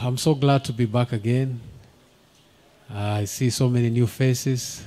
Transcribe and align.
I'm 0.00 0.16
so 0.16 0.36
glad 0.36 0.64
to 0.66 0.72
be 0.72 0.86
back 0.86 1.12
again. 1.12 1.60
Uh, 2.88 2.98
I 2.98 3.24
see 3.24 3.50
so 3.50 3.68
many 3.68 3.90
new 3.90 4.06
faces, 4.06 4.84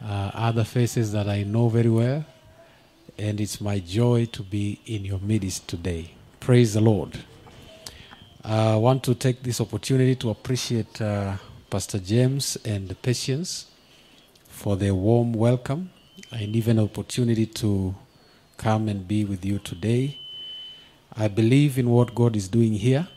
uh, 0.00 0.30
other 0.32 0.62
faces 0.62 1.10
that 1.10 1.28
I 1.28 1.42
know 1.42 1.68
very 1.68 1.90
well, 1.90 2.24
and 3.18 3.40
it's 3.40 3.60
my 3.60 3.80
joy 3.80 4.26
to 4.26 4.44
be 4.44 4.78
in 4.86 5.04
your 5.04 5.18
midst 5.18 5.66
today. 5.66 6.12
Praise 6.38 6.74
the 6.74 6.80
Lord. 6.80 7.18
I 8.44 8.76
want 8.76 9.02
to 9.04 9.16
take 9.16 9.42
this 9.42 9.60
opportunity 9.60 10.14
to 10.16 10.30
appreciate 10.30 11.00
uh, 11.02 11.34
Pastor 11.68 11.98
James 11.98 12.56
and 12.64 12.88
the 12.88 12.94
Patience 12.94 13.66
for 14.46 14.76
their 14.76 14.94
warm 14.94 15.32
welcome 15.32 15.90
and 16.30 16.54
even 16.54 16.78
opportunity 16.78 17.46
to 17.46 17.96
come 18.56 18.88
and 18.88 19.08
be 19.08 19.24
with 19.24 19.44
you 19.44 19.58
today. 19.58 20.20
I 21.16 21.26
believe 21.26 21.78
in 21.78 21.90
what 21.90 22.14
God 22.14 22.36
is 22.36 22.46
doing 22.46 22.74
here, 22.74 23.08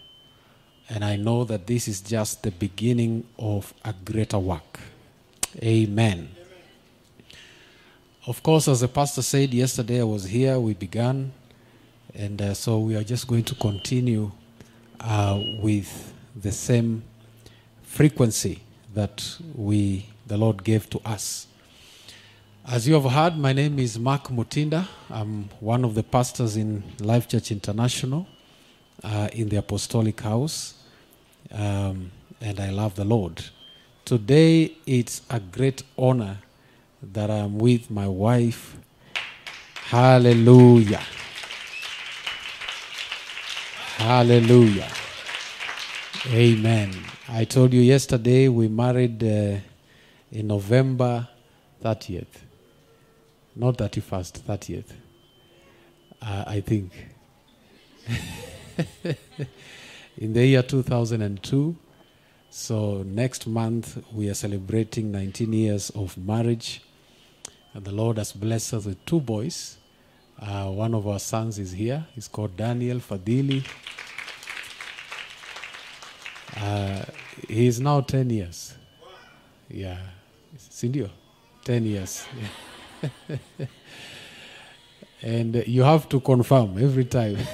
and 0.93 1.03
I 1.03 1.15
know 1.15 1.43
that 1.45 1.65
this 1.65 1.87
is 1.87 2.01
just 2.01 2.43
the 2.43 2.51
beginning 2.51 3.25
of 3.39 3.73
a 3.83 3.95
greater 4.05 4.37
work. 4.37 4.79
Amen. 5.57 6.29
Of 8.27 8.43
course, 8.43 8.67
as 8.67 8.81
the 8.81 8.87
pastor 8.87 9.23
said 9.23 9.55
yesterday, 9.55 10.01
I 10.01 10.03
was 10.03 10.25
here, 10.25 10.59
we 10.59 10.75
began, 10.75 11.33
and 12.13 12.39
uh, 12.39 12.53
so 12.53 12.77
we 12.77 12.95
are 12.95 13.03
just 13.03 13.27
going 13.27 13.43
to 13.45 13.55
continue 13.55 14.31
uh, 14.99 15.41
with 15.63 16.13
the 16.35 16.51
same 16.51 17.03
frequency 17.81 18.61
that 18.93 19.37
we 19.55 20.05
the 20.27 20.37
Lord 20.37 20.63
gave 20.63 20.87
to 20.91 21.01
us. 21.03 21.47
As 22.67 22.87
you 22.87 22.93
have 22.93 23.11
heard, 23.11 23.35
my 23.35 23.51
name 23.51 23.79
is 23.79 23.97
Mark 23.97 24.25
Mutinda. 24.29 24.87
I'm 25.09 25.49
one 25.59 25.83
of 25.83 25.95
the 25.95 26.03
pastors 26.03 26.55
in 26.55 26.83
Life 26.99 27.27
Church 27.27 27.51
International 27.51 28.27
uh, 29.03 29.27
in 29.33 29.49
the 29.49 29.57
Apostolic 29.57 30.21
House, 30.21 30.75
um, 31.53 32.11
and 32.41 32.59
I 32.59 32.69
love 32.69 32.95
the 32.95 33.05
Lord. 33.05 33.43
Today, 34.05 34.75
it's 34.85 35.21
a 35.29 35.39
great 35.39 35.83
honor 35.97 36.39
that 37.01 37.29
I'm 37.29 37.57
with 37.57 37.89
my 37.89 38.07
wife. 38.07 38.75
Hallelujah. 39.85 41.01
Hallelujah. 43.97 44.89
Amen. 46.27 46.93
I 47.29 47.45
told 47.45 47.73
you 47.73 47.81
yesterday 47.81 48.47
we 48.47 48.67
married 48.67 49.23
uh, 49.23 49.57
in 50.31 50.47
November 50.47 51.27
30th. 51.83 52.25
Not 53.55 53.77
31st, 53.77 54.39
30th. 54.41 54.91
Uh, 56.21 56.43
I 56.47 56.61
think. 56.61 56.91
in 60.23 60.31
the 60.31 60.47
year 60.47 60.63
2002. 60.63 61.75
So 62.49 63.03
next 63.03 63.45
month 63.45 64.01
we 64.13 64.29
are 64.29 64.33
celebrating 64.33 65.11
19 65.11 65.51
years 65.51 65.89
of 65.89 66.17
marriage. 66.17 66.81
And 67.73 67.83
the 67.83 67.91
Lord 67.91 68.17
has 68.17 68.31
blessed 68.31 68.75
us 68.75 68.85
with 68.85 69.05
two 69.05 69.19
boys. 69.19 69.77
Uh, 70.39 70.69
one 70.69 70.93
of 70.93 71.05
our 71.09 71.19
sons 71.19 71.59
is 71.59 71.73
here. 71.73 72.05
He's 72.15 72.29
called 72.29 72.55
Daniel 72.55 72.99
Fadili. 72.99 73.67
Uh, 76.55 77.03
he 77.49 77.67
is 77.67 77.81
now 77.81 77.99
10 77.99 78.29
years. 78.29 78.75
Yeah. 79.69 79.97
Sindio? 80.57 81.09
10 81.65 81.83
years. 81.83 82.25
and 85.21 85.67
you 85.67 85.83
have 85.83 86.07
to 86.07 86.21
confirm 86.21 86.81
every 86.81 87.05
time. 87.05 87.37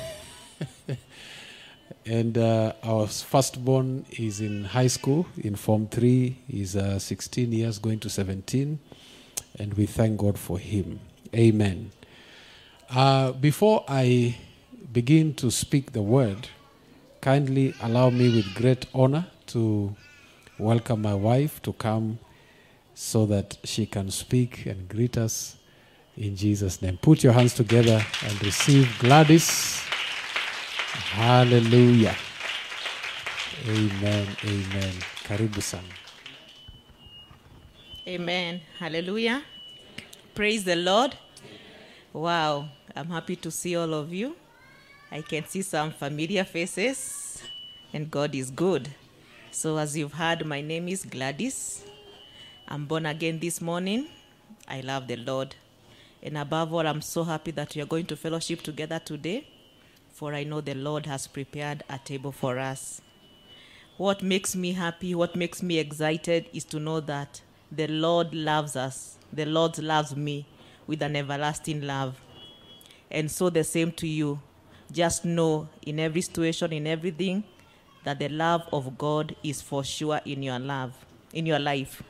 and 2.10 2.40
uh, 2.40 2.74
our 2.82 3.06
firstborn 3.06 4.04
is 4.10 4.42
in 4.42 4.64
high 4.64 4.88
school 4.88 5.28
in 5.38 5.56
Form 5.56 5.88
3. 5.88 6.40
He's 6.48 6.76
uh, 6.76 6.98
16 6.98 7.52
years, 7.52 7.78
going 7.78 8.00
to 8.00 8.10
17. 8.10 8.80
And 9.60 9.74
we 9.76 9.86
thank 9.86 10.18
God 10.18 10.40
for 10.40 10.58
him. 10.58 11.02
Amen. 11.36 11.92
Uh, 12.90 13.34
before 13.34 13.86
I 13.88 14.36
begin 14.92 15.36
to 15.36 15.52
speak 15.52 15.92
the 15.92 16.02
word, 16.02 16.50
kindly 17.22 17.76
allow 17.80 18.10
me 18.10 18.36
with 18.36 18.56
great 18.56 18.88
honor 18.92 19.28
to 19.48 19.96
welcome 20.58 21.04
my 21.04 21.14
wife 21.14 21.62
to 21.62 21.74
come 21.74 22.18
so 22.96 23.28
that 23.28 23.60
she 23.64 23.86
can 23.86 24.10
speak 24.10 24.66
and 24.66 24.90
greet 24.90 25.16
us 25.16 25.58
in 26.18 26.36
Jesus' 26.36 26.82
name. 26.82 26.98
Put 26.98 27.24
your 27.24 27.34
hands 27.34 27.54
together 27.54 28.04
and 28.26 28.44
receive 28.44 28.98
Gladys. 28.98 29.89
Hallelujah. 30.94 32.16
Amen. 33.68 34.28
Amen. 34.46 34.94
Karibu 35.28 35.62
sana. 35.62 35.84
Amen. 38.08 38.62
Hallelujah. 38.80 39.42
Praise 40.34 40.64
the 40.64 40.76
Lord. 40.76 41.16
Wow. 42.14 42.70
I'm 42.96 43.10
happy 43.10 43.36
to 43.38 43.52
see 43.52 43.76
all 43.76 43.94
of 43.94 44.14
you. 44.14 44.36
I 45.12 45.22
can 45.22 45.46
see 45.46 45.62
some 45.62 45.92
familiar 45.92 46.44
faces, 46.44 47.42
and 47.94 48.10
God 48.10 48.36
is 48.36 48.52
good. 48.52 48.90
So, 49.52 49.78
as 49.78 49.98
you've 49.98 50.14
heard, 50.14 50.46
my 50.46 50.62
name 50.62 50.88
is 50.88 51.04
Gladys. 51.06 51.84
I'm 52.68 52.86
born 52.86 53.06
again 53.06 53.40
this 53.40 53.62
morning. 53.62 54.08
I 54.68 54.82
love 54.82 55.08
the 55.08 55.16
Lord. 55.16 55.56
And 56.22 56.38
above 56.38 56.74
all, 56.74 56.86
I'm 56.86 57.02
so 57.02 57.24
happy 57.24 57.52
that 57.52 57.76
we 57.76 57.82
are 57.82 57.86
going 57.88 58.06
to 58.08 58.16
fellowship 58.16 58.62
together 58.62 59.00
today, 59.00 59.48
for 60.20 60.34
I 60.34 60.44
know 60.44 60.60
the 60.60 60.74
Lord 60.76 61.06
has 61.06 61.28
prepared 61.28 61.82
a 61.90 61.98
table 61.98 62.34
for 62.34 62.60
us. 62.60 63.00
What 63.96 64.22
makes 64.22 64.54
me 64.54 64.74
happy, 64.74 65.16
what 65.16 65.34
makes 65.34 65.64
me 65.64 65.80
excited 65.80 66.50
is 66.52 66.66
to 66.66 66.78
know 66.78 67.00
that 67.00 67.42
the 67.72 67.88
Lord 67.88 68.34
loves 68.36 68.76
us. 68.76 69.18
The 69.32 69.46
Lord 69.46 69.78
loves 69.78 70.18
me 70.18 70.46
with 70.88 71.02
an 71.02 71.16
everlasting 71.16 71.84
love. 71.84 72.20
And 73.10 73.32
so 73.32 73.50
the 73.50 73.64
same 73.64 73.94
to 73.94 74.08
you. 74.10 74.42
Just 74.92 75.24
know 75.24 75.70
in 75.84 76.02
every 76.02 76.20
situation, 76.20 76.74
in 76.74 76.86
everything, 76.86 77.46
that 78.04 78.20
the 78.20 78.28
love 78.28 78.68
of 78.74 78.98
God 78.98 79.38
is 79.42 79.62
for 79.62 79.86
sure 79.86 80.20
in 80.26 80.44
your 80.44 80.60
love, 80.60 80.92
in 81.32 81.46
your 81.46 81.60
life. 81.60 82.04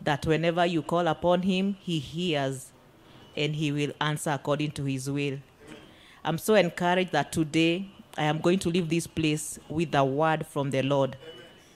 That 0.00 0.24
whenever 0.24 0.64
you 0.64 0.80
call 0.80 1.06
upon 1.06 1.42
Him, 1.42 1.76
He 1.80 1.98
hears 1.98 2.72
and 3.36 3.54
He 3.54 3.72
will 3.72 3.92
answer 4.00 4.30
according 4.30 4.70
to 4.70 4.84
His 4.84 5.10
will. 5.10 5.36
I'm 6.26 6.38
so 6.38 6.56
encouraged 6.56 7.12
that 7.12 7.30
today 7.30 7.88
I 8.18 8.24
am 8.24 8.40
going 8.40 8.58
to 8.58 8.68
leave 8.68 8.88
this 8.88 9.06
place 9.06 9.60
with 9.68 9.94
a 9.94 10.04
word 10.04 10.44
from 10.44 10.72
the 10.72 10.82
Lord. 10.82 11.16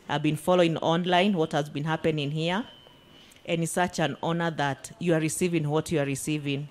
I've 0.09 0.25
been 0.25 0.35
following 0.35 0.77
online 0.79 1.35
what 1.35 1.53
has 1.53 1.69
been 1.69 1.85
happening 1.85 2.33
here, 2.33 2.65
and 3.47 3.63
it's 3.63 3.71
such 3.71 4.01
an 4.01 4.17
honor 4.21 4.51
that 4.51 4.91
you 4.99 5.15
are 5.15 5.21
receiving 5.21 5.71
what 5.71 5.93
you 5.93 6.01
are 6.01 6.05
receiving. 6.05 6.69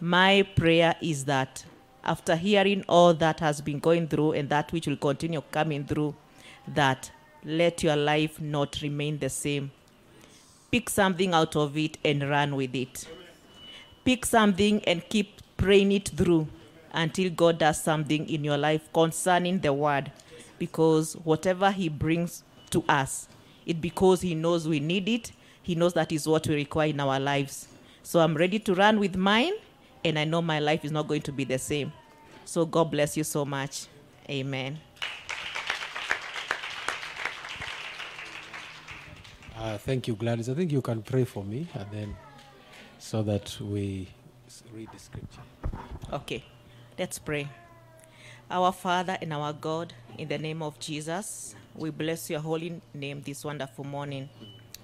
My 0.00 0.42
prayer 0.56 0.96
is 1.00 1.24
that 1.26 1.64
after 2.02 2.34
hearing 2.34 2.84
all 2.88 3.14
that 3.14 3.38
has 3.38 3.60
been 3.60 3.78
going 3.78 4.08
through 4.08 4.32
and 4.32 4.48
that 4.48 4.72
which 4.72 4.88
will 4.88 4.96
continue 4.96 5.42
coming 5.52 5.84
through, 5.84 6.16
that 6.66 7.12
let 7.44 7.84
your 7.84 7.94
life 7.94 8.40
not 8.40 8.80
remain 8.82 9.20
the 9.20 9.30
same. 9.30 9.70
Pick 10.72 10.90
something 10.90 11.32
out 11.32 11.54
of 11.54 11.78
it 11.78 11.96
and 12.04 12.28
run 12.28 12.56
with 12.56 12.74
it. 12.74 13.06
Pick 14.04 14.26
something 14.26 14.82
and 14.84 15.08
keep 15.08 15.40
praying 15.56 15.92
it 15.92 16.08
through 16.08 16.48
until 16.94 17.30
God 17.30 17.58
does 17.58 17.82
something 17.82 18.28
in 18.28 18.44
your 18.44 18.56
life 18.56 18.90
concerning 18.92 19.58
the 19.60 19.72
word. 19.72 20.10
Because 20.58 21.14
whatever 21.24 21.70
He 21.70 21.88
brings 21.88 22.44
to 22.70 22.84
us, 22.88 23.28
it 23.66 23.80
because 23.80 24.20
He 24.20 24.34
knows 24.34 24.66
we 24.66 24.80
need 24.80 25.08
it, 25.08 25.32
He 25.62 25.74
knows 25.74 25.92
that 25.94 26.12
is 26.12 26.26
what 26.26 26.46
we 26.46 26.54
require 26.54 26.88
in 26.88 27.00
our 27.00 27.20
lives. 27.20 27.68
So 28.02 28.20
I'm 28.20 28.34
ready 28.34 28.58
to 28.60 28.74
run 28.74 29.00
with 29.00 29.16
mine, 29.16 29.52
and 30.04 30.18
I 30.18 30.24
know 30.24 30.40
my 30.40 30.60
life 30.60 30.84
is 30.84 30.92
not 30.92 31.08
going 31.08 31.22
to 31.22 31.32
be 31.32 31.44
the 31.44 31.58
same. 31.58 31.92
So 32.44 32.64
God 32.64 32.90
bless 32.90 33.16
you 33.16 33.24
so 33.24 33.44
much. 33.44 33.86
Amen. 34.30 34.78
Uh, 39.56 39.78
thank 39.78 40.06
you, 40.06 40.14
Gladys. 40.14 40.48
I 40.48 40.54
think 40.54 40.70
you 40.72 40.82
can 40.82 41.02
pray 41.02 41.24
for 41.24 41.42
me 41.42 41.66
and 41.74 41.86
then 41.90 42.16
so 42.98 43.22
that 43.22 43.58
we 43.60 44.08
read 44.74 44.88
the 44.92 44.98
scripture. 44.98 45.40
Okay, 46.12 46.44
let's 46.98 47.18
pray. 47.18 47.48
Our 48.50 48.70
Father 48.72 49.18
and 49.20 49.32
our 49.32 49.52
God, 49.52 49.92
in 50.18 50.28
the 50.28 50.38
name 50.38 50.62
of 50.62 50.78
Jesus, 50.78 51.54
we 51.74 51.90
bless 51.90 52.30
your 52.30 52.40
holy 52.40 52.80
name 52.92 53.22
this 53.22 53.44
wonderful 53.44 53.84
morning. 53.84 54.28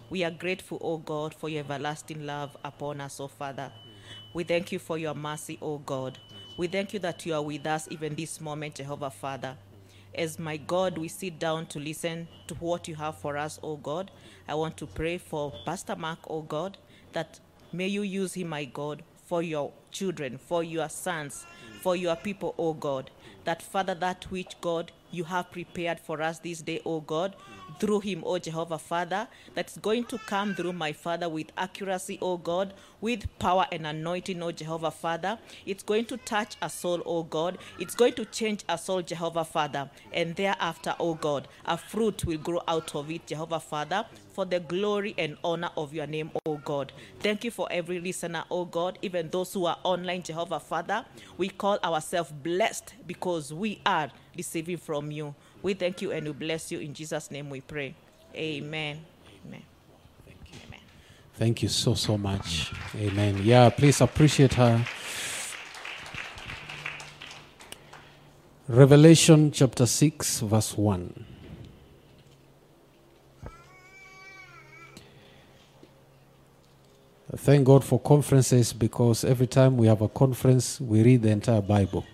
We 0.08 0.24
are 0.24 0.30
grateful, 0.30 0.78
O 0.80 0.98
God, 0.98 1.34
for 1.34 1.48
your 1.48 1.60
everlasting 1.60 2.26
love 2.26 2.56
upon 2.64 3.00
us, 3.00 3.20
O 3.20 3.28
Father. 3.28 3.70
We 4.34 4.42
thank 4.42 4.72
you 4.72 4.80
for 4.80 4.98
your 4.98 5.14
mercy, 5.14 5.58
O 5.62 5.78
God. 5.78 6.18
We 6.56 6.66
thank 6.66 6.92
you 6.92 6.98
that 7.00 7.24
you 7.26 7.34
are 7.34 7.42
with 7.42 7.66
us 7.66 7.86
even 7.90 8.16
this 8.16 8.40
moment, 8.40 8.76
Jehovah 8.76 9.10
Father. 9.10 9.56
As 10.12 10.38
my 10.38 10.56
God, 10.56 10.98
we 10.98 11.06
sit 11.06 11.38
down 11.38 11.66
to 11.66 11.78
listen 11.78 12.26
to 12.48 12.54
what 12.54 12.88
you 12.88 12.96
have 12.96 13.18
for 13.18 13.36
us, 13.36 13.60
O 13.62 13.76
God. 13.76 14.10
I 14.48 14.56
want 14.56 14.76
to 14.78 14.86
pray 14.86 15.18
for 15.18 15.52
Pastor 15.64 15.94
Mark, 15.94 16.18
O 16.28 16.42
God, 16.42 16.76
that 17.12 17.38
may 17.72 17.86
you 17.86 18.02
use 18.02 18.34
him, 18.34 18.48
my 18.48 18.64
God, 18.64 19.04
for 19.30 19.42
your 19.44 19.70
children, 19.92 20.36
for 20.36 20.64
your 20.64 20.88
sons, 20.88 21.46
for 21.82 21.94
your 21.94 22.16
people, 22.16 22.52
O 22.58 22.74
God. 22.74 23.12
That 23.44 23.62
Father, 23.62 23.94
that 23.94 24.24
which 24.28 24.60
God 24.60 24.90
you 25.12 25.22
have 25.22 25.52
prepared 25.52 26.00
for 26.00 26.20
us 26.20 26.40
this 26.40 26.62
day, 26.62 26.80
O 26.84 27.00
God, 27.00 27.36
through 27.80 28.00
him, 28.00 28.22
O 28.24 28.38
Jehovah 28.38 28.78
Father, 28.78 29.26
that's 29.54 29.78
going 29.78 30.04
to 30.04 30.18
come 30.18 30.54
through 30.54 30.74
my 30.74 30.92
Father 30.92 31.28
with 31.28 31.50
accuracy, 31.56 32.18
O 32.20 32.36
God, 32.36 32.74
with 33.00 33.26
power 33.38 33.66
and 33.72 33.86
anointing, 33.86 34.42
O 34.42 34.52
Jehovah 34.52 34.90
Father. 34.90 35.38
It's 35.66 35.82
going 35.82 36.04
to 36.06 36.18
touch 36.18 36.56
a 36.62 36.68
soul, 36.68 37.02
O 37.06 37.22
God. 37.22 37.58
It's 37.78 37.94
going 37.94 38.12
to 38.14 38.26
change 38.26 38.62
a 38.68 38.76
soul, 38.76 39.02
Jehovah 39.02 39.44
Father. 39.44 39.90
And 40.12 40.36
thereafter, 40.36 40.94
O 41.00 41.14
God, 41.14 41.48
a 41.64 41.78
fruit 41.78 42.24
will 42.26 42.38
grow 42.38 42.60
out 42.68 42.94
of 42.94 43.10
it, 43.10 43.26
Jehovah 43.26 43.60
Father, 43.60 44.04
for 44.34 44.44
the 44.44 44.60
glory 44.60 45.14
and 45.18 45.36
honor 45.42 45.70
of 45.76 45.94
your 45.94 46.06
name, 46.06 46.30
O 46.46 46.58
God. 46.58 46.92
Thank 47.20 47.44
you 47.44 47.50
for 47.50 47.66
every 47.70 47.98
listener, 47.98 48.44
O 48.50 48.66
God, 48.66 48.98
even 49.02 49.30
those 49.30 49.52
who 49.54 49.64
are 49.64 49.78
online, 49.82 50.22
Jehovah 50.22 50.60
Father. 50.60 51.04
We 51.38 51.48
call 51.48 51.78
ourselves 51.82 52.30
blessed 52.30 52.94
because 53.06 53.52
we 53.52 53.80
are 53.86 54.10
receiving 54.36 54.76
from 54.76 55.10
you. 55.10 55.34
We 55.62 55.74
thank 55.74 56.00
you 56.02 56.12
and 56.12 56.26
we 56.26 56.32
bless 56.32 56.72
you. 56.72 56.78
In 56.78 56.94
Jesus' 56.94 57.30
name 57.30 57.50
we 57.50 57.60
pray. 57.60 57.94
Amen. 58.34 59.04
Amen. 59.46 59.62
Amen. 60.66 60.80
Thank 61.34 61.62
you 61.62 61.68
so, 61.68 61.94
so 61.94 62.16
much. 62.16 62.72
Amen. 62.96 63.40
Yeah, 63.42 63.68
please 63.70 64.00
appreciate 64.00 64.54
her. 64.54 64.84
Revelation 68.68 69.50
chapter 69.50 69.84
6, 69.84 70.40
verse 70.40 70.78
1. 70.78 71.26
Thank 77.36 77.64
God 77.64 77.84
for 77.84 78.00
conferences 78.00 78.72
because 78.72 79.24
every 79.24 79.46
time 79.46 79.76
we 79.76 79.86
have 79.86 80.00
a 80.00 80.08
conference, 80.08 80.80
we 80.80 81.02
read 81.02 81.22
the 81.22 81.30
entire 81.30 81.60
Bible. 81.60 82.04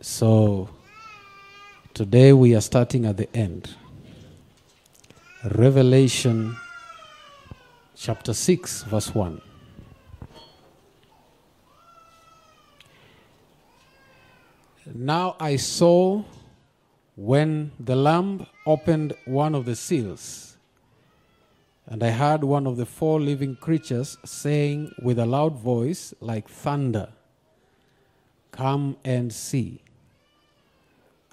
So 0.00 0.68
today 1.96 2.30
we 2.30 2.54
are 2.54 2.60
starting 2.60 3.06
at 3.06 3.16
the 3.16 3.34
end. 3.34 3.74
Revelation 5.54 6.54
chapter 7.96 8.34
6, 8.34 8.82
verse 8.82 9.14
1. 9.14 9.40
Now 14.94 15.36
I 15.40 15.56
saw 15.56 16.22
when 17.14 17.72
the 17.80 17.96
Lamb 17.96 18.46
opened 18.66 19.14
one 19.24 19.54
of 19.54 19.64
the 19.64 19.74
seals, 19.74 20.58
and 21.86 22.02
I 22.02 22.10
heard 22.10 22.44
one 22.44 22.66
of 22.66 22.76
the 22.76 22.84
four 22.84 23.22
living 23.22 23.56
creatures 23.56 24.18
saying 24.22 24.92
with 25.00 25.18
a 25.18 25.24
loud 25.24 25.58
voice, 25.58 26.12
like 26.20 26.46
thunder, 26.46 27.08
Come 28.52 28.98
and 29.02 29.32
see. 29.32 29.80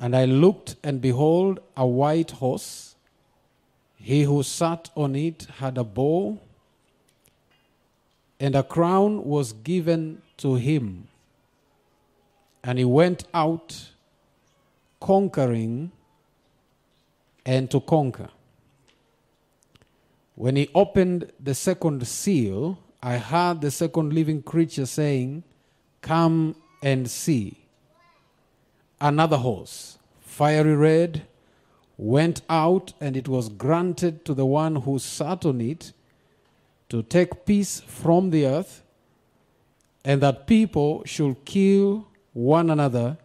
And 0.04 0.18
I 0.18 0.26
looked, 0.26 0.76
and 0.84 1.00
behold, 1.00 1.62
a 1.78 1.88
white 1.88 2.32
horse. 2.32 2.96
He 3.96 4.24
who 4.24 4.44
sat 4.44 4.90
on 4.98 5.16
it 5.16 5.48
had 5.60 5.78
a 5.78 5.86
bow, 5.86 6.42
and 8.38 8.54
a 8.54 8.64
crown 8.64 9.24
was 9.24 9.54
given 9.54 10.22
to 10.40 10.56
him. 10.56 11.08
And 12.66 12.80
he 12.80 12.84
went 12.84 13.24
out 13.34 13.92
conquering 15.00 15.94
and 17.46 17.72
to 17.72 17.80
conquer. 17.80 18.28
When 20.36 20.58
he 20.58 20.70
opened 20.76 21.32
the 21.40 21.56
second 21.56 22.06
seal, 22.06 22.78
I 23.02 23.20
heard 23.20 23.62
the 23.62 23.72
second 23.72 24.12
living 24.12 24.42
creature 24.42 24.86
saying, 24.86 25.46
Come 26.02 26.58
and 26.82 27.10
see. 27.10 27.63
Another 29.04 29.36
horse, 29.36 29.98
fiery 30.22 30.78
red, 30.78 31.24
went 31.98 32.42
out, 32.50 32.94
and 33.02 33.18
it 33.18 33.28
was 33.28 33.50
granted 33.50 34.24
to 34.24 34.34
the 34.34 34.46
one 34.46 34.78
who 34.78 34.98
sat 34.98 35.46
on 35.46 35.60
it 35.60 35.92
to 36.88 37.04
take 37.04 37.46
peace 37.46 37.82
from 37.82 38.30
the 38.30 38.46
earth, 38.48 38.82
and 40.06 40.22
that 40.22 40.48
people 40.48 41.04
should 41.06 41.44
kill 41.44 42.08
one 42.32 42.70
another, 42.70 43.18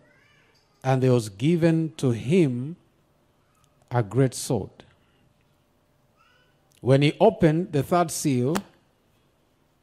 and 0.82 1.00
there 1.00 1.12
was 1.12 1.28
given 1.28 1.92
to 1.96 2.10
him 2.10 2.74
a 3.92 4.02
great 4.02 4.34
sword. 4.34 4.82
When 6.80 7.02
he 7.02 7.16
opened 7.20 7.70
the 7.70 7.84
third 7.84 8.10
seal, 8.10 8.56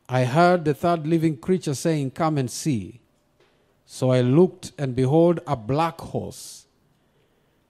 I 0.09 0.25
heard 0.25 0.65
the 0.65 0.74
third 0.74 1.07
living 1.07 1.38
creature 1.38 1.74
saying, 1.74 2.12
Come 2.12 2.38
and 2.38 2.51
see. 2.51 3.00
So 3.85 4.11
I 4.11 4.21
looked, 4.21 4.71
and 4.77 4.95
behold, 4.95 5.39
a 5.45 5.55
black 5.55 5.99
horse. 6.01 6.65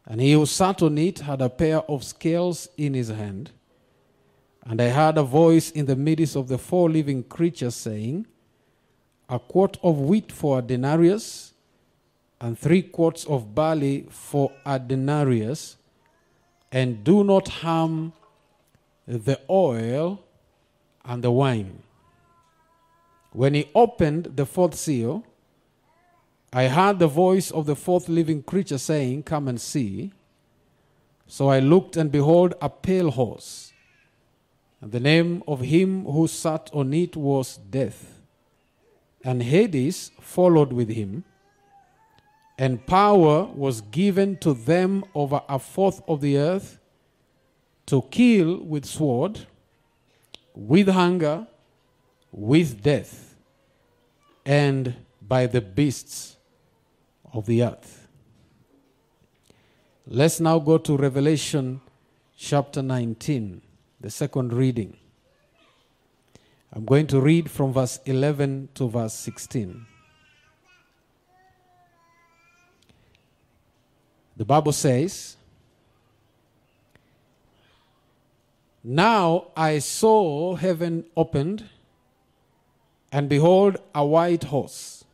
And 0.06 0.22
he 0.22 0.34
who 0.34 0.46
sat 0.46 0.82
on 0.82 0.98
it 0.98 1.20
had 1.20 1.42
a 1.42 1.50
pair 1.50 1.80
of 1.80 2.04
scales 2.04 2.70
in 2.78 2.94
his 2.94 3.10
hand. 3.10 3.52
And 4.64 4.82
I 4.82 4.90
heard 4.90 5.18
a 5.18 5.24
voice 5.24 5.72
in 5.72 5.86
the 5.86 5.96
midst 5.96 6.36
of 6.36 6.48
the 6.48 6.58
four 6.58 6.90
living 6.90 7.24
creatures 7.24 7.76
saying, 7.76 8.28
A 9.30 9.40
quart 9.40 9.78
of 9.84 10.00
wheat 10.00 10.32
for 10.32 10.60
a 10.60 10.62
denarius, 10.62 11.54
and 12.40 12.58
three 12.58 12.82
quarts 12.82 13.26
of 13.26 13.54
barley 13.54 14.08
for 14.10 14.52
a 14.66 14.80
denarius, 14.80 15.78
and 16.72 17.04
do 17.04 17.24
not 17.24 17.48
harm 17.48 18.14
the 19.08 19.40
oil 19.50 20.24
and 21.04 21.24
the 21.24 21.32
wine. 21.32 21.82
When 23.32 23.54
he 23.54 23.70
opened 23.76 24.34
the 24.36 24.46
fourth 24.46 24.76
seal, 24.76 25.24
I 26.56 26.70
heard 26.70 27.00
the 27.00 27.08
voice 27.08 27.52
of 27.52 27.66
the 27.66 27.76
fourth 27.76 28.08
living 28.08 28.42
creature 28.42 28.78
saying, 28.78 29.24
Come 29.24 29.50
and 29.50 29.60
see. 29.60 30.14
So 31.28 31.50
I 31.50 31.60
looked, 31.60 31.98
and 31.98 32.10
behold, 32.10 32.54
a 32.62 32.70
pale 32.70 33.12
horse. 33.12 33.74
And 34.80 34.94
the 34.94 35.02
name 35.02 35.44
of 35.50 35.60
him 35.60 36.06
who 36.06 36.28
sat 36.28 36.70
on 36.72 36.94
it 36.94 37.18
was 37.18 37.58
Death. 37.58 38.22
And 39.22 39.44
Hades 39.44 40.12
followed 40.22 40.72
with 40.72 40.88
him. 40.88 41.26
And 42.58 42.86
power 42.86 43.50
was 43.54 43.82
given 43.82 44.38
to 44.38 44.54
them 44.54 45.04
over 45.14 45.42
a 45.50 45.60
fourth 45.60 46.02
of 46.08 46.22
the 46.22 46.38
earth 46.38 46.80
to 47.88 48.02
kill 48.04 48.64
with 48.64 48.86
sword, 48.86 49.42
with 50.54 50.88
hunger, 50.88 51.48
with 52.32 52.82
death, 52.82 53.36
and 54.46 54.96
by 55.22 55.48
the 55.48 55.60
beasts 55.60 56.35
of 57.36 57.46
the 57.46 57.64
earth. 57.64 58.08
Let's 60.08 60.40
now 60.40 60.60
go 60.60 60.78
to 60.78 60.96
Revelation 60.96 61.82
chapter 62.38 62.82
19, 62.82 63.62
the 64.00 64.10
second 64.10 64.54
reading. 64.54 64.98
I'm 66.72 66.86
going 66.86 67.08
to 67.08 67.20
read 67.20 67.50
from 67.50 67.74
verse 67.74 68.00
11 68.06 68.70
to 68.76 68.90
verse 68.90 69.14
16. 69.14 69.86
The 74.38 74.46
Bible 74.46 74.74
says, 74.74 75.38
Now 78.84 79.48
I 79.56 79.80
saw 79.80 80.56
heaven 80.56 81.06
opened, 81.16 81.64
and 83.12 83.28
behold, 83.28 83.78
a 83.96 84.06
white 84.06 84.44
horse. 84.44 85.05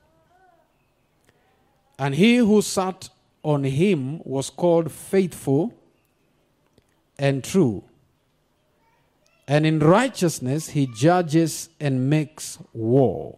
And 2.02 2.16
he 2.16 2.38
who 2.38 2.64
sat 2.64 3.10
on 3.44 3.64
him 3.64 4.24
was 4.24 4.50
called 4.50 4.92
faithful 4.92 5.72
and 7.20 7.44
true. 7.44 7.84
And 9.48 9.68
in 9.68 9.78
righteousness 9.78 10.70
he 10.70 10.88
judges 10.88 11.70
and 11.80 12.10
makes 12.10 12.58
war. 12.74 13.38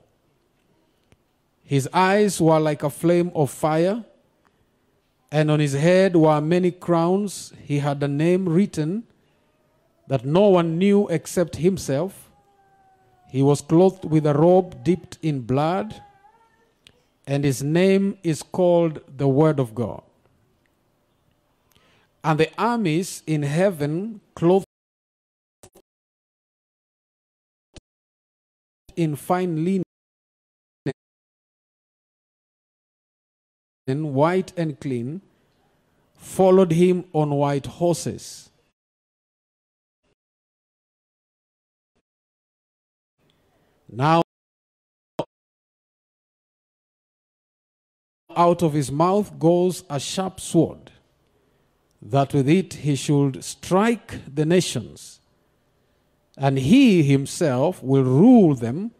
His 1.65 1.89
eyes 1.91 2.39
were 2.39 2.61
like 2.61 2.83
a 2.83 2.89
flame 2.89 3.33
of 3.35 3.51
fire, 3.51 4.05
and 5.29 5.51
on 5.51 5.59
his 5.59 5.73
head 5.73 6.15
were 6.15 6.39
many 6.39 6.71
crowns. 6.71 7.51
He 7.65 7.79
had 7.79 8.01
a 8.01 8.07
name 8.07 8.47
written 8.47 9.03
that 10.07 10.23
no 10.23 10.47
one 10.47 10.77
knew 10.77 11.09
except 11.09 11.57
himself. 11.57 12.29
He 13.27 13.43
was 13.43 13.59
clothed 13.59 14.05
with 14.05 14.25
a 14.25 14.33
robe 14.33 14.85
dipped 14.85 15.17
in 15.21 15.41
blood, 15.41 16.01
and 17.25 17.43
his 17.43 17.63
name 17.63 18.17
is 18.23 18.43
called 18.43 18.99
the 19.17 19.27
Word 19.27 19.59
of 19.59 19.73
God. 19.73 20.01
And 22.23 22.39
the 22.39 22.49
armies 22.57 23.23
in 23.27 23.43
heaven, 23.43 24.21
clothed 24.35 24.65
in 28.95 29.15
fine 29.15 29.63
linen, 29.65 29.83
white 33.87 34.53
and 34.55 34.79
clean, 34.79 35.21
followed 36.15 36.71
him 36.71 37.05
on 37.13 37.31
white 37.31 37.65
horses. 37.65 38.49
Now 43.89 44.22
out 48.35 48.61
of 48.61 48.73
his 48.73 48.91
mouth 48.91 49.37
goes 49.39 49.83
a 49.89 49.99
sharp 49.99 50.39
sword, 50.39 50.91
that 52.01 52.33
with 52.33 52.49
it 52.49 52.73
he 52.75 52.95
should 52.95 53.43
strike 53.43 54.19
the 54.33 54.45
nations, 54.45 55.21
and 56.37 56.57
he 56.57 57.03
himself 57.03 57.81
will 57.83 58.03
rule 58.03 58.55
them 58.55 58.91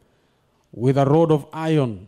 with 0.71 0.97
a 0.97 1.05
rod 1.05 1.31
of 1.31 1.45
iron. 1.53 2.07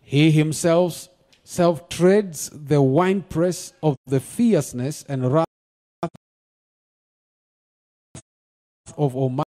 He 0.00 0.30
himself 0.30 1.08
self 1.44 1.88
treads 1.88 2.50
the 2.52 2.80
winepress 2.80 3.72
of 3.82 3.96
the 4.06 4.20
fierceness 4.20 5.04
and 5.08 5.32
wrath 5.32 5.46
of 8.96 9.16
Almighty 9.16 9.49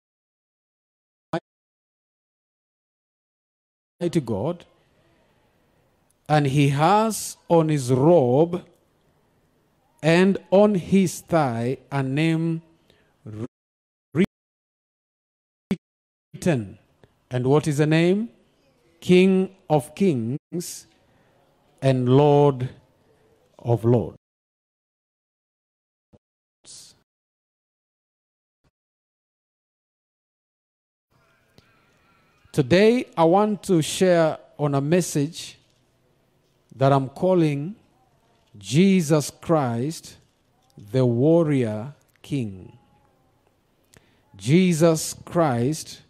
God, 3.99 4.65
and 6.29 6.47
he 6.47 6.69
has 6.69 7.37
on 7.49 7.69
his 7.69 7.91
robe 7.91 8.63
and 10.03 10.37
on 10.51 10.75
his 10.75 11.21
thigh 11.21 11.79
a 11.91 12.03
name 12.03 12.61
written. 16.33 16.77
And 17.31 17.47
what 17.47 17.67
is 17.67 17.79
the 17.79 17.87
name? 17.87 18.29
King 19.01 19.55
of 19.67 19.95
Kings 19.95 20.85
and 21.81 22.07
Lord 22.07 22.69
of 23.57 23.83
Lords. 23.83 24.17
Today, 32.57 33.05
I 33.15 33.23
want 33.23 33.61
to 33.65 33.83
share 33.83 34.39
on 34.57 34.73
a 34.73 34.81
message 34.81 35.59
that 36.75 36.91
I'm 36.91 37.07
calling 37.07 37.75
Jesus 38.57 39.29
Christ, 39.29 40.17
the 40.75 41.05
Warrior 41.05 41.93
King. 42.23 42.75
Jesus 44.35 45.13
Christ, 45.23 46.01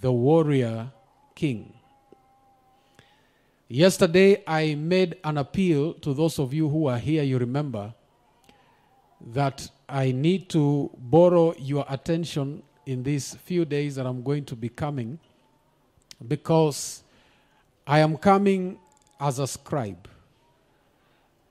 the 0.00 0.12
Warrior 0.12 0.92
King. 1.34 1.74
Yesterday, 3.66 4.44
I 4.46 4.76
made 4.76 5.16
an 5.24 5.38
appeal 5.38 5.94
to 5.94 6.14
those 6.14 6.38
of 6.38 6.54
you 6.54 6.68
who 6.68 6.86
are 6.86 6.98
here, 6.98 7.24
you 7.24 7.36
remember, 7.36 7.92
that 9.32 9.68
I 9.88 10.12
need 10.12 10.50
to 10.50 10.88
borrow 10.96 11.52
your 11.58 11.84
attention 11.88 12.62
in 12.86 13.02
these 13.02 13.34
few 13.34 13.64
days 13.64 13.96
that 13.96 14.06
I'm 14.06 14.22
going 14.22 14.44
to 14.44 14.54
be 14.54 14.68
coming 14.68 15.18
because 16.26 17.02
I 17.86 18.00
am 18.00 18.16
coming 18.16 18.78
as 19.20 19.38
a 19.38 19.46
scribe. 19.46 20.08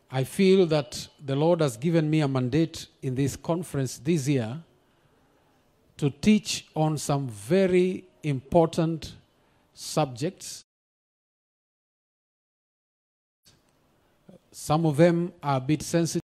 I 0.09 0.24
feel 0.24 0.65
that 0.67 1.07
the 1.24 1.36
Lord 1.36 1.62
has 1.62 1.77
given 1.77 2.09
me 2.09 2.21
a 2.21 2.27
mandate 2.27 2.88
in 3.01 3.15
this 3.15 3.36
conference 3.36 3.97
this 3.97 4.27
year 4.27 4.63
to 5.97 6.09
teach 6.09 6.67
on 6.75 6.97
some 6.97 7.27
very 7.27 8.05
important 8.24 9.15
subjects. 9.74 10.63
Some 14.51 14.86
of 14.86 14.97
them 14.97 15.33
are 15.43 15.57
a 15.57 15.62
bit 15.62 15.81
sensitive. 15.81 16.21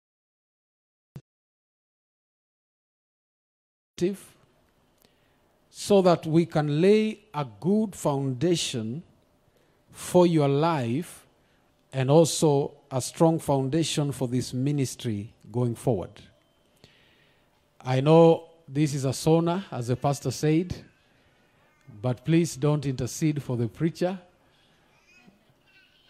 So 5.80 6.02
that 6.02 6.26
we 6.26 6.48
can 6.48 6.82
lay 6.82 7.20
a 7.36 7.46
good 7.60 7.96
foundation 7.96 9.04
for 9.92 10.26
your 10.26 10.48
life 10.48 11.28
and 11.94 12.10
also 12.10 12.72
a 12.90 13.00
strong 13.00 13.38
foundation 13.38 14.12
for 14.12 14.28
this 14.28 14.56
ministry 14.56 15.32
going 15.52 15.76
forward. 15.76 16.10
I 17.80 18.02
know 18.02 18.46
this 18.68 18.96
is 18.96 19.06
a 19.06 19.10
sauna, 19.10 19.66
as 19.70 19.86
the 19.86 19.96
pastor 19.96 20.32
said, 20.32 20.76
but 22.02 22.26
please 22.26 22.56
don't 22.56 22.84
intercede 22.84 23.44
for 23.44 23.56
the 23.56 23.68
preacher. 23.68 24.18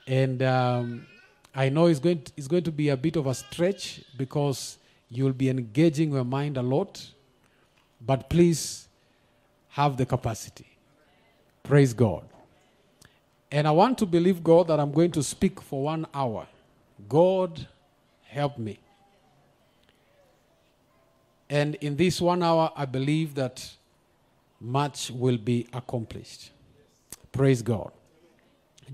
And 0.07 0.41
um, 0.43 1.07
I 1.53 1.67
know 1.67 1.87
it's 1.87 1.99
going, 1.99 2.21
to, 2.21 2.31
it's 2.37 2.47
going 2.47 2.63
to 2.63 2.71
be 2.71 2.87
a 2.87 2.95
bit 2.95 3.17
of 3.17 3.27
a 3.27 3.33
stretch 3.33 4.01
because 4.15 4.77
you'll 5.09 5.33
be 5.33 5.49
engaging 5.49 6.13
your 6.13 6.23
mind 6.23 6.55
a 6.55 6.63
lot, 6.63 7.05
but 7.99 8.29
please 8.29 8.86
have 9.77 9.95
the 9.95 10.07
capacity. 10.07 10.65
Praise 11.61 11.93
God. 11.93 12.23
And 13.51 13.67
I 13.67 13.71
want 13.71 13.99
to 13.99 14.07
believe 14.07 14.43
God 14.43 14.69
that 14.69 14.79
I'm 14.79 14.91
going 14.91 15.11
to 15.11 15.21
speak 15.21 15.61
for 15.61 15.83
one 15.83 16.07
hour. 16.15 16.47
God, 17.07 17.67
help 18.23 18.57
me. 18.57 18.79
And 21.47 21.75
in 21.75 21.95
this 21.95 22.19
one 22.19 22.41
hour, 22.41 22.71
I 22.75 22.85
believe 22.85 23.35
that 23.35 23.69
much 24.59 25.11
will 25.11 25.37
be 25.37 25.67
accomplished. 25.71 26.49
Praise 27.31 27.61
God. 27.61 27.91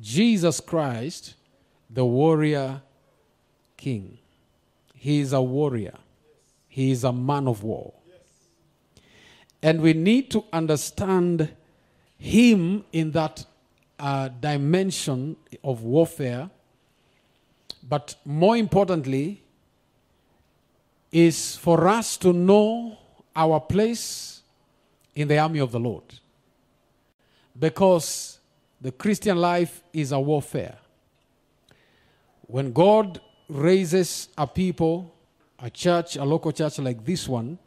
Jesus 0.02 0.60
Christ, 0.60 1.36
the 1.90 2.04
warrior 2.04 2.82
king. 3.78 4.18
He 4.94 5.22
is 5.22 5.32
a 5.32 5.42
warrior, 5.42 5.98
he 6.68 6.92
is 6.92 7.06
a 7.06 7.14
man 7.14 7.48
of 7.48 7.64
war. 7.64 7.94
And 9.64 9.82
we 9.82 9.94
need 9.94 10.30
to 10.32 10.44
understand 10.52 11.50
him 12.18 12.84
in 12.92 13.12
that 13.12 13.46
uh, 13.98 14.28
dimension 14.28 15.38
of 15.64 15.84
warfare. 15.84 16.50
But 17.82 18.16
more 18.26 18.58
importantly, 18.58 19.42
is 21.14 21.56
for 21.56 21.88
us 21.88 22.18
to 22.18 22.34
know 22.34 22.98
our 23.36 23.62
place 23.62 24.42
in 25.16 25.30
the 25.30 25.38
army 25.38 25.60
of 25.60 25.72
the 25.72 25.80
Lord. 25.80 26.04
Because 27.58 28.40
the 28.82 28.92
Christian 28.92 29.38
life 29.38 29.82
is 29.94 30.12
a 30.12 30.20
warfare. 30.20 30.78
When 32.48 32.74
God 32.74 33.22
raises 33.48 34.28
a 34.38 34.46
people, 34.46 35.16
a 35.60 35.70
church, 35.70 36.18
a 36.18 36.26
local 36.26 36.52
church 36.52 36.80
like 36.80 37.06
this 37.06 37.30
one, 37.30 37.60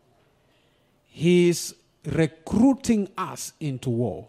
He 1.06 1.48
is 1.48 1.74
recruiting 2.06 3.08
us 3.18 3.52
into 3.60 3.90
war. 3.90 4.28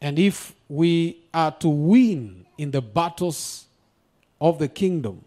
And 0.00 0.18
if 0.18 0.54
we 0.68 1.24
are 1.34 1.50
to 1.52 1.68
win 1.68 2.46
in 2.56 2.70
the 2.70 2.82
battles 2.82 3.66
of 4.40 4.58
the 4.58 4.68
kingdom, 4.68 5.24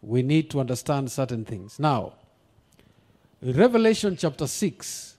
we 0.00 0.22
need 0.22 0.50
to 0.50 0.60
understand 0.60 1.10
certain 1.10 1.44
things. 1.44 1.78
Now, 1.78 2.12
Revelation 3.42 4.16
chapter 4.16 4.46
6, 4.46 5.16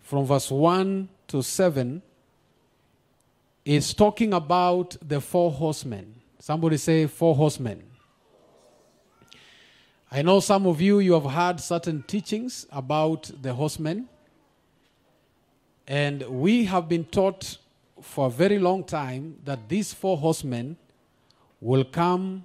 from 0.00 0.26
verse 0.26 0.50
1 0.50 1.08
to 1.28 1.42
7, 1.42 2.02
is 3.64 3.94
talking 3.94 4.32
about 4.32 4.96
the 5.06 5.20
four 5.20 5.50
horsemen. 5.50 6.14
Somebody 6.38 6.76
say, 6.76 7.06
four 7.06 7.34
horsemen. 7.34 7.82
I 10.14 10.22
know 10.22 10.38
some 10.38 10.64
of 10.68 10.80
you, 10.80 11.00
you 11.00 11.14
have 11.14 11.24
heard 11.24 11.58
certain 11.58 12.04
teachings 12.04 12.68
about 12.70 13.32
the 13.42 13.52
horsemen. 13.52 14.08
And 15.88 16.22
we 16.22 16.66
have 16.66 16.88
been 16.88 17.04
taught 17.04 17.58
for 18.00 18.28
a 18.28 18.30
very 18.30 18.60
long 18.60 18.84
time 18.84 19.40
that 19.44 19.68
these 19.68 19.92
four 19.92 20.16
horsemen 20.16 20.76
will 21.60 21.82
come 21.82 22.44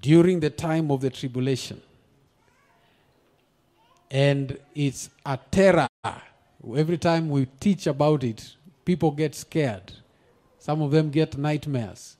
during 0.00 0.40
the 0.40 0.48
time 0.48 0.90
of 0.90 1.02
the 1.02 1.10
tribulation. 1.10 1.82
And 4.10 4.58
it's 4.74 5.10
a 5.26 5.38
terror. 5.50 5.88
Every 6.74 6.96
time 6.96 7.28
we 7.28 7.48
teach 7.60 7.86
about 7.86 8.24
it, 8.24 8.56
people 8.86 9.10
get 9.10 9.34
scared. 9.34 9.92
Some 10.58 10.80
of 10.80 10.90
them 10.90 11.10
get 11.10 11.36
nightmares. 11.36 12.16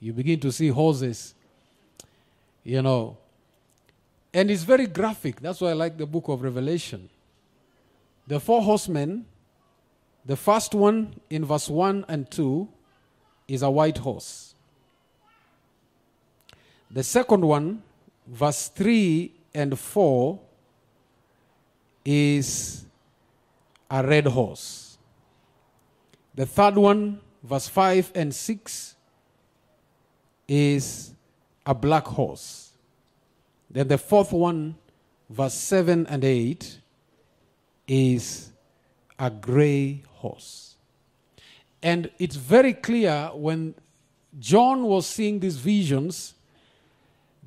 You 0.00 0.14
begin 0.14 0.40
to 0.40 0.50
see 0.50 0.68
horses, 0.68 1.34
you 2.64 2.80
know. 2.80 3.18
And 4.32 4.50
it's 4.50 4.62
very 4.62 4.86
graphic. 4.86 5.40
That's 5.40 5.60
why 5.60 5.70
I 5.70 5.72
like 5.72 5.98
the 5.98 6.06
book 6.06 6.28
of 6.28 6.42
Revelation. 6.42 7.08
The 8.26 8.38
four 8.38 8.62
horsemen, 8.62 9.26
the 10.24 10.36
first 10.36 10.74
one 10.74 11.14
in 11.30 11.44
verse 11.44 11.68
1 11.68 12.04
and 12.08 12.30
2 12.30 12.68
is 13.48 13.62
a 13.62 13.70
white 13.70 13.98
horse. 13.98 14.54
The 16.90 17.02
second 17.02 17.44
one, 17.44 17.82
verse 18.26 18.68
3 18.68 19.32
and 19.54 19.78
4, 19.78 20.38
is 22.04 22.84
a 23.90 24.06
red 24.06 24.26
horse. 24.26 24.98
The 26.34 26.46
third 26.46 26.76
one, 26.76 27.20
verse 27.42 27.68
5 27.68 28.12
and 28.14 28.34
6, 28.34 28.94
is 30.46 31.14
a 31.66 31.74
black 31.74 32.06
horse. 32.06 32.69
Then 33.70 33.88
the 33.88 33.98
fourth 33.98 34.32
one, 34.32 34.76
verse 35.28 35.54
7 35.54 36.06
and 36.08 36.24
8, 36.24 36.80
is 37.86 38.50
a 39.18 39.30
gray 39.30 40.02
horse. 40.08 40.76
And 41.82 42.10
it's 42.18 42.36
very 42.36 42.74
clear 42.74 43.30
when 43.32 43.74
John 44.38 44.82
was 44.82 45.06
seeing 45.06 45.40
these 45.40 45.56
visions, 45.56 46.34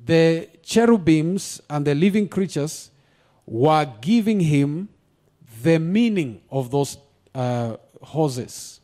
the 0.02 0.48
cherubims 0.62 1.60
and 1.68 1.86
the 1.86 1.94
living 1.94 2.28
creatures 2.28 2.90
were 3.46 3.86
giving 4.00 4.40
him 4.40 4.88
the 5.62 5.78
meaning 5.78 6.40
of 6.50 6.70
those 6.70 6.96
uh, 7.34 7.76
horses. 8.02 8.80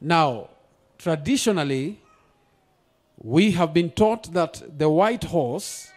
Now, 0.00 0.50
traditionally, 0.98 2.00
we 3.16 3.52
have 3.52 3.72
been 3.72 3.90
taught 3.90 4.32
that 4.32 4.62
the 4.78 4.88
white 4.88 5.24
horse 5.24 5.90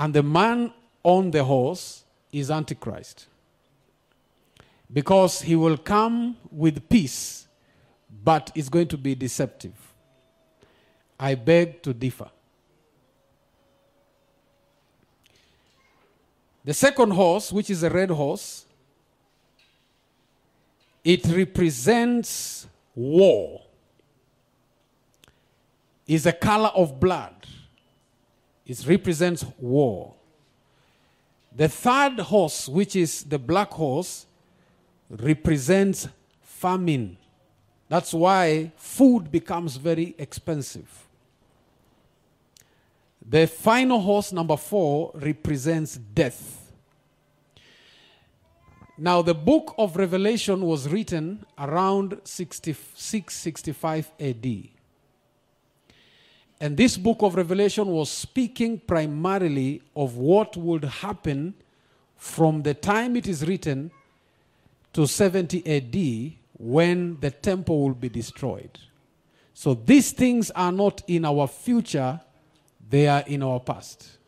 and 0.00 0.14
the 0.14 0.22
man 0.22 0.72
on 1.02 1.30
the 1.30 1.44
horse 1.44 2.04
is 2.32 2.50
Antichrist. 2.50 3.26
Because 4.90 5.42
he 5.42 5.54
will 5.54 5.76
come 5.76 6.38
with 6.50 6.88
peace, 6.88 7.46
but 8.24 8.50
it's 8.54 8.70
going 8.70 8.88
to 8.88 8.96
be 8.96 9.14
deceptive. 9.14 9.74
I 11.18 11.34
beg 11.34 11.82
to 11.82 11.92
differ. 11.92 12.30
The 16.64 16.72
second 16.72 17.10
horse, 17.10 17.52
which 17.52 17.68
is 17.68 17.82
a 17.82 17.90
red 17.90 18.10
horse, 18.10 18.64
it 21.04 21.26
represents 21.26 22.66
war. 22.94 23.60
Is 26.06 26.24
a 26.24 26.32
color 26.32 26.70
of 26.70 26.98
blood. 26.98 27.34
It 28.70 28.86
represents 28.86 29.44
war. 29.58 30.14
The 31.56 31.68
third 31.68 32.20
horse, 32.20 32.68
which 32.68 32.94
is 32.94 33.24
the 33.24 33.36
black 33.36 33.72
horse, 33.72 34.26
represents 35.08 36.06
famine. 36.40 37.16
That's 37.88 38.14
why 38.14 38.70
food 38.76 39.32
becomes 39.32 39.74
very 39.74 40.14
expensive. 40.16 40.88
The 43.28 43.48
final 43.48 44.00
horse, 44.00 44.32
number 44.32 44.56
four, 44.56 45.10
represents 45.14 45.96
death. 45.96 46.70
Now, 48.96 49.20
the 49.20 49.34
book 49.34 49.74
of 49.78 49.96
Revelation 49.96 50.60
was 50.60 50.88
written 50.88 51.44
around 51.58 52.20
66 52.22 53.34
65 53.34 54.12
AD. 54.20 54.79
And 56.60 56.76
this 56.76 56.98
book 56.98 57.22
of 57.22 57.36
Revelation 57.36 57.88
was 57.88 58.10
speaking 58.10 58.78
primarily 58.78 59.80
of 59.96 60.18
what 60.18 60.58
would 60.58 60.84
happen 60.84 61.54
from 62.16 62.62
the 62.62 62.74
time 62.74 63.16
it 63.16 63.26
is 63.26 63.48
written 63.48 63.90
to 64.92 65.06
70 65.06 65.66
AD 65.66 66.32
when 66.58 67.18
the 67.20 67.30
temple 67.30 67.82
will 67.82 67.94
be 67.94 68.10
destroyed. 68.10 68.78
So 69.54 69.72
these 69.72 70.12
things 70.12 70.50
are 70.50 70.70
not 70.70 71.02
in 71.06 71.24
our 71.24 71.46
future, 71.46 72.20
they 72.90 73.08
are 73.08 73.24
in 73.26 73.42
our 73.42 73.60
past. 73.60 74.18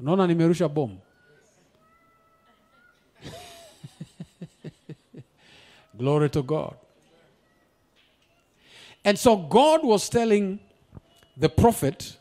Unaona 0.00 0.28
nimerusha 0.28 0.68
bomu. 0.68 0.98
Glory 5.98 6.30
to 6.30 6.42
God. 6.42 6.76
And 9.04 9.18
so 9.18 9.36
God 9.36 9.84
was 9.84 10.08
telling 10.08 10.60
the 11.36 11.48
prophet 11.48 12.16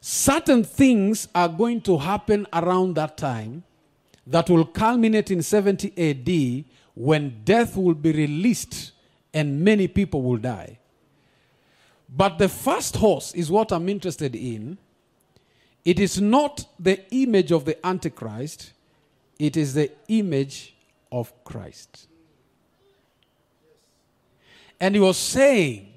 certain 0.00 0.62
things 0.62 1.28
are 1.34 1.48
going 1.48 1.80
to 1.80 1.98
happen 1.98 2.46
around 2.52 2.94
that 2.94 3.16
time 3.16 3.64
that 4.26 4.48
will 4.48 4.64
culminate 4.64 5.30
in 5.30 5.42
70 5.42 5.92
AD 5.96 6.64
when 6.94 7.42
death 7.44 7.76
will 7.76 7.94
be 7.94 8.12
released 8.12 8.92
and 9.32 9.60
many 9.64 9.88
people 9.88 10.22
will 10.22 10.36
die. 10.36 10.78
But 12.08 12.38
the 12.38 12.48
first 12.48 12.96
horse 12.96 13.34
is 13.34 13.50
what 13.50 13.72
I'm 13.72 13.88
interested 13.88 14.36
in. 14.36 14.78
It 15.84 15.98
is 15.98 16.20
not 16.20 16.66
the 16.78 17.02
image 17.12 17.50
of 17.50 17.64
the 17.64 17.84
Antichrist, 17.84 18.72
it 19.38 19.56
is 19.56 19.74
the 19.74 19.90
image 20.08 20.76
of 21.10 21.32
Christ. 21.44 22.06
And 24.84 24.94
he 24.94 25.00
was 25.00 25.16
saying, 25.16 25.94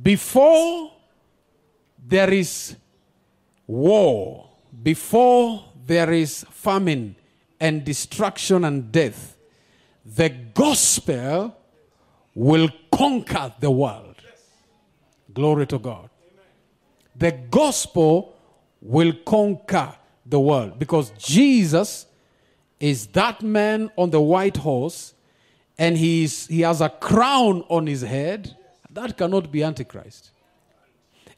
before 0.00 0.92
there 2.06 2.32
is 2.32 2.76
war, 3.66 4.48
before 4.80 5.64
there 5.84 6.12
is 6.12 6.44
famine 6.50 7.16
and 7.58 7.84
destruction 7.84 8.64
and 8.64 8.92
death, 8.92 9.36
the 10.06 10.28
gospel 10.28 11.56
will 12.32 12.68
conquer 12.92 13.52
the 13.58 13.72
world. 13.72 14.22
Glory 15.34 15.66
to 15.66 15.78
God. 15.80 16.10
The 17.16 17.32
gospel 17.32 18.36
will 18.80 19.14
conquer 19.26 19.96
the 20.24 20.38
world 20.38 20.78
because 20.78 21.10
Jesus 21.18 22.06
is 22.78 23.08
that 23.08 23.42
man 23.42 23.90
on 23.96 24.10
the 24.10 24.20
white 24.20 24.58
horse 24.58 25.14
and 25.80 25.96
he, 25.96 26.26
he 26.26 26.60
has 26.60 26.82
a 26.82 26.90
crown 26.90 27.64
on 27.70 27.86
his 27.86 28.02
head. 28.02 28.54
That 28.90 29.16
cannot 29.16 29.50
be 29.50 29.64
Antichrist. 29.64 30.30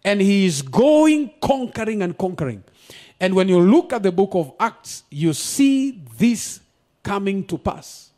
And 0.04 0.20
he 0.20 0.46
is 0.46 0.62
going, 0.62 1.30
conquering, 1.40 2.02
and 2.02 2.18
conquering. 2.18 2.64
And 3.20 3.36
when 3.36 3.48
you 3.48 3.60
look 3.60 3.92
at 3.92 4.02
the 4.02 4.10
book 4.10 4.30
of 4.34 4.52
Acts, 4.58 5.04
you 5.10 5.32
see 5.32 6.02
this 6.18 6.58
coming 7.04 7.44
to 7.46 7.56
pass. 7.56 8.10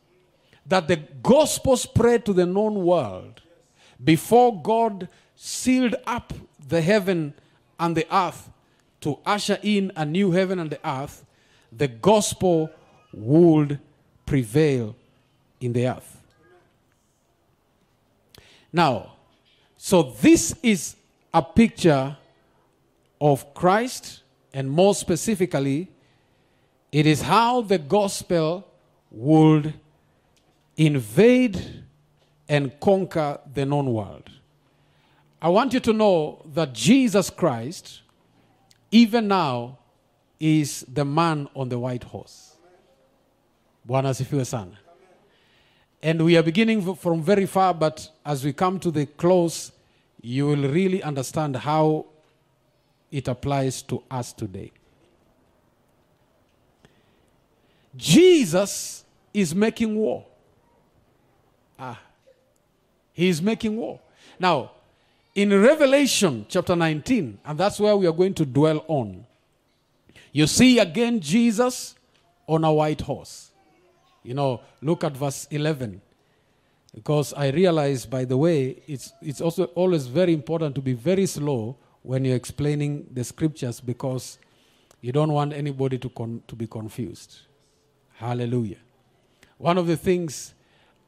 That 0.66 0.88
the 0.88 0.96
gospel 1.22 1.76
spread 1.76 2.24
to 2.24 2.32
the 2.32 2.46
known 2.46 2.76
world 2.86 3.42
before 4.02 4.62
God 4.62 5.08
sealed 5.36 5.94
up 6.06 6.32
the 6.66 6.80
heaven 6.80 7.34
and 7.78 7.94
the 7.94 8.06
earth 8.10 8.48
to 9.02 9.18
usher 9.26 9.58
in 9.62 9.92
a 9.94 10.06
new 10.06 10.30
heaven 10.30 10.58
and 10.58 10.70
the 10.70 10.80
earth, 10.88 11.26
the 11.70 11.88
gospel 11.88 12.70
would 13.12 13.78
prevail 14.24 14.96
in 15.60 15.74
the 15.74 15.86
earth. 15.86 16.13
Now, 18.74 19.12
so 19.76 20.02
this 20.02 20.52
is 20.60 20.96
a 21.32 21.40
picture 21.40 22.16
of 23.20 23.54
Christ, 23.54 24.24
and 24.52 24.68
more 24.68 24.96
specifically, 24.96 25.88
it 26.90 27.06
is 27.06 27.22
how 27.22 27.60
the 27.60 27.78
gospel 27.78 28.66
would 29.12 29.74
invade 30.76 31.84
and 32.48 32.72
conquer 32.80 33.38
the 33.54 33.64
known 33.64 33.92
world. 33.92 34.28
I 35.40 35.50
want 35.50 35.72
you 35.72 35.78
to 35.78 35.92
know 35.92 36.42
that 36.52 36.72
Jesus 36.72 37.30
Christ, 37.30 38.02
even 38.90 39.28
now, 39.28 39.78
is 40.40 40.84
the 40.92 41.04
man 41.04 41.48
on 41.54 41.68
the 41.68 41.78
white 41.78 42.02
horse. 42.02 42.56
Bwana 43.88 44.12
sana. 44.44 44.78
And 46.04 46.22
we 46.22 46.36
are 46.36 46.42
beginning 46.42 46.94
from 46.96 47.22
very 47.22 47.46
far, 47.46 47.72
but 47.72 48.10
as 48.26 48.44
we 48.44 48.52
come 48.52 48.78
to 48.80 48.90
the 48.90 49.06
close, 49.06 49.72
you 50.20 50.48
will 50.48 50.68
really 50.68 51.02
understand 51.02 51.56
how 51.56 52.04
it 53.10 53.26
applies 53.26 53.80
to 53.84 54.02
us 54.10 54.34
today. 54.34 54.70
Jesus 57.96 59.02
is 59.32 59.54
making 59.54 59.96
war. 59.96 60.26
Ah, 61.78 61.98
he 63.14 63.30
is 63.30 63.40
making 63.40 63.74
war. 63.74 63.98
Now, 64.38 64.72
in 65.34 65.58
Revelation 65.58 66.44
chapter 66.50 66.76
19, 66.76 67.38
and 67.46 67.58
that's 67.58 67.80
where 67.80 67.96
we 67.96 68.06
are 68.06 68.12
going 68.12 68.34
to 68.34 68.44
dwell 68.44 68.84
on, 68.88 69.24
you 70.32 70.46
see 70.48 70.78
again 70.78 71.20
Jesus 71.20 71.94
on 72.46 72.62
a 72.62 72.72
white 72.74 73.00
horse. 73.00 73.52
You 74.24 74.34
know, 74.34 74.62
look 74.82 75.04
at 75.04 75.16
verse 75.16 75.46
11. 75.50 76.00
Because 76.94 77.32
I 77.34 77.50
realize, 77.50 78.06
by 78.06 78.24
the 78.24 78.36
way, 78.36 78.82
it's, 78.86 79.12
it's 79.20 79.40
also 79.40 79.64
always 79.74 80.06
very 80.06 80.32
important 80.32 80.74
to 80.76 80.80
be 80.80 80.94
very 80.94 81.26
slow 81.26 81.76
when 82.02 82.24
you're 82.24 82.36
explaining 82.36 83.06
the 83.12 83.22
scriptures 83.24 83.80
because 83.80 84.38
you 85.00 85.12
don't 85.12 85.32
want 85.32 85.52
anybody 85.52 85.98
to, 85.98 86.08
con- 86.08 86.42
to 86.48 86.56
be 86.56 86.66
confused. 86.66 87.40
Hallelujah. 88.14 88.78
One 89.58 89.76
of 89.76 89.86
the 89.86 89.96
things 89.96 90.54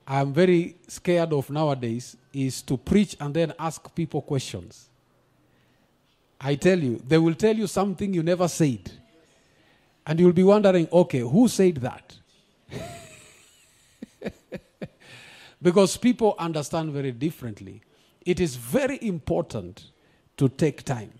I'm 0.06 0.32
very 0.32 0.76
scared 0.86 1.32
of 1.32 1.50
nowadays 1.50 2.16
is 2.32 2.62
to 2.62 2.76
preach 2.76 3.16
and 3.20 3.34
then 3.34 3.52
ask 3.58 3.94
people 3.94 4.22
questions. 4.22 4.88
I 6.40 6.54
tell 6.56 6.78
you, 6.78 7.02
they 7.06 7.18
will 7.18 7.34
tell 7.34 7.56
you 7.56 7.66
something 7.66 8.12
you 8.12 8.22
never 8.22 8.48
said. 8.48 8.90
And 10.06 10.20
you'll 10.20 10.32
be 10.32 10.44
wondering, 10.44 10.88
okay, 10.92 11.20
who 11.20 11.48
said 11.48 11.76
that? 11.76 12.14
because 15.62 15.96
people 15.96 16.34
understand 16.38 16.92
very 16.92 17.12
differently. 17.12 17.82
It 18.24 18.40
is 18.40 18.56
very 18.56 18.98
important 19.02 19.90
to 20.36 20.48
take 20.48 20.82
time. 20.84 21.12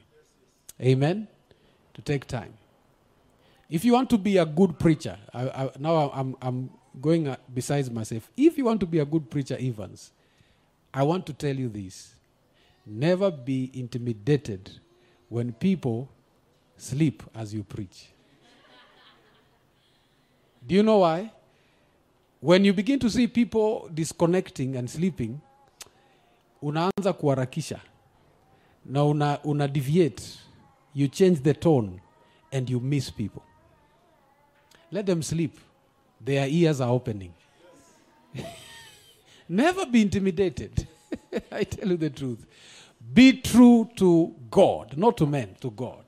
Amen? 0.80 1.28
To 1.94 2.02
take 2.02 2.26
time. 2.26 2.54
If 3.68 3.84
you 3.84 3.92
want 3.92 4.10
to 4.10 4.18
be 4.18 4.38
a 4.38 4.46
good 4.46 4.78
preacher, 4.78 5.18
I, 5.32 5.48
I, 5.48 5.70
now 5.78 6.10
I'm, 6.14 6.36
I'm 6.40 6.70
going 7.00 7.28
uh, 7.28 7.36
besides 7.52 7.90
myself, 7.90 8.30
if 8.36 8.56
you 8.56 8.64
want 8.64 8.80
to 8.80 8.86
be 8.86 8.98
a 9.00 9.04
good 9.04 9.30
preacher, 9.30 9.56
Evans, 9.58 10.12
I 10.92 11.02
want 11.02 11.26
to 11.26 11.32
tell 11.32 11.54
you 11.54 11.68
this. 11.68 12.14
Never 12.84 13.30
be 13.30 13.70
intimidated 13.74 14.70
when 15.28 15.52
people 15.52 16.08
sleep 16.76 17.22
as 17.34 17.52
you 17.52 17.64
preach. 17.64 18.08
Do 20.66 20.74
you 20.74 20.82
know 20.82 20.98
why? 20.98 21.32
When 22.40 22.64
you 22.64 22.72
begin 22.72 22.98
to 23.00 23.10
see 23.10 23.26
people 23.26 23.88
disconnecting 23.94 24.76
and 24.76 24.88
sleeping, 24.90 25.40
unaanza 26.62 27.12
kuharakisha 27.12 27.80
na 28.84 29.04
una, 29.04 29.38
una 29.44 29.68
deviate. 29.68 30.22
You 30.94 31.08
change 31.08 31.42
the 31.42 31.54
tone 31.54 32.00
and 32.52 32.70
you 32.70 32.80
miss 32.80 33.10
people. 33.10 33.42
Let 34.90 35.06
them 35.06 35.22
sleep. 35.22 35.58
Their 36.24 36.48
ears 36.48 36.80
are 36.80 36.90
opening. 36.90 37.34
Never 39.48 39.86
be 39.86 40.02
intimidated. 40.02 40.86
I 41.52 41.64
tell 41.64 41.90
you 41.90 41.96
the 41.96 42.10
truth. 42.10 42.46
Be 43.12 43.40
true 43.40 43.88
to 43.96 44.34
God, 44.50 44.96
not 44.96 45.16
to 45.18 45.26
men, 45.26 45.54
to 45.60 45.70
God. 45.70 46.04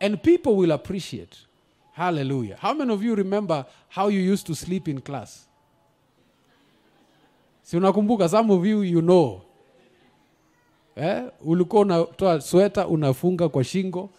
And 0.00 0.22
people 0.22 0.56
will 0.56 0.72
appreciate. 0.72 1.38
Hallelujah. 1.92 2.56
How 2.58 2.72
many 2.74 2.92
of 2.92 3.02
you 3.02 3.14
remember 3.14 3.66
how 3.88 4.08
you 4.08 4.20
used 4.20 4.46
to 4.46 4.54
sleep 4.54 4.88
in 4.88 5.00
class? 5.00 5.46
Si 7.70 7.76
unakumbuka, 7.76 8.28
some 8.28 8.50
of 8.50 8.66
you 8.66 8.82
you 8.82 9.00
know. 9.00 9.42
Eh? 10.96 11.30
Ulikuwa 11.40 11.82
unatoa 11.82 12.40
sweta 12.40 12.86
unafunga 12.86 13.48
kwa 13.48 13.64
shingo 13.64 14.10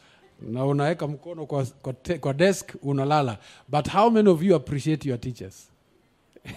na 0.41 0.65
unaweka 0.65 1.07
mkono 1.07 1.45
kwa, 1.45 1.65
kwa, 1.65 1.93
te, 1.93 2.17
kwa 2.17 2.33
desk 2.33 2.75
unalala. 2.83 3.37
But 3.67 3.89
how 3.89 4.09
many 4.09 4.29
of 4.29 4.43
you 4.43 4.55
appreciate 4.55 5.09
your 5.09 5.19
teachers? 5.19 5.69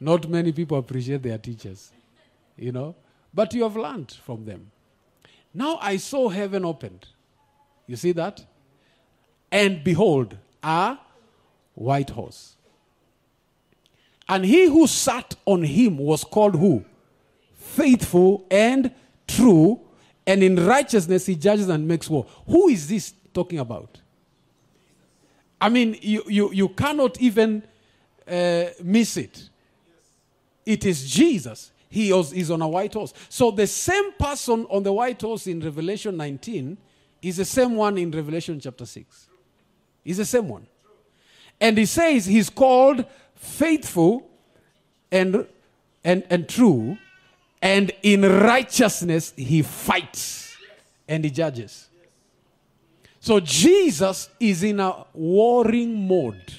Not 0.00 0.28
many 0.28 0.52
people 0.52 0.76
appreciate 0.76 1.22
their 1.22 1.42
teachers, 1.42 1.92
you 2.58 2.72
know. 2.72 2.94
But 3.34 3.54
you 3.54 3.62
have 3.62 3.80
learned 3.80 4.12
from 4.12 4.44
them. 4.44 4.70
Now 5.54 5.78
I 5.80 5.98
saw 5.98 6.28
heaven 6.28 6.64
opened. 6.64 7.06
You 7.86 7.96
see 7.96 8.12
that? 8.12 8.44
And 9.50 9.82
behold, 9.82 10.36
a 10.62 10.98
white 11.74 12.10
horse. 12.10 12.57
And 14.28 14.44
he 14.44 14.66
who 14.66 14.86
sat 14.86 15.34
on 15.46 15.62
him 15.62 15.98
was 15.98 16.22
called 16.22 16.54
who? 16.54 16.84
Faithful 17.54 18.46
and 18.50 18.92
true, 19.26 19.80
and 20.26 20.42
in 20.42 20.66
righteousness 20.66 21.26
he 21.26 21.34
judges 21.34 21.68
and 21.68 21.86
makes 21.88 22.10
war. 22.10 22.26
Who 22.46 22.68
is 22.68 22.88
this 22.88 23.14
talking 23.32 23.58
about? 23.58 24.00
I 25.60 25.68
mean, 25.68 25.96
you, 26.00 26.22
you, 26.26 26.52
you 26.52 26.68
cannot 26.68 27.20
even 27.20 27.62
uh, 28.28 28.64
miss 28.82 29.16
it. 29.16 29.48
It 30.64 30.84
is 30.84 31.08
Jesus. 31.10 31.72
He 31.88 32.10
is 32.10 32.50
on 32.50 32.60
a 32.60 32.68
white 32.68 32.92
horse. 32.92 33.14
So 33.28 33.50
the 33.50 33.66
same 33.66 34.12
person 34.12 34.66
on 34.68 34.82
the 34.82 34.92
white 34.92 35.20
horse 35.20 35.46
in 35.46 35.60
Revelation 35.60 36.16
19 36.16 36.76
is 37.22 37.38
the 37.38 37.44
same 37.44 37.74
one 37.74 37.96
in 37.96 38.10
Revelation 38.10 38.60
chapter 38.60 38.84
6. 38.84 39.28
He's 40.04 40.18
the 40.18 40.24
same 40.24 40.48
one. 40.48 40.66
And 41.60 41.76
he 41.76 41.86
says 41.86 42.26
he's 42.26 42.50
called 42.50 43.04
faithful 43.38 44.28
and, 45.10 45.46
and, 46.04 46.24
and 46.28 46.48
true, 46.48 46.98
and 47.62 47.90
in 48.02 48.22
righteousness 48.22 49.32
he 49.36 49.62
fights 49.62 50.56
and 51.08 51.24
he 51.24 51.30
judges. 51.30 51.88
So 53.20 53.40
Jesus 53.40 54.28
is 54.38 54.62
in 54.62 54.80
a 54.80 55.04
warring 55.12 56.06
mode. 56.06 56.52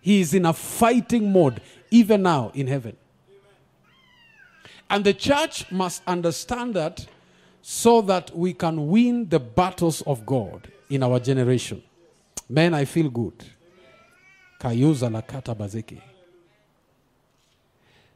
He 0.00 0.20
is 0.20 0.34
in 0.34 0.46
a 0.46 0.52
fighting 0.52 1.32
mode, 1.32 1.60
even 1.90 2.22
now 2.22 2.50
in 2.54 2.66
heaven. 2.66 2.96
And 4.90 5.04
the 5.04 5.14
church 5.14 5.70
must 5.70 6.02
understand 6.06 6.74
that 6.74 7.06
so 7.60 8.00
that 8.02 8.34
we 8.36 8.54
can 8.54 8.88
win 8.88 9.28
the 9.28 9.38
battles 9.38 10.00
of 10.02 10.24
God 10.24 10.70
in 10.88 11.02
our 11.02 11.18
generation. 11.20 11.82
Man, 12.48 12.72
I 12.72 12.86
feel 12.86 13.10
good. 13.10 13.44
Kayuza 14.58 15.08
lakata 15.10 15.54
bazeki. 15.54 16.00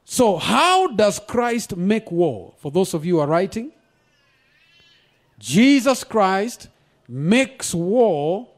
So, 0.05 0.37
how 0.37 0.88
does 0.88 1.18
Christ 1.20 1.76
make 1.76 2.11
war? 2.11 2.52
For 2.59 2.70
those 2.70 2.92
of 2.94 3.05
you 3.05 3.14
who 3.16 3.20
are 3.20 3.26
writing, 3.26 3.72
Jesus 5.38 6.05
Christ 6.05 6.68
makes 7.09 7.74
war 7.74 8.48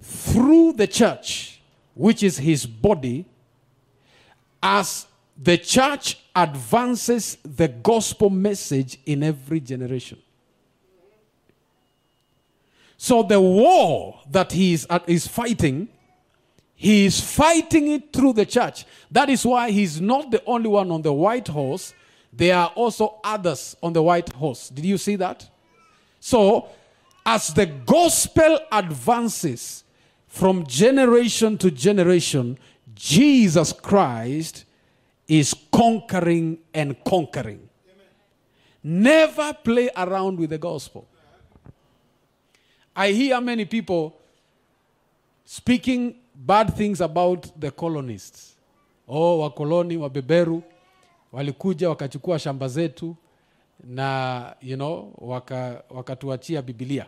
through 0.00 0.74
the 0.74 0.86
church, 0.86 1.60
which 1.94 2.22
is 2.22 2.38
his 2.38 2.66
body, 2.66 3.24
as 4.62 5.06
the 5.36 5.58
church 5.58 6.18
advances 6.34 7.36
the 7.44 7.68
gospel 7.68 8.30
message 8.30 8.98
in 9.06 9.22
every 9.22 9.60
generation. 9.60 10.18
So 12.96 13.22
the 13.22 13.40
war 13.40 14.20
that 14.30 14.52
he 14.52 14.74
is, 14.74 14.86
uh, 14.88 15.00
is 15.06 15.26
fighting, 15.26 15.88
he 16.82 17.04
is 17.04 17.20
fighting 17.20 17.92
it 17.92 18.12
through 18.12 18.32
the 18.32 18.44
church. 18.44 18.84
That 19.08 19.30
is 19.30 19.46
why 19.46 19.70
he's 19.70 20.00
not 20.00 20.32
the 20.32 20.42
only 20.44 20.68
one 20.68 20.90
on 20.90 21.00
the 21.00 21.12
white 21.12 21.46
horse. 21.46 21.94
There 22.32 22.56
are 22.56 22.72
also 22.74 23.20
others 23.22 23.76
on 23.80 23.92
the 23.92 24.02
white 24.02 24.32
horse. 24.32 24.68
Did 24.68 24.84
you 24.84 24.98
see 24.98 25.14
that? 25.14 25.48
So, 26.18 26.70
as 27.24 27.54
the 27.54 27.66
gospel 27.66 28.58
advances 28.72 29.84
from 30.26 30.66
generation 30.66 31.56
to 31.58 31.70
generation, 31.70 32.58
Jesus 32.96 33.72
Christ 33.72 34.64
is 35.28 35.54
conquering 35.70 36.58
and 36.74 36.96
conquering. 37.04 37.68
Never 38.82 39.56
play 39.62 39.88
around 39.96 40.40
with 40.40 40.50
the 40.50 40.58
gospel. 40.58 41.06
I 42.96 43.12
hear 43.12 43.40
many 43.40 43.66
people 43.66 44.18
speaking 45.44 46.16
bad 46.46 46.74
things 46.76 47.00
about 47.00 47.60
the 47.60 47.70
colonists. 47.70 48.56
Oh, 49.08 49.38
wakoloni 49.38 49.96
wabeberu 49.96 50.62
walikuja 51.32 51.88
wakachukua 51.88 52.38
shamba 52.38 52.68
zetu 52.68 53.16
na 53.84 54.56
you 54.60 54.76
know 54.76 55.12
waka, 55.18 55.82
Biblia. 56.64 57.06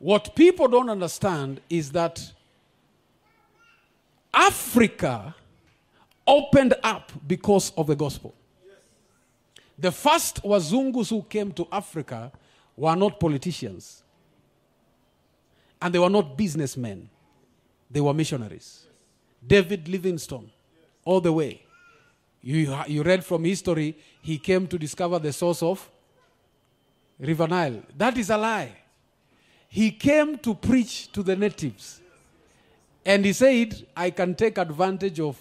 What 0.00 0.34
people 0.34 0.68
don't 0.68 0.90
understand 0.90 1.60
is 1.68 1.92
that 1.92 2.20
Africa 4.32 5.34
opened 6.26 6.74
up 6.82 7.12
because 7.26 7.72
of 7.76 7.86
the 7.86 7.94
gospel. 7.94 8.34
The 9.78 9.92
first 9.92 10.42
Wazungus 10.42 11.10
who 11.10 11.22
came 11.22 11.52
to 11.52 11.66
Africa 11.70 12.32
were 12.76 12.96
not 12.96 13.20
politicians. 13.20 14.02
And 15.80 15.94
they 15.94 15.98
were 15.98 16.10
not 16.10 16.36
businessmen. 16.36 17.08
They 17.92 18.00
were 18.00 18.14
missionaries. 18.14 18.86
David 19.46 19.86
Livingstone, 19.86 20.50
all 21.04 21.20
the 21.20 21.32
way. 21.32 21.62
You, 22.40 22.76
you 22.86 23.02
read 23.02 23.24
from 23.24 23.44
history, 23.44 23.96
he 24.22 24.38
came 24.38 24.66
to 24.68 24.78
discover 24.78 25.18
the 25.18 25.32
source 25.32 25.62
of 25.62 25.88
River 27.18 27.46
Nile. 27.46 27.82
That 27.96 28.16
is 28.16 28.30
a 28.30 28.38
lie. 28.38 28.72
He 29.68 29.90
came 29.90 30.38
to 30.38 30.54
preach 30.54 31.12
to 31.12 31.22
the 31.22 31.36
natives. 31.36 32.00
And 33.04 33.24
he 33.24 33.32
said, 33.32 33.86
I 33.96 34.10
can 34.10 34.34
take 34.34 34.58
advantage 34.58 35.20
of 35.20 35.36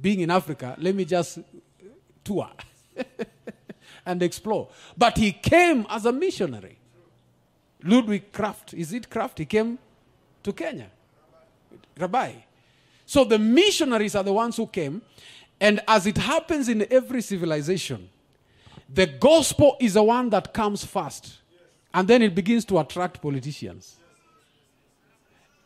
being 0.00 0.20
in 0.20 0.30
Africa. 0.30 0.74
Let 0.78 0.94
me 0.94 1.04
just 1.04 1.38
tour 2.22 2.50
and 4.06 4.22
explore. 4.22 4.68
But 4.96 5.16
he 5.18 5.32
came 5.32 5.86
as 5.88 6.06
a 6.06 6.12
missionary. 6.12 6.78
Ludwig 7.82 8.32
Kraft, 8.32 8.74
is 8.74 8.92
it 8.92 9.08
Kraft? 9.10 9.38
He 9.38 9.44
came 9.44 9.78
to 10.42 10.52
Kenya. 10.52 10.90
Rabai. 11.96 12.34
So 13.06 13.24
the 13.24 13.38
missionaries 13.38 14.14
are 14.14 14.22
the 14.22 14.32
ones 14.32 14.56
who 14.56 14.66
came. 14.66 15.02
And 15.60 15.80
as 15.86 16.06
it 16.06 16.18
happens 16.18 16.68
in 16.68 16.86
every 16.90 17.22
civilization, 17.22 18.08
the 18.92 19.06
gospel 19.06 19.76
is 19.80 19.94
the 19.94 20.02
one 20.02 20.30
that 20.30 20.52
comes 20.52 20.84
first. 20.84 21.38
And 21.92 22.08
then 22.08 22.22
it 22.22 22.34
begins 22.34 22.64
to 22.66 22.78
attract 22.78 23.22
politicians. 23.22 23.96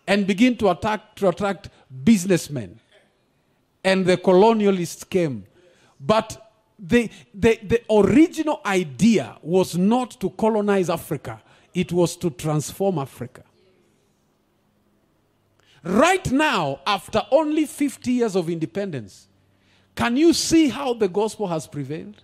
And 0.07 0.27
begin 0.27 0.57
to 0.57 0.71
attack 0.71 1.17
to 1.17 1.29
attract 1.29 1.69
businessmen. 2.05 2.81
And 3.85 4.07
the 4.07 4.17
colonialists 4.17 5.09
came. 5.09 5.47
But 6.01 6.53
the, 6.79 7.11
the, 7.35 7.59
the 7.63 7.83
original 7.91 8.61
idea 8.65 9.37
was 9.43 9.77
not 9.77 10.21
to 10.21 10.31
colonize 10.31 10.89
Africa, 10.89 11.43
it 11.75 11.93
was 11.93 12.17
to 12.17 12.31
transform 12.31 12.99
Africa. 12.99 13.43
Right 15.89 16.31
now, 16.31 16.81
after 16.87 17.23
only 17.31 17.65
50 17.65 18.13
years 18.13 18.37
of 18.37 18.51
independence, 18.51 19.27
can 19.95 20.19
you 20.19 20.35
see 20.35 20.69
how 20.69 20.93
the 20.93 21.09
gospel 21.09 21.47
has 21.47 21.67
prevailed? 21.67 22.23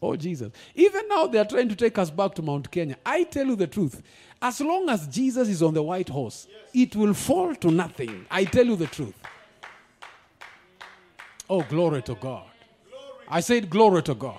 Oh, 0.00 0.14
Jesus. 0.14 0.52
Even 0.76 1.08
now, 1.08 1.26
they 1.26 1.40
are 1.40 1.44
trying 1.44 1.68
to 1.68 1.74
take 1.74 1.98
us 1.98 2.10
back 2.10 2.36
to 2.36 2.42
Mount 2.42 2.70
Kenya. 2.70 2.96
I 3.04 3.24
tell 3.24 3.44
you 3.44 3.56
the 3.56 3.66
truth. 3.66 4.02
As 4.40 4.60
long 4.60 4.88
as 4.88 5.08
Jesus 5.08 5.48
is 5.48 5.64
on 5.64 5.74
the 5.74 5.82
white 5.82 6.08
horse, 6.08 6.46
it 6.72 6.94
will 6.94 7.12
fall 7.12 7.56
to 7.56 7.72
nothing. 7.72 8.24
I 8.30 8.44
tell 8.44 8.64
you 8.64 8.76
the 8.76 8.86
truth. 8.86 9.20
Oh, 11.50 11.62
glory 11.62 12.02
to 12.02 12.14
God. 12.14 12.46
I 13.28 13.40
said, 13.40 13.68
glory 13.68 14.04
to 14.04 14.14
God. 14.14 14.38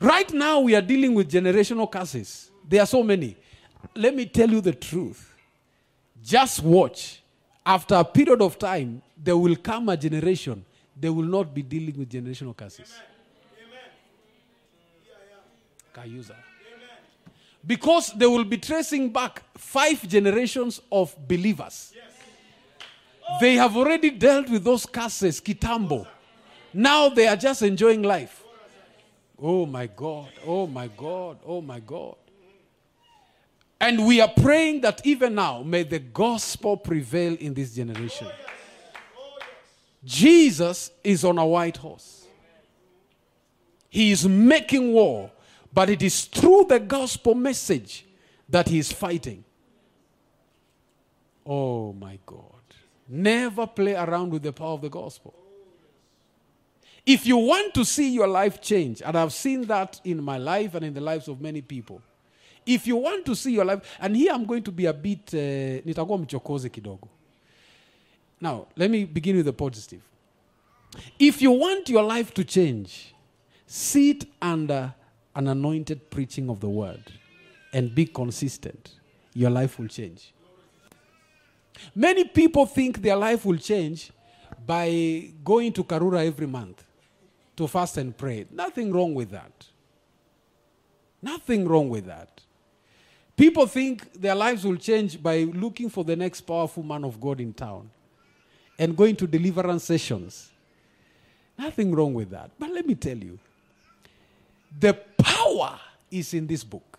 Right 0.00 0.32
now, 0.32 0.60
we 0.60 0.74
are 0.74 0.82
dealing 0.82 1.14
with 1.14 1.30
generational 1.30 1.90
curses. 1.90 2.50
There 2.66 2.80
are 2.80 2.86
so 2.86 3.02
many. 3.02 3.36
Let 3.94 4.14
me 4.14 4.26
tell 4.26 4.50
you 4.50 4.60
the 4.60 4.72
truth. 4.72 5.34
Just 6.22 6.62
watch. 6.62 7.20
After 7.66 7.94
a 7.94 8.04
period 8.04 8.42
of 8.42 8.58
time, 8.58 9.02
there 9.16 9.36
will 9.36 9.56
come 9.56 9.88
a 9.88 9.96
generation, 9.96 10.64
they 10.98 11.08
will 11.08 11.24
not 11.24 11.54
be 11.54 11.62
dealing 11.62 11.98
with 11.98 12.10
generational 12.10 12.56
curses. 12.56 12.92
Kayuza. 15.94 16.34
Because 17.66 18.12
they 18.12 18.26
will 18.26 18.44
be 18.44 18.58
tracing 18.58 19.08
back 19.10 19.42
five 19.56 20.06
generations 20.06 20.80
of 20.92 21.16
believers. 21.26 21.92
Yes. 21.94 22.04
They 23.40 23.54
have 23.54 23.74
already 23.76 24.10
dealt 24.10 24.50
with 24.50 24.64
those 24.64 24.84
curses, 24.84 25.40
kitambo. 25.40 26.06
Now 26.74 27.08
they 27.08 27.26
are 27.26 27.36
just 27.36 27.62
enjoying 27.62 28.02
life. 28.02 28.42
Oh 29.40 29.64
my 29.64 29.86
God, 29.86 30.28
oh 30.46 30.66
my 30.66 30.88
God, 30.88 31.38
oh 31.46 31.60
my 31.62 31.80
God. 31.80 32.16
And 33.84 34.06
we 34.06 34.18
are 34.22 34.32
praying 34.34 34.80
that 34.80 35.06
even 35.06 35.34
now, 35.34 35.62
may 35.62 35.82
the 35.82 35.98
gospel 35.98 36.74
prevail 36.74 37.36
in 37.38 37.52
this 37.52 37.74
generation. 37.74 38.28
Jesus 40.02 40.90
is 41.04 41.22
on 41.22 41.36
a 41.36 41.44
white 41.44 41.76
horse. 41.76 42.26
He 43.90 44.10
is 44.10 44.26
making 44.26 44.90
war, 44.94 45.30
but 45.70 45.90
it 45.90 46.00
is 46.00 46.24
through 46.24 46.64
the 46.70 46.80
gospel 46.80 47.34
message 47.34 48.06
that 48.48 48.70
he 48.70 48.78
is 48.78 48.90
fighting. 48.90 49.44
Oh 51.44 51.92
my 51.92 52.18
God. 52.24 52.62
Never 53.06 53.66
play 53.66 53.94
around 53.94 54.30
with 54.30 54.44
the 54.44 54.52
power 54.54 54.72
of 54.72 54.80
the 54.80 54.88
gospel. 54.88 55.34
If 57.04 57.26
you 57.26 57.36
want 57.36 57.74
to 57.74 57.84
see 57.84 58.14
your 58.14 58.28
life 58.28 58.62
change, 58.62 59.02
and 59.02 59.14
I've 59.14 59.34
seen 59.34 59.66
that 59.66 60.00
in 60.04 60.22
my 60.22 60.38
life 60.38 60.74
and 60.74 60.86
in 60.86 60.94
the 60.94 61.02
lives 61.02 61.28
of 61.28 61.38
many 61.42 61.60
people, 61.60 62.00
if 62.66 62.86
you 62.86 62.96
want 62.96 63.24
to 63.26 63.34
see 63.34 63.52
your 63.52 63.64
life, 63.64 63.96
and 64.00 64.16
here 64.16 64.32
I'm 64.32 64.44
going 64.44 64.62
to 64.62 64.72
be 64.72 64.86
a 64.86 64.92
bit, 64.92 65.34
uh, 65.34 65.86
nitakuwa 65.86 66.18
mchokoze 66.18 66.68
kidogo. 66.68 67.08
Now, 68.40 68.66
let 68.76 68.90
me 68.90 69.04
begin 69.04 69.36
with 69.36 69.46
the 69.46 69.52
positive. 69.52 70.02
If 71.18 71.42
you 71.42 71.52
want 71.52 71.88
your 71.88 72.02
life 72.02 72.32
to 72.34 72.44
change, 72.44 73.14
sit 73.66 74.26
under 74.40 74.94
an 75.34 75.48
anointed 75.48 76.10
preaching 76.10 76.50
of 76.50 76.60
the 76.60 76.68
word 76.68 77.12
and 77.72 77.94
be 77.94 78.06
consistent. 78.06 78.90
Your 79.34 79.50
life 79.50 79.78
will 79.78 79.88
change. 79.88 80.32
Many 81.94 82.24
people 82.24 82.66
think 82.66 83.02
their 83.02 83.16
life 83.16 83.44
will 83.44 83.58
change 83.58 84.12
by 84.66 85.30
going 85.44 85.72
to 85.72 85.82
Karura 85.82 86.24
every 86.24 86.46
month 86.46 86.84
to 87.56 87.66
fast 87.66 87.96
and 87.96 88.16
pray. 88.16 88.46
Nothing 88.50 88.92
wrong 88.92 89.14
with 89.14 89.30
that. 89.30 89.66
Nothing 91.20 91.66
wrong 91.66 91.88
with 91.88 92.06
that. 92.06 92.43
People 93.36 93.66
think 93.66 94.12
their 94.12 94.34
lives 94.34 94.64
will 94.64 94.76
change 94.76 95.20
by 95.20 95.38
looking 95.42 95.90
for 95.90 96.04
the 96.04 96.14
next 96.14 96.42
powerful 96.42 96.82
man 96.82 97.04
of 97.04 97.20
God 97.20 97.40
in 97.40 97.52
town 97.52 97.90
and 98.78 98.96
going 98.96 99.16
to 99.16 99.26
deliverance 99.26 99.84
sessions. 99.84 100.50
Nothing 101.58 101.94
wrong 101.94 102.14
with 102.14 102.30
that. 102.30 102.50
But 102.58 102.70
let 102.70 102.86
me 102.86 102.94
tell 102.94 103.16
you 103.16 103.38
the 104.78 104.94
power 105.18 105.78
is 106.10 106.34
in 106.34 106.46
this 106.46 106.62
book. 106.62 106.98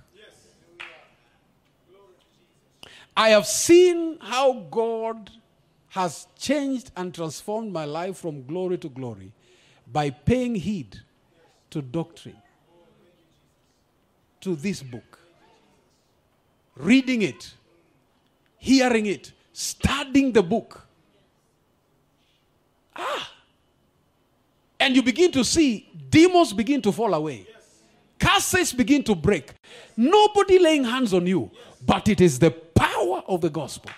I 3.17 3.29
have 3.29 3.45
seen 3.45 4.17
how 4.19 4.65
God 4.69 5.31
has 5.89 6.27
changed 6.37 6.91
and 6.97 7.13
transformed 7.13 7.71
my 7.71 7.85
life 7.85 8.17
from 8.17 8.45
glory 8.45 8.77
to 8.79 8.89
glory 8.89 9.31
by 9.89 10.09
paying 10.09 10.55
heed 10.55 10.99
to 11.69 11.81
doctrine, 11.81 12.35
to 14.41 14.55
this 14.57 14.83
book, 14.83 15.14
reading 16.75 17.21
it, 17.21 17.53
hearing 18.57 19.05
it, 19.05 19.31
studying 19.53 20.31
the 20.31 20.43
book. 20.43 20.81
Ah. 22.95 23.31
And 24.79 24.95
you 24.95 25.03
begin 25.03 25.31
to 25.31 25.43
see 25.43 25.89
demons 26.09 26.53
begin 26.53 26.81
to 26.81 26.91
fall 26.91 27.13
away. 27.13 27.47
Curses 28.19 28.73
begin 28.73 29.03
to 29.03 29.15
break. 29.15 29.53
Nobody 29.97 30.59
laying 30.59 30.83
hands 30.83 31.13
on 31.13 31.27
you, 31.27 31.51
but 31.85 32.07
it 32.07 32.21
is 32.21 32.39
the 32.39 32.51
power 32.51 33.23
of 33.27 33.41
the 33.41 33.49
gospel. 33.49 33.91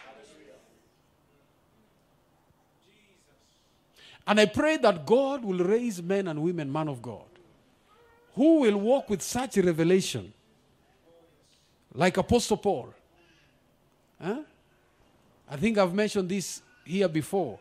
And 4.25 4.39
I 4.41 4.45
pray 4.45 4.77
that 4.77 5.05
God 5.05 5.45
will 5.45 5.59
raise 5.59 6.03
men 6.03 6.27
and 6.27 6.41
women, 6.41 6.71
man 6.71 6.89
of 6.89 7.01
God, 7.01 7.23
who 8.35 8.59
will 8.59 8.77
walk 8.77 9.09
with 9.09 9.21
such 9.21 9.55
revelation, 9.57 10.33
like 11.97 12.15
Apostle 12.17 12.57
Paul. 12.57 12.93
Huh? 14.21 14.41
I 15.49 15.57
think 15.57 15.77
I've 15.79 15.93
mentioned 15.93 16.29
this 16.29 16.61
here 16.85 17.07
before. 17.07 17.59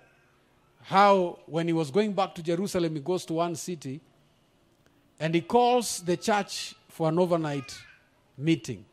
How, 0.83 1.38
when 1.46 1.66
he 1.66 1.72
was 1.72 1.90
going 1.90 2.12
back 2.12 2.35
to 2.37 2.42
Jerusalem, 2.42 2.94
he 2.94 3.01
goes 3.01 3.25
to 3.25 3.33
one 3.33 3.57
city 3.57 4.01
and 5.18 5.35
he 5.35 5.40
calls 5.40 6.01
the 6.03 6.16
church 6.16 6.75
for 6.88 7.09
an 7.09 7.18
overnight 7.18 7.77
meeting. 8.37 8.85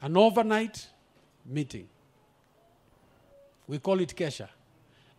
An 0.00 0.16
overnight 0.16 0.86
meeting. 1.44 1.88
We 3.66 3.78
call 3.78 3.98
it 4.00 4.14
Kesha. 4.14 4.48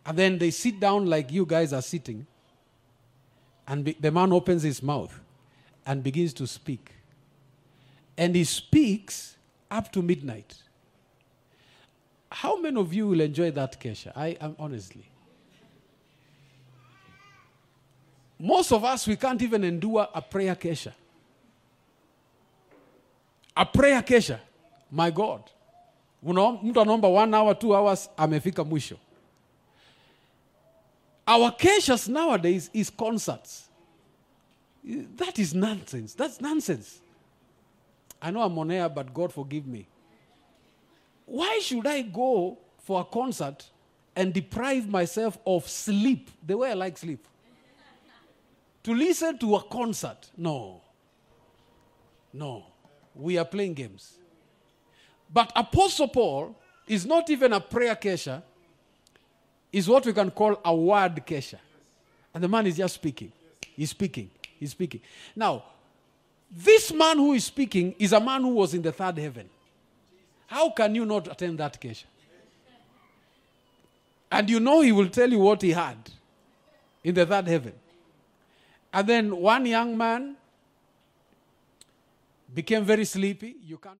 And 0.06 0.18
then 0.18 0.38
they 0.38 0.50
sit 0.50 0.80
down 0.80 1.04
like 1.04 1.30
you 1.30 1.44
guys 1.44 1.74
are 1.74 1.82
sitting. 1.82 2.26
And 3.68 3.84
be, 3.84 3.92
the 4.00 4.10
man 4.10 4.32
opens 4.32 4.62
his 4.62 4.82
mouth 4.82 5.20
and 5.84 6.02
begins 6.02 6.32
to 6.34 6.46
speak. 6.46 6.92
And 8.20 8.34
he 8.36 8.44
speaks 8.44 9.38
up 9.70 9.90
to 9.92 10.02
midnight. 10.02 10.54
How 12.30 12.60
many 12.60 12.78
of 12.78 12.92
you 12.92 13.08
will 13.08 13.20
enjoy 13.22 13.50
that 13.52 13.80
Kesha? 13.80 14.12
I 14.14 14.36
am 14.38 14.54
honestly. 14.58 15.08
Most 18.38 18.72
of 18.72 18.84
us, 18.84 19.06
we 19.06 19.16
can't 19.16 19.40
even 19.40 19.64
endure 19.64 20.06
a 20.14 20.20
prayer 20.20 20.54
Kesha. 20.54 20.92
A 23.56 23.64
prayer 23.64 24.02
Kesha. 24.02 24.38
My 24.90 25.10
God. 25.10 25.42
Mtu 26.22 26.80
anaomba 26.80 27.10
one 27.10 27.32
hour, 27.32 27.54
two 27.54 27.74
hours, 27.74 28.10
amefika 28.18 28.64
mwisho. 28.64 28.98
Our 31.26 31.52
keshas 31.52 32.06
nowadays 32.06 32.68
is 32.74 32.90
concerts. 32.90 33.70
That 34.84 35.38
is 35.38 35.54
nonsense. 35.54 36.12
That's 36.12 36.38
nonsense. 36.38 37.00
I 38.22 38.30
know 38.30 38.42
I'm 38.42 38.58
on 38.58 38.70
air, 38.70 38.88
but 38.88 39.12
God 39.14 39.32
forgive 39.32 39.66
me. 39.66 39.86
Why 41.26 41.60
should 41.60 41.86
I 41.86 42.02
go 42.02 42.58
for 42.78 43.00
a 43.00 43.04
concert 43.04 43.68
and 44.16 44.32
deprive 44.34 44.88
myself 44.88 45.38
of 45.46 45.68
sleep 45.68 46.30
the 46.46 46.56
way 46.56 46.70
I 46.70 46.74
like 46.74 46.98
sleep? 46.98 47.26
to 48.82 48.94
listen 48.94 49.38
to 49.38 49.56
a 49.56 49.62
concert? 49.62 50.30
No. 50.36 50.80
No. 52.32 52.64
We 53.14 53.38
are 53.38 53.44
playing 53.44 53.74
games. 53.74 54.18
But 55.32 55.52
Apostle 55.54 56.08
Paul 56.08 56.56
is 56.86 57.06
not 57.06 57.30
even 57.30 57.52
a 57.52 57.60
prayer 57.60 57.94
kesha, 57.94 58.42
is 59.72 59.88
what 59.88 60.04
we 60.04 60.12
can 60.12 60.30
call 60.30 60.60
a 60.64 60.74
word 60.74 61.14
kesha. 61.26 61.58
And 62.34 62.42
the 62.42 62.48
man 62.48 62.66
is 62.66 62.76
just 62.76 62.94
speaking. 62.94 63.32
He's 63.60 63.90
speaking. 63.90 64.30
He's 64.58 64.70
speaking. 64.72 65.00
Now, 65.36 65.64
this 66.50 66.92
man 66.92 67.16
who 67.16 67.32
is 67.32 67.44
speaking 67.44 67.94
is 67.98 68.12
a 68.12 68.20
man 68.20 68.42
who 68.42 68.54
was 68.54 68.74
in 68.74 68.82
the 68.82 68.92
third 68.92 69.18
heaven. 69.18 69.48
How 70.46 70.70
can 70.70 70.94
you 70.94 71.06
not 71.06 71.30
attend 71.30 71.58
that 71.58 71.80
kesha? 71.80 72.04
And 74.32 74.50
you 74.50 74.58
know 74.60 74.80
he 74.80 74.92
will 74.92 75.08
tell 75.08 75.30
you 75.30 75.38
what 75.38 75.62
he 75.62 75.70
had 75.70 75.96
in 77.04 77.14
the 77.14 77.24
third 77.26 77.46
heaven. 77.46 77.72
And 78.92 79.06
then 79.06 79.36
one 79.36 79.66
young 79.66 79.96
man 79.96 80.36
became 82.52 82.84
very 82.84 83.04
sleepy. 83.04 83.56
You 83.64 83.78
can't. 83.78 83.98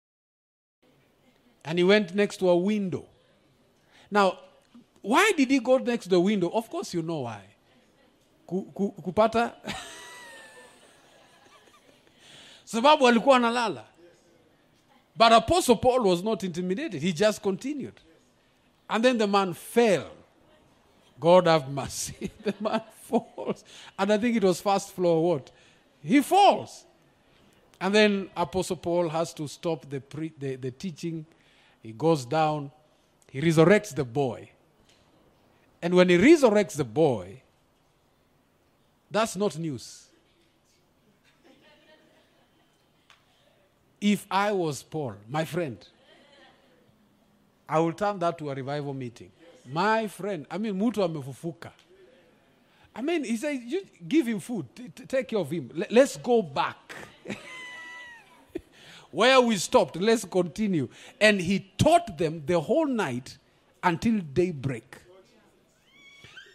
And 1.65 1.79
he 1.79 1.85
went 1.85 2.15
next 2.15 2.39
to 2.39 2.49
a 2.49 2.57
window. 2.57 3.07
Now, 4.11 4.39
why 5.03 5.33
did 5.37 5.51
he 5.51 5.61
go 5.61 5.79
next 5.79 6.05
to 6.05 6.11
the 6.11 6.21
window? 6.21 6.51
Of 6.51 6.69
course, 6.69 6.93
you 6.95 7.03
know 7.03 7.21
why. 7.21 7.43
Ku, 8.47 8.71
ku, 8.75 8.93
kupata 9.01 9.53
sababu 12.71 13.09
alikuwa 13.09 13.37
analala. 13.37 13.85
But 15.17 15.33
Apostle 15.33 15.77
Paul 15.77 16.07
was 16.07 16.23
not 16.23 16.43
intimidated. 16.43 17.03
He 17.03 17.13
just 17.13 17.43
continued. 17.43 18.01
And 18.89 19.05
then 19.05 19.19
the 19.19 19.27
man 19.27 19.55
fell 19.55 20.11
God 21.21 21.47
have 21.47 21.69
mercy. 21.69 22.31
the 22.43 22.55
man 22.61 22.81
falls. 23.03 23.65
And 23.99 24.13
I 24.13 24.19
think 24.19 24.37
it 24.37 24.45
was 24.45 24.61
first 24.61 24.93
floor 24.93 25.23
what? 25.23 25.51
He 26.03 26.23
falls. 26.23 26.87
And 27.81 27.95
then 27.95 28.31
Apostle 28.37 28.77
Paul 28.77 29.09
has 29.09 29.35
to 29.35 29.47
stop 29.49 29.89
the, 29.89 30.01
pre- 30.01 30.33
the, 30.39 30.57
the 30.57 30.71
teaching. 30.71 31.27
He 31.83 31.93
goes 31.93 32.25
down. 32.25 32.71
He 33.31 33.41
resurrects 33.41 33.95
the 33.95 34.05
boy. 34.05 34.51
And 35.83 35.95
when 35.95 36.09
he 36.09 36.17
resurrects 36.17 36.77
the 36.77 36.85
boy, 36.85 37.43
that's 39.11 39.37
not 39.37 39.59
news. 39.59 40.10
If 44.01 44.27
I 44.31 44.53
was 44.53 44.83
Paul, 44.83 45.15
my 45.29 45.45
friend, 45.45 45.77
I 47.69 47.79
will 47.79 47.93
turn 47.93 48.19
that 48.21 48.39
to 48.39 48.51
a 48.51 48.55
revival 48.55 48.95
meeting. 48.95 49.31
My 49.71 50.09
friend, 50.09 50.47
I 50.51 50.59
mean, 50.59 50.75
mtu 50.75 51.03
amefufuka. 51.05 51.71
I 52.95 53.03
mean, 53.03 53.25
he 53.25 53.37
said, 53.37 53.61
you 53.65 53.83
give 54.09 54.27
him 54.27 54.41
food, 54.41 54.67
t- 54.75 54.89
t- 54.89 55.05
take 55.07 55.29
care 55.29 55.39
of 55.39 55.51
him. 55.51 55.71
Le- 55.73 55.87
let's 55.91 56.17
go 56.17 56.43
back. 56.43 56.95
Where 59.13 59.41
we 59.41 59.57
stopped, 59.57 59.97
let's 59.97 60.25
continue. 60.25 60.89
And 61.21 61.41
he 61.41 61.71
taught 61.79 62.19
them 62.19 62.43
the 62.47 62.59
whole 62.59 62.87
night 62.87 63.39
until 63.83 64.21
daybreak. 64.21 64.97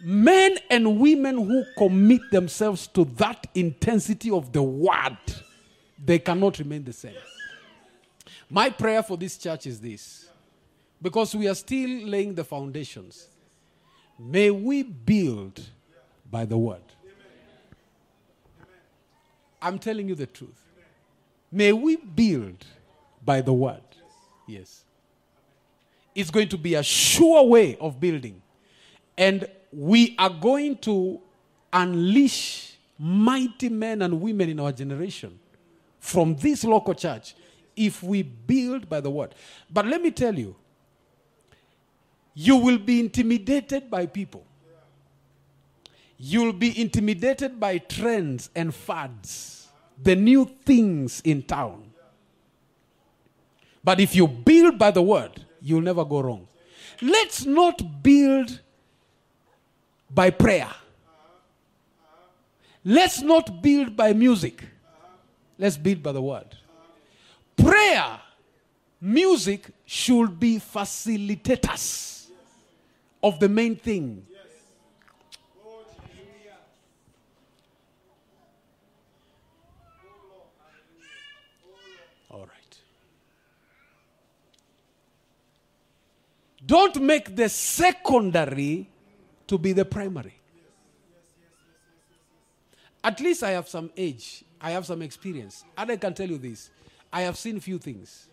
Men 0.02 0.58
and 0.68 1.00
women 1.00 1.36
who 1.36 1.64
commit 1.78 2.20
themselves 2.30 2.86
to 2.88 3.04
that 3.16 3.46
intensity 3.54 4.30
of 4.30 4.52
the 4.52 4.62
word, 4.62 5.16
they 6.04 6.18
cannot 6.18 6.58
remain 6.58 6.84
the 6.84 6.92
same. 6.92 7.14
My 8.48 8.70
prayer 8.70 9.02
for 9.02 9.16
this 9.16 9.36
church 9.36 9.66
is 9.66 9.80
this 9.80 10.28
because 11.02 11.34
we 11.34 11.48
are 11.48 11.54
still 11.54 12.06
laying 12.06 12.34
the 12.34 12.44
foundations. 12.44 13.28
May 14.18 14.50
we 14.50 14.82
build 14.82 15.60
by 16.30 16.44
the 16.44 16.56
word. 16.56 16.80
I'm 19.60 19.78
telling 19.78 20.08
you 20.08 20.14
the 20.14 20.26
truth. 20.26 20.62
May 21.50 21.72
we 21.72 21.96
build 21.96 22.64
by 23.24 23.40
the 23.40 23.52
word. 23.52 23.82
Yes. 24.46 24.84
It's 26.14 26.30
going 26.30 26.48
to 26.48 26.58
be 26.58 26.74
a 26.74 26.82
sure 26.82 27.44
way 27.46 27.76
of 27.80 28.00
building. 28.00 28.40
And 29.18 29.48
we 29.72 30.14
are 30.18 30.30
going 30.30 30.78
to 30.78 31.20
unleash 31.72 32.76
mighty 32.98 33.68
men 33.68 34.02
and 34.02 34.20
women 34.20 34.48
in 34.48 34.60
our 34.60 34.72
generation 34.72 35.38
from 35.98 36.36
this 36.36 36.64
local 36.64 36.94
church 36.94 37.34
if 37.76 38.02
we 38.02 38.22
build 38.22 38.88
by 38.88 39.00
the 39.00 39.10
word. 39.10 39.34
But 39.70 39.86
let 39.86 40.02
me 40.02 40.10
tell 40.10 40.36
you, 40.36 40.56
you 42.34 42.56
will 42.56 42.78
be 42.78 43.00
intimidated 43.00 43.90
by 43.90 44.06
people. 44.06 44.44
You'll 46.18 46.52
be 46.52 46.80
intimidated 46.80 47.60
by 47.60 47.78
trends 47.78 48.50
and 48.54 48.74
fads, 48.74 49.68
the 50.02 50.16
new 50.16 50.46
things 50.64 51.20
in 51.24 51.42
town. 51.42 51.90
But 53.84 54.00
if 54.00 54.16
you 54.16 54.26
build 54.26 54.78
by 54.78 54.90
the 54.90 55.02
word, 55.02 55.44
you'll 55.60 55.82
never 55.82 56.04
go 56.04 56.20
wrong. 56.20 56.48
Let's 57.00 57.44
not 57.44 58.02
build 58.02 58.60
by 60.10 60.30
prayer. 60.30 60.70
Let's 62.84 63.20
not 63.20 63.62
build 63.62 63.96
by 63.96 64.12
music. 64.12 64.64
Let's 65.58 65.76
build 65.76 66.02
by 66.02 66.12
the 66.12 66.22
word. 66.22 66.56
Prayer, 67.56 68.20
music 69.00 69.70
should 69.84 70.38
be 70.38 70.58
facilitators 70.58 72.28
of 73.22 73.40
the 73.40 73.48
main 73.48 73.76
thing. 73.76 74.26
All 82.30 82.40
right. 82.40 82.78
Don't 86.64 87.00
make 87.00 87.34
the 87.34 87.48
secondary 87.48 88.88
to 89.46 89.58
be 89.58 89.72
the 89.72 89.84
primary. 89.84 90.34
At 93.02 93.20
least 93.20 93.44
I 93.44 93.50
have 93.50 93.68
some 93.68 93.90
age, 93.96 94.44
I 94.60 94.72
have 94.72 94.84
some 94.84 95.00
experience, 95.02 95.64
and 95.78 95.92
I 95.92 95.96
can 95.96 96.12
tell 96.12 96.28
you 96.28 96.38
this 96.38 96.70
I 97.16 97.22
have 97.22 97.38
seen 97.38 97.58
few 97.60 97.78
things. 97.78 98.28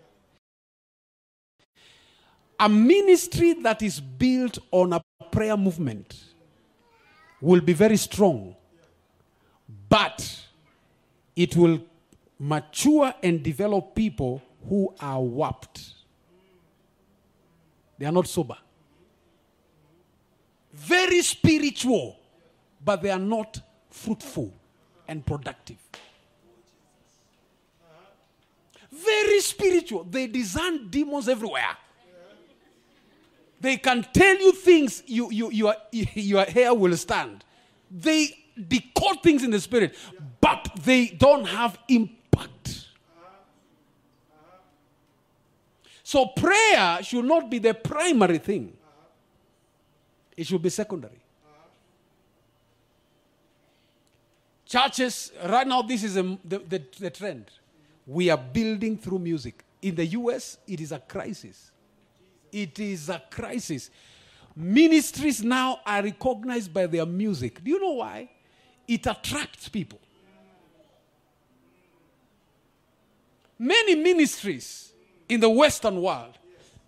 A 2.60 2.68
ministry 2.68 3.54
that 3.54 3.82
is 3.82 4.02
built 4.02 4.58
on 4.72 4.92
a 4.92 5.02
prayer 5.32 5.56
movement 5.56 6.22
will 7.40 7.62
be 7.62 7.72
very 7.72 7.96
strong, 7.96 8.58
but 9.88 10.20
it 11.34 11.56
will 11.56 11.80
mature 12.38 13.14
and 13.24 13.42
develop 13.42 13.96
people 13.96 14.42
who 14.68 14.94
are 15.00 15.22
warped. 15.22 15.94
They 17.98 18.06
are 18.06 18.12
not 18.12 18.28
sober. 18.28 18.58
Very 20.74 21.22
spiritual, 21.22 22.18
but 22.84 23.02
they 23.02 23.12
are 23.12 23.18
not 23.18 23.62
fruitful 23.90 24.54
and 25.08 25.26
productive. 25.26 25.78
Very 29.24 29.40
spiritual. 29.40 30.04
They 30.04 30.28
discern 30.28 30.90
demons 30.90 31.30
everywhere. 31.30 31.78
They 33.62 33.78
can 33.78 34.06
tell 34.12 34.38
you 34.38 34.52
things 34.52 35.04
you, 35.06 35.32
you, 35.32 35.50
your, 35.50 35.76
your 35.92 36.44
hair 36.44 36.74
will 36.74 36.98
stand. 36.98 37.46
They 37.90 38.36
decode 38.68 39.24
things 39.24 39.44
in 39.44 39.52
the 39.52 39.62
spirit, 39.62 39.96
but 40.42 40.70
they 40.84 41.08
don't 41.08 41.46
have 41.46 41.80
impact. 41.88 42.88
So 46.04 46.26
prayer 46.28 47.02
should 47.02 47.26
not 47.26 47.50
be 47.50 47.60
the 47.60 47.74
primary 47.74 48.40
thing. 48.40 48.74
It 50.36 50.46
should 50.46 50.62
be 50.62 50.70
secondary. 50.70 51.22
Churches, 54.66 55.32
right 55.46 55.66
now, 55.66 55.84
this 55.84 56.04
is 56.04 56.18
a, 56.18 56.24
the, 56.44 56.60
the, 56.60 56.84
the 57.00 57.10
trend. 57.10 57.46
We 58.06 58.30
are 58.30 58.38
building 58.38 58.98
through 58.98 59.20
music. 59.20 59.64
In 59.82 59.96
the 59.96 60.06
US, 60.06 60.58
it 60.68 60.82
is 60.82 60.92
a 60.92 61.00
crisis. 61.00 61.72
It 62.52 62.78
is 62.80 63.10
a 63.10 63.22
crisis. 63.30 63.90
Ministries 64.56 65.44
now 65.44 65.80
are 65.86 66.04
recognized 66.04 66.74
by 66.74 66.86
their 66.88 67.06
music. 67.06 67.64
Do 67.64 67.72
you 67.72 67.80
know 67.80 67.94
why? 67.94 68.30
It 68.88 69.06
attracts 69.08 69.70
people. 69.70 70.00
Many 73.58 73.96
ministries 73.96 74.94
in 75.30 75.40
the 75.40 75.50
Western 75.50 76.02
world, 76.02 76.38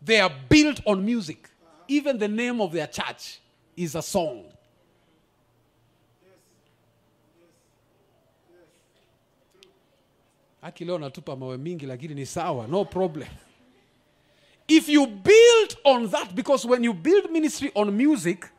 they 0.01 0.19
are 0.19 0.32
built 0.49 0.82
on 0.86 1.04
music. 1.06 1.49
Even 1.88 2.17
the 2.17 2.28
name 2.28 2.60
of 2.62 2.71
their 2.71 2.88
church 2.88 3.39
is 3.78 3.95
a 3.95 4.01
song. 4.01 4.45
Aki 10.65 10.86
leo 10.86 10.97
natupa 10.97 11.36
mawe 11.36 11.58
mingi 11.58 11.86
lakini 11.86 12.15
ni 12.15 12.25
sawa, 12.25 12.67
no 12.67 12.86
problem. 12.86 13.28
If 14.67 14.89
you 14.89 15.06
build 15.06 15.78
on 15.84 16.10
that, 16.10 16.34
because 16.36 16.65
when 16.65 16.84
you 16.84 16.91
build 16.93 17.32
ministry 17.32 17.71
on 17.75 17.95
music, 17.95 18.49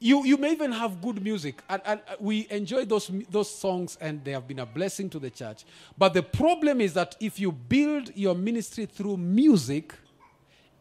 you, 0.00 0.24
you 0.24 0.38
may 0.38 0.52
even 0.52 0.72
have 0.72 1.02
good 1.02 1.22
music. 1.22 1.62
And, 1.68 1.82
and 1.84 2.00
uh, 2.08 2.16
we 2.18 2.46
enjoy 2.50 2.86
those, 2.86 3.10
those 3.30 3.50
songs 3.50 3.98
and 4.00 4.24
they 4.24 4.32
have 4.32 4.48
been 4.48 4.60
a 4.60 4.66
blessing 4.66 5.10
to 5.10 5.18
the 5.18 5.28
church. 5.28 5.64
But 5.98 6.14
the 6.14 6.22
problem 6.22 6.80
is 6.80 6.94
that 6.94 7.14
if 7.20 7.38
you 7.38 7.52
build 7.52 8.16
your 8.16 8.34
ministry 8.34 8.86
through 8.86 9.18
music, 9.18 9.94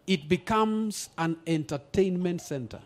it 0.08 0.30
becomes 0.30 1.10
an 1.18 1.36
entertainment 1.46 2.42
center. 2.42 2.80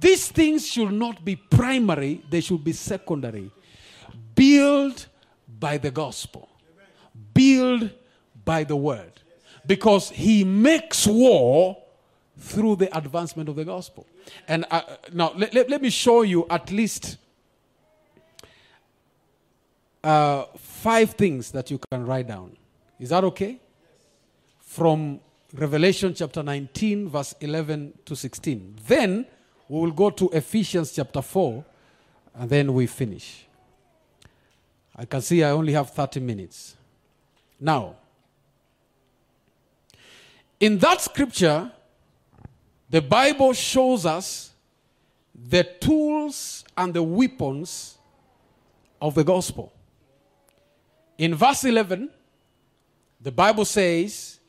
These 0.00 0.28
things 0.28 0.66
should 0.66 0.92
not 0.92 1.22
be 1.22 1.36
primary, 1.36 2.22
they 2.30 2.40
should 2.40 2.64
be 2.64 2.72
secondary. 2.72 3.50
Build 4.34 5.06
by 5.58 5.78
the 5.78 5.90
gospel, 5.90 6.48
build 7.34 7.90
by 8.44 8.64
the 8.64 8.76
word. 8.76 9.12
Because 9.66 10.10
he 10.10 10.44
makes 10.44 11.06
war 11.06 11.76
through 12.38 12.76
the 12.76 12.96
advancement 12.96 13.48
of 13.48 13.56
the 13.56 13.64
gospel. 13.64 14.06
And 14.46 14.64
uh, 14.70 14.82
now, 15.12 15.32
let, 15.36 15.52
let, 15.52 15.68
let, 15.68 15.82
me 15.82 15.90
show 15.90 16.22
you 16.22 16.46
at 16.48 16.70
least 16.70 17.18
uh, 20.04 20.44
five 20.56 21.10
things 21.12 21.50
that 21.50 21.70
you 21.70 21.80
can 21.90 22.06
write 22.06 22.28
down. 22.28 22.56
Is 22.98 23.10
that 23.10 23.24
okay? 23.24 23.60
From 24.60 25.20
Revelation 25.52 26.14
chapter 26.14 26.42
19, 26.42 27.08
verse 27.08 27.34
11 27.40 27.98
to 28.04 28.14
16. 28.14 28.76
Then 28.86 29.26
we 29.68 29.80
will 29.80 29.92
go 29.92 30.10
to 30.10 30.28
Ephesians 30.30 30.92
chapter 30.92 31.22
4, 31.22 31.64
and 32.34 32.50
then 32.50 32.72
we 32.72 32.86
finish. 32.86 33.47
I 34.98 35.04
can 35.04 35.22
see 35.22 35.44
I 35.44 35.50
only 35.50 35.72
have 35.74 35.90
30 35.90 36.18
minutes. 36.18 36.74
Now, 37.60 37.94
in 40.58 40.76
that 40.78 41.00
scripture, 41.00 41.70
the 42.90 43.00
Bible 43.00 43.52
shows 43.52 44.04
us 44.04 44.50
the 45.32 45.62
tools 45.62 46.64
and 46.76 46.92
the 46.92 47.02
weapons 47.02 47.96
of 49.00 49.14
the 49.14 49.22
gospel. 49.22 49.72
In 51.16 51.36
verse 51.36 51.64
11, 51.64 52.10
the 53.20 53.30
Bible 53.30 53.64
says 53.64 54.40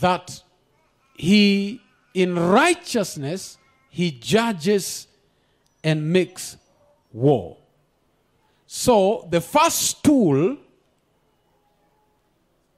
that 0.00 0.42
he, 1.16 1.80
in 2.12 2.36
righteousness, 2.36 3.56
he 3.88 4.10
judges 4.10 5.06
and 5.84 6.12
makes 6.12 6.56
war. 7.12 7.56
So 8.76 9.28
the 9.30 9.40
first 9.40 10.02
tool 10.02 10.56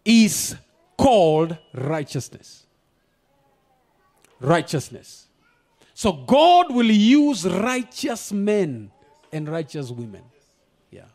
is 0.04 0.54
called 0.94 1.56
righteousness. 1.72 2.66
Righteousness. 4.38 5.26
So 5.94 6.12
God 6.12 6.74
will 6.74 6.90
use 6.90 7.46
righteous 7.46 8.30
men 8.30 8.90
and 9.32 9.48
righteous 9.48 9.90
women. 9.90 10.20
Yeah. 10.90 11.06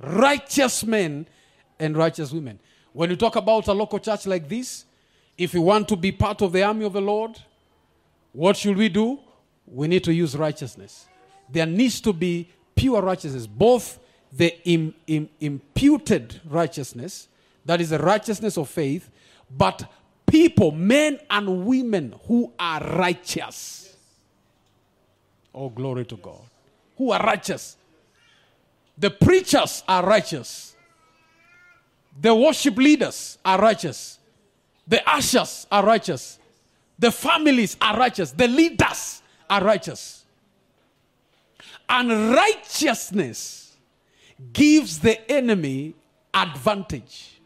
Righteous 0.00 0.82
men 0.84 1.26
and 1.78 1.94
righteous 1.94 2.32
women. 2.32 2.58
When 2.94 3.10
you 3.10 3.16
talk 3.16 3.36
about 3.36 3.68
a 3.68 3.74
local 3.74 3.98
church 3.98 4.26
like 4.26 4.48
this, 4.48 4.86
if 5.36 5.52
you 5.52 5.60
want 5.60 5.88
to 5.88 5.96
be 5.96 6.10
part 6.10 6.40
of 6.40 6.52
the 6.52 6.62
army 6.62 6.86
of 6.86 6.94
the 6.94 7.02
Lord, 7.02 7.38
what 8.32 8.56
should 8.56 8.78
we 8.78 8.88
do? 8.88 9.18
We 9.66 9.88
need 9.88 10.04
to 10.04 10.14
use 10.14 10.34
righteousness. 10.34 11.04
There 11.50 11.66
needs 11.66 12.00
to 12.00 12.14
be 12.14 12.48
pure 12.78 13.02
righteousness, 13.02 13.46
both 13.46 13.98
the 14.32 14.56
Im- 14.68 14.94
Im- 15.06 15.28
imputed 15.40 16.40
righteousness, 16.48 17.28
that 17.64 17.80
is 17.80 17.90
the 17.90 17.98
righteousness 17.98 18.56
of 18.56 18.68
faith, 18.68 19.10
but 19.50 19.90
people, 20.26 20.70
men 20.70 21.18
and 21.28 21.66
women 21.66 22.14
who 22.26 22.52
are 22.58 22.80
righteous. 22.80 23.96
Oh, 25.54 25.68
glory 25.68 26.04
to 26.04 26.16
God. 26.16 26.40
Who 26.96 27.10
are 27.10 27.22
righteous. 27.22 27.76
The 28.96 29.10
preachers 29.10 29.82
are 29.88 30.04
righteous. 30.06 30.76
The 32.20 32.34
worship 32.34 32.76
leaders 32.76 33.38
are 33.44 33.60
righteous. 33.60 34.18
The 34.86 35.08
ushers 35.08 35.66
are 35.70 35.84
righteous. 35.84 36.38
The 36.98 37.10
families 37.10 37.76
are 37.80 37.96
righteous. 37.96 38.32
The 38.32 38.48
leaders 38.48 39.22
are 39.48 39.62
righteous. 39.62 40.17
And 41.88 42.34
righteousness 42.34 43.76
gives 44.52 44.98
the 44.98 45.30
enemy 45.30 45.94
advantage. 46.32 47.40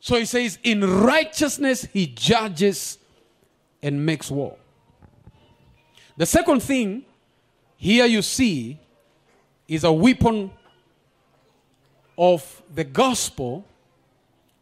So 0.00 0.18
he 0.18 0.24
says, 0.24 0.58
in 0.64 0.80
righteousness 1.02 1.86
he 1.92 2.06
judges 2.06 2.98
and 3.82 4.04
makes 4.04 4.30
war. 4.30 4.56
The 6.16 6.26
second 6.26 6.62
thing 6.62 7.04
here 7.76 8.06
you 8.06 8.22
see 8.22 8.80
is 9.68 9.84
a 9.84 9.92
weapon 9.92 10.50
of 12.18 12.62
the 12.74 12.84
gospel 12.84 13.64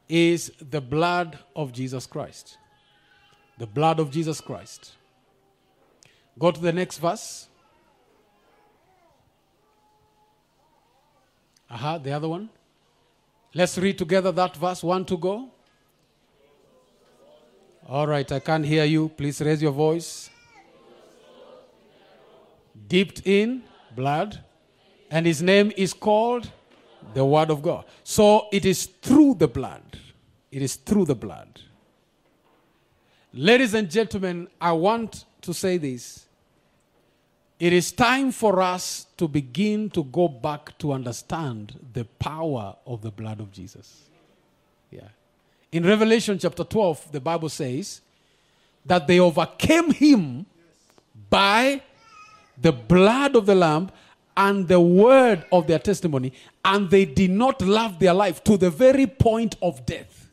is 0.09 0.53
the 0.71 0.81
blood 0.81 1.39
of 1.57 1.73
Jesus 1.73 2.07
Christ. 2.07 2.59
The 3.61 3.67
blood 3.67 4.01
of 4.01 4.11
Jesus 4.11 4.41
Christ. 4.41 4.93
Go 6.39 6.51
to 6.51 6.59
the 6.59 6.73
next 6.73 6.97
verse. 6.97 7.47
Aha, 11.71 11.99
the 11.99 12.11
other 12.11 12.27
one. 12.27 12.49
Let's 13.53 13.77
read 13.77 13.99
together 13.99 14.33
that 14.33 14.57
verse. 14.57 14.83
One 14.83 15.05
to 15.05 15.17
go. 15.19 15.51
All 17.87 18.07
right, 18.07 18.33
I 18.33 18.41
can't 18.41 18.65
hear 18.65 18.87
you. 18.87 19.11
Please 19.11 19.43
raise 19.43 19.61
your 19.61 19.73
voice. 19.73 20.31
Dipped 22.89 23.27
in 23.27 23.63
blood, 23.95 24.43
and 25.11 25.27
his 25.27 25.43
name 25.43 25.71
is 25.77 25.93
called 25.93 26.51
the 27.13 27.27
Word 27.27 27.51
of 27.51 27.61
God. 27.61 27.85
So 28.05 28.47
it 28.53 28.65
is 28.65 28.87
through 28.87 29.35
the 29.35 29.49
blood. 29.49 29.99
It 30.51 30.63
is 30.63 30.77
through 30.77 31.05
the 31.05 31.15
blood. 31.15 31.61
Ladies 33.33 33.75
and 33.75 33.89
gentlemen, 33.89 34.49
I 34.61 34.73
want 34.73 35.25
to 35.43 35.55
say 35.55 35.77
this. 35.77 36.27
It 37.61 37.73
is 37.73 37.93
time 37.93 38.33
for 38.33 38.61
us 38.61 39.07
to 39.19 39.29
begin 39.29 39.91
to 39.91 40.03
go 40.03 40.27
back 40.27 40.77
to 40.79 40.93
understand 40.93 41.79
the 41.93 42.05
power 42.05 42.75
of 42.87 43.03
the 43.03 43.11
blood 43.11 43.39
of 43.39 43.53
Jesus. 43.53 44.09
Yeah. 44.91 45.09
In 45.71 45.85
Revelation 45.85 46.39
chapter 46.39 46.65
12, 46.65 47.13
the 47.13 47.21
Bible 47.21 47.49
says 47.49 48.01
that 48.85 49.07
they 49.07 49.21
overcame 49.21 49.93
him 49.93 50.47
by 51.29 51.83
the 52.61 52.73
blood 52.73 53.37
of 53.37 53.47
the 53.47 53.55
Lamb 53.55 53.91
and 54.37 54.67
the 54.67 54.81
word 54.81 55.45
of 55.53 55.67
their 55.67 55.79
testimony, 55.79 56.33
and 56.65 56.91
they 56.91 57.05
did 57.05 57.31
not 57.31 57.61
love 57.63 57.99
their 57.99 58.15
life 58.15 58.43
to 58.45 58.57
the 58.57 58.71
very 58.71 59.07
point 59.07 59.55
of 59.63 59.85
death. 59.87 60.30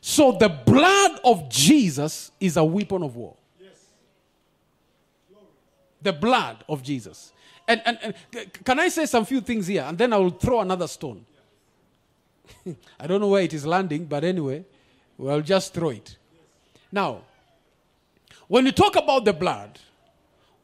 So 0.00 0.32
the 0.32 0.48
blood 0.48 1.20
of 1.24 1.48
Jesus 1.48 2.32
is 2.40 2.56
a 2.56 2.64
weapon 2.64 3.02
of 3.02 3.16
war. 3.16 3.36
Yes. 3.60 3.70
The 6.02 6.12
blood 6.12 6.64
of 6.68 6.82
Jesus. 6.82 7.32
And, 7.68 7.82
and, 7.84 7.98
and 8.02 8.14
can 8.64 8.80
I 8.80 8.88
say 8.88 9.06
some 9.06 9.24
few 9.24 9.40
things 9.40 9.66
here? 9.66 9.84
And 9.86 9.96
then 9.96 10.12
I 10.12 10.16
will 10.16 10.30
throw 10.30 10.60
another 10.60 10.88
stone. 10.88 11.24
I 12.98 13.06
don't 13.06 13.20
know 13.20 13.28
where 13.28 13.42
it 13.42 13.52
is 13.52 13.66
landing, 13.66 14.06
but 14.06 14.24
anyway, 14.24 14.64
we'll 15.18 15.42
just 15.42 15.74
throw 15.74 15.90
it. 15.90 16.16
Now, 16.90 17.22
when 18.48 18.64
we 18.64 18.72
talk 18.72 18.96
about 18.96 19.24
the 19.24 19.32
blood, 19.32 19.78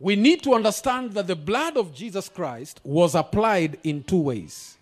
we 0.00 0.16
need 0.16 0.42
to 0.42 0.54
understand 0.54 1.12
that 1.12 1.26
the 1.26 1.36
blood 1.36 1.76
of 1.76 1.94
Jesus 1.94 2.28
Christ 2.28 2.80
was 2.82 3.14
applied 3.14 3.78
in 3.84 4.02
two 4.02 4.20
ways. 4.20 4.76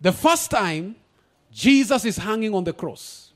The 0.00 0.12
first 0.12 0.50
time, 0.50 0.96
Jesus 1.58 2.04
is 2.04 2.16
hanging 2.16 2.54
on 2.54 2.62
the 2.62 2.72
cross. 2.72 3.32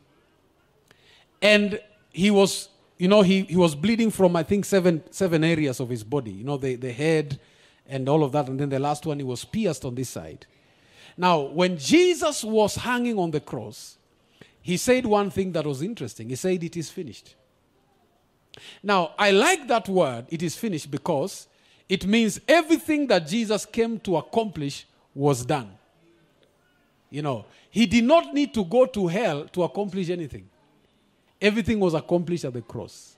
And 1.42 1.80
he 2.12 2.30
was, 2.30 2.68
you 2.96 3.08
know, 3.08 3.22
he, 3.22 3.42
he 3.42 3.56
was 3.56 3.74
bleeding 3.74 4.12
from, 4.12 4.36
I 4.36 4.44
think, 4.44 4.64
seven, 4.64 5.02
seven 5.10 5.42
areas 5.42 5.80
of 5.80 5.88
his 5.88 6.04
body. 6.04 6.30
You 6.30 6.44
know, 6.44 6.56
the, 6.56 6.76
the 6.76 6.92
head 6.92 7.40
and 7.84 8.08
all 8.08 8.22
of 8.22 8.30
that. 8.30 8.46
And 8.46 8.60
then 8.60 8.68
the 8.68 8.78
last 8.78 9.04
one, 9.06 9.18
he 9.18 9.24
was 9.24 9.44
pierced 9.44 9.84
on 9.84 9.96
this 9.96 10.10
side. 10.10 10.46
Now, 11.16 11.40
when 11.40 11.76
Jesus 11.76 12.44
was 12.44 12.76
hanging 12.76 13.18
on 13.18 13.32
the 13.32 13.40
cross, 13.40 13.98
he 14.60 14.76
said 14.76 15.04
one 15.04 15.28
thing 15.28 15.50
that 15.50 15.66
was 15.66 15.82
interesting. 15.82 16.28
He 16.28 16.36
said, 16.36 16.62
It 16.62 16.76
is 16.76 16.90
finished. 16.90 17.34
Now, 18.84 19.14
I 19.18 19.32
like 19.32 19.66
that 19.66 19.88
word, 19.88 20.26
it 20.28 20.44
is 20.44 20.54
finished, 20.54 20.92
because 20.92 21.48
it 21.88 22.06
means 22.06 22.40
everything 22.46 23.08
that 23.08 23.26
Jesus 23.26 23.66
came 23.66 23.98
to 24.00 24.18
accomplish 24.18 24.86
was 25.12 25.44
done. 25.44 25.72
You 27.12 27.20
know, 27.20 27.44
he 27.68 27.84
did 27.84 28.04
not 28.04 28.32
need 28.32 28.54
to 28.54 28.64
go 28.64 28.86
to 28.86 29.06
hell 29.06 29.44
to 29.48 29.64
accomplish 29.64 30.08
anything. 30.08 30.48
Everything 31.42 31.78
was 31.78 31.92
accomplished 31.92 32.46
at 32.46 32.54
the 32.54 32.62
cross. 32.62 33.16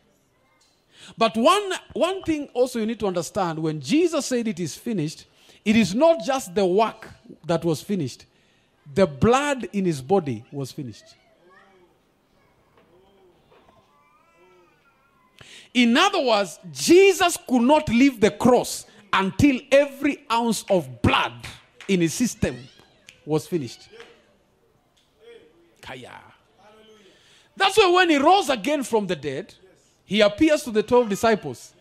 But 1.16 1.36
one, 1.36 1.72
one 1.92 2.20
thing 2.24 2.48
also 2.54 2.80
you 2.80 2.86
need 2.86 2.98
to 2.98 3.06
understand 3.06 3.60
when 3.60 3.80
Jesus 3.80 4.26
said 4.26 4.48
it 4.48 4.58
is 4.58 4.74
finished, 4.74 5.26
it 5.64 5.76
is 5.76 5.94
not 5.94 6.24
just 6.24 6.56
the 6.56 6.66
work 6.66 7.08
that 7.46 7.64
was 7.64 7.82
finished, 7.82 8.26
the 8.92 9.06
blood 9.06 9.68
in 9.72 9.84
his 9.84 10.02
body 10.02 10.44
was 10.50 10.72
finished. 10.72 11.04
In 15.72 15.96
other 15.96 16.20
words, 16.20 16.58
Jesus 16.72 17.38
could 17.48 17.62
not 17.62 17.88
leave 17.88 18.20
the 18.20 18.32
cross 18.32 18.86
until 19.12 19.60
every 19.70 20.24
ounce 20.32 20.64
of 20.68 21.00
blood 21.00 21.34
in 21.86 22.00
his 22.00 22.12
system 22.12 22.56
was 23.26 23.46
finished. 23.46 23.88
Kaya. 25.80 26.12
That's 27.56 27.76
why 27.76 27.90
when 27.90 28.10
he 28.10 28.16
rose 28.16 28.48
again 28.48 28.82
from 28.82 29.06
the 29.06 29.16
dead, 29.16 29.54
he 30.04 30.20
appears 30.20 30.62
to 30.64 30.70
the 30.70 30.82
12 30.82 31.08
disciples. 31.08 31.72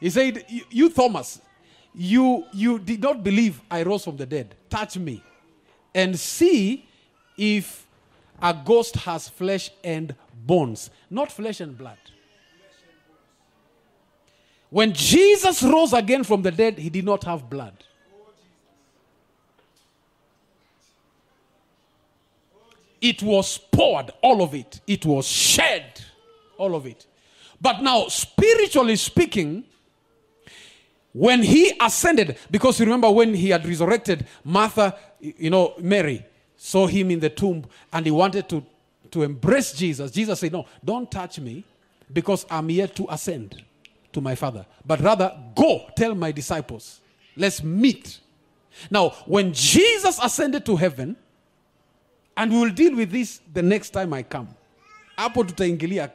He 0.00 0.08
said, 0.10 0.44
"You- 0.48 0.64
You, 0.70 0.90
Thomas, 0.90 1.40
you, 1.94 2.44
you 2.52 2.78
did 2.78 3.00
not 3.02 3.22
believe 3.22 3.60
I 3.70 3.82
rose 3.82 4.04
from 4.04 4.16
the 4.16 4.26
dead. 4.26 4.54
Touch 4.70 4.96
me 4.96 5.22
and 5.94 6.18
see 6.18 6.86
if 7.36 7.86
a 8.40 8.54
ghost 8.54 8.94
has 8.96 9.28
flesh 9.28 9.70
and 9.84 10.14
bones, 10.46 10.90
not 11.10 11.30
flesh 11.30 11.60
and 11.60 11.76
blood. 11.76 11.98
When 14.70 14.92
Jesus 14.92 15.62
rose 15.62 15.92
again 15.92 16.22
from 16.24 16.42
the 16.42 16.50
dead, 16.52 16.78
he 16.78 16.88
did 16.90 17.04
not 17.04 17.24
have 17.24 17.50
blood. 17.50 17.74
It 23.00 23.22
was 23.22 23.58
poured, 23.58 24.10
all 24.22 24.42
of 24.42 24.54
it. 24.54 24.80
It 24.86 25.06
was 25.06 25.26
shed, 25.26 26.00
all 26.58 26.74
of 26.74 26.86
it. 26.86 27.06
But 27.60 27.82
now, 27.82 28.08
spiritually 28.08 28.96
speaking, 28.96 29.64
when 31.12 31.42
he 31.42 31.72
ascended, 31.80 32.38
because 32.50 32.78
you 32.78 32.86
remember 32.86 33.10
when 33.10 33.34
he 33.34 33.50
had 33.50 33.66
resurrected 33.66 34.26
Martha, 34.44 34.96
you 35.20 35.50
know, 35.50 35.74
Mary, 35.78 36.24
saw 36.56 36.86
him 36.86 37.10
in 37.10 37.20
the 37.20 37.30
tomb 37.30 37.64
and 37.92 38.06
he 38.06 38.12
wanted 38.12 38.48
to, 38.48 38.64
to 39.10 39.22
embrace 39.22 39.72
Jesus, 39.72 40.10
Jesus 40.10 40.38
said, 40.40 40.52
No, 40.52 40.66
don't 40.84 41.10
touch 41.10 41.40
me 41.40 41.64
because 42.12 42.46
I'm 42.50 42.70
yet 42.70 42.94
to 42.96 43.06
ascend 43.08 43.62
to 44.12 44.20
my 44.20 44.34
Father. 44.34 44.66
But 44.84 45.00
rather, 45.00 45.36
go 45.54 45.86
tell 45.96 46.14
my 46.14 46.32
disciples, 46.32 47.00
let's 47.36 47.62
meet. 47.62 48.20
Now, 48.90 49.10
when 49.26 49.52
Jesus 49.52 50.18
ascended 50.22 50.64
to 50.66 50.76
heaven, 50.76 51.16
and 52.40 52.50
we'll 52.50 52.70
deal 52.70 52.96
with 52.96 53.10
this 53.10 53.42
the 53.52 53.60
next 53.60 53.90
time 53.90 54.14
I 54.14 54.22
come. 54.22 54.48
Hapo 55.18 55.44
tutaingilia 55.44 56.10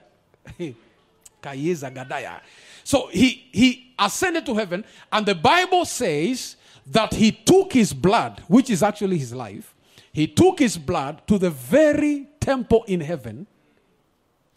kayeza 1.41 1.91
gadaya. 1.91 2.41
So 2.83 3.07
he, 3.11 3.47
he 3.51 3.93
ascended 3.99 4.43
to 4.47 4.55
heaven, 4.55 4.83
and 5.11 5.23
the 5.23 5.35
Bible 5.35 5.85
says 5.85 6.55
that 6.87 7.13
he 7.13 7.31
took 7.31 7.73
his 7.73 7.93
blood, 7.93 8.41
which 8.47 8.71
is 8.71 8.81
actually 8.81 9.19
his 9.19 9.35
life, 9.35 9.75
he 10.11 10.25
took 10.25 10.57
his 10.57 10.79
blood 10.79 11.21
to 11.27 11.37
the 11.37 11.51
very 11.51 12.27
temple 12.39 12.83
in 12.87 13.01
heaven, 13.01 13.45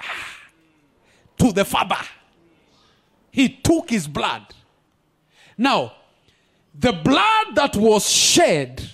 ah, 0.00 0.36
to 1.36 1.52
the 1.52 1.66
Father. 1.66 2.00
He 3.30 3.50
took 3.50 3.90
his 3.90 4.08
blood. 4.08 4.54
Now, 5.58 5.92
the 6.74 6.94
blood 6.94 7.54
that 7.56 7.76
was 7.76 8.08
shed 8.08 8.88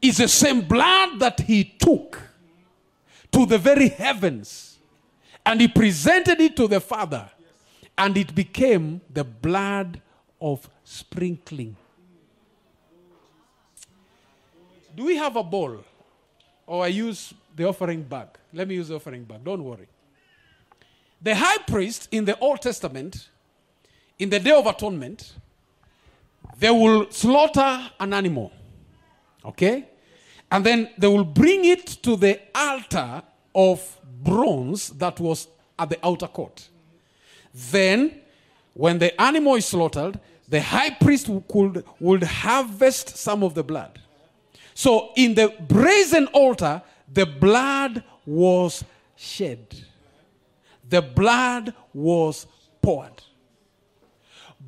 is 0.00 0.18
the 0.18 0.28
same 0.28 0.62
blood 0.62 1.18
that 1.20 1.40
he 1.40 1.64
took 1.64 2.20
to 3.32 3.46
the 3.46 3.58
very 3.58 3.88
heavens 3.88 4.78
and 5.44 5.60
he 5.60 5.68
presented 5.68 6.40
it 6.40 6.56
to 6.56 6.66
the 6.66 6.80
Father, 6.80 7.30
and 7.96 8.16
it 8.16 8.34
became 8.34 9.00
the 9.08 9.22
blood 9.22 10.02
of 10.40 10.68
sprinkling. 10.82 11.76
Do 14.94 15.04
we 15.04 15.16
have 15.16 15.36
a 15.36 15.42
bowl? 15.42 15.84
Or 16.66 16.84
I 16.84 16.88
use 16.88 17.32
the 17.54 17.68
offering 17.68 18.02
bag. 18.02 18.28
Let 18.52 18.66
me 18.66 18.74
use 18.74 18.88
the 18.88 18.96
offering 18.96 19.22
bag. 19.22 19.44
Don't 19.44 19.62
worry. 19.62 19.86
The 21.22 21.34
high 21.34 21.58
priest 21.58 22.08
in 22.10 22.24
the 22.24 22.36
Old 22.40 22.60
Testament, 22.60 23.28
in 24.18 24.30
the 24.30 24.40
Day 24.40 24.50
of 24.50 24.66
Atonement, 24.66 25.34
they 26.58 26.70
will 26.70 27.10
slaughter 27.10 27.90
an 28.00 28.12
animal. 28.12 28.52
Okay? 29.46 29.88
And 30.50 30.64
then 30.64 30.90
they 30.98 31.08
will 31.08 31.24
bring 31.24 31.64
it 31.64 31.86
to 32.02 32.16
the 32.16 32.40
altar 32.54 33.22
of 33.54 34.00
bronze 34.22 34.90
that 34.90 35.18
was 35.20 35.48
at 35.78 35.90
the 35.90 35.98
outer 36.06 36.28
court. 36.28 36.68
Then, 37.52 38.20
when 38.74 38.98
the 38.98 39.18
animal 39.20 39.54
is 39.54 39.66
slaughtered, 39.66 40.20
the 40.48 40.60
high 40.60 40.90
priest 40.90 41.30
could, 41.50 41.84
would 41.98 42.22
harvest 42.22 43.16
some 43.16 43.42
of 43.42 43.54
the 43.54 43.64
blood. 43.64 44.00
So, 44.74 45.10
in 45.16 45.34
the 45.34 45.54
brazen 45.68 46.26
altar, 46.28 46.82
the 47.12 47.26
blood 47.26 48.04
was 48.24 48.84
shed, 49.16 49.74
the 50.88 51.02
blood 51.02 51.74
was 51.94 52.46
poured. 52.82 53.22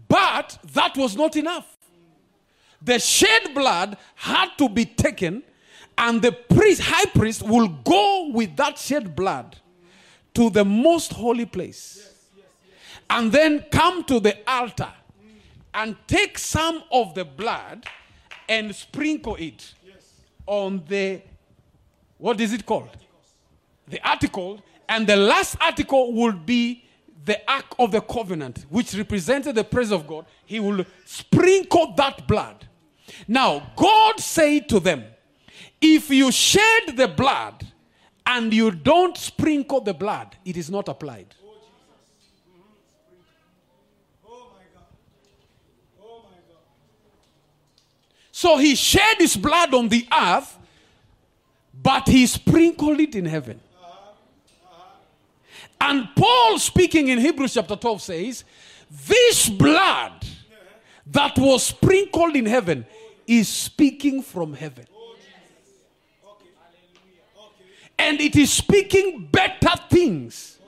But 0.08 0.58
that 0.72 0.96
was 0.96 1.16
not 1.16 1.36
enough. 1.36 1.77
The 2.80 2.98
shed 2.98 3.54
blood 3.54 3.96
had 4.14 4.50
to 4.58 4.68
be 4.68 4.84
taken, 4.84 5.42
and 5.96 6.22
the 6.22 6.32
priest, 6.32 6.82
high 6.82 7.06
priest, 7.06 7.42
will 7.42 7.68
go 7.68 8.30
with 8.32 8.56
that 8.56 8.78
shed 8.78 9.16
blood 9.16 9.56
to 10.34 10.50
the 10.50 10.64
most 10.64 11.12
holy 11.12 11.46
place, 11.46 12.10
and 13.10 13.32
then 13.32 13.64
come 13.70 14.04
to 14.04 14.20
the 14.20 14.36
altar 14.48 14.92
and 15.74 15.96
take 16.06 16.38
some 16.38 16.82
of 16.92 17.14
the 17.14 17.24
blood 17.24 17.84
and 18.48 18.74
sprinkle 18.74 19.36
it 19.36 19.74
on 20.46 20.82
the 20.88 21.20
what 22.18 22.40
is 22.40 22.52
it 22.52 22.66
called? 22.66 22.90
The 23.86 24.06
article, 24.06 24.60
and 24.88 25.06
the 25.06 25.16
last 25.16 25.56
article 25.60 26.12
will 26.12 26.32
be 26.32 26.84
the 27.24 27.38
Ark 27.50 27.74
of 27.78 27.92
the 27.92 28.00
Covenant, 28.00 28.66
which 28.68 28.94
represented 28.94 29.54
the 29.54 29.64
presence 29.64 30.00
of 30.00 30.06
God. 30.06 30.26
He 30.46 30.60
will 30.60 30.84
sprinkle 31.04 31.94
that 31.96 32.26
blood. 32.26 32.66
Now, 33.26 33.72
God 33.76 34.20
said 34.20 34.68
to 34.68 34.80
them, 34.80 35.04
if 35.80 36.10
you 36.10 36.32
shed 36.32 36.96
the 36.96 37.08
blood 37.08 37.66
and 38.26 38.52
you 38.52 38.70
don't 38.70 39.16
sprinkle 39.16 39.80
the 39.80 39.94
blood, 39.94 40.36
it 40.44 40.56
is 40.56 40.70
not 40.70 40.88
applied. 40.88 41.34
So 48.30 48.56
he 48.56 48.76
shed 48.76 49.16
his 49.18 49.36
blood 49.36 49.74
on 49.74 49.88
the 49.88 50.06
earth, 50.12 50.56
but 51.74 52.06
he 52.06 52.24
sprinkled 52.26 53.00
it 53.00 53.16
in 53.16 53.24
heaven. 53.24 53.60
And 55.80 56.08
Paul, 56.16 56.58
speaking 56.58 57.08
in 57.08 57.18
Hebrews 57.18 57.54
chapter 57.54 57.76
12, 57.76 58.02
says, 58.02 58.44
This 59.06 59.48
blood 59.48 60.26
that 61.06 61.38
was 61.38 61.66
sprinkled 61.66 62.36
in 62.36 62.46
heaven 62.46 62.86
is 63.26 63.48
speaking 63.48 64.22
from 64.22 64.54
heaven. 64.54 64.86
And 67.98 68.20
it 68.20 68.36
is 68.36 68.52
speaking 68.52 69.28
better 69.30 69.76
things 69.90 70.58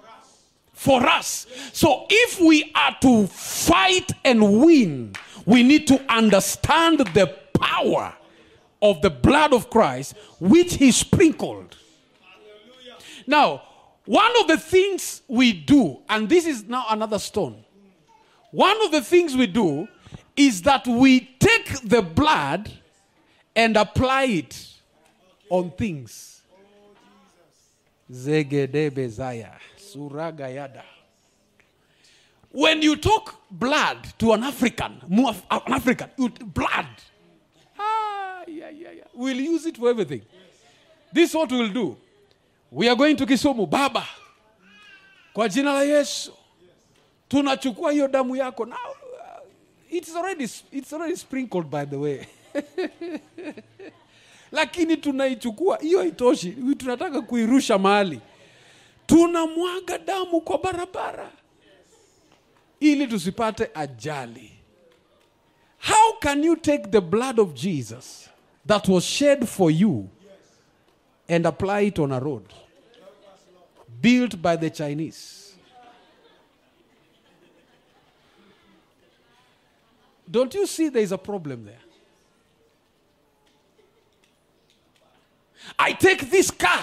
for 0.73 1.07
us. 1.07 1.47
So 1.73 2.07
if 2.11 2.41
we 2.41 2.73
are 2.75 2.97
to 3.03 3.27
fight 3.29 4.11
and 4.25 4.61
win, 4.61 5.15
we 5.47 5.63
need 5.63 5.87
to 5.89 6.01
understand 6.13 6.99
the 6.99 7.37
power 7.59 8.15
of 8.83 9.03
the 9.03 9.11
blood 9.11 9.53
of 9.53 9.71
Christ, 9.71 10.17
which 10.41 10.75
he 10.75 10.91
sprinkled. 10.91 11.77
Now, 13.27 13.63
one 14.11 14.33
of 14.41 14.49
the 14.49 14.59
things 14.59 15.23
we 15.29 15.53
do, 15.53 16.01
and 16.09 16.29
this 16.29 16.45
is 16.45 16.65
now 16.65 16.85
another 16.91 17.21
stone, 17.21 17.65
one 18.51 18.77
of 18.85 18.91
the 18.91 19.03
things 19.03 19.37
we 19.37 19.47
do 19.47 19.87
is 20.37 20.63
that 20.63 20.85
we 20.85 21.21
take 21.39 21.81
the 21.89 22.03
blood 22.03 22.69
and 23.55 23.77
apply 23.77 24.25
it 24.25 24.69
on 25.49 25.71
things. 25.71 26.43
When 32.51 32.83
you 32.83 32.97
talk 32.97 33.41
blood 33.49 34.09
to 34.19 34.33
an 34.33 34.43
African, 34.43 35.01
an 35.09 35.73
African, 35.73 36.11
blood. 36.47 36.89
Ah, 37.79 38.43
yeah, 38.49 38.71
yeah, 38.71 38.91
yeah. 38.91 39.05
We'll 39.15 39.37
use 39.37 39.67
it 39.67 39.77
for 39.77 39.89
everything. 39.89 40.23
This 41.13 41.31
is 41.31 41.37
what 41.37 41.53
we'll 41.53 41.73
do. 41.73 41.97
We 42.71 42.89
are 42.89 42.95
going 42.97 43.17
to 43.17 43.27
Kisumu, 43.27 43.69
Baba. 43.69 44.07
Kwa 45.33 45.49
jina 45.49 45.73
la 45.75 45.83
Yesu. 45.83 46.33
Tunachukua 47.29 47.93
hiyo 47.93 48.09
damu 48.09 48.37
yako. 48.37 48.65
Now, 48.67 48.77
uh, 48.77 49.43
it's 49.91 50.17
already, 50.17 50.45
it's 50.73 50.93
already 50.93 51.17
sprinkled 51.17 51.71
by 51.71 51.85
the 51.85 51.97
way. 51.97 52.27
Lakini 54.53 54.97
tunaichukua 54.97 55.79
hiyo 55.79 55.99
haitoshi. 55.99 56.57
Tunataka 56.79 57.23
kuirusha 57.23 57.79
mahali. 57.79 58.21
Tunamwaga 59.07 59.99
damu 59.99 60.41
kwa 60.41 60.59
barabara 60.59 61.31
ili 62.81 63.07
tusipate 63.07 63.71
ajali. 63.75 64.53
How 65.89 66.19
can 66.21 66.45
you 66.45 66.57
take 66.57 66.89
the 66.91 67.01
blood 67.01 67.41
of 67.41 67.55
Jesus 67.55 68.31
that 68.67 68.89
was 68.89 69.05
shed 69.05 69.47
for 69.47 69.73
you 69.73 70.09
and 71.31 71.47
apply 71.47 71.83
it 71.83 71.99
on 72.01 72.11
a 72.11 72.19
road 72.19 72.45
built 74.01 74.43
by 74.43 74.57
the 74.57 74.69
Chinese? 74.69 75.55
Don't 80.29 80.53
you 80.55 80.67
see 80.67 80.89
there 80.89 81.03
is 81.03 81.13
a 81.13 81.19
problem 81.19 81.65
there? 81.65 81.79
I 85.79 85.93
take 85.93 86.29
this 86.31 86.51
car 86.51 86.83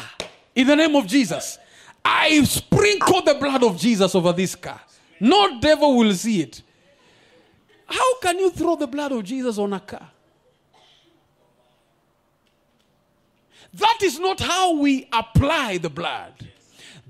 in 0.56 0.68
the 0.68 0.76
name 0.76 0.96
of 0.96 1.08
Jesus. 1.08 1.58
I 2.04 2.42
sprinkle 2.44 3.22
the 3.22 3.36
blood 3.36 3.64
of 3.64 3.78
Jesus 3.78 4.16
over 4.16 4.32
this 4.32 4.56
car. 4.56 4.80
No 5.20 5.60
devil 5.60 5.98
will 5.98 6.14
see 6.14 6.42
it. 6.42 6.62
How 7.86 8.20
can 8.20 8.40
you 8.40 8.50
throw 8.52 8.76
the 8.76 8.88
blood 8.88 9.12
of 9.12 9.24
Jesus 9.24 9.58
on 9.58 9.74
a 9.74 9.80
car? 9.80 10.10
That 13.78 14.00
is 14.02 14.20
not 14.20 14.40
how 14.40 14.74
we 14.78 15.08
apply 15.14 15.78
the 15.78 15.90
blood. 15.90 16.34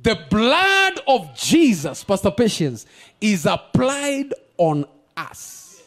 The 0.03 0.19
blood 0.29 0.99
of 1.07 1.33
Jesus, 1.35 2.03
Pastor 2.03 2.31
Patience, 2.31 2.85
is 3.21 3.45
applied 3.45 4.33
on 4.57 4.85
us. 5.15 5.81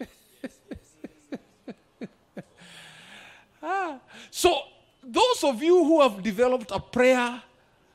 ah, 3.62 3.98
so, 4.30 4.60
those 5.02 5.42
of 5.42 5.60
you 5.62 5.82
who 5.84 6.02
have 6.02 6.22
developed 6.22 6.70
a 6.70 6.78
prayer 6.78 7.42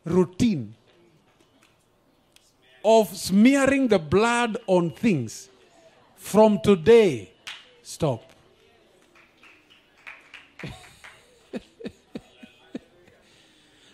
routine 0.04 0.76
of 2.84 3.08
smearing 3.16 3.88
the 3.88 4.00
blood 4.00 4.58
on 4.68 4.92
things, 4.92 5.48
from 6.18 6.60
today, 6.60 7.32
stop. 7.82 8.33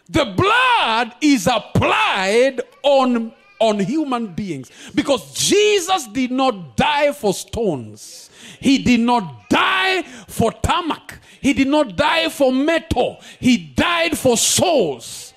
The 0.09 0.25
blood 0.25 1.13
is 1.21 1.47
applied 1.47 2.61
on, 2.81 3.31
on 3.59 3.79
human 3.79 4.27
beings 4.27 4.71
because 4.95 5.33
Jesus 5.33 6.07
did 6.07 6.31
not 6.31 6.75
die 6.75 7.11
for 7.11 7.33
stones. 7.33 8.29
He 8.59 8.79
did 8.79 9.01
not 9.01 9.49
die 9.49 10.01
for 10.27 10.51
tarmac. 10.51 11.19
He 11.41 11.53
did 11.53 11.67
not 11.67 11.95
die 11.95 12.29
for 12.29 12.51
metal. 12.51 13.19
He 13.39 13.57
died 13.57 14.17
for 14.17 14.35
souls. 14.35 15.33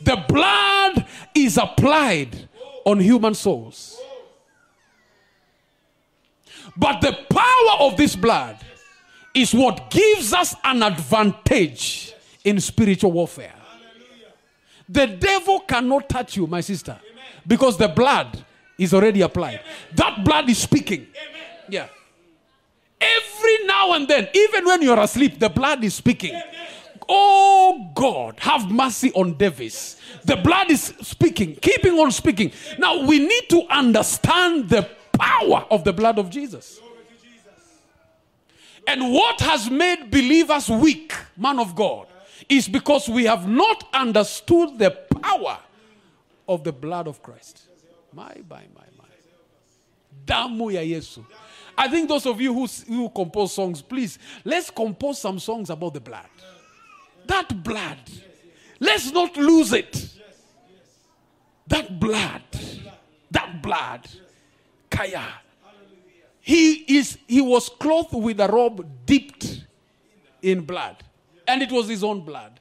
The 0.00 0.22
blood 0.28 1.06
is 1.34 1.58
applied 1.58 2.48
on 2.84 3.00
human 3.00 3.34
souls. 3.34 4.00
But 6.76 7.00
the 7.00 7.12
power 7.30 7.88
of 7.88 7.96
this 7.96 8.14
blood 8.14 8.58
is 9.34 9.52
what 9.52 9.90
gives 9.90 10.32
us 10.32 10.54
an 10.62 10.82
advantage 10.82 12.14
in 12.44 12.60
spiritual 12.60 13.12
warfare. 13.12 13.53
The 14.88 15.06
devil 15.06 15.60
cannot 15.60 16.08
touch 16.08 16.36
you, 16.36 16.46
my 16.46 16.60
sister, 16.60 16.98
because 17.46 17.76
the 17.76 17.88
blood 17.88 18.44
is 18.78 18.92
already 18.92 19.22
applied. 19.22 19.60
That 19.94 20.24
blood 20.24 20.48
is 20.50 20.58
speaking. 20.58 21.06
Yeah. 21.68 21.88
Every 23.00 23.66
now 23.66 23.92
and 23.94 24.08
then, 24.08 24.28
even 24.34 24.64
when 24.64 24.82
you're 24.82 25.00
asleep, 25.00 25.38
the 25.38 25.48
blood 25.48 25.84
is 25.84 25.94
speaking. 25.94 26.40
Oh 27.08 27.90
God, 27.94 28.40
have 28.40 28.70
mercy 28.70 29.12
on 29.12 29.34
Davis. 29.34 30.00
The 30.24 30.36
blood 30.36 30.70
is 30.70 30.94
speaking, 31.02 31.56
keeping 31.56 31.98
on 31.98 32.10
speaking. 32.10 32.52
Now 32.78 33.06
we 33.06 33.18
need 33.18 33.48
to 33.50 33.62
understand 33.68 34.70
the 34.70 34.88
power 35.12 35.66
of 35.70 35.84
the 35.84 35.92
blood 35.92 36.18
of 36.18 36.30
Jesus. 36.30 36.80
And 38.86 39.12
what 39.12 39.40
has 39.40 39.70
made 39.70 40.10
believers 40.10 40.68
weak, 40.68 41.14
man 41.36 41.58
of 41.58 41.74
God, 41.74 42.06
is 42.48 42.68
because 42.68 43.08
we 43.08 43.24
have 43.24 43.48
not 43.48 43.88
understood 43.92 44.78
the 44.78 44.90
power 44.90 45.58
of 46.48 46.64
the 46.64 46.72
blood 46.72 47.08
of 47.08 47.22
Christ. 47.22 47.62
My, 48.12 48.34
my, 48.48 48.64
my, 48.74 48.84
my. 48.98 49.04
Damu 50.24 50.72
ya 50.72 50.80
Yesu. 50.80 51.24
I 51.76 51.88
think 51.88 52.08
those 52.08 52.26
of 52.26 52.40
you 52.40 52.54
who, 52.54 52.66
who 52.86 53.08
compose 53.10 53.52
songs, 53.52 53.82
please, 53.82 54.18
let's 54.44 54.70
compose 54.70 55.18
some 55.18 55.38
songs 55.38 55.70
about 55.70 55.94
the 55.94 56.00
blood. 56.00 56.28
That 57.26 57.62
blood. 57.64 57.98
Let's 58.78 59.10
not 59.12 59.36
lose 59.36 59.72
it. 59.72 60.08
That 61.66 61.98
blood. 61.98 62.42
That 63.30 63.62
blood. 63.62 64.08
Kaya. 64.90 65.26
He 66.40 66.98
is 66.98 67.18
he 67.26 67.40
was 67.40 67.70
clothed 67.70 68.12
with 68.12 68.38
a 68.38 68.46
robe 68.46 68.86
dipped 69.06 69.64
in 70.42 70.60
blood. 70.60 71.02
And 71.46 71.62
it 71.62 71.70
was 71.70 71.88
his 71.88 72.02
own 72.02 72.20
blood. 72.20 72.60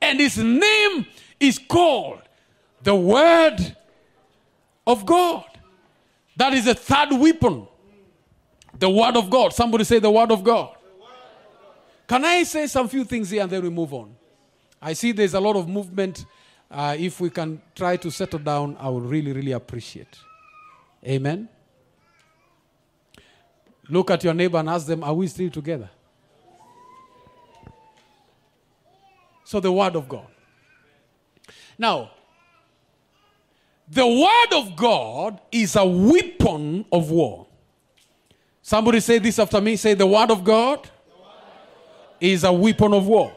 And 0.00 0.20
his 0.20 0.38
name 0.38 1.06
is 1.40 1.58
called 1.58 2.22
the 2.82 2.94
Word 2.94 3.76
of 4.86 5.04
God. 5.04 5.44
That 6.36 6.52
is 6.52 6.66
a 6.66 6.74
third 6.74 7.08
weapon. 7.12 7.66
The 8.78 8.90
Word 8.90 9.16
of 9.16 9.30
God. 9.30 9.52
Somebody 9.52 9.84
say 9.84 9.98
the 9.98 10.10
Word 10.10 10.30
of 10.30 10.44
God. 10.44 10.76
Can 12.06 12.24
I 12.24 12.44
say 12.44 12.66
some 12.66 12.88
few 12.88 13.04
things 13.04 13.30
here 13.30 13.42
and 13.42 13.50
then 13.50 13.62
we 13.62 13.70
move 13.70 13.92
on? 13.92 14.14
I 14.80 14.92
see 14.92 15.12
there's 15.12 15.34
a 15.34 15.40
lot 15.40 15.56
of 15.56 15.68
movement. 15.68 16.24
Uh, 16.70 16.94
if 16.98 17.20
we 17.20 17.30
can 17.30 17.60
try 17.74 17.96
to 17.96 18.10
settle 18.10 18.38
down, 18.38 18.76
I 18.78 18.88
would 18.88 19.04
really, 19.04 19.32
really 19.32 19.52
appreciate. 19.52 20.18
Amen. 21.04 21.48
Look 23.88 24.10
at 24.10 24.22
your 24.24 24.34
neighbor 24.34 24.58
and 24.58 24.68
ask 24.68 24.86
them, 24.86 25.02
Are 25.02 25.14
we 25.14 25.26
still 25.28 25.50
together? 25.50 25.90
So, 29.46 29.60
the 29.60 29.70
Word 29.70 29.94
of 29.94 30.08
God. 30.08 30.26
Now, 31.78 32.10
the 33.88 34.04
Word 34.04 34.58
of 34.58 34.74
God 34.74 35.40
is 35.52 35.76
a 35.76 35.86
weapon 35.86 36.84
of 36.90 37.12
war. 37.12 37.46
Somebody 38.60 38.98
say 38.98 39.20
this 39.20 39.38
after 39.38 39.60
me. 39.60 39.76
Say, 39.76 39.94
The 39.94 40.04
Word 40.06 40.32
of 40.32 40.42
God 40.42 40.90
is 42.20 42.42
a 42.42 42.52
weapon 42.52 42.92
of 42.92 43.06
war. 43.06 43.36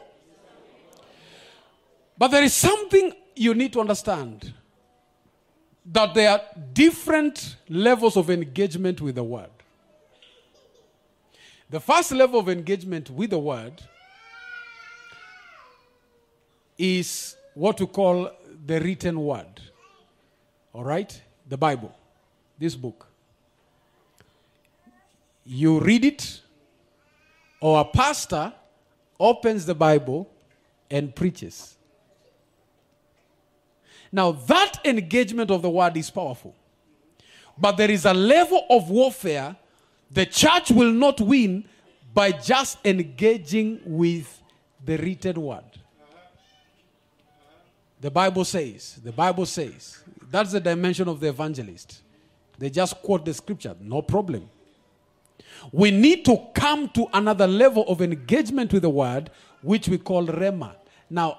But 2.18 2.32
there 2.32 2.42
is 2.42 2.54
something 2.54 3.12
you 3.36 3.54
need 3.54 3.72
to 3.74 3.80
understand 3.80 4.52
that 5.86 6.12
there 6.12 6.32
are 6.32 6.40
different 6.72 7.54
levels 7.68 8.16
of 8.16 8.30
engagement 8.30 9.00
with 9.00 9.14
the 9.14 9.22
Word. 9.22 9.50
The 11.70 11.78
first 11.78 12.10
level 12.10 12.40
of 12.40 12.48
engagement 12.48 13.10
with 13.10 13.30
the 13.30 13.38
Word 13.38 13.80
is 16.80 17.36
what 17.54 17.78
we 17.78 17.86
call 17.86 18.30
the 18.66 18.80
written 18.80 19.20
Word. 19.20 19.60
All 20.72 20.84
right? 20.84 21.20
The 21.48 21.56
Bible, 21.56 21.94
this 22.58 22.74
book. 22.74 23.06
You 25.44 25.80
read 25.80 26.04
it, 26.04 26.40
or 27.60 27.80
a 27.80 27.84
pastor 27.84 28.52
opens 29.18 29.66
the 29.66 29.74
Bible 29.74 30.30
and 30.90 31.14
preaches. 31.14 31.76
Now, 34.12 34.32
that 34.32 34.80
engagement 34.84 35.50
of 35.50 35.62
the 35.62 35.70
Word 35.70 35.96
is 35.96 36.10
powerful. 36.10 36.54
But 37.58 37.76
there 37.76 37.90
is 37.90 38.06
a 38.06 38.14
level 38.14 38.64
of 38.70 38.88
warfare 38.88 39.54
the 40.10 40.26
church 40.26 40.70
will 40.70 40.90
not 40.90 41.20
win 41.20 41.64
by 42.12 42.32
just 42.32 42.78
engaging 42.84 43.80
with 43.84 44.42
the 44.84 44.96
written 44.96 45.40
word. 45.40 45.79
The 48.00 48.10
Bible 48.10 48.44
says, 48.44 48.98
the 49.04 49.12
Bible 49.12 49.44
says, 49.46 50.02
that's 50.30 50.52
the 50.52 50.60
dimension 50.60 51.08
of 51.08 51.20
the 51.20 51.28
evangelist. 51.28 52.00
They 52.58 52.70
just 52.70 52.96
quote 53.02 53.24
the 53.24 53.34
scripture, 53.34 53.76
no 53.80 54.00
problem. 54.02 54.48
We 55.72 55.90
need 55.90 56.24
to 56.24 56.38
come 56.54 56.88
to 56.90 57.06
another 57.12 57.46
level 57.46 57.84
of 57.88 58.00
engagement 58.00 58.72
with 58.72 58.82
the 58.82 58.90
word, 58.90 59.30
which 59.62 59.88
we 59.88 59.98
call 59.98 60.26
Rhema. 60.26 60.74
Now, 61.10 61.38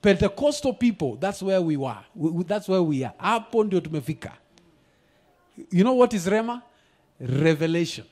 Pentecostal 0.00 0.74
people, 0.74 1.14
that's 1.16 1.42
where 1.42 1.60
we 1.62 1.76
were. 1.76 1.98
We- 2.14 2.42
That's 2.44 2.68
where 2.68 2.82
we 2.82 3.04
are. 3.04 3.14
Tumefika. 3.20 4.32
You 5.70 5.84
know 5.84 5.92
what 5.94 6.12
is 6.14 6.26
Rhema? 6.26 6.62
Revelation. 7.20 8.04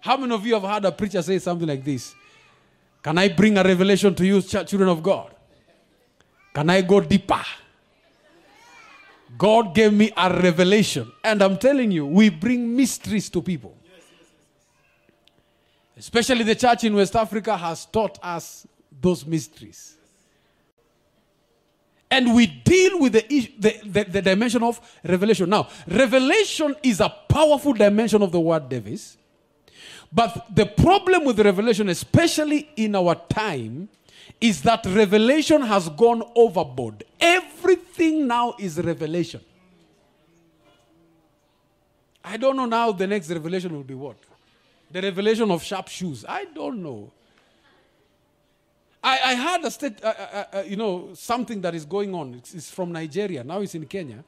How 0.00 0.16
many 0.16 0.34
of 0.34 0.44
you 0.44 0.54
have 0.54 0.64
heard 0.64 0.84
a 0.84 0.92
preacher 0.92 1.22
say 1.22 1.38
something 1.38 1.68
like 1.68 1.84
this? 1.84 2.14
Can 3.02 3.16
I 3.18 3.28
bring 3.28 3.56
a 3.56 3.62
revelation 3.62 4.14
to 4.16 4.26
you, 4.26 4.42
children 4.42 4.88
of 4.88 5.02
God? 5.02 5.33
Can 6.54 6.70
I 6.70 6.82
go 6.82 7.00
deeper? 7.00 7.42
God 9.36 9.74
gave 9.74 9.92
me 9.92 10.12
a 10.16 10.32
revelation. 10.32 11.10
And 11.22 11.42
I'm 11.42 11.58
telling 11.58 11.90
you, 11.90 12.06
we 12.06 12.30
bring 12.30 12.76
mysteries 12.76 13.28
to 13.30 13.42
people. 13.42 13.76
Especially 15.96 16.44
the 16.44 16.54
church 16.54 16.84
in 16.84 16.94
West 16.94 17.16
Africa 17.16 17.56
has 17.56 17.86
taught 17.86 18.18
us 18.22 18.66
those 19.00 19.26
mysteries. 19.26 19.96
And 22.10 22.32
we 22.32 22.46
deal 22.46 23.00
with 23.00 23.14
the, 23.14 23.50
the, 23.58 23.80
the, 23.84 24.04
the 24.04 24.22
dimension 24.22 24.62
of 24.62 24.80
revelation. 25.02 25.50
Now, 25.50 25.68
revelation 25.88 26.76
is 26.82 27.00
a 27.00 27.08
powerful 27.08 27.72
dimension 27.72 28.22
of 28.22 28.30
the 28.30 28.38
word, 28.38 28.68
Davis. 28.68 29.16
But 30.12 30.46
the 30.54 30.66
problem 30.66 31.24
with 31.24 31.40
revelation, 31.40 31.88
especially 31.88 32.70
in 32.76 32.94
our 32.94 33.16
time, 33.16 33.88
is 34.40 34.62
that 34.62 34.84
revelation 34.86 35.62
has 35.62 35.88
gone 35.88 36.22
overboard. 36.34 37.04
Everything 37.20 38.26
now 38.26 38.54
is 38.58 38.78
revelation. 38.78 39.40
I 42.24 42.36
don't 42.36 42.56
know 42.56 42.64
now 42.66 42.92
the 42.92 43.06
next 43.06 43.30
revelation 43.30 43.72
will 43.72 43.84
be 43.84 43.94
what? 43.94 44.16
The 44.90 45.02
revelation 45.02 45.50
of 45.50 45.62
sharp 45.62 45.88
shoes. 45.88 46.24
I 46.26 46.46
don't 46.46 46.82
know. 46.82 47.10
I, 49.02 49.18
I 49.24 49.34
heard 49.34 49.64
a 49.64 49.70
state, 49.70 50.02
uh, 50.02 50.14
uh, 50.18 50.44
uh, 50.54 50.62
you 50.66 50.76
know, 50.76 51.10
something 51.12 51.60
that 51.60 51.74
is 51.74 51.84
going 51.84 52.14
on. 52.14 52.34
It's, 52.34 52.54
it's 52.54 52.70
from 52.70 52.90
Nigeria. 52.92 53.44
Now 53.44 53.60
it's 53.60 53.74
in 53.74 53.84
Kenya, 53.84 54.24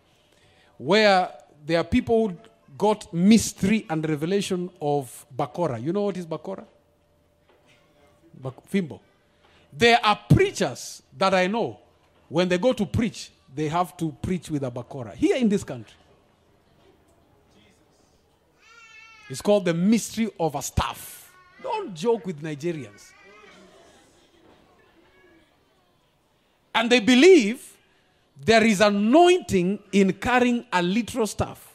where 0.76 1.32
there 1.64 1.78
are 1.80 1.84
people 1.84 2.28
who 2.28 2.36
got 2.76 3.12
mystery 3.14 3.86
and 3.88 4.06
revelation 4.06 4.68
of 4.82 5.24
Bakora. 5.34 5.82
You 5.82 5.94
know 5.94 6.02
what 6.02 6.18
is 6.18 6.26
Bakora? 6.26 6.64
Bak- 8.34 8.70
Fimbo. 8.70 9.00
There 9.76 9.98
are 10.02 10.18
preachers 10.28 11.02
that 11.16 11.34
I 11.34 11.46
know, 11.46 11.78
when 12.28 12.48
they 12.48 12.58
go 12.58 12.72
to 12.72 12.86
preach, 12.86 13.30
they 13.54 13.68
have 13.68 13.96
to 13.98 14.14
preach 14.22 14.50
with 14.50 14.62
a 14.64 14.70
Bakora. 14.70 15.14
Here 15.14 15.36
in 15.36 15.48
this 15.48 15.64
country. 15.64 15.96
It's 19.28 19.42
called 19.42 19.64
the 19.64 19.74
mystery 19.74 20.30
of 20.38 20.54
a 20.54 20.62
staff. 20.62 21.32
Don't 21.62 21.94
joke 21.94 22.26
with 22.26 22.42
Nigerians. 22.42 23.12
And 26.74 26.90
they 26.90 27.00
believe 27.00 27.76
there 28.38 28.62
is 28.64 28.80
anointing 28.80 29.78
in 29.92 30.12
carrying 30.12 30.64
a 30.72 30.82
literal 30.82 31.26
staff. 31.26 31.74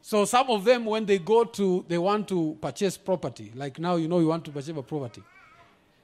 So 0.00 0.24
some 0.24 0.50
of 0.50 0.64
them, 0.64 0.86
when 0.86 1.06
they 1.06 1.18
go 1.18 1.44
to, 1.44 1.84
they 1.86 1.98
want 1.98 2.26
to 2.28 2.58
purchase 2.60 2.96
property. 2.96 3.52
Like 3.54 3.78
now, 3.78 3.96
you 3.96 4.08
know, 4.08 4.18
you 4.18 4.26
want 4.26 4.44
to 4.46 4.50
purchase 4.50 4.76
a 4.76 4.82
property. 4.82 5.22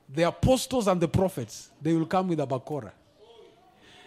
The 0.08 0.22
apostles 0.22 0.86
and 0.86 1.00
the 1.00 1.08
prophets, 1.08 1.70
they 1.80 1.92
will 1.92 2.06
come 2.06 2.28
with 2.28 2.40
a 2.40 2.46
bakora. 2.46 2.92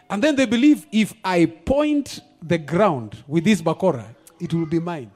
And 0.09 0.23
then 0.23 0.35
they 0.35 0.45
believe 0.45 0.85
if 0.91 1.13
I 1.23 1.45
point 1.45 2.19
the 2.41 2.57
ground 2.57 3.23
with 3.27 3.43
this 3.43 3.61
bakora, 3.61 4.05
it 4.39 4.53
will 4.53 4.65
be 4.65 4.79
mine. 4.79 5.11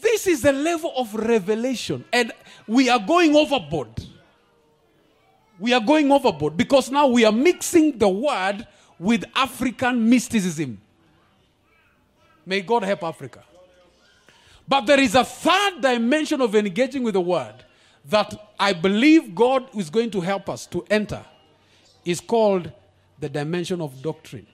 This 0.00 0.26
is 0.26 0.42
the 0.42 0.52
level 0.52 0.92
of 0.96 1.14
revelation. 1.14 2.04
And 2.12 2.32
we 2.66 2.88
are 2.88 2.98
going 2.98 3.34
overboard. 3.34 3.88
We 5.58 5.72
are 5.72 5.80
going 5.80 6.10
overboard 6.12 6.56
because 6.56 6.90
now 6.90 7.06
we 7.06 7.24
are 7.24 7.32
mixing 7.32 7.98
the 7.98 8.08
word 8.08 8.66
with 8.98 9.24
African 9.34 10.08
mysticism. 10.08 10.80
May 12.44 12.60
God 12.60 12.84
help 12.84 13.02
Africa. 13.02 13.42
But 14.68 14.82
there 14.82 15.00
is 15.00 15.14
a 15.14 15.24
third 15.24 15.80
dimension 15.80 16.40
of 16.40 16.54
engaging 16.54 17.02
with 17.02 17.14
the 17.14 17.20
word 17.20 17.54
that 18.08 18.52
I 18.58 18.72
believe 18.72 19.34
God 19.34 19.68
is 19.76 19.90
going 19.90 20.10
to 20.10 20.20
help 20.20 20.48
us 20.48 20.66
to 20.66 20.84
enter. 20.90 21.24
Is 22.04 22.20
called 22.20 22.70
the 23.18 23.28
dimension 23.28 23.80
of 23.80 24.00
doctrine. 24.00 24.46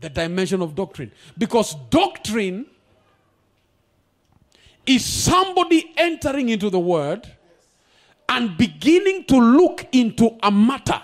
The 0.00 0.08
dimension 0.08 0.62
of 0.62 0.74
doctrine. 0.74 1.10
Because 1.36 1.74
doctrine 1.90 2.66
is 4.86 5.04
somebody 5.04 5.92
entering 5.96 6.50
into 6.50 6.70
the 6.70 6.78
word 6.78 7.26
and 8.28 8.56
beginning 8.56 9.24
to 9.24 9.36
look 9.36 9.86
into 9.92 10.36
a 10.42 10.50
matter. 10.50 11.02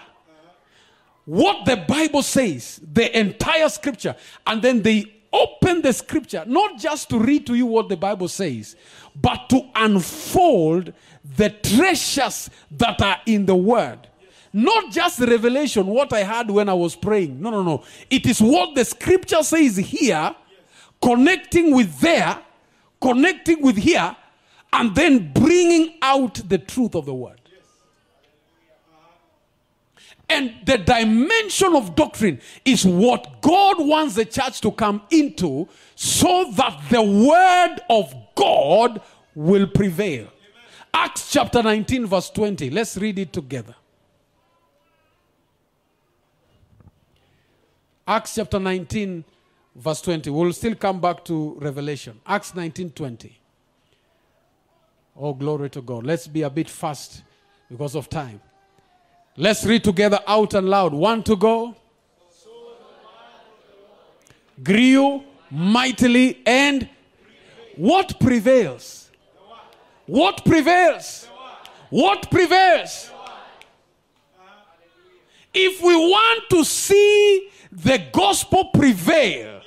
What 1.24 1.64
the 1.64 1.76
Bible 1.76 2.22
says, 2.22 2.80
the 2.92 3.18
entire 3.18 3.68
scripture, 3.68 4.16
and 4.46 4.62
then 4.62 4.82
they 4.82 5.19
open 5.32 5.82
the 5.82 5.92
scripture, 5.92 6.44
not 6.46 6.78
just 6.78 7.08
to 7.10 7.18
read 7.18 7.46
to 7.46 7.54
you 7.54 7.66
what 7.66 7.88
the 7.88 7.96
Bible 7.96 8.28
says, 8.28 8.76
but 9.14 9.48
to 9.50 9.68
unfold 9.74 10.92
the 11.36 11.50
treasures 11.50 12.50
that 12.70 13.00
are 13.00 13.18
in 13.26 13.46
the 13.46 13.54
word. 13.54 14.08
Not 14.52 14.90
just 14.90 15.20
revelation, 15.20 15.86
what 15.86 16.12
I 16.12 16.24
had 16.24 16.50
when 16.50 16.68
I 16.68 16.74
was 16.74 16.96
praying. 16.96 17.40
No, 17.40 17.50
no, 17.50 17.62
no. 17.62 17.84
It 18.10 18.26
is 18.26 18.40
what 18.40 18.74
the 18.74 18.84
scripture 18.84 19.42
says 19.42 19.76
here, 19.76 20.34
connecting 21.00 21.74
with 21.74 22.00
there, 22.00 22.38
connecting 23.00 23.62
with 23.62 23.76
here, 23.76 24.16
and 24.72 24.94
then 24.94 25.32
bringing 25.32 25.94
out 26.02 26.34
the 26.48 26.58
truth 26.58 26.94
of 26.94 27.06
the 27.06 27.14
word. 27.14 27.39
And 30.30 30.54
the 30.64 30.78
dimension 30.78 31.74
of 31.74 31.96
doctrine 31.96 32.40
is 32.64 32.86
what 32.86 33.42
God 33.42 33.84
wants 33.84 34.14
the 34.14 34.24
church 34.24 34.60
to 34.60 34.70
come 34.70 35.02
into 35.10 35.68
so 35.96 36.52
that 36.52 36.80
the 36.88 37.02
word 37.02 37.80
of 37.90 38.14
God 38.36 39.02
will 39.34 39.66
prevail. 39.66 40.28
Acts 40.94 41.32
chapter 41.32 41.64
19, 41.64 42.06
verse 42.06 42.30
20. 42.30 42.70
Let's 42.70 42.96
read 42.96 43.18
it 43.18 43.32
together. 43.32 43.74
Acts 48.06 48.36
chapter 48.36 48.60
19, 48.60 49.24
verse 49.74 50.00
20. 50.00 50.30
We'll 50.30 50.52
still 50.52 50.76
come 50.76 51.00
back 51.00 51.24
to 51.24 51.56
Revelation. 51.60 52.20
Acts 52.24 52.54
19, 52.54 52.90
20. 52.90 53.36
Oh, 55.16 55.34
glory 55.34 55.70
to 55.70 55.82
God. 55.82 56.06
Let's 56.06 56.28
be 56.28 56.42
a 56.42 56.50
bit 56.50 56.70
fast 56.70 57.22
because 57.68 57.96
of 57.96 58.08
time. 58.08 58.40
Let's 59.36 59.64
read 59.64 59.84
together 59.84 60.20
out 60.26 60.54
and 60.54 60.68
loud. 60.68 60.92
One 60.92 61.22
to 61.24 61.36
go. 61.36 61.76
Grew 64.62 65.24
mightily 65.50 66.42
and 66.44 66.88
what 67.76 68.20
prevails? 68.20 69.10
What 70.06 70.44
prevails? 70.44 71.28
What 71.88 72.30
prevails? 72.30 73.10
If 75.54 75.82
we 75.82 75.96
want 75.96 76.50
to 76.50 76.64
see 76.64 77.50
the 77.72 78.02
gospel 78.12 78.66
prevail, 78.66 79.62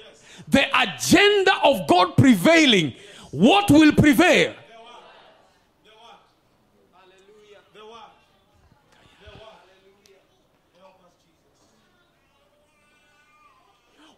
the 0.47 0.66
agenda 0.80 1.51
of 1.64 1.88
God 1.88 2.16
prevailing, 2.16 2.93
what 3.32 3.72
will 3.72 3.91
prevail? 3.93 4.53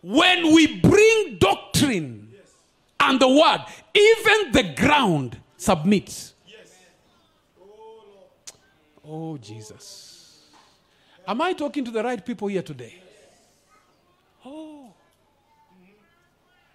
When 0.07 0.53
we 0.53 0.79
bring 0.81 1.37
doctrine 1.39 2.31
and 2.99 3.19
the 3.19 3.27
word, 3.27 3.65
even 3.95 4.51
the 4.51 4.75
ground 4.77 5.41
submits. 5.57 6.35
Oh, 9.03 9.35
Jesus. 9.39 10.43
Am 11.27 11.41
I 11.41 11.53
talking 11.53 11.83
to 11.85 11.89
the 11.89 12.03
right 12.03 12.23
people 12.23 12.49
here 12.49 12.61
today? 12.61 13.01
Oh. 14.45 14.93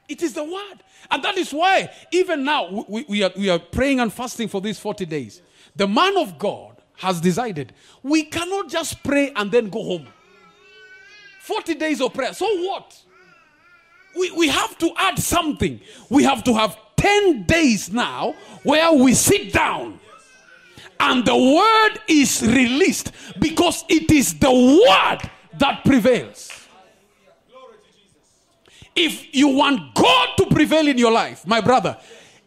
It 0.09 0.25
is 0.25 0.33
the 0.33 0.43
word. 0.43 0.83
And 1.09 1.23
that 1.23 1.37
is 1.39 1.53
why, 1.53 1.89
even 2.11 2.43
now, 2.43 2.85
we, 2.89 3.05
we, 3.09 3.23
are, 3.23 3.31
we 3.37 3.49
are 3.49 3.61
praying 3.61 4.01
and 4.01 4.13
fasting 4.13 4.49
for 4.49 4.61
these 4.61 4.81
40 4.81 5.07
days. 5.07 5.41
The 5.77 5.87
man 5.87 6.17
of 6.17 6.37
God 6.37 6.83
has 6.97 7.21
decided 7.21 7.75
we 8.03 8.25
cannot 8.25 8.69
just 8.69 9.05
pray 9.05 9.33
and 9.37 9.53
then 9.53 9.69
go 9.69 9.85
home. 9.85 10.09
40 11.43 11.75
days 11.75 12.01
of 12.01 12.13
prayer. 12.13 12.35
So 12.35 12.47
what? 12.67 13.01
We, 14.17 14.31
we 14.33 14.49
have 14.49 14.77
to 14.79 14.93
add 14.97 15.19
something. 15.19 15.81
We 16.09 16.25
have 16.25 16.45
to 16.45 16.55
have 16.55 16.77
10 16.97 17.45
days 17.45 17.93
now 17.93 18.35
where 18.63 18.93
we 18.93 19.15
sit 19.15 19.53
down 19.53 19.99
and 20.99 21.25
the 21.25 21.35
word 21.35 22.01
is 22.07 22.43
released 22.43 23.13
because 23.39 23.85
it 23.89 24.11
is 24.11 24.39
the 24.39 24.51
word 24.51 25.31
that 25.59 25.83
prevails. 25.85 26.51
If 28.95 29.35
you 29.35 29.49
want 29.49 29.95
God 29.95 30.29
to 30.37 30.47
prevail 30.47 30.87
in 30.89 30.99
your 30.99 31.13
life, 31.13 31.47
my 31.47 31.61
brother, 31.61 31.97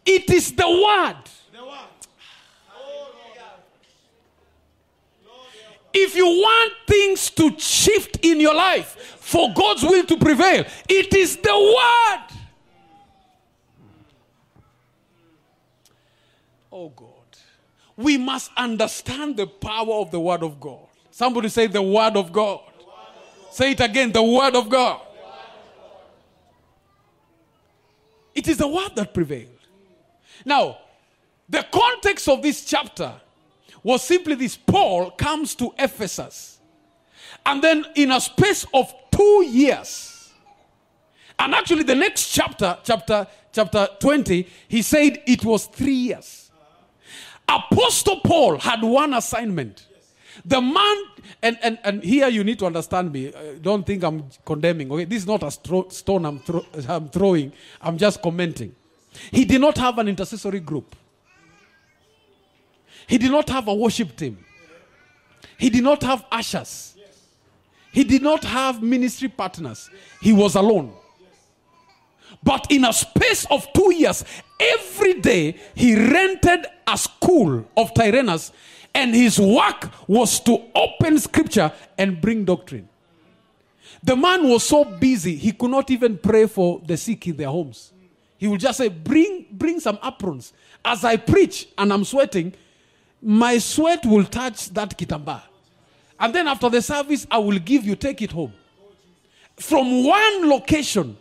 it 0.05 0.30
is 0.30 0.51
the 0.51 0.70
word. 0.70 1.16
If 5.93 6.15
you 6.15 6.25
want 6.25 6.73
things 6.87 7.29
to 7.31 7.57
shift 7.59 8.19
in 8.25 8.39
your 8.39 8.55
life 8.55 9.17
for 9.19 9.53
God's 9.53 9.83
will 9.83 10.05
to 10.05 10.17
prevail, 10.17 10.65
it 10.89 11.13
is 11.13 11.37
the 11.37 11.53
word. 11.53 12.39
Oh 16.71 16.89
God. 16.89 17.09
We 17.95 18.17
must 18.17 18.51
understand 18.57 19.37
the 19.37 19.45
power 19.45 19.93
of 19.93 20.09
the 20.09 20.19
word 20.19 20.41
of 20.41 20.59
God. 20.59 20.87
Somebody 21.11 21.49
say 21.49 21.67
the 21.67 21.81
word 21.81 22.17
of 22.17 22.31
God. 22.31 22.61
Say 23.51 23.71
it 23.71 23.79
again 23.79 24.11
the 24.11 24.23
word 24.23 24.55
of 24.55 24.67
God. 24.67 24.99
It 28.33 28.47
is 28.47 28.57
the 28.57 28.67
word 28.67 28.95
that 28.95 29.13
prevailed. 29.13 29.49
Now, 30.43 30.79
the 31.47 31.63
context 31.71 32.27
of 32.27 32.41
this 32.41 32.65
chapter 32.65 33.13
was 33.84 34.01
simply 34.01 34.36
this 34.36 34.55
Paul 34.55 35.11
comes 35.11 35.55
to 35.55 35.73
Ephesus. 35.77 36.59
And 37.45 37.61
then, 37.61 37.86
in 37.95 38.11
a 38.11 38.21
space 38.21 38.65
of 38.73 38.93
two 39.11 39.45
years, 39.45 40.31
and 41.38 41.53
actually, 41.53 41.84
the 41.84 41.95
next 41.95 42.31
chapter, 42.31 42.77
chapter, 42.84 43.27
chapter 43.51 43.88
20, 43.99 44.47
he 44.67 44.81
said 44.81 45.21
it 45.27 45.43
was 45.43 45.65
three 45.65 45.93
years. 45.93 46.51
Apostle 47.49 48.21
Paul 48.21 48.59
had 48.59 48.81
one 48.81 49.13
assignment. 49.13 49.88
The 50.45 50.61
man, 50.61 50.97
and, 51.41 51.57
and, 51.61 51.77
and 51.84 52.03
here 52.03 52.27
you 52.27 52.43
need 52.43 52.59
to 52.59 52.65
understand 52.65 53.11
me. 53.11 53.34
Uh, 53.34 53.55
don't 53.61 53.86
think 53.86 54.03
I'm 54.03 54.25
condemning. 54.45 54.91
Okay, 54.91 55.05
this 55.05 55.19
is 55.23 55.27
not 55.27 55.43
a 55.43 55.47
stro- 55.47 55.91
stone 55.91 56.25
I'm, 56.25 56.39
thro- 56.39 56.65
I'm 56.88 57.09
throwing. 57.09 57.51
I'm 57.81 57.97
just 57.97 58.21
commenting. 58.21 58.73
He 59.31 59.45
did 59.45 59.61
not 59.61 59.77
have 59.77 59.99
an 59.99 60.07
intercessory 60.07 60.59
group. 60.59 60.95
He 63.07 63.17
did 63.17 63.31
not 63.31 63.49
have 63.49 63.67
a 63.67 63.73
worship 63.73 64.15
team. 64.15 64.43
He 65.57 65.69
did 65.69 65.83
not 65.83 66.01
have 66.03 66.25
ushers. 66.31 66.95
He 67.91 68.03
did 68.03 68.21
not 68.23 68.43
have 68.43 68.81
ministry 68.81 69.29
partners. 69.29 69.89
He 70.21 70.33
was 70.33 70.55
alone. 70.55 70.93
But 72.41 72.67
in 72.71 72.85
a 72.85 72.91
space 72.93 73.45
of 73.49 73.71
two 73.73 73.93
years, 73.93 74.25
every 74.59 75.21
day 75.21 75.55
he 75.75 75.95
rented 75.95 76.65
a 76.87 76.97
school 76.97 77.65
of 77.77 77.93
Tyrannus, 77.93 78.51
and 78.93 79.13
his 79.13 79.39
work 79.39 79.89
was 80.07 80.39
to 80.41 80.57
open 80.75 81.19
scripture 81.19 81.71
and 81.97 82.19
bring 82.19 82.45
doctrine. 82.45 82.89
The 84.03 84.15
man 84.15 84.49
was 84.49 84.63
so 84.67 84.83
busy, 84.83 85.35
he 85.35 85.53
could 85.53 85.71
not 85.71 85.89
even 85.89 86.17
pray 86.17 86.47
for 86.47 86.81
the 86.85 86.97
sick 86.97 87.27
in 87.27 87.37
their 87.37 87.47
homes. 87.47 87.93
He 88.37 88.47
would 88.47 88.59
just 88.59 88.77
say, 88.77 88.89
Bring, 88.89 89.45
bring 89.51 89.79
some 89.79 89.97
aprons. 90.03 90.51
As 90.83 91.05
I 91.05 91.15
preach 91.15 91.69
and 91.77 91.93
I'm 91.93 92.03
sweating, 92.03 92.53
my 93.24 93.57
sweat 93.57 94.05
will 94.05 94.26
touch 94.26 94.69
that 94.69 94.97
kitamba. 94.97 95.41
And 96.19 96.34
then 96.36 96.47
after 96.47 96.69
the 96.69 96.82
service, 96.82 97.26
I 97.32 97.38
will 97.38 97.59
give 97.59 97.86
you, 97.86 97.95
take 97.95 98.21
it 98.21 98.32
home. 98.32 98.53
From 99.57 100.05
one 100.05 100.49
location, 100.49 101.17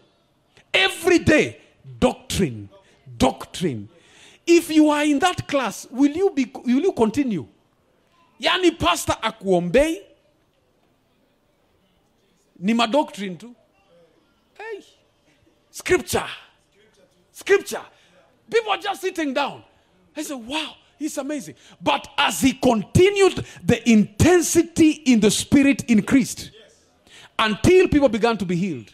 every 0.74 1.18
day, 1.18 1.60
doctrine, 1.98 2.68
doctrine. 3.16 3.88
if 4.46 4.70
you 4.70 4.90
are 4.90 5.04
in 5.04 5.18
that 5.18 5.46
class 5.46 5.86
will 5.90 6.10
you, 6.10 6.30
be, 6.30 6.50
will 6.64 6.80
you 6.82 6.92
continue 6.92 7.46
yani 8.40 8.70
pastor 8.78 9.16
akuombei 9.22 10.02
ni 12.58 12.74
madoctrine 12.74 13.36
tu 13.36 13.54
hey. 14.58 14.82
scripture 15.70 16.28
scripture 17.32 17.84
people 18.50 18.72
are 18.72 18.78
just 18.82 19.00
sitting 19.00 19.32
down 19.32 19.62
i 20.16 20.22
say, 20.22 20.34
wow 20.34 20.74
he's 21.02 21.18
amazing 21.18 21.54
but 21.80 22.06
as 22.16 22.40
he 22.40 22.52
continued 22.52 23.44
the 23.62 23.88
intensity 23.90 24.90
in 24.90 25.20
the 25.20 25.30
spirit 25.30 25.84
increased 25.90 26.50
until 27.38 27.88
people 27.88 28.08
began 28.08 28.36
to 28.36 28.44
be 28.44 28.56
healed 28.56 28.92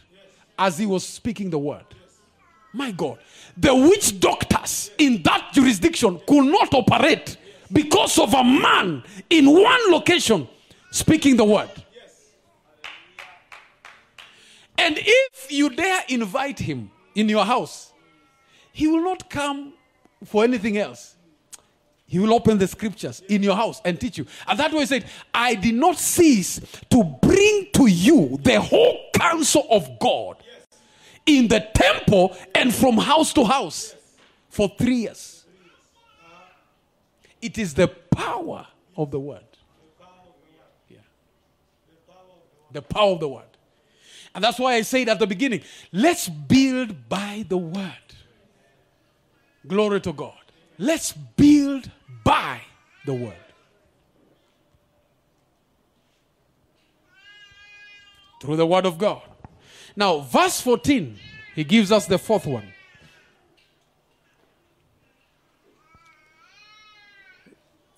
as 0.58 0.78
he 0.78 0.86
was 0.86 1.06
speaking 1.06 1.50
the 1.50 1.58
word 1.58 1.84
my 2.72 2.90
God, 2.90 3.18
the 3.56 3.74
witch 3.74 4.20
doctors 4.20 4.90
in 4.98 5.22
that 5.22 5.50
jurisdiction 5.52 6.20
could 6.26 6.44
not 6.44 6.72
operate 6.74 7.36
because 7.72 8.18
of 8.18 8.34
a 8.34 8.44
man 8.44 9.02
in 9.30 9.50
one 9.50 9.90
location 9.90 10.48
speaking 10.90 11.36
the 11.36 11.44
word. 11.44 11.70
And 14.76 14.96
if 14.98 15.50
you 15.50 15.70
dare 15.70 16.02
invite 16.08 16.58
him 16.58 16.90
in 17.14 17.28
your 17.28 17.44
house, 17.44 17.92
he 18.72 18.86
will 18.86 19.02
not 19.02 19.28
come 19.28 19.72
for 20.24 20.44
anything 20.44 20.78
else. 20.78 21.16
He 22.08 22.18
will 22.18 22.32
open 22.32 22.56
the 22.56 22.66
scriptures 22.66 23.22
in 23.28 23.42
your 23.42 23.54
house 23.54 23.82
and 23.84 24.00
teach 24.00 24.16
you. 24.16 24.26
And 24.46 24.58
that 24.58 24.72
way 24.72 24.80
he 24.80 24.86
said, 24.86 25.04
I 25.32 25.54
did 25.54 25.74
not 25.74 25.98
cease 25.98 26.58
to 26.88 27.04
bring 27.04 27.68
to 27.74 27.86
you 27.86 28.38
the 28.42 28.58
whole 28.60 28.98
counsel 29.14 29.66
of 29.70 29.86
God 30.00 30.42
in 31.26 31.48
the 31.48 31.60
temple 31.74 32.34
and 32.54 32.74
from 32.74 32.96
house 32.96 33.34
to 33.34 33.44
house 33.44 33.94
for 34.48 34.72
three 34.78 35.02
years. 35.02 35.44
It 37.42 37.58
is 37.58 37.74
the 37.74 37.88
power 37.88 38.66
of 38.96 39.10
the 39.10 39.20
word. 39.20 39.44
Yeah. 40.88 40.96
The 42.72 42.80
power 42.80 43.12
of 43.12 43.20
the 43.20 43.28
word. 43.28 43.44
And 44.34 44.42
that's 44.42 44.58
why 44.58 44.74
I 44.74 44.82
said 44.82 45.10
at 45.10 45.18
the 45.18 45.26
beginning 45.26 45.60
let's 45.92 46.26
build 46.26 47.06
by 47.06 47.44
the 47.46 47.58
word. 47.58 47.92
Glory 49.66 50.00
to 50.00 50.12
God. 50.14 50.32
Let's 50.78 51.12
build 51.12 51.90
by 52.24 52.60
the 53.04 53.14
word. 53.14 53.34
Through 58.40 58.56
the 58.56 58.66
word 58.66 58.86
of 58.86 58.98
God. 58.98 59.22
Now, 59.96 60.20
verse 60.20 60.60
14, 60.60 61.16
he 61.56 61.64
gives 61.64 61.90
us 61.90 62.06
the 62.06 62.18
fourth 62.18 62.46
one. 62.46 62.72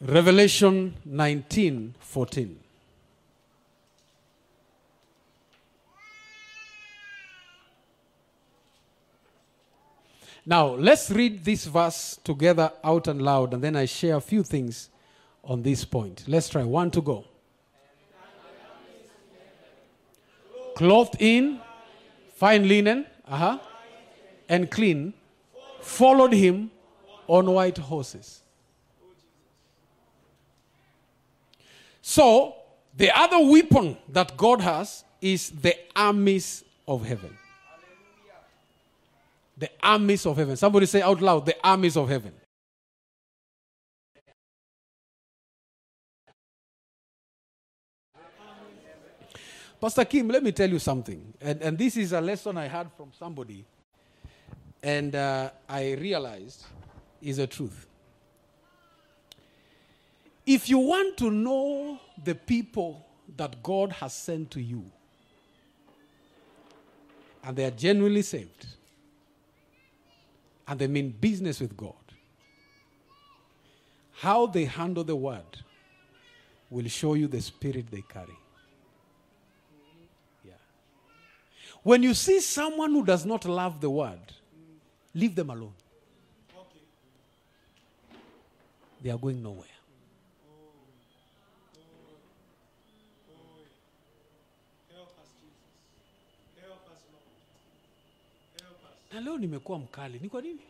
Revelation 0.00 0.94
19 1.04 1.94
14. 2.00 2.59
Now, 10.50 10.70
let's 10.74 11.12
read 11.12 11.44
this 11.44 11.64
verse 11.66 12.18
together 12.24 12.72
out 12.82 13.06
and 13.06 13.22
loud, 13.22 13.54
and 13.54 13.62
then 13.62 13.76
I 13.76 13.84
share 13.84 14.16
a 14.16 14.20
few 14.20 14.42
things 14.42 14.90
on 15.44 15.62
this 15.62 15.84
point. 15.84 16.24
Let's 16.26 16.48
try. 16.48 16.64
One 16.64 16.90
to 16.90 17.00
go. 17.00 17.24
Clothed 20.74 21.14
in 21.20 21.60
fine 22.34 22.66
linen, 22.66 23.06
uh-huh, 23.28 23.60
and 24.48 24.68
clean, 24.68 25.14
followed 25.82 26.32
him 26.32 26.72
on 27.28 27.46
white 27.46 27.78
horses. 27.78 28.42
So, 32.02 32.56
the 32.96 33.16
other 33.16 33.38
weapon 33.38 33.96
that 34.08 34.36
God 34.36 34.62
has 34.62 35.04
is 35.20 35.50
the 35.50 35.76
armies 35.94 36.64
of 36.88 37.06
heaven. 37.06 37.38
The 39.60 39.70
armies 39.82 40.24
of 40.24 40.38
heaven. 40.38 40.56
Somebody 40.56 40.86
say 40.86 41.02
out 41.02 41.20
loud, 41.20 41.44
the 41.44 41.54
armies 41.62 41.94
of 41.94 42.08
heaven. 42.08 42.32
Pastor 49.78 50.06
Kim, 50.06 50.28
let 50.28 50.42
me 50.42 50.52
tell 50.52 50.68
you 50.68 50.78
something. 50.78 51.34
And, 51.42 51.60
and 51.60 51.76
this 51.76 51.98
is 51.98 52.12
a 52.12 52.22
lesson 52.22 52.56
I 52.56 52.68
had 52.68 52.90
from 52.96 53.12
somebody. 53.18 53.66
And 54.82 55.14
uh, 55.14 55.50
I 55.68 55.92
realized 55.92 56.64
is 57.20 57.38
a 57.38 57.46
truth. 57.46 57.86
If 60.46 60.70
you 60.70 60.78
want 60.78 61.18
to 61.18 61.30
know 61.30 62.00
the 62.24 62.34
people 62.34 63.06
that 63.36 63.62
God 63.62 63.92
has 63.92 64.14
sent 64.14 64.50
to 64.52 64.62
you, 64.62 64.90
and 67.44 67.54
they 67.54 67.66
are 67.66 67.70
genuinely 67.70 68.22
saved, 68.22 68.66
and 70.70 70.78
they 70.78 70.86
mean 70.86 71.10
business 71.10 71.58
with 71.60 71.76
God, 71.76 71.94
how 74.12 74.46
they 74.46 74.66
handle 74.66 75.02
the 75.02 75.16
word 75.16 75.58
will 76.70 76.86
show 76.86 77.14
you 77.14 77.26
the 77.26 77.40
spirit 77.40 77.90
they 77.90 78.02
carry. 78.02 78.38
Yeah. 80.44 80.52
When 81.82 82.04
you 82.04 82.14
see 82.14 82.38
someone 82.38 82.92
who 82.92 83.04
does 83.04 83.26
not 83.26 83.44
love 83.46 83.80
the 83.80 83.90
word, 83.90 84.20
leave 85.12 85.34
them 85.34 85.50
alone. 85.50 85.74
They 89.02 89.10
are 89.10 89.18
going 89.18 89.42
nowhere. 89.42 89.79
Na 99.12 99.20
leo 99.20 99.38
nimekuwa 99.38 99.78
mkali 99.78 100.18
ni 100.22 100.28
kwa 100.28 100.42
nini 100.42 100.60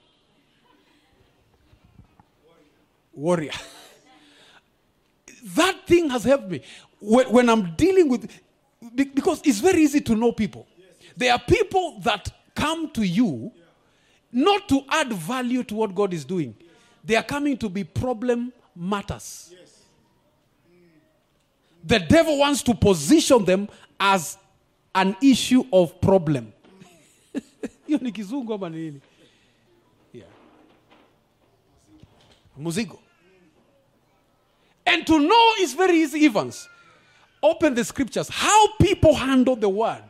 warrior 3.16 3.54
that 5.54 5.76
thing 5.86 6.08
has 6.08 6.24
helped 6.24 6.50
me 6.50 6.60
when, 7.02 7.26
when 7.34 7.48
i'm 7.48 7.76
dealing 7.76 8.10
with 8.10 8.30
because 8.94 9.40
it's 9.44 9.60
very 9.62 9.82
easy 9.82 10.00
to 10.00 10.14
know 10.14 10.32
people 10.32 10.64
there 11.18 11.32
are 11.32 11.42
people 11.46 12.00
that 12.02 12.30
come 12.54 12.88
to 12.88 13.04
you 13.04 13.52
not 14.32 14.66
to 14.68 14.84
add 14.88 15.12
value 15.12 15.62
to 15.64 15.74
what 15.74 15.92
God 15.94 16.12
is 16.14 16.24
doing. 16.24 16.54
They 17.04 17.16
are 17.16 17.22
coming 17.26 17.56
to 17.58 17.68
be 17.68 17.82
problem 17.84 18.52
matters. 18.76 19.52
The 21.84 21.98
devil 21.98 22.38
wants 22.38 22.62
to 22.64 22.74
position 22.74 23.44
them 23.44 23.68
as 23.98 24.38
an 24.94 25.16
issue 25.20 25.64
of 25.72 26.00
problem. 26.00 26.52
Hiyo 27.90 28.00
ni 28.02 28.12
kizungu 28.12 28.54
ama 28.54 28.68
nini? 28.68 29.00
Yeah. 30.14 30.28
Muzigo. 32.58 32.98
And 34.86 35.04
to 35.06 35.18
know 35.18 35.54
is 35.60 35.74
very 35.74 36.02
easy, 36.02 36.24
Evans. 36.26 36.68
Open 37.42 37.74
the 37.74 37.84
scriptures. 37.84 38.28
How 38.28 38.68
people 38.78 39.14
handle 39.14 39.56
the 39.56 39.68
word 39.68 40.04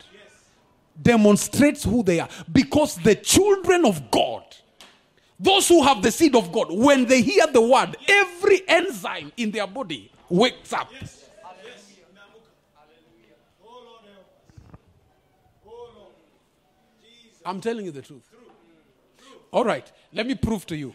demonstrates 1.02 1.82
who 1.84 2.02
they 2.02 2.20
are. 2.20 2.28
Because 2.52 2.96
the 3.02 3.14
children 3.14 3.86
of 3.86 4.10
God, 4.10 4.44
those 5.38 5.66
who 5.66 5.82
have 5.82 6.02
the 6.02 6.10
seed 6.10 6.36
of 6.36 6.52
God, 6.52 6.70
when 6.70 7.06
they 7.06 7.22
hear 7.22 7.46
the 7.46 7.62
word, 7.62 7.96
every 8.06 8.60
enzyme 8.68 9.32
in 9.38 9.52
their 9.52 9.66
body 9.66 10.12
wakes 10.28 10.74
up. 10.74 10.90
I'm 17.44 17.60
telling 17.60 17.84
you 17.84 17.90
the 17.90 18.02
truth. 18.02 18.28
All 19.52 19.64
right, 19.64 19.90
let 20.12 20.26
me 20.26 20.34
prove 20.34 20.66
to 20.66 20.76
you. 20.76 20.94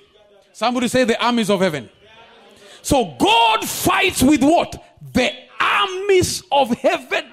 Somebody 0.54 0.88
say 0.88 1.04
the 1.04 1.22
armies 1.24 1.50
of 1.50 1.60
heaven. 1.60 1.89
So 2.82 3.16
God 3.20 3.68
fights 3.68 4.22
with 4.22 4.43
what? 4.43 4.82
The 5.14 5.32
armies 5.60 6.43
of 6.52 6.70
heaven. 6.78 7.26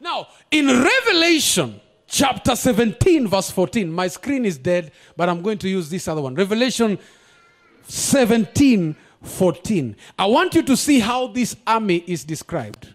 Now, 0.00 0.28
in 0.50 0.66
Revelation 0.66 1.80
chapter 2.08 2.56
17, 2.56 3.28
verse 3.28 3.50
14, 3.50 3.92
my 3.92 4.08
screen 4.08 4.44
is 4.44 4.56
dead, 4.58 4.92
but 5.16 5.28
I'm 5.28 5.42
going 5.42 5.58
to 5.58 5.68
use 5.68 5.90
this 5.90 6.08
other 6.08 6.22
one. 6.22 6.34
Revelation 6.34 6.98
17, 7.88 8.96
14. 9.22 9.96
I 10.18 10.26
want 10.26 10.54
you 10.54 10.62
to 10.62 10.76
see 10.76 11.00
how 11.00 11.28
this 11.28 11.56
army 11.66 12.04
is 12.06 12.24
described. 12.24 12.94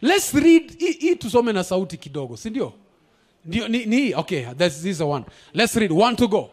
Let's 0.00 0.34
read 0.34 0.78
hii 0.78 1.16
tusome 1.16 1.52
na 1.52 1.64
sauti 1.64 1.96
kidogo, 1.96 2.36
si 2.36 2.50
ndio? 2.50 2.72
Ndio 3.44 3.68
ni, 3.68 3.86
ni 3.86 4.14
okay, 4.14 4.44
this 4.54 4.84
is 4.84 4.98
the 4.98 5.04
one. 5.04 5.24
Let's 5.54 5.76
read 5.76 5.92
one 5.92 6.16
to 6.16 6.28
go. 6.28 6.50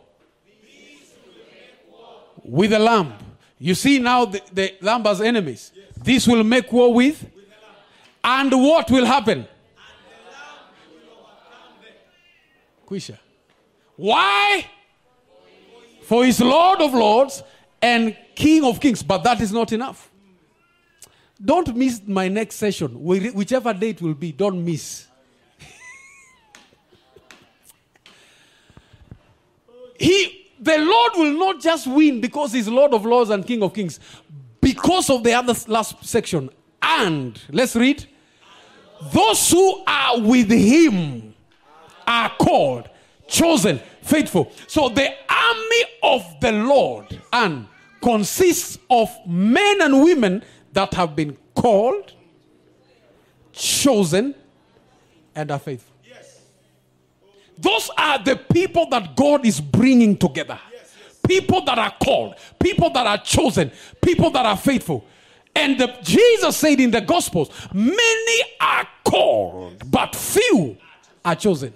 With 2.46 2.72
the 2.72 2.80
lamb. 2.80 3.14
You 3.60 3.76
see 3.76 4.00
now 4.00 4.26
the, 4.26 4.42
the 4.54 4.74
lamb 4.82 5.04
has 5.04 5.22
enemies. 5.22 5.72
This 6.04 6.28
will 6.28 6.44
make 6.44 6.72
war 6.72 6.94
with 6.94 7.26
and 8.24 8.52
what 8.52 8.92
will 8.92 9.06
happen? 9.06 9.48
Kwisha. 12.88 13.18
Why? 13.96 14.66
For 16.04 16.26
his 16.26 16.40
Lord 16.40 16.82
of 16.82 16.94
Lords 16.94 17.44
and 17.82 18.16
King 18.36 18.64
of 18.64 18.80
Kings. 18.80 19.04
But 19.04 19.24
that 19.24 19.42
is 19.42 19.52
not 19.52 19.72
enough. 19.72 20.07
Don't 21.44 21.76
miss 21.76 22.02
my 22.06 22.28
next 22.28 22.56
session. 22.56 23.04
Whichever 23.04 23.74
day 23.74 23.90
it 23.90 24.02
will 24.02 24.16
be, 24.16 24.32
don't 24.32 24.64
miss. 24.66 25.08
he, 30.00 30.48
the 30.60 30.78
Lord 30.80 31.12
will 31.16 31.34
not 31.38 31.62
just 31.62 31.86
win 31.88 32.20
because 32.22 32.54
he's 32.54 32.68
Lord 32.68 32.94
of 32.94 33.06
Lords 33.06 33.30
and 33.30 33.46
King 33.46 33.62
of 33.62 33.74
Kings, 33.74 34.00
because 34.60 35.10
of 35.10 35.24
the 35.24 35.34
other 35.34 35.54
last 35.68 36.04
section. 36.04 36.50
And, 36.82 37.40
let's 37.52 37.76
read. 37.76 38.08
Those 39.14 39.52
who 39.52 39.84
are 39.86 40.20
with 40.20 40.50
him 40.50 41.36
are 42.08 42.32
called, 42.40 42.90
chosen, 43.28 43.80
faithful. 44.02 44.52
So 44.68 44.90
the 44.90 45.14
army 45.30 45.84
of 46.02 46.26
the 46.42 46.52
Lord 46.52 47.22
and 47.32 47.68
consists 48.02 48.80
of 48.90 49.10
men 49.28 49.82
and 49.82 50.04
women 50.04 50.44
that 50.74 50.94
have 50.94 51.16
been 51.16 51.38
called, 51.56 52.14
chosen, 53.52 54.36
and 55.36 55.52
are 55.52 55.60
faithful. 55.60 55.96
Those 57.58 57.90
are 57.98 58.20
the 58.20 58.36
people 58.36 58.88
that 58.90 59.16
God 59.16 59.46
is 59.46 59.60
bringing 59.60 60.16
together. 60.16 60.60
People 61.28 61.66
that 61.66 61.78
are 61.78 61.94
called, 62.02 62.36
people 62.60 62.90
that 62.92 63.06
are 63.06 63.18
chosen, 63.18 63.72
people 64.02 64.30
that 64.30 64.46
are 64.46 64.56
faithful. 64.56 65.06
And 65.56 65.80
the, 65.80 65.88
Jesus 66.04 66.56
said 66.56 66.80
in 66.80 66.92
the 66.92 67.02
Gospels, 67.02 67.50
many 67.74 68.44
are 68.62 68.88
called, 69.04 69.90
but 69.90 70.16
few 70.16 70.78
are 71.26 71.36
chosen. 71.36 71.74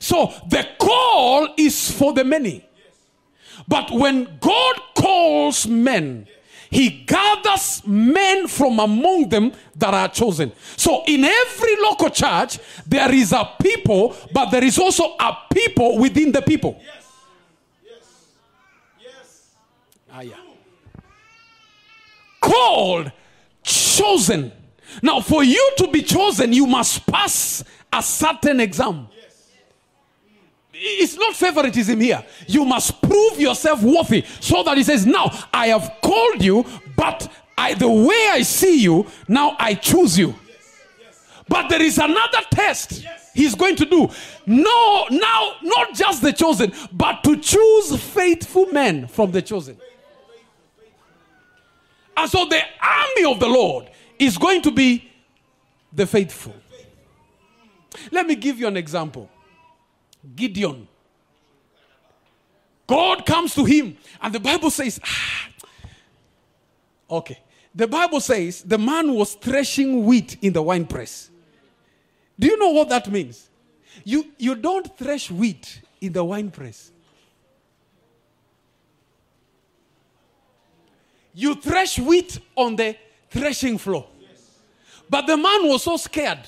So 0.00 0.32
the 0.48 0.66
call 0.78 1.54
is 1.56 1.90
for 1.92 2.12
the 2.12 2.24
many. 2.24 2.68
But 3.68 3.90
when 3.92 4.36
God 4.40 4.80
calls 4.94 5.66
men, 5.66 6.26
he 6.74 7.04
gathers 7.06 7.86
men 7.86 8.48
from 8.48 8.80
among 8.80 9.28
them 9.28 9.52
that 9.76 9.94
are 9.94 10.08
chosen. 10.08 10.50
So 10.76 11.04
in 11.06 11.22
every 11.24 11.76
local 11.80 12.10
church, 12.10 12.58
there 12.84 13.14
is 13.14 13.32
a 13.32 13.48
people, 13.62 14.16
but 14.32 14.50
there 14.50 14.64
is 14.64 14.76
also 14.76 15.14
a 15.20 15.36
people 15.52 15.98
within 15.98 16.32
the 16.32 16.42
people. 16.42 16.80
Yes. 16.82 17.12
Yes. 17.84 18.26
Yes. 19.00 19.50
Ah, 20.12 20.20
yeah. 20.22 20.34
Called, 22.40 23.12
chosen. 23.62 24.50
Now, 25.00 25.20
for 25.20 25.44
you 25.44 25.74
to 25.78 25.86
be 25.86 26.02
chosen, 26.02 26.52
you 26.52 26.66
must 26.66 27.06
pass 27.06 27.62
a 27.92 28.02
certain 28.02 28.58
exam. 28.58 29.06
It's 30.86 31.16
not 31.16 31.34
favoritism 31.34 31.98
here. 31.98 32.22
You 32.46 32.66
must 32.66 33.00
prove 33.00 33.40
yourself 33.40 33.82
worthy 33.82 34.22
so 34.40 34.62
that 34.64 34.76
he 34.76 34.82
says, 34.82 35.06
Now 35.06 35.30
I 35.52 35.68
have 35.68 35.96
called 36.02 36.44
you, 36.44 36.66
but 36.94 37.30
I, 37.56 37.72
the 37.72 37.88
way 37.88 38.28
I 38.32 38.42
see 38.42 38.82
you, 38.82 39.06
now 39.26 39.56
I 39.58 39.74
choose 39.74 40.18
you. 40.18 40.34
But 41.48 41.68
there 41.68 41.80
is 41.80 41.96
another 41.96 42.40
test 42.50 43.04
he's 43.32 43.54
going 43.54 43.76
to 43.76 43.86
do. 43.86 44.10
No, 44.44 45.06
now, 45.10 45.52
not 45.62 45.94
just 45.94 46.20
the 46.20 46.32
chosen, 46.32 46.72
but 46.92 47.24
to 47.24 47.38
choose 47.38 47.96
faithful 48.02 48.66
men 48.66 49.06
from 49.06 49.30
the 49.30 49.40
chosen. 49.40 49.78
And 52.16 52.30
so 52.30 52.44
the 52.44 52.60
army 52.82 53.32
of 53.32 53.40
the 53.40 53.48
Lord 53.48 53.90
is 54.18 54.36
going 54.36 54.60
to 54.62 54.70
be 54.70 55.10
the 55.92 56.06
faithful. 56.06 56.54
Let 58.10 58.26
me 58.26 58.34
give 58.34 58.58
you 58.58 58.66
an 58.66 58.76
example. 58.76 59.30
Gideon. 60.34 60.88
God 62.86 63.24
comes 63.24 63.54
to 63.54 63.64
him, 63.64 63.96
and 64.20 64.34
the 64.34 64.40
Bible 64.40 64.70
says, 64.70 65.00
ah, 65.04 65.48
okay. 67.10 67.38
The 67.74 67.88
Bible 67.88 68.20
says 68.20 68.62
the 68.62 68.78
man 68.78 69.12
was 69.12 69.34
threshing 69.34 70.04
wheat 70.04 70.38
in 70.42 70.52
the 70.52 70.62
winepress. 70.62 71.30
Do 72.38 72.46
you 72.46 72.58
know 72.58 72.70
what 72.70 72.88
that 72.90 73.10
means? 73.10 73.48
You, 74.04 74.26
you 74.38 74.54
don't 74.54 74.96
thresh 74.96 75.30
wheat 75.30 75.80
in 76.00 76.12
the 76.12 76.22
winepress. 76.24 76.92
You 81.32 81.56
thresh 81.56 81.98
wheat 81.98 82.38
on 82.54 82.76
the 82.76 82.96
threshing 83.30 83.78
floor. 83.78 84.06
But 85.10 85.26
the 85.26 85.36
man 85.36 85.68
was 85.68 85.82
so 85.82 85.96
scared. 85.96 86.46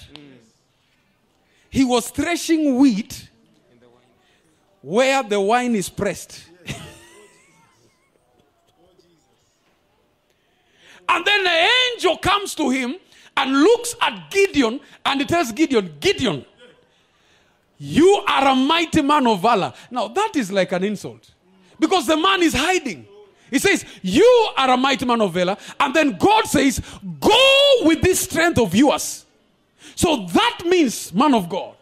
He 1.69 1.85
was 1.85 2.11
threshing 2.11 2.79
wheat 2.79 3.29
where 4.87 5.21
the 5.25 5.41
wine 5.41 5.75
is 5.75 5.89
pressed. 5.89 6.45
and 11.09 11.25
then 11.25 11.43
the 11.43 11.69
angel 11.91 12.17
comes 12.19 12.55
to 12.55 12.71
him 12.71 12.95
and 13.37 13.53
looks 13.53 13.97
at 14.01 14.31
Gideon 14.31 14.79
and 15.05 15.21
he 15.21 15.27
tells 15.27 15.51
Gideon, 15.51 15.97
Gideon, 15.99 16.45
you 17.79 18.23
are 18.29 18.53
a 18.53 18.55
mighty 18.55 19.03
man 19.03 19.27
of 19.27 19.43
valor. 19.43 19.73
Now 19.91 20.07
that 20.07 20.37
is 20.37 20.53
like 20.53 20.71
an 20.71 20.85
insult 20.85 21.33
because 21.81 22.07
the 22.07 22.17
man 22.17 22.41
is 22.45 22.55
hiding. 22.55 23.09
He 23.51 23.59
says, 23.59 23.85
You 24.03 24.51
are 24.57 24.71
a 24.71 24.77
mighty 24.77 25.05
man 25.05 25.21
of 25.21 25.35
valor. 25.35 25.57
And 25.81 25.97
then 25.97 26.17
God 26.17 26.45
says, 26.45 26.81
Go 27.19 27.75
with 27.83 28.03
this 28.03 28.21
strength 28.21 28.61
of 28.61 28.73
yours. 28.73 29.27
So 29.97 30.27
that 30.27 30.61
means, 30.65 31.13
man 31.13 31.35
of 31.35 31.49
God, 31.49 31.75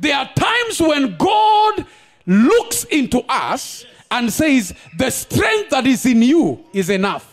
there 0.00 0.16
are 0.16 0.28
times 0.34 0.80
when 0.80 1.16
God 1.16 1.86
looks 2.26 2.84
into 2.84 3.22
us 3.28 3.84
and 4.10 4.32
says, 4.32 4.74
The 4.96 5.10
strength 5.10 5.70
that 5.70 5.86
is 5.86 6.06
in 6.06 6.22
you 6.22 6.64
is 6.72 6.90
enough. 6.90 7.30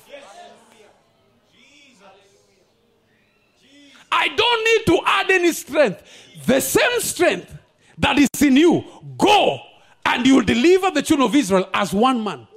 I 4.12 4.28
don't 4.28 4.66
need 4.66 4.86
to 4.88 5.02
add 5.06 5.32
any 5.32 5.52
strength. 5.54 6.04
The 6.46 6.60
same 6.60 7.00
strength 7.00 7.58
that 7.98 8.18
is 8.18 8.30
in 8.42 8.58
you, 8.58 8.84
go 9.18 9.60
and 10.06 10.26
you 10.26 10.36
will 10.36 10.44
deliver 10.44 10.92
the 10.92 11.02
children 11.02 11.28
of 11.30 11.36
Israel 11.36 11.70
as 11.74 11.94
one 11.94 12.24
man. 12.24 12.48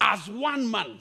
As 0.00 0.28
one 0.28 0.70
man. 0.70 1.00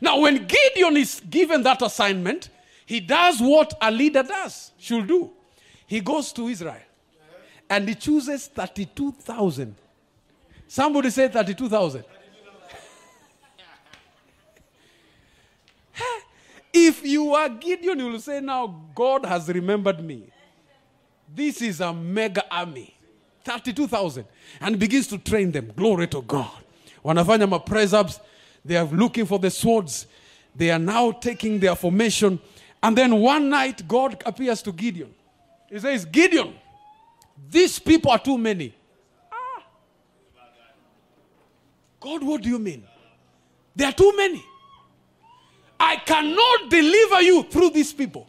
Now, 0.00 0.20
when 0.20 0.46
Gideon 0.46 0.96
is 0.96 1.20
given 1.20 1.62
that 1.62 1.82
assignment, 1.82 2.50
he 2.84 3.00
does 3.00 3.40
what 3.40 3.72
a 3.80 3.90
leader 3.90 4.22
does, 4.22 4.72
should 4.78 5.06
do. 5.06 5.30
He 5.86 6.00
goes 6.00 6.32
to 6.34 6.48
Israel 6.48 6.80
and 7.72 7.88
he 7.88 7.94
chooses 7.94 8.48
32,000. 8.48 9.74
Somebody 10.68 11.08
say 11.08 11.28
32,000. 11.28 12.04
if 16.74 17.02
you 17.02 17.34
are 17.34 17.48
Gideon, 17.48 17.98
you 17.98 18.08
will 18.08 18.20
say, 18.20 18.40
Now 18.40 18.82
God 18.94 19.24
has 19.24 19.48
remembered 19.48 20.04
me. 20.04 20.24
This 21.34 21.62
is 21.62 21.80
a 21.80 21.94
mega 21.94 22.44
army. 22.54 22.94
32,000. 23.42 24.26
And 24.60 24.78
begins 24.78 25.06
to 25.06 25.16
train 25.16 25.50
them. 25.50 25.72
Glory 25.74 26.08
to 26.08 26.20
God. 26.20 26.50
Wanafanya 27.02 27.48
ma 27.48 27.58
press 27.58 27.94
ups. 27.94 28.20
They 28.62 28.76
are 28.76 28.84
looking 28.84 29.24
for 29.24 29.38
the 29.38 29.50
swords. 29.50 30.06
They 30.54 30.70
are 30.70 30.78
now 30.78 31.10
taking 31.10 31.58
their 31.58 31.74
formation. 31.74 32.38
And 32.82 32.98
then 32.98 33.16
one 33.16 33.48
night, 33.48 33.88
God 33.88 34.22
appears 34.26 34.60
to 34.60 34.72
Gideon. 34.72 35.14
He 35.70 35.78
says, 35.78 36.04
Gideon, 36.04 36.52
these 37.52 37.78
people 37.78 38.10
are 38.10 38.18
too 38.18 38.38
many. 38.38 38.74
Ah. 39.30 39.62
God, 42.00 42.22
what 42.22 42.40
do 42.40 42.48
you 42.48 42.58
mean? 42.58 42.82
There 43.76 43.86
are 43.86 43.92
too 43.92 44.16
many. 44.16 44.42
I 45.78 45.96
cannot 45.96 46.70
deliver 46.70 47.20
you 47.20 47.42
through 47.42 47.70
these 47.70 47.92
people. 47.92 48.26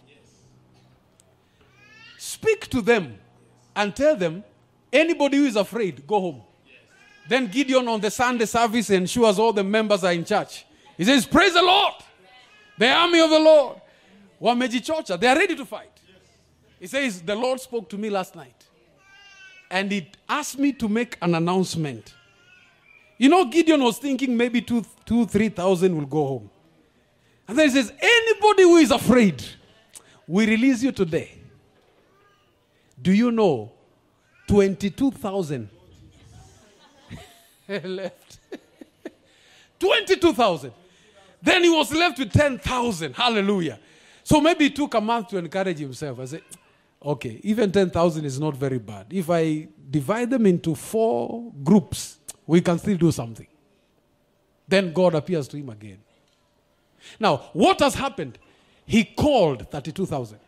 Speak 2.18 2.68
to 2.68 2.82
them 2.82 3.18
and 3.74 3.96
tell 3.96 4.18
them 4.18 4.44
anybody 4.92 5.38
who 5.38 5.46
is 5.46 5.56
afraid, 5.56 6.06
go 6.06 6.20
home. 6.20 6.42
Then 7.30 7.48
Gideon 7.48 7.88
on 7.88 8.02
the 8.02 8.12
Sunday 8.12 8.46
service 8.46 8.90
ensures 8.90 9.40
all 9.40 9.54
the 9.54 9.64
members 9.64 10.04
are 10.04 10.12
in 10.12 10.26
church. 10.26 10.66
He 10.98 11.06
says, 11.06 11.26
Praise 11.26 11.54
the 11.54 11.62
Lord. 11.62 11.94
The 12.78 12.90
army 12.90 13.22
of 13.22 13.30
the 13.30 13.40
Lord. 13.40 13.80
Wamejichocha. 14.42 15.18
They 15.18 15.28
are 15.28 15.38
ready 15.38 15.56
to 15.56 15.66
fight. 15.66 15.98
He 16.78 16.88
says, 16.88 17.22
The 17.22 17.36
Lord 17.36 17.62
spoke 17.62 17.90
to 17.90 17.98
me 17.98 18.10
last 18.10 18.36
night. 18.36 18.63
And 19.74 19.92
he 19.92 20.08
asked 20.30 20.60
me 20.60 20.72
to 20.74 20.88
make 20.88 21.18
an 21.20 21.34
announcement. 21.34 22.14
You 23.18 23.28
know, 23.28 23.46
Gideon 23.46 23.82
was 23.84 23.98
thinking 23.98 24.38
maybe 24.38 24.62
two, 24.62 24.86
two 25.04 25.26
three 25.26 25.50
thousand 25.50 25.98
will 25.98 26.06
go 26.06 26.28
home. 26.28 26.50
And 27.48 27.58
then 27.58 27.70
he 27.70 27.74
says, 27.74 27.92
Anybody 28.00 28.64
who 28.64 28.78
is 28.78 28.92
afraid, 28.92 29.44
we 30.28 30.46
release 30.46 30.84
you 30.84 30.92
today. 30.92 31.40
Do 33.02 33.12
you 33.12 33.32
know 33.32 33.72
22,000 34.48 35.68
left? 37.84 38.38
22,000. 39.80 40.72
Then 41.42 41.64
he 41.64 41.70
was 41.72 41.92
left 41.92 42.20
with 42.20 42.32
10,000. 42.32 43.16
Hallelujah. 43.16 43.80
So 44.24 44.40
maybe 44.40 44.68
it 44.68 44.76
took 44.76 44.94
a 44.94 45.02
month 45.02 45.30
to 45.30 45.38
encourage 45.38 45.80
himself. 45.80 46.20
I 46.20 46.26
said, 46.26 46.44
Okay, 47.06 47.42
even 47.44 47.72
10,000 47.72 48.24
is 48.24 48.40
not 48.40 48.56
very 48.56 48.80
bad. 48.80 49.08
If 49.10 49.30
I 49.30 49.68
divide 49.90 50.30
them 50.30 50.46
into 50.46 50.74
four 50.74 51.52
groups, 51.64 52.20
we 52.48 52.62
can 52.62 52.80
still 52.80 52.98
do 52.98 53.12
something. 53.12 53.48
Then 54.68 54.94
God 54.94 55.14
appears 55.14 55.48
to 55.50 55.58
him 55.58 55.70
again. 55.70 56.00
Now, 57.20 57.38
what 57.52 57.80
has 57.82 57.96
happened? 57.96 58.38
He 58.86 59.04
called 59.04 59.70
32,000, 59.70 60.40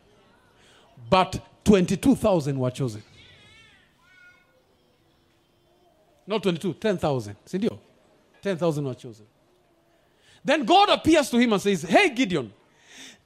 but 1.10 1.40
22,000 1.66 2.58
were 2.58 2.72
chosen. 2.72 3.04
Not 6.28 6.42
22, 6.44 6.74
10,000. 6.76 7.36
Sindio? 7.46 7.80
10,000 8.42 8.86
were 8.86 8.94
chosen. 8.94 9.26
Then 10.44 10.64
God 10.64 10.90
appears 10.90 11.30
to 11.32 11.38
him 11.38 11.54
and 11.54 11.62
says, 11.62 11.82
Hey, 11.84 12.10
Gideon, 12.10 12.52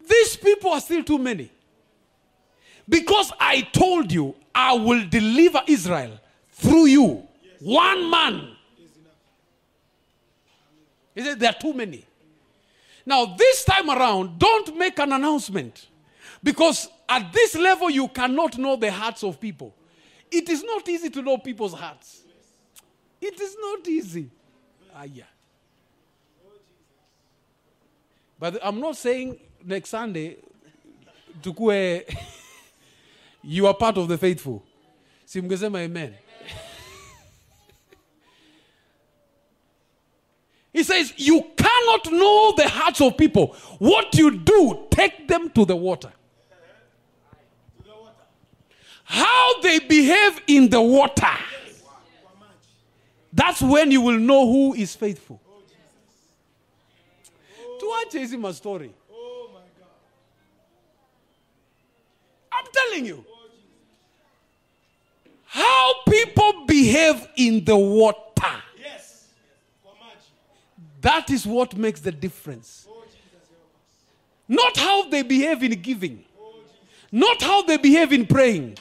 these 0.07 0.35
people 0.37 0.71
are 0.71 0.81
still 0.81 1.03
too 1.03 1.17
many. 1.17 1.51
Because 2.89 3.31
I 3.39 3.61
told 3.61 4.11
you, 4.11 4.35
I 4.53 4.73
will 4.73 5.07
deliver 5.07 5.61
Israel 5.67 6.19
through 6.51 6.87
you. 6.87 7.27
One 7.59 8.09
man. 8.09 8.55
He 11.13 11.21
said, 11.21 11.39
There 11.39 11.49
are 11.49 11.59
too 11.59 11.73
many. 11.73 12.03
Now, 13.05 13.25
this 13.25 13.63
time 13.63 13.89
around, 13.89 14.39
don't 14.39 14.75
make 14.77 14.97
an 14.99 15.13
announcement. 15.13 15.87
Because 16.43 16.89
at 17.07 17.31
this 17.31 17.55
level, 17.55 17.89
you 17.89 18.07
cannot 18.07 18.57
know 18.57 18.75
the 18.75 18.91
hearts 18.91 19.23
of 19.23 19.39
people. 19.39 19.73
It 20.31 20.49
is 20.49 20.63
not 20.63 20.87
easy 20.87 21.09
to 21.11 21.21
know 21.21 21.37
people's 21.37 21.73
hearts. 21.73 22.21
It 23.21 23.39
is 23.39 23.55
not 23.59 23.87
easy. 23.87 24.29
Ah, 24.95 25.03
yeah. 25.03 25.23
But 28.39 28.59
I'm 28.63 28.79
not 28.79 28.95
saying 28.95 29.37
next 29.65 29.89
Sunday, 29.89 30.37
tukue, 31.41 32.03
you 33.43 33.67
are 33.67 33.73
part 33.73 33.97
of 33.97 34.07
the 34.07 34.17
faithful. 34.17 34.63
Si 35.25 35.41
mngesema 35.41 35.79
amen. 35.85 36.15
He 40.73 40.83
says, 40.83 41.13
You 41.17 41.41
cannot 41.57 42.11
know 42.11 42.53
the 42.55 42.69
hearts 42.69 43.01
of 43.01 43.17
people. 43.17 43.55
What 43.79 44.15
you 44.15 44.31
do, 44.37 44.87
take 44.91 45.27
them 45.27 45.49
to 45.51 45.65
the 45.65 45.75
water. 45.75 46.11
How 49.03 49.59
they 49.61 49.79
behave 49.79 50.39
in 50.47 50.69
the 50.69 50.81
water. 50.81 51.35
That's 53.33 53.61
when 53.61 53.91
you 53.91 54.01
will 54.01 54.19
know 54.19 54.45
who 54.45 54.73
is 54.75 54.95
faithful. 54.95 55.41
Tuache 57.79 58.19
hizi 58.19 58.37
mastori. 58.37 58.91
I'm 62.59 62.71
telling 62.73 63.05
you. 63.05 63.25
How 65.45 65.93
people 66.07 66.65
behave 66.67 67.27
in 67.35 67.63
the 67.65 67.75
water. 67.75 68.61
Yes. 68.77 69.29
That 71.01 71.29
is 71.29 71.45
what 71.45 71.75
makes 71.75 72.01
the 72.01 72.11
difference. 72.11 72.87
Not 74.47 74.77
how 74.77 75.09
they 75.09 75.21
behave 75.21 75.63
in 75.63 75.71
giving. 75.81 76.23
Not 77.11 77.41
how 77.41 77.63
they 77.63 77.77
behave 77.77 78.11
in 78.11 78.25
praying. 78.25 78.77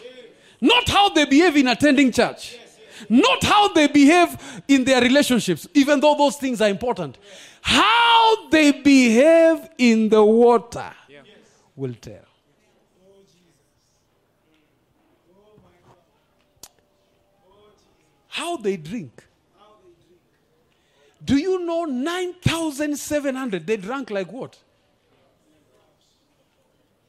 Not 0.61 0.89
how 0.89 1.11
they 1.11 1.25
behave 1.25 1.57
in 1.57 1.69
attending 1.69 2.13
church. 2.13 2.59
Not 3.09 3.45
how 3.45 3.73
they 3.73 3.87
behave 3.87 4.37
in 4.67 4.85
their 4.85 5.01
relationships, 5.01 5.69
even 5.73 6.01
though 6.01 6.17
those 6.17 6.37
things 6.37 6.61
are 6.61 6.69
important. 6.69 7.17
How 7.61 8.49
they 8.51 8.73
behave 8.73 9.69
in 9.79 10.09
the 10.09 10.25
water 10.25 10.93
will 11.77 11.95
tell. 11.95 12.28
How 18.39 18.57
they 18.57 18.77
drink. 18.77 19.25
Do 21.25 21.37
you 21.37 21.67
know 21.67 21.87
9,700? 21.87 23.67
They 23.67 23.77
drank 23.77 24.11
like 24.11 24.31
what? 24.31 24.57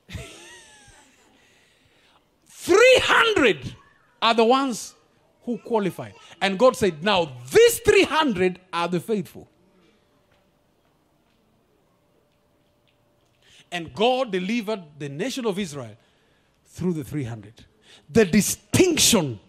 Three 2.47 2.99
hundred 3.03 3.75
are 4.19 4.33
the 4.33 4.43
ones 4.43 4.95
who 5.43 5.59
qualified. 5.59 6.15
And 6.41 6.57
God 6.57 6.75
said, 6.75 7.03
Now 7.03 7.31
these 7.53 7.77
300 7.77 8.59
are 8.73 8.87
the 8.87 8.99
faithful. 8.99 9.47
And 13.71 13.93
God 13.93 14.31
delivered 14.31 14.81
the 14.97 15.09
nation 15.09 15.45
of 15.45 15.59
Israel 15.59 15.95
through 16.65 16.93
the 16.93 17.03
300. 17.03 17.65
The 18.09 18.25
distinction 18.25 19.39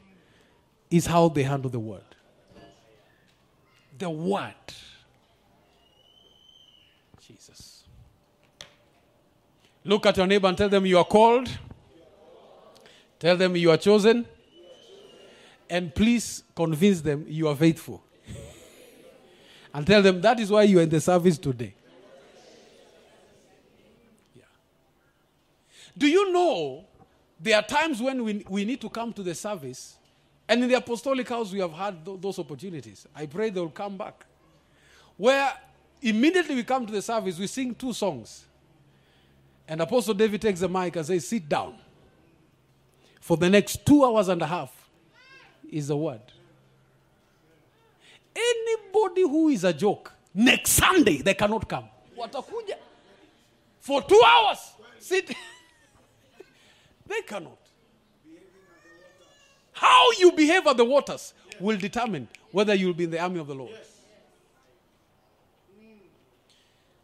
is 0.91 1.07
how 1.07 1.29
they 1.29 1.43
handle 1.43 1.71
the 1.71 1.79
word. 1.79 2.03
The 3.99 4.11
word. 4.11 4.55
Jesus. 7.21 7.85
Look 9.85 10.07
at 10.07 10.17
your 10.17 10.27
neighbor 10.27 10.49
and 10.49 10.59
tell 10.59 10.69
them 10.69 10.85
you 10.85 10.99
are 10.99 11.05
called. 11.05 11.49
Tell 13.19 13.37
them 13.37 13.55
you 13.57 13.71
are 13.71 13.77
chosen. 13.77 14.27
And 15.69 15.95
please 15.95 16.43
convince 16.57 17.01
them 17.01 17.25
you 17.29 17.47
are 17.47 17.55
faithful. 17.55 18.03
and 19.73 19.87
tell 19.87 20.03
them 20.03 20.21
that 20.21 20.41
is 20.41 20.51
why 20.51 20.65
you 20.65 20.81
are 20.81 20.83
in 20.83 20.89
the 20.89 21.01
service 21.01 21.39
today. 21.39 21.75
Yeah. 24.35 24.43
Do 25.97 26.09
you 26.09 26.33
know 26.33 26.87
there 27.39 27.57
are 27.57 27.63
times 27.63 28.03
when 28.03 28.25
we, 28.25 28.45
we 28.49 28.65
need 28.65 28.81
to 28.81 28.91
come 28.91 29.13
to 29.13 29.23
the 29.23 29.35
service, 29.35 29.97
and 30.51 30.65
in 30.65 30.69
the 30.69 30.75
apostolic 30.75 31.29
house 31.29 31.53
we 31.53 31.61
have 31.61 31.73
had 31.73 32.05
th- 32.05 32.21
those 32.21 32.37
opportunities. 32.41 33.07
I 33.15 33.27
pray 33.27 33.51
they 33.51 33.61
will 33.61 33.71
come 33.71 33.97
back. 33.97 34.27
Where 35.17 35.53
immediately 36.03 36.57
we 36.57 36.65
come 36.65 36.87
to 36.87 36.93
the 36.93 37.01
service, 37.01 37.39
we 37.39 37.47
sing 37.47 37.73
two 37.73 37.93
songs. 37.93 38.47
And 39.69 39.81
Apostle 39.81 40.13
David 40.13 40.43
takes 40.43 40.59
the 40.59 40.69
mic 40.69 40.97
and 40.97 41.07
says, 41.07 41.29
Sit 41.29 41.49
down. 41.49 41.77
For 43.21 43.37
the 43.37 43.49
next 43.49 43.87
two 43.87 44.05
hours 44.05 44.27
and 44.27 44.43
a 44.43 44.47
half 44.47 44.73
is 45.71 45.87
the 45.87 45.97
word. 45.97 46.21
Anybody 48.35 49.23
who 49.23 49.51
is 49.51 49.63
a 49.63 49.73
joke, 49.73 50.13
next 50.35 50.73
Sunday 50.73 51.19
they 51.23 51.35
cannot 51.35 51.69
come. 51.69 51.85
For 53.79 54.03
two 54.03 54.21
hours. 54.27 54.59
Sit. 54.99 55.29
they 57.07 57.21
cannot. 57.23 57.60
How 59.81 60.11
you 60.19 60.31
behave 60.33 60.67
at 60.67 60.77
the 60.77 60.85
waters 60.85 61.33
will 61.59 61.79
determine 61.79 62.29
whether 62.51 62.75
you'll 62.75 62.93
be 62.93 63.05
in 63.05 63.11
the 63.11 63.19
army 63.19 63.41
of 63.41 63.47
the 63.47 63.55
Lord. 63.55 63.73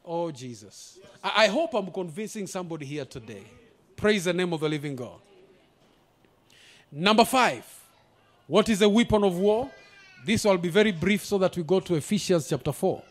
Oh, 0.04 0.30
Jesus. 0.30 0.98
I, 1.24 1.44
I 1.44 1.46
hope 1.46 1.72
I'm 1.72 1.90
convincing 1.90 2.46
somebody 2.46 2.84
here 2.84 3.06
today. 3.06 3.44
Praise 3.96 4.24
the 4.24 4.34
name 4.34 4.52
of 4.52 4.60
the 4.60 4.68
living 4.68 4.94
God. 4.94 5.18
Number 6.92 7.24
five, 7.24 7.64
what 8.46 8.68
is 8.68 8.82
a 8.82 8.88
weapon 8.90 9.24
of 9.24 9.38
war? 9.38 9.70
This 10.26 10.44
will 10.44 10.58
be 10.58 10.68
very 10.68 10.92
brief 10.92 11.24
so 11.24 11.38
that 11.38 11.56
we 11.56 11.62
go 11.62 11.80
to 11.80 11.94
Ephesians 11.94 12.46
chapter 12.46 12.72
4. 12.72 13.02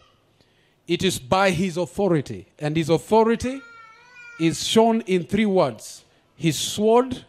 It 0.88 1.04
is 1.04 1.18
by 1.18 1.50
his 1.50 1.78
authority, 1.78 2.46
and 2.60 2.78
his 2.78 2.90
authority 2.90 3.62
is 4.40 4.64
shown 4.64 5.02
in 5.02 5.24
three 5.24 5.48
words 5.48 6.04
his 6.36 6.56
sword, 6.56 7.26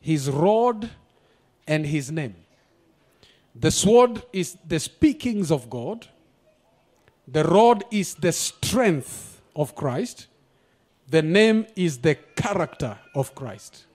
his 0.00 0.30
rod, 0.30 0.88
and 1.66 1.86
his 1.86 2.10
name. 2.10 2.36
The 3.54 3.70
sword 3.70 4.22
is 4.32 4.56
the 4.66 4.78
speakings 4.78 5.50
of 5.50 5.70
God, 5.70 6.06
the 7.26 7.44
rod 7.44 7.84
is 7.90 8.14
the 8.14 8.32
strength 8.32 9.40
of 9.54 9.74
Christ, 9.74 10.26
the 11.08 11.22
name 11.22 11.66
is 11.74 11.98
the 11.98 12.14
character 12.14 12.98
of 13.14 13.34
Christ. 13.34 13.86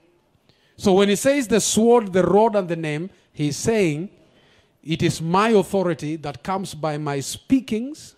So 0.76 0.94
when 0.94 1.08
he 1.08 1.16
says 1.16 1.46
the 1.46 1.60
sword, 1.60 2.12
the 2.12 2.24
rod, 2.24 2.56
and 2.56 2.68
the 2.68 2.76
name, 2.76 3.10
he's 3.32 3.56
saying 3.56 4.10
it 4.82 5.02
is 5.02 5.22
my 5.22 5.50
authority 5.50 6.16
that 6.16 6.42
comes 6.42 6.74
by 6.74 6.98
my 6.98 7.20
speakings, 7.20 8.16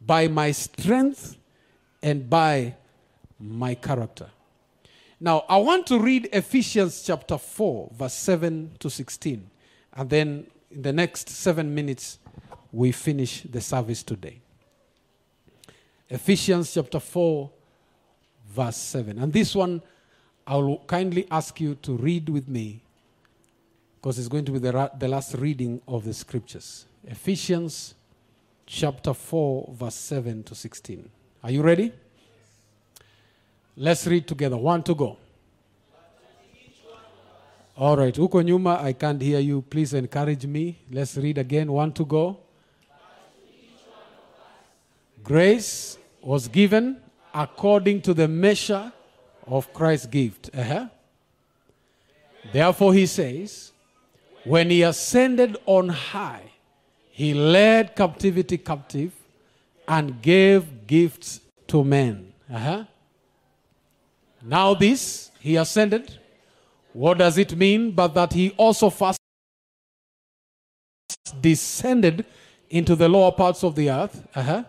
by 0.00 0.26
my 0.26 0.50
strength, 0.50 1.36
and 2.02 2.28
by 2.28 2.74
my 3.38 3.74
character. 3.74 4.28
Now, 5.24 5.46
I 5.48 5.56
want 5.56 5.86
to 5.86 5.98
read 5.98 6.28
Ephesians 6.34 7.02
chapter 7.02 7.38
4, 7.38 7.92
verse 7.96 8.12
7 8.12 8.72
to 8.78 8.90
16. 8.90 9.50
And 9.94 10.10
then 10.10 10.46
in 10.70 10.82
the 10.82 10.92
next 10.92 11.30
seven 11.30 11.74
minutes, 11.74 12.18
we 12.70 12.92
finish 12.92 13.40
the 13.40 13.62
service 13.62 14.02
today. 14.02 14.42
Ephesians 16.10 16.74
chapter 16.74 17.00
4, 17.00 17.50
verse 18.50 18.76
7. 18.76 19.18
And 19.18 19.32
this 19.32 19.54
one, 19.54 19.80
I 20.46 20.56
will 20.56 20.84
kindly 20.86 21.26
ask 21.30 21.58
you 21.58 21.76
to 21.76 21.96
read 21.96 22.28
with 22.28 22.46
me 22.46 22.82
because 23.96 24.18
it's 24.18 24.28
going 24.28 24.44
to 24.44 24.52
be 24.52 24.58
the, 24.58 24.72
ra- 24.72 24.90
the 24.94 25.08
last 25.08 25.36
reading 25.36 25.80
of 25.88 26.04
the 26.04 26.12
scriptures. 26.12 26.84
Ephesians 27.02 27.94
chapter 28.66 29.14
4, 29.14 29.72
verse 29.72 29.94
7 29.94 30.42
to 30.42 30.54
16. 30.54 31.08
Are 31.42 31.50
you 31.50 31.62
ready? 31.62 31.94
Let's 33.76 34.06
read 34.06 34.26
together. 34.26 34.56
One 34.56 34.82
to 34.84 34.94
go. 34.94 35.16
All 37.76 37.96
right, 37.96 38.14
huko 38.14 38.44
nyuma, 38.44 38.80
I 38.80 38.92
can't 38.92 39.20
hear 39.20 39.40
you. 39.40 39.62
Please 39.62 39.94
encourage 39.94 40.46
me. 40.46 40.78
Let's 40.92 41.16
read 41.16 41.38
again. 41.38 41.72
One 41.72 41.92
to 41.92 42.04
go. 42.04 42.38
Grace 45.24 45.98
was 46.22 46.46
given 46.46 46.98
according 47.32 48.02
to 48.02 48.14
the 48.14 48.28
measure 48.28 48.92
of 49.46 49.72
Christ's 49.72 50.06
gift. 50.06 50.50
Uh-huh. 50.54 50.86
Therefore, 52.52 52.94
he 52.94 53.06
says, 53.06 53.72
when 54.44 54.70
he 54.70 54.82
ascended 54.82 55.56
on 55.66 55.88
high, 55.88 56.52
he 57.10 57.34
led 57.34 57.96
captivity 57.96 58.58
captive 58.58 59.12
and 59.88 60.22
gave 60.22 60.86
gifts 60.86 61.40
to 61.68 61.82
men. 61.82 62.32
Uh-huh. 62.52 62.84
Now, 64.44 64.74
this, 64.74 65.30
he 65.40 65.56
ascended. 65.56 66.18
What 66.92 67.18
does 67.18 67.38
it 67.38 67.56
mean? 67.56 67.92
But 67.92 68.14
that 68.14 68.34
he 68.34 68.50
also 68.56 68.90
first 68.90 69.18
descended 71.40 72.26
into 72.68 72.94
the 72.94 73.08
lower 73.08 73.32
parts 73.32 73.64
of 73.64 73.74
the 73.74 73.90
earth. 73.90 74.26
Uh-huh. 74.34 74.64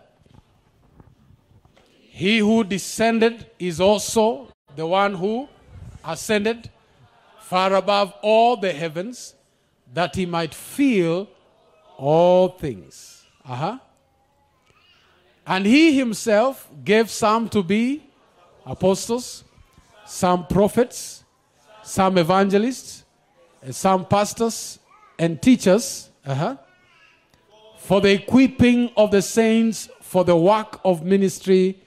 He 2.08 2.38
who 2.38 2.64
descended 2.64 3.46
is 3.58 3.80
also 3.80 4.48
the 4.74 4.86
one 4.86 5.14
who 5.14 5.48
ascended 6.04 6.70
far 7.40 7.74
above 7.74 8.14
all 8.22 8.56
the 8.56 8.72
heavens 8.72 9.34
that 9.92 10.16
he 10.16 10.24
might 10.24 10.54
fill 10.54 11.28
all 11.98 12.48
things. 12.48 13.24
Uh-huh. 13.44 13.78
And 15.46 15.66
he 15.66 15.96
himself 15.96 16.68
gave 16.84 17.10
some 17.10 17.48
to 17.50 17.62
be 17.62 18.02
apostles, 18.64 19.44
some 20.06 20.46
prophets, 20.46 21.24
some 21.82 22.18
evangelists, 22.18 23.04
some 23.70 24.04
pastors 24.04 24.78
and 25.18 25.40
teachers, 25.40 26.10
uh-huh, 26.24 26.56
for 27.78 28.00
the 28.00 28.12
equipping 28.12 28.90
of 28.96 29.10
the 29.10 29.22
saints 29.22 29.88
for 30.00 30.24
the 30.24 30.36
work 30.36 30.80
of 30.84 31.04
ministry, 31.04 31.80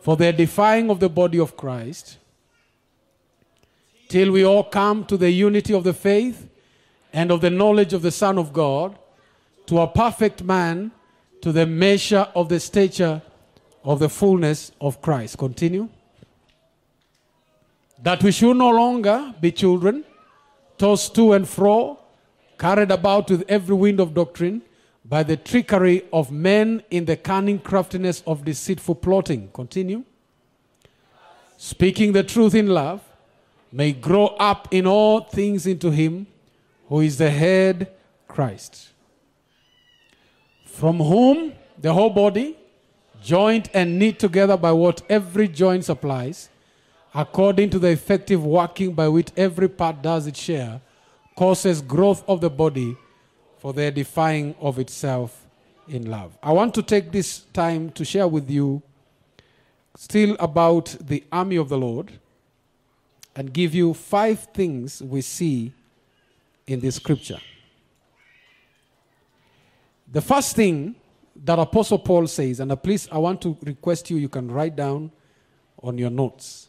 for 0.00 0.16
the 0.16 0.26
edifying 0.26 0.90
of 0.90 1.00
the 1.00 1.08
body 1.08 1.38
of 1.38 1.56
Christ, 1.56 2.18
till 4.08 4.30
we 4.30 4.44
all 4.44 4.64
come 4.64 5.04
to 5.06 5.16
the 5.16 5.30
unity 5.30 5.74
of 5.74 5.82
the 5.82 5.92
faith 5.92 6.48
and 7.12 7.30
of 7.30 7.40
the 7.40 7.50
knowledge 7.50 7.92
of 7.92 8.02
the 8.02 8.10
Son 8.10 8.38
of 8.38 8.52
God, 8.52 8.98
to 9.66 9.80
a 9.80 9.88
perfect 9.88 10.42
man, 10.42 10.92
to 11.40 11.52
the 11.52 11.66
measure 11.66 12.28
of 12.34 12.48
the 12.48 12.60
stature 12.60 13.22
of 13.82 13.98
the 13.98 14.08
fullness 14.08 14.72
of 14.80 15.00
Christ. 15.02 15.38
Continue. 15.38 15.88
That 18.04 18.22
we 18.22 18.32
should 18.32 18.58
no 18.58 18.70
longer 18.70 19.34
be 19.40 19.50
children, 19.50 20.04
tossed 20.76 21.14
to 21.14 21.32
and 21.32 21.48
fro, 21.48 21.98
carried 22.58 22.90
about 22.90 23.30
with 23.30 23.44
every 23.48 23.74
wind 23.74 23.98
of 23.98 24.12
doctrine, 24.12 24.60
by 25.06 25.22
the 25.22 25.38
trickery 25.38 26.02
of 26.12 26.30
men 26.30 26.82
in 26.90 27.06
the 27.06 27.16
cunning 27.16 27.58
craftiness 27.58 28.22
of 28.26 28.44
deceitful 28.44 28.96
plotting. 28.96 29.48
Continue. 29.54 30.04
Speaking 31.56 32.12
the 32.12 32.22
truth 32.22 32.54
in 32.54 32.68
love, 32.68 33.00
may 33.72 33.92
grow 33.92 34.26
up 34.38 34.68
in 34.70 34.86
all 34.86 35.20
things 35.20 35.66
into 35.66 35.90
him 35.90 36.26
who 36.88 37.00
is 37.00 37.16
the 37.16 37.30
head, 37.30 37.90
Christ. 38.28 38.90
From 40.66 40.98
whom 40.98 41.54
the 41.78 41.94
whole 41.94 42.10
body, 42.10 42.58
joined 43.22 43.70
and 43.72 43.98
knit 43.98 44.18
together 44.18 44.58
by 44.58 44.72
what 44.72 45.00
every 45.08 45.48
joint 45.48 45.86
supplies, 45.86 46.50
according 47.14 47.70
to 47.70 47.78
the 47.78 47.88
effective 47.88 48.44
working 48.44 48.92
by 48.92 49.06
which 49.08 49.28
every 49.36 49.68
part 49.68 50.02
does 50.02 50.26
its 50.26 50.40
share, 50.40 50.80
causes 51.36 51.80
growth 51.80 52.24
of 52.28 52.40
the 52.40 52.50
body 52.50 52.96
for 53.58 53.72
the 53.72 53.82
edifying 53.82 54.54
of 54.60 54.78
itself 54.78 55.46
in 55.88 56.10
love. 56.10 56.36
I 56.42 56.52
want 56.52 56.74
to 56.74 56.82
take 56.82 57.12
this 57.12 57.40
time 57.52 57.90
to 57.92 58.04
share 58.04 58.26
with 58.26 58.50
you 58.50 58.82
still 59.96 60.36
about 60.40 60.96
the 61.00 61.22
army 61.30 61.56
of 61.56 61.68
the 61.68 61.78
Lord 61.78 62.12
and 63.36 63.52
give 63.52 63.74
you 63.74 63.94
five 63.94 64.48
things 64.52 65.02
we 65.02 65.20
see 65.20 65.72
in 66.66 66.80
the 66.80 66.90
scripture. 66.90 67.38
The 70.10 70.20
first 70.20 70.56
thing 70.56 70.94
that 71.44 71.58
Apostle 71.58 71.98
Paul 71.98 72.26
says, 72.26 72.60
and 72.60 72.82
please, 72.82 73.08
I 73.10 73.18
want 73.18 73.42
to 73.42 73.56
request 73.62 74.10
you, 74.10 74.16
you 74.16 74.28
can 74.28 74.50
write 74.50 74.76
down 74.76 75.10
on 75.82 75.98
your 75.98 76.10
notes. 76.10 76.68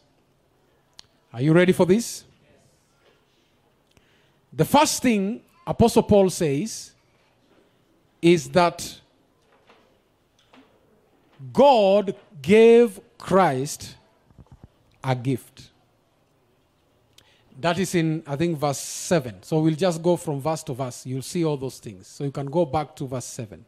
Are 1.32 1.42
you 1.42 1.52
ready 1.52 1.72
for 1.72 1.86
this? 1.86 2.24
The 4.52 4.64
first 4.64 5.02
thing 5.02 5.42
Apostle 5.66 6.02
Paul 6.02 6.30
says 6.30 6.92
is 8.22 8.48
that 8.50 9.00
God 11.52 12.14
gave 12.40 13.00
Christ 13.18 13.96
a 15.02 15.14
gift. 15.14 15.70
That 17.58 17.78
is 17.78 17.94
in, 17.94 18.22
I 18.26 18.36
think, 18.36 18.58
verse 18.58 18.78
7. 18.78 19.42
So 19.42 19.60
we'll 19.60 19.74
just 19.74 20.02
go 20.02 20.16
from 20.16 20.40
verse 20.40 20.62
to 20.64 20.74
verse. 20.74 21.06
You'll 21.06 21.22
see 21.22 21.44
all 21.44 21.56
those 21.56 21.78
things. 21.78 22.06
So 22.06 22.24
you 22.24 22.30
can 22.30 22.46
go 22.46 22.64
back 22.64 22.94
to 22.96 23.06
verse 23.06 23.24
7. 23.24 23.64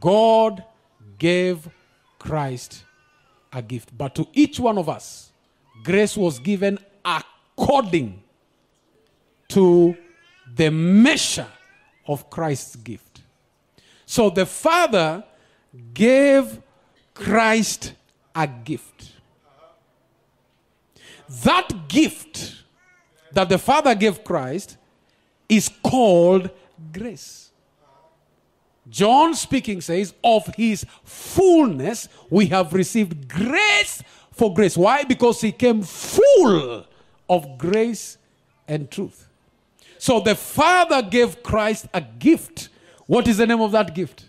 God 0.00 0.64
gave 1.18 1.68
Christ 2.18 2.84
a 3.52 3.60
gift. 3.60 3.96
But 3.96 4.14
to 4.14 4.26
each 4.32 4.58
one 4.58 4.78
of 4.78 4.88
us, 4.88 5.31
grace 5.82 6.16
was 6.16 6.38
given 6.38 6.78
according 7.04 8.22
to 9.48 9.96
the 10.54 10.70
measure 10.70 11.48
of 12.06 12.28
Christ's 12.30 12.76
gift. 12.76 13.20
So 14.06 14.30
the 14.30 14.46
Father 14.46 15.24
gave 15.94 16.60
Christ 17.14 17.94
a 18.34 18.46
gift. 18.46 19.12
That 21.44 21.88
gift 21.88 22.62
that 23.32 23.48
the 23.48 23.58
Father 23.58 23.94
gave 23.94 24.22
Christ 24.22 24.76
is 25.48 25.70
called 25.82 26.50
grace. 26.92 27.50
John 28.88 29.34
speaking 29.34 29.80
says, 29.80 30.14
Of 30.22 30.46
his 30.54 30.84
fullness 31.04 32.08
we 32.28 32.46
have 32.46 32.72
received 32.72 33.28
grace 33.28 34.02
for 34.32 34.52
grace. 34.52 34.76
Why? 34.76 35.04
Because 35.04 35.40
he 35.40 35.52
came 35.52 35.82
full 35.82 36.86
of 37.28 37.58
grace 37.58 38.18
and 38.66 38.90
truth. 38.90 39.28
So 39.98 40.20
the 40.20 40.34
Father 40.34 41.02
gave 41.02 41.42
Christ 41.42 41.86
a 41.94 42.00
gift. 42.00 42.68
What 43.06 43.28
is 43.28 43.36
the 43.36 43.46
name 43.46 43.60
of 43.60 43.72
that 43.72 43.94
gift? 43.94 44.24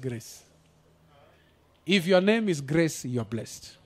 grace. 0.00 0.42
If 1.84 2.06
your 2.06 2.20
name 2.20 2.48
is 2.48 2.60
Grace, 2.60 3.04
you're 3.04 3.24
blessed. 3.24 3.76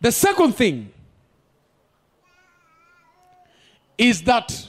The 0.00 0.12
second 0.12 0.52
thing 0.52 0.92
is 3.96 4.22
that 4.22 4.68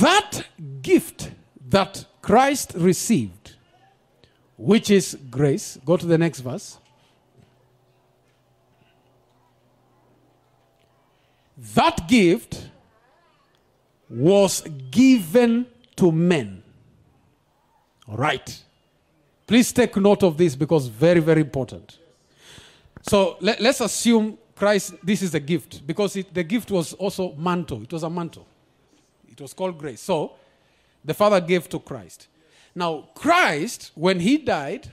that 0.00 0.44
gift 0.80 1.32
that 1.68 2.06
Christ 2.22 2.72
received, 2.76 3.56
which 4.58 4.90
is 4.90 5.16
grace, 5.30 5.78
go 5.84 5.96
to 5.96 6.04
the 6.04 6.18
next 6.18 6.40
verse. 6.40 6.78
That 11.74 12.08
gift 12.08 12.68
was 14.10 14.62
given 14.90 15.66
to 15.96 16.10
men. 16.10 16.62
All 18.08 18.16
right. 18.16 18.64
Please 19.46 19.72
take 19.72 19.96
note 19.96 20.22
of 20.22 20.36
this 20.36 20.54
because 20.54 20.88
very, 20.88 21.20
very 21.20 21.40
important. 21.40 21.98
So 23.02 23.36
let, 23.40 23.60
us 23.60 23.80
assume 23.80 24.38
Christ, 24.54 24.94
this 25.02 25.22
is 25.22 25.34
a 25.34 25.40
gift 25.40 25.86
because 25.86 26.16
it, 26.16 26.34
the 26.34 26.42
gift 26.42 26.70
was 26.70 26.92
also 26.94 27.32
mantle. 27.34 27.82
It 27.82 27.92
was 27.92 28.02
a 28.02 28.10
mantle. 28.10 28.46
It 29.30 29.40
was 29.40 29.52
called 29.54 29.78
grace. 29.78 30.00
So 30.00 30.32
the 31.04 31.14
Father 31.14 31.40
gave 31.40 31.68
to 31.68 31.78
Christ. 31.78 32.26
Now, 32.78 33.08
Christ, 33.12 33.90
when 33.96 34.20
he 34.20 34.38
died, 34.38 34.92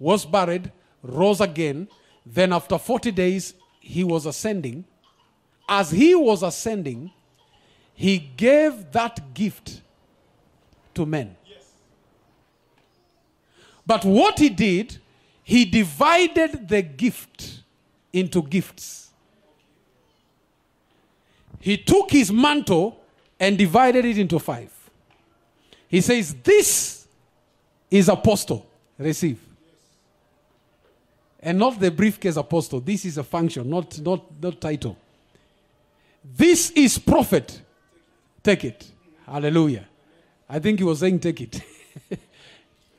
was 0.00 0.24
buried, 0.24 0.72
rose 1.04 1.40
again. 1.40 1.86
Then, 2.26 2.52
after 2.52 2.78
40 2.78 3.12
days, 3.12 3.54
he 3.78 4.02
was 4.02 4.26
ascending. 4.26 4.84
As 5.68 5.92
he 5.92 6.16
was 6.16 6.42
ascending, 6.42 7.12
he 7.94 8.18
gave 8.18 8.90
that 8.90 9.34
gift 9.34 9.82
to 10.94 11.06
men. 11.06 11.36
But 13.86 14.04
what 14.04 14.40
he 14.40 14.48
did, 14.48 14.98
he 15.44 15.64
divided 15.64 16.68
the 16.68 16.82
gift 16.82 17.62
into 18.12 18.42
gifts. 18.42 19.10
He 21.60 21.76
took 21.76 22.10
his 22.10 22.32
mantle 22.32 22.98
and 23.38 23.56
divided 23.56 24.04
it 24.04 24.18
into 24.18 24.40
five. 24.40 24.79
He 25.90 26.00
says, 26.00 26.34
This 26.34 27.06
is 27.90 28.08
apostle. 28.08 28.64
Receive. 28.96 29.40
And 31.40 31.58
not 31.58 31.80
the 31.80 31.90
briefcase 31.90 32.36
apostle. 32.36 32.80
This 32.80 33.04
is 33.04 33.18
a 33.18 33.24
function, 33.24 33.68
not, 33.68 33.98
not, 33.98 34.24
not 34.40 34.60
title. 34.60 34.96
This 36.24 36.70
is 36.70 36.98
prophet. 36.98 37.60
Take 38.42 38.64
it. 38.64 38.86
Hallelujah. 39.26 39.86
I 40.48 40.60
think 40.60 40.78
he 40.78 40.84
was 40.84 41.00
saying, 41.00 41.18
Take 41.18 41.40
it. 41.40 41.60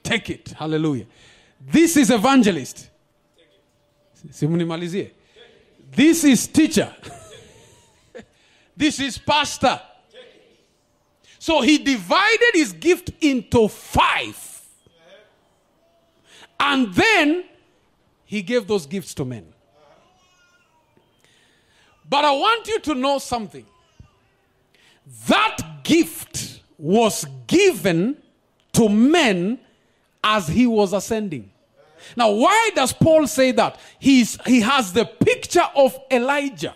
Take 0.03 0.29
it. 0.29 0.49
Hallelujah. 0.49 1.05
This 1.65 1.95
is 1.95 2.11
evangelist. 2.11 2.89
This 5.95 6.23
is 6.25 6.47
teacher. 6.47 6.93
this 8.75 8.99
is 8.99 9.17
pastor. 9.17 9.79
So 11.41 11.61
he 11.61 11.79
divided 11.79 12.51
his 12.53 12.71
gift 12.71 13.09
into 13.19 13.67
five. 13.67 14.61
And 16.59 16.93
then 16.93 17.45
he 18.25 18.43
gave 18.43 18.67
those 18.67 18.85
gifts 18.85 19.15
to 19.15 19.25
men. 19.25 19.51
But 22.07 22.25
I 22.25 22.31
want 22.31 22.67
you 22.67 22.79
to 22.81 22.93
know 22.93 23.17
something. 23.17 23.65
That 25.27 25.57
gift 25.83 26.61
was 26.77 27.25
given 27.47 28.17
to 28.73 28.87
men 28.87 29.57
as 30.23 30.47
he 30.47 30.67
was 30.67 30.93
ascending. 30.93 31.49
Now, 32.15 32.29
why 32.33 32.69
does 32.75 32.93
Paul 32.93 33.25
say 33.25 33.51
that? 33.53 33.79
He's, 33.97 34.37
he 34.45 34.61
has 34.61 34.93
the 34.93 35.05
picture 35.05 35.67
of 35.75 35.97
Elijah. 36.11 36.75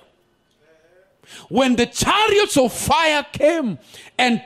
When 1.50 1.76
the 1.76 1.86
chariots 1.86 2.58
of 2.58 2.74
fire 2.74 3.24
came 3.32 3.78
and 4.18 4.42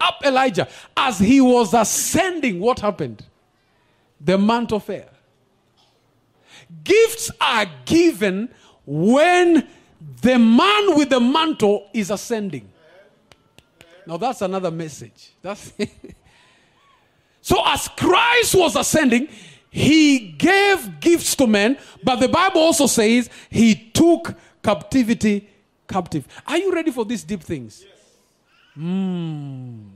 up 0.00 0.24
Elijah 0.24 0.68
as 0.96 1.18
he 1.18 1.40
was 1.40 1.74
ascending, 1.74 2.60
what 2.60 2.80
happened? 2.80 3.24
The 4.20 4.38
mantle 4.38 4.80
fell. 4.80 5.08
Gifts 6.84 7.30
are 7.40 7.66
given 7.84 8.48
when 8.84 9.66
the 10.22 10.38
man 10.38 10.96
with 10.96 11.10
the 11.10 11.20
mantle 11.20 11.88
is 11.92 12.10
ascending. 12.10 12.70
Now 14.06 14.16
that's 14.16 14.40
another 14.42 14.70
message. 14.70 15.32
That's 15.42 15.72
so 17.40 17.62
as 17.64 17.88
Christ 17.88 18.54
was 18.54 18.76
ascending, 18.76 19.28
he 19.70 20.18
gave 20.18 21.00
gifts 21.00 21.34
to 21.36 21.46
men, 21.46 21.78
but 22.02 22.16
the 22.16 22.28
Bible 22.28 22.60
also 22.60 22.86
says 22.86 23.28
he 23.50 23.74
took 23.74 24.34
captivity 24.62 25.48
captive. 25.88 26.26
Are 26.46 26.56
you 26.56 26.72
ready 26.72 26.90
for 26.90 27.04
these 27.04 27.22
deep 27.24 27.42
things? 27.42 27.84
Mmm. 28.78 29.90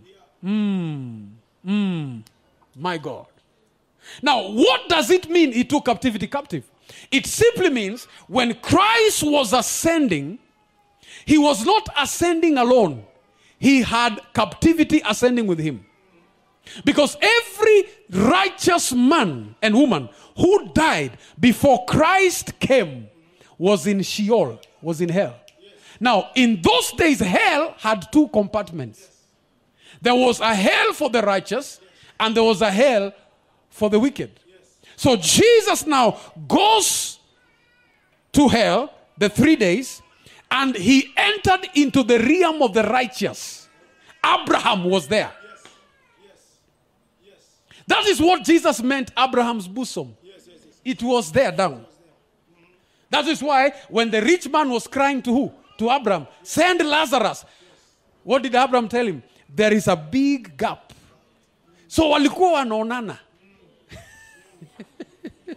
Mmm. 0.44 1.28
Mmm. 1.66 2.22
My 2.76 2.98
God. 2.98 3.26
Now, 4.22 4.50
what 4.50 4.88
does 4.88 5.10
it 5.10 5.28
mean 5.28 5.52
he 5.52 5.64
took 5.64 5.84
captivity 5.84 6.26
captive? 6.26 6.64
It 7.10 7.26
simply 7.26 7.70
means 7.70 8.06
when 8.26 8.54
Christ 8.54 9.22
was 9.22 9.52
ascending, 9.52 10.38
he 11.24 11.38
was 11.38 11.64
not 11.64 11.88
ascending 11.96 12.58
alone, 12.58 13.04
he 13.58 13.82
had 13.82 14.20
captivity 14.32 15.02
ascending 15.06 15.46
with 15.46 15.58
him. 15.58 15.84
Because 16.84 17.16
every 17.20 17.84
righteous 18.10 18.92
man 18.92 19.54
and 19.60 19.74
woman 19.74 20.08
who 20.36 20.68
died 20.72 21.18
before 21.38 21.84
Christ 21.86 22.58
came 22.60 23.08
was 23.58 23.86
in 23.86 24.02
Sheol, 24.02 24.60
was 24.80 25.00
in 25.00 25.08
hell. 25.08 25.36
Now, 26.00 26.30
in 26.34 26.62
those 26.62 26.92
days, 26.92 27.20
hell 27.20 27.74
had 27.78 28.10
two 28.10 28.28
compartments. 28.28 29.06
There 30.00 30.14
was 30.14 30.40
a 30.40 30.54
hell 30.54 30.94
for 30.94 31.10
the 31.10 31.20
righteous, 31.20 31.78
and 32.18 32.34
there 32.34 32.42
was 32.42 32.62
a 32.62 32.70
hell 32.70 33.12
for 33.68 33.90
the 33.90 34.00
wicked. 34.00 34.30
So 34.96 35.16
Jesus 35.16 35.86
now 35.86 36.18
goes 36.48 37.18
to 38.32 38.48
hell 38.48 38.92
the 39.18 39.28
three 39.28 39.56
days, 39.56 40.00
and 40.50 40.74
he 40.74 41.12
entered 41.16 41.68
into 41.74 42.02
the 42.02 42.18
realm 42.18 42.62
of 42.62 42.72
the 42.72 42.82
righteous. 42.82 43.68
Abraham 44.24 44.84
was 44.84 45.06
there. 45.06 45.32
That 47.86 48.06
is 48.06 48.20
what 48.20 48.44
Jesus 48.44 48.82
meant 48.82 49.10
Abraham's 49.18 49.68
bosom. 49.68 50.16
It 50.84 51.02
was 51.02 51.30
there 51.30 51.52
down. 51.52 51.84
That 53.10 53.26
is 53.26 53.42
why 53.42 53.72
when 53.88 54.10
the 54.10 54.22
rich 54.22 54.48
man 54.48 54.70
was 54.70 54.86
crying 54.86 55.20
to 55.22 55.32
who? 55.32 55.52
To 55.80 55.90
Abraham, 55.90 56.26
send 56.42 56.86
Lazarus. 56.86 57.42
What 58.22 58.42
did 58.42 58.54
Abraham 58.54 58.86
tell 58.86 59.06
him? 59.06 59.22
There 59.48 59.72
is 59.72 59.88
a 59.88 59.96
big 59.96 60.54
gap. 60.54 60.92
So 61.88 62.10
walikuwa 62.10 62.52
wanaonana. 62.52 63.18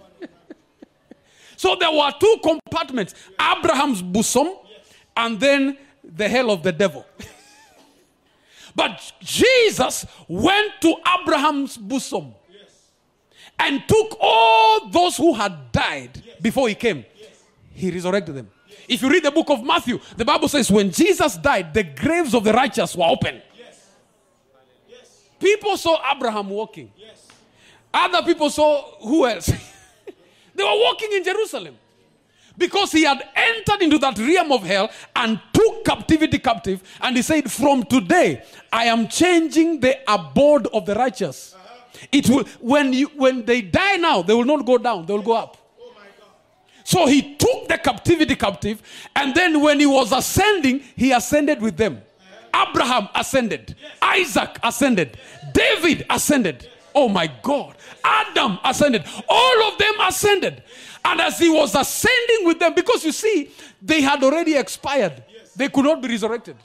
so 1.58 1.76
there 1.76 1.92
were 1.92 2.14
two 2.18 2.38
compartments 2.42 3.14
Abraham's 3.38 4.02
bosom 4.02 4.48
and 5.18 5.38
then 5.42 5.78
the 6.02 6.30
hell 6.30 6.52
of 6.52 6.64
the 6.64 6.72
devil. 6.72 7.06
But 8.76 9.12
Jesus 9.20 10.06
went 10.30 10.72
to 10.82 10.96
Abraham's 11.20 11.76
bosom 11.78 12.34
and 13.60 13.84
took 13.90 14.18
all 14.22 14.88
those 14.90 15.18
who 15.18 15.34
had 15.34 15.72
died 15.74 16.24
before 16.42 16.70
he 16.70 16.76
came. 16.76 17.04
He 17.74 17.92
resurrected 17.92 18.36
them. 18.36 18.50
If 18.88 19.02
you 19.02 19.10
read 19.10 19.24
the 19.24 19.32
book 19.32 19.50
of 19.50 19.64
Matthew, 19.64 20.00
the 20.18 20.26
Bible 20.26 20.48
says 20.48 20.70
when 20.72 20.92
Jesus 20.92 21.38
died, 21.38 21.74
the 21.74 21.84
graves 21.84 22.34
of 22.34 22.44
the 22.44 22.54
righteous 22.54 22.96
were 22.96 23.06
open. 23.06 23.42
yes 23.58 23.90
People 25.40 25.78
saw 25.78 25.98
Abraham 26.10 26.50
walking. 26.50 26.92
Yes. 26.98 27.28
Other 27.94 28.24
people 28.24 28.50
saw 28.50 28.96
who 29.02 29.28
else? 29.28 29.48
they 30.56 30.64
were 30.64 30.80
walking 30.84 31.12
in 31.14 31.24
Jerusalem 31.24 31.76
because 32.58 32.92
he 32.92 33.04
had 33.04 33.22
entered 33.36 33.82
into 33.82 33.98
that 33.98 34.18
realm 34.18 34.52
of 34.52 34.64
hell 34.64 34.90
and 35.16 35.40
took 35.52 35.84
captivity 35.86 36.40
captive 36.40 36.82
and 37.02 37.16
he 37.16 37.22
said 37.22 37.52
from 37.52 37.84
today 37.84 38.44
i 38.72 38.86
am 38.86 39.08
changing 39.08 39.80
the 39.80 39.98
abode 40.08 40.68
of 40.68 40.86
the 40.86 40.94
righteous 40.94 41.56
uh-huh. 41.56 42.08
it 42.12 42.30
will 42.30 42.44
when 42.60 42.94
you 42.94 43.08
when 43.16 43.44
they 43.46 43.62
die 43.62 43.96
now 43.96 44.22
they 44.22 44.34
will 44.34 44.46
not 44.46 44.64
go 44.66 44.78
down 44.78 45.06
they 45.06 45.14
will 45.14 45.22
go 45.22 45.36
up 45.36 45.58
so 46.84 47.06
he 47.06 47.36
took 47.36 47.68
the 47.68 47.78
captivity 47.78 48.36
captive 48.36 48.82
and 49.16 49.34
then 49.36 49.62
when 49.62 49.80
he 49.80 49.86
was 49.86 50.12
ascending 50.12 50.80
he 50.96 51.12
ascended 51.12 51.62
with 51.62 51.78
them 51.78 52.02
abraham 52.56 53.08
ascended 53.16 53.76
isaac 54.02 54.58
ascended 54.64 55.18
david 55.54 56.06
ascended 56.10 56.70
oh 56.96 57.10
my 57.10 57.28
god 57.42 57.76
adam 58.04 58.60
ascended 58.64 59.04
all 59.28 59.64
of 59.72 59.78
them 59.78 59.94
ascended 60.02 60.64
and 61.06 61.20
as 61.20 61.38
he 61.38 61.50
was 61.50 61.76
ascending 61.76 62.46
with 62.46 62.60
them, 62.60 62.74
because 62.74 63.04
you 63.04 63.12
see, 63.12 63.52
they 63.82 64.02
had 64.02 64.24
already 64.24 64.56
expired, 64.56 65.24
they 65.56 65.68
could 65.68 65.86
not 65.86 66.02
be 66.02 66.08
resurrected. 66.08 66.56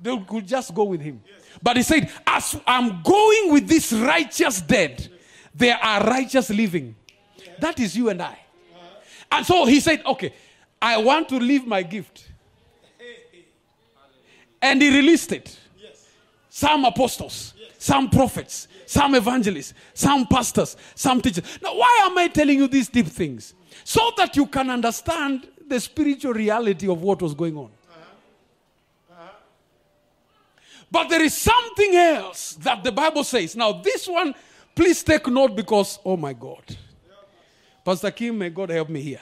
They 0.00 0.16
could 0.18 0.46
just 0.46 0.74
go 0.74 0.84
with 0.84 1.00
him. 1.00 1.22
But 1.62 1.76
he 1.76 1.82
said, 1.82 2.10
As 2.26 2.60
I'm 2.66 3.02
going 3.02 3.52
with 3.52 3.66
this 3.66 3.92
righteous 3.92 4.60
dead, 4.60 5.08
there 5.54 5.76
are 5.78 6.02
righteous 6.04 6.50
living. 6.50 6.96
That 7.60 7.80
is 7.80 7.96
you 7.96 8.10
and 8.10 8.20
I. 8.20 8.38
And 9.30 9.44
so 9.44 9.64
he 9.66 9.80
said, 9.80 10.02
Okay, 10.04 10.32
I 10.80 10.98
want 10.98 11.28
to 11.30 11.38
leave 11.38 11.66
my 11.66 11.82
gift. 11.82 12.28
And 14.62 14.80
he 14.80 14.94
released 14.96 15.32
it. 15.32 15.58
Some 16.48 16.84
apostles, 16.86 17.52
some 17.78 18.08
prophets, 18.08 18.68
some 18.86 19.14
evangelists, 19.14 19.74
some 19.92 20.26
pastors, 20.26 20.76
some 20.94 21.20
teachers. 21.20 21.44
Now, 21.62 21.76
why 21.76 22.00
am 22.04 22.16
I 22.16 22.28
telling 22.28 22.58
you 22.58 22.66
these 22.66 22.88
deep 22.88 23.06
things? 23.08 23.54
so 23.84 24.10
that 24.16 24.36
you 24.36 24.46
can 24.46 24.68
understand 24.70 25.46
the 25.66 25.78
spiritual 25.78 26.32
reality 26.32 26.88
of 26.88 27.02
what 27.02 27.22
was 27.22 27.34
going 27.34 27.56
on. 27.56 27.70
But 30.90 31.08
there 31.08 31.22
is 31.22 31.36
something 31.36 31.94
else 31.94 32.54
that 32.54 32.82
the 32.82 32.90
Bible 32.90 33.22
says. 33.22 33.54
Now, 33.54 33.72
this 33.72 34.08
one, 34.08 34.34
please 34.74 35.02
take 35.02 35.26
note 35.28 35.54
because, 35.54 36.00
oh 36.04 36.16
my 36.16 36.32
God. 36.32 36.64
Pastor 37.86 38.10
Kim, 38.10 38.36
may 38.36 38.50
God 38.50 38.70
help 38.70 38.88
me 38.88 39.00
here. 39.00 39.20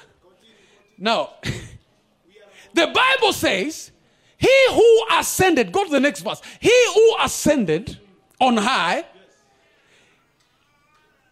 Now, 0.97 1.35
the 2.73 2.87
Bible 2.87 3.35
says, 3.35 3.91
He 4.39 4.67
who 4.71 5.05
ascended, 5.13 5.71
go 5.71 5.85
to 5.85 5.91
the 5.91 6.01
next 6.01 6.23
verse. 6.23 6.41
He 6.61 6.73
who 6.95 7.17
ascended 7.21 7.99
on 8.41 8.57
high, 8.57 9.05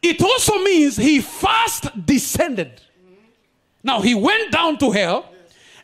it 0.02 0.20
also 0.22 0.59
means 0.59 0.98
he 0.98 1.22
first 1.22 2.04
descended. 2.04 2.82
Now 3.82 4.02
he 4.02 4.14
went 4.14 4.52
down 4.52 4.76
to 4.80 4.90
hell 4.90 5.32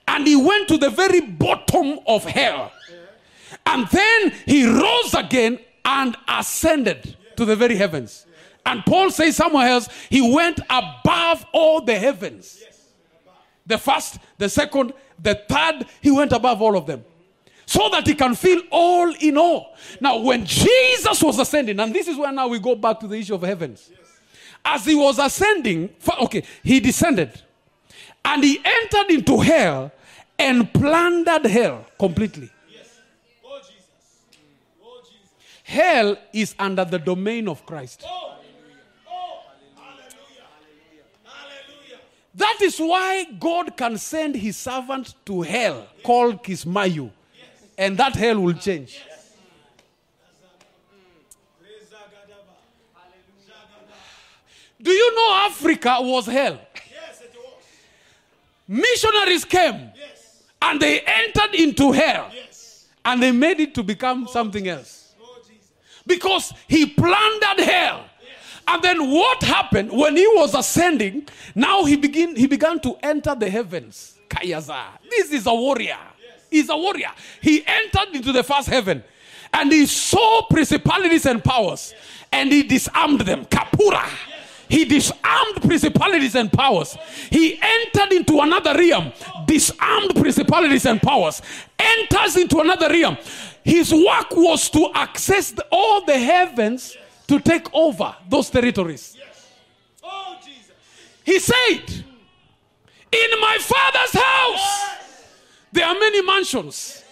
and 0.06 0.26
he 0.26 0.36
went 0.36 0.68
to 0.68 0.76
the 0.76 0.90
very 0.90 1.22
bottom 1.22 1.98
of 2.06 2.24
hell. 2.24 2.72
And 3.64 3.88
then 3.88 4.32
he 4.44 4.66
rose 4.66 5.14
again 5.14 5.60
and 5.86 6.14
ascended 6.28 7.16
to 7.36 7.46
the 7.46 7.56
very 7.56 7.76
heavens. 7.76 8.26
And 8.68 8.84
Paul 8.84 9.10
says 9.10 9.34
somewhere 9.34 9.66
else, 9.66 9.88
he 10.10 10.20
went 10.20 10.60
above 10.68 11.46
all 11.52 11.80
the 11.80 11.98
heavens. 11.98 12.62
The 13.66 13.78
first, 13.78 14.18
the 14.36 14.50
second, 14.50 14.92
the 15.18 15.36
third, 15.48 15.86
he 16.02 16.10
went 16.10 16.32
above 16.32 16.60
all 16.60 16.76
of 16.76 16.84
them. 16.84 17.02
So 17.64 17.88
that 17.88 18.06
he 18.06 18.14
can 18.14 18.34
feel 18.34 18.60
all 18.70 19.14
in 19.20 19.38
all. 19.38 19.74
Now, 20.02 20.18
when 20.18 20.44
Jesus 20.44 21.22
was 21.22 21.38
ascending, 21.38 21.80
and 21.80 21.94
this 21.94 22.08
is 22.08 22.18
where 22.18 22.30
now 22.30 22.48
we 22.48 22.58
go 22.58 22.74
back 22.74 23.00
to 23.00 23.06
the 23.06 23.16
issue 23.16 23.34
of 23.34 23.42
heavens. 23.42 23.90
As 24.62 24.84
he 24.84 24.94
was 24.94 25.18
ascending, 25.18 25.88
okay, 26.20 26.42
he 26.62 26.78
descended 26.78 27.40
and 28.22 28.44
he 28.44 28.60
entered 28.62 29.10
into 29.10 29.40
hell 29.40 29.92
and 30.38 30.70
plundered 30.74 31.46
hell 31.46 31.86
completely. 31.98 32.50
Oh, 33.42 33.60
oh, 34.82 35.00
hell 35.62 36.18
is 36.34 36.54
under 36.58 36.84
the 36.84 36.98
domain 36.98 37.48
of 37.48 37.64
Christ. 37.64 38.04
Oh. 38.06 38.37
That 42.38 42.58
is 42.62 42.78
why 42.78 43.24
God 43.24 43.76
can 43.76 43.98
send 43.98 44.36
his 44.36 44.56
servant 44.56 45.12
to 45.26 45.42
hell 45.42 45.88
called 46.04 46.44
Kismayu. 46.44 47.10
And 47.76 47.98
that 47.98 48.14
hell 48.14 48.38
will 48.38 48.54
change. 48.54 49.02
Do 54.80 54.92
you 54.92 55.16
know 55.16 55.34
Africa 55.46 55.96
was 55.98 56.26
hell? 56.26 56.54
Was. 56.54 57.22
Missionaries 58.68 59.44
came 59.44 59.90
and 60.62 60.80
they 60.80 61.00
entered 61.00 61.54
into 61.54 61.90
hell 61.90 62.30
and 63.04 63.20
they 63.20 63.32
made 63.32 63.58
it 63.58 63.74
to 63.74 63.82
become 63.82 64.28
something 64.28 64.68
else. 64.68 65.12
Because 66.06 66.52
he 66.68 66.86
plundered 66.86 67.64
hell. 67.64 68.07
And 68.70 68.82
then 68.82 69.10
what 69.10 69.42
happened 69.42 69.90
when 69.90 70.14
he 70.16 70.26
was 70.26 70.54
ascending? 70.54 71.26
Now 71.54 71.84
he 71.84 71.96
begin 71.96 72.36
he 72.36 72.46
began 72.46 72.78
to 72.80 72.96
enter 73.02 73.34
the 73.34 73.48
heavens. 73.48 74.18
Kayaza. 74.28 74.82
This 75.08 75.32
is 75.32 75.46
a 75.46 75.54
warrior. 75.54 75.96
He's 76.50 76.68
a 76.68 76.76
warrior. 76.76 77.10
He 77.40 77.64
entered 77.66 78.14
into 78.14 78.30
the 78.30 78.42
first 78.42 78.68
heaven 78.68 79.02
and 79.54 79.72
he 79.72 79.86
saw 79.86 80.42
principalities 80.50 81.24
and 81.24 81.42
powers 81.42 81.94
and 82.30 82.52
he 82.52 82.62
disarmed 82.62 83.22
them. 83.22 83.46
Kapura. 83.46 84.06
He 84.68 84.84
disarmed 84.84 85.62
principalities 85.62 86.34
and 86.34 86.52
powers. 86.52 86.94
He 87.30 87.58
entered 87.62 88.12
into 88.14 88.40
another 88.40 88.74
realm, 88.74 89.12
disarmed 89.46 90.14
principalities 90.14 90.84
and 90.84 91.00
powers, 91.00 91.40
enters 91.78 92.36
into 92.36 92.60
another 92.60 92.90
realm. 92.90 93.16
His 93.64 93.94
work 93.94 94.30
was 94.32 94.68
to 94.70 94.90
access 94.94 95.52
the- 95.52 95.66
all 95.72 96.04
the 96.04 96.18
heavens 96.18 96.98
to 97.28 97.38
take 97.40 97.72
over 97.74 98.14
those 98.28 98.50
territories. 98.50 99.16
Oh, 100.02 100.36
he 101.24 101.38
said, 101.38 101.84
In 103.12 103.40
my 103.40 103.58
father's 103.60 104.20
house, 104.20 104.96
there 105.70 105.86
are 105.86 105.94
many 105.94 106.22
mansions. 106.22 107.04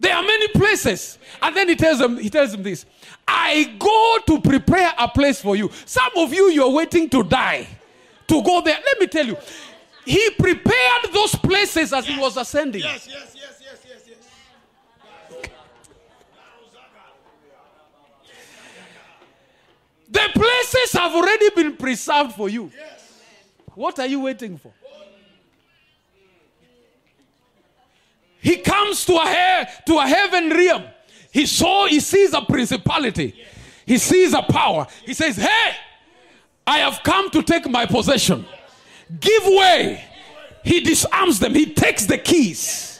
There 0.00 0.14
are 0.14 0.22
many 0.22 0.48
places. 0.48 1.18
And 1.40 1.56
then 1.56 1.68
he 1.68 1.76
tells 1.76 2.00
them, 2.00 2.18
he 2.18 2.28
tells 2.28 2.50
them 2.50 2.64
this. 2.64 2.84
I 3.26 3.76
go 3.78 4.18
to 4.26 4.40
prepare 4.40 4.92
a 4.98 5.06
place 5.06 5.40
for 5.40 5.54
you. 5.54 5.70
Some 5.86 6.10
of 6.16 6.34
you, 6.34 6.50
you're 6.50 6.72
waiting 6.72 7.08
to 7.10 7.22
die 7.22 7.68
to 8.26 8.42
go 8.42 8.60
there. 8.60 8.78
Let 8.84 8.98
me 8.98 9.06
tell 9.06 9.24
you, 9.24 9.36
he 10.04 10.30
prepared 10.30 11.12
those 11.12 11.36
places 11.36 11.92
as 11.92 12.04
he 12.04 12.18
was 12.18 12.36
ascending. 12.36 12.82
Yes, 12.82 13.06
yes, 13.08 13.36
yes, 13.36 13.60
yes, 13.62 13.84
yes, 13.88 14.02
yes. 14.08 14.18
The 20.12 20.28
places 20.34 20.92
have 20.92 21.14
already 21.14 21.48
been 21.50 21.76
preserved 21.76 22.34
for 22.34 22.48
you. 22.48 22.70
What 23.74 23.98
are 23.98 24.06
you 24.06 24.20
waiting 24.20 24.58
for? 24.58 24.72
He 28.40 28.56
comes 28.58 29.06
to 29.06 29.14
a 29.14 29.66
to 29.86 29.98
a 29.98 30.06
heaven 30.06 30.50
realm. 30.50 30.84
He 31.30 31.46
saw, 31.46 31.86
he 31.86 32.00
sees 32.00 32.34
a 32.34 32.42
principality. 32.42 33.34
He 33.86 33.96
sees 33.96 34.34
a 34.34 34.42
power. 34.42 34.86
He 35.06 35.14
says, 35.14 35.36
Hey, 35.36 35.76
I 36.66 36.78
have 36.78 37.00
come 37.02 37.30
to 37.30 37.42
take 37.42 37.68
my 37.70 37.86
possession. 37.86 38.44
Give 39.18 39.42
way. 39.46 40.04
He 40.62 40.80
disarms 40.80 41.38
them. 41.38 41.54
He 41.54 41.72
takes 41.72 42.04
the 42.04 42.18
keys. 42.18 42.91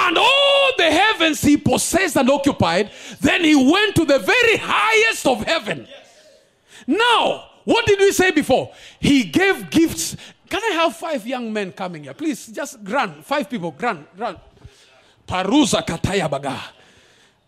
And 0.00 0.16
all 0.16 0.72
the 0.76 0.90
heavens 0.90 1.42
he 1.42 1.56
possessed 1.56 2.16
and 2.16 2.30
occupied, 2.30 2.90
then 3.20 3.42
he 3.42 3.56
went 3.56 3.96
to 3.96 4.04
the 4.04 4.20
very 4.20 4.56
highest 4.56 5.26
of 5.26 5.42
heaven. 5.42 5.88
Now, 6.86 7.50
what 7.64 7.84
did 7.84 7.98
we 7.98 8.12
say 8.12 8.30
before? 8.30 8.72
He 9.00 9.24
gave 9.24 9.68
gifts. 9.70 10.16
Can 10.48 10.62
I 10.62 10.76
have 10.76 10.96
five 10.96 11.26
young 11.26 11.52
men 11.52 11.72
coming 11.72 12.04
here? 12.04 12.14
Please, 12.14 12.46
just 12.46 12.82
grant. 12.84 13.24
Five 13.24 13.50
people, 13.50 13.72
grant, 13.72 14.16
grant. 14.16 14.38
Paruza 15.26 15.84
kataya 15.84 16.30
baga. 16.30 16.58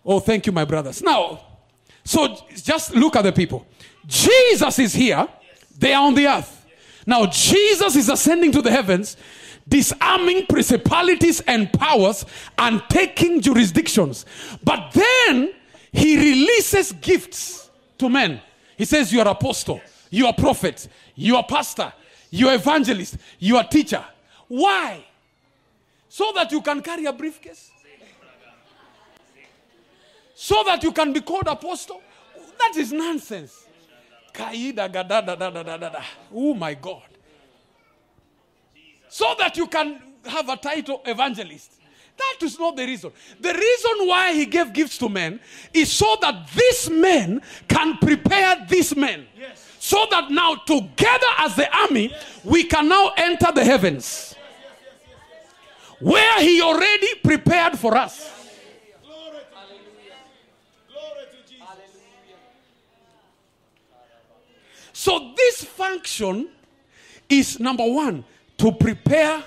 Oh, 0.05 0.21
thank 0.21 0.45
you, 0.47 0.53
my 0.53 0.65
brothers. 0.65 1.03
Now, 1.03 1.41
so 2.05 2.37
just 2.55 2.95
look 2.95 3.17
at 3.17 3.23
the 3.23 3.33
people. 3.33 3.67
Jesus 4.07 4.79
is 4.79 4.93
here, 4.93 5.27
they 5.79 5.95
are 5.95 6.05
on 6.07 6.15
the 6.15 6.27
earth. 6.27 6.67
Now, 7.07 7.27
Jesus 7.27 7.97
is 7.97 8.09
ascending 8.09 8.53
to 8.53 8.63
the 8.63 8.71
heavens, 8.71 9.17
disarming 9.71 10.45
principalities 10.47 11.41
and 11.43 11.73
powers 11.73 12.27
and 12.59 12.83
taking 12.91 13.41
jurisdictions. 13.41 14.27
But 14.63 14.93
then 14.93 15.55
he 15.93 16.17
releases 16.19 16.93
gifts 16.93 17.71
to 17.99 18.11
men. 18.11 18.43
He 18.77 18.85
says, 18.85 19.13
You 19.13 19.21
are 19.21 19.29
apostle, 19.29 19.81
you 20.11 20.27
are 20.27 20.35
prophet, 20.35 20.89
you 21.15 21.37
are 21.37 21.45
pastor, 21.45 21.93
you 22.31 22.49
are 22.49 22.55
evangelist, 22.55 23.17
you 23.39 23.57
are 23.57 23.65
teacher. 23.65 24.05
Why? 24.49 25.05
So 26.09 26.33
that 26.35 26.51
you 26.51 26.61
can 26.61 26.83
carry 26.83 27.07
a 27.07 27.13
briefcase? 27.13 27.71
So 30.35 30.63
that 30.65 30.83
you 30.83 30.91
can 30.93 31.13
be 31.13 31.21
called 31.21 31.47
apostle? 31.47 32.03
That 32.59 32.77
is 32.77 32.93
nonsense. 32.93 33.67
Oh 36.35 36.55
my 36.55 36.75
God. 36.75 37.03
So 39.11 39.35
that 39.39 39.57
you 39.57 39.67
can 39.67 40.01
have 40.25 40.49
a 40.49 40.57
title 40.57 41.03
evangelist. 41.05 41.73
That 42.17 42.47
is 42.47 42.59
not 42.59 42.77
the 42.77 42.85
reason. 42.85 43.13
The 43.41 43.53
reason 43.53 44.07
why 44.07 44.33
he 44.35 44.47
gave 44.47 44.73
gifts 44.73 44.99
to 44.99 45.09
men 45.09 45.41
is 45.73 45.91
so 45.91 46.17
that 46.21 46.49
these 46.55 46.91
men 46.91 47.41
can 47.67 47.97
prepare 47.99 48.67
these 48.69 48.95
men. 48.95 49.27
So 49.79 50.07
that 50.11 50.31
now, 50.31 50.57
together 50.57 51.27
as 51.39 51.57
the 51.57 51.75
army, 51.75 52.15
we 52.45 52.65
can 52.65 52.89
now 52.89 53.13
enter 53.17 53.51
the 53.53 53.65
heavens. 53.65 54.35
Where 55.99 56.41
he 56.41 56.61
already 56.61 57.15
prepared 57.25 57.79
for 57.79 57.97
us. 57.97 58.31
Glory 59.03 59.39
to 59.39 59.45
Glory 60.89 61.25
to 61.31 61.51
Jesus. 61.51 61.67
So, 64.93 65.33
this 65.37 65.65
function 65.65 66.51
is 67.29 67.59
number 67.59 67.85
one 67.85 68.25
to 68.61 68.73
prepare 68.73 69.43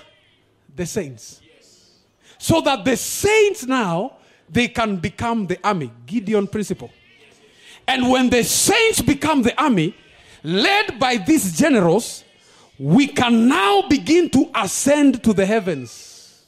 the 0.74 0.84
saints. 0.84 1.40
So 2.38 2.60
that 2.60 2.84
the 2.84 2.96
saints 2.96 3.64
now 3.64 4.16
they 4.50 4.68
can 4.68 4.96
become 4.96 5.46
the 5.46 5.58
army. 5.64 5.90
Gideon 6.04 6.46
principle. 6.46 6.90
And 7.86 8.10
when 8.10 8.28
the 8.28 8.42
saints 8.42 9.00
become 9.00 9.42
the 9.42 9.58
army, 9.60 9.96
led 10.42 10.98
by 10.98 11.16
these 11.16 11.56
generals, 11.56 12.24
we 12.78 13.06
can 13.06 13.46
now 13.48 13.82
begin 13.88 14.28
to 14.30 14.50
ascend 14.54 15.22
to 15.22 15.32
the 15.32 15.46
heavens. 15.46 16.44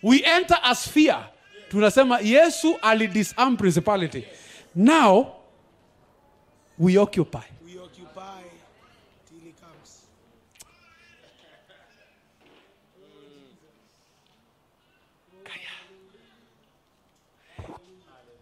We 0.00 0.24
enter 0.24 0.56
as 0.62 0.86
fear. 0.86 1.18
Tunasema 1.70 2.20
Yesu 2.20 2.78
alidisarm 2.80 3.58
principality. 3.58 4.26
Now. 4.74 5.34
We 6.78 6.96
occupy 6.96 7.42
till 9.28 9.38
he 9.40 9.52
comes. 9.60 10.06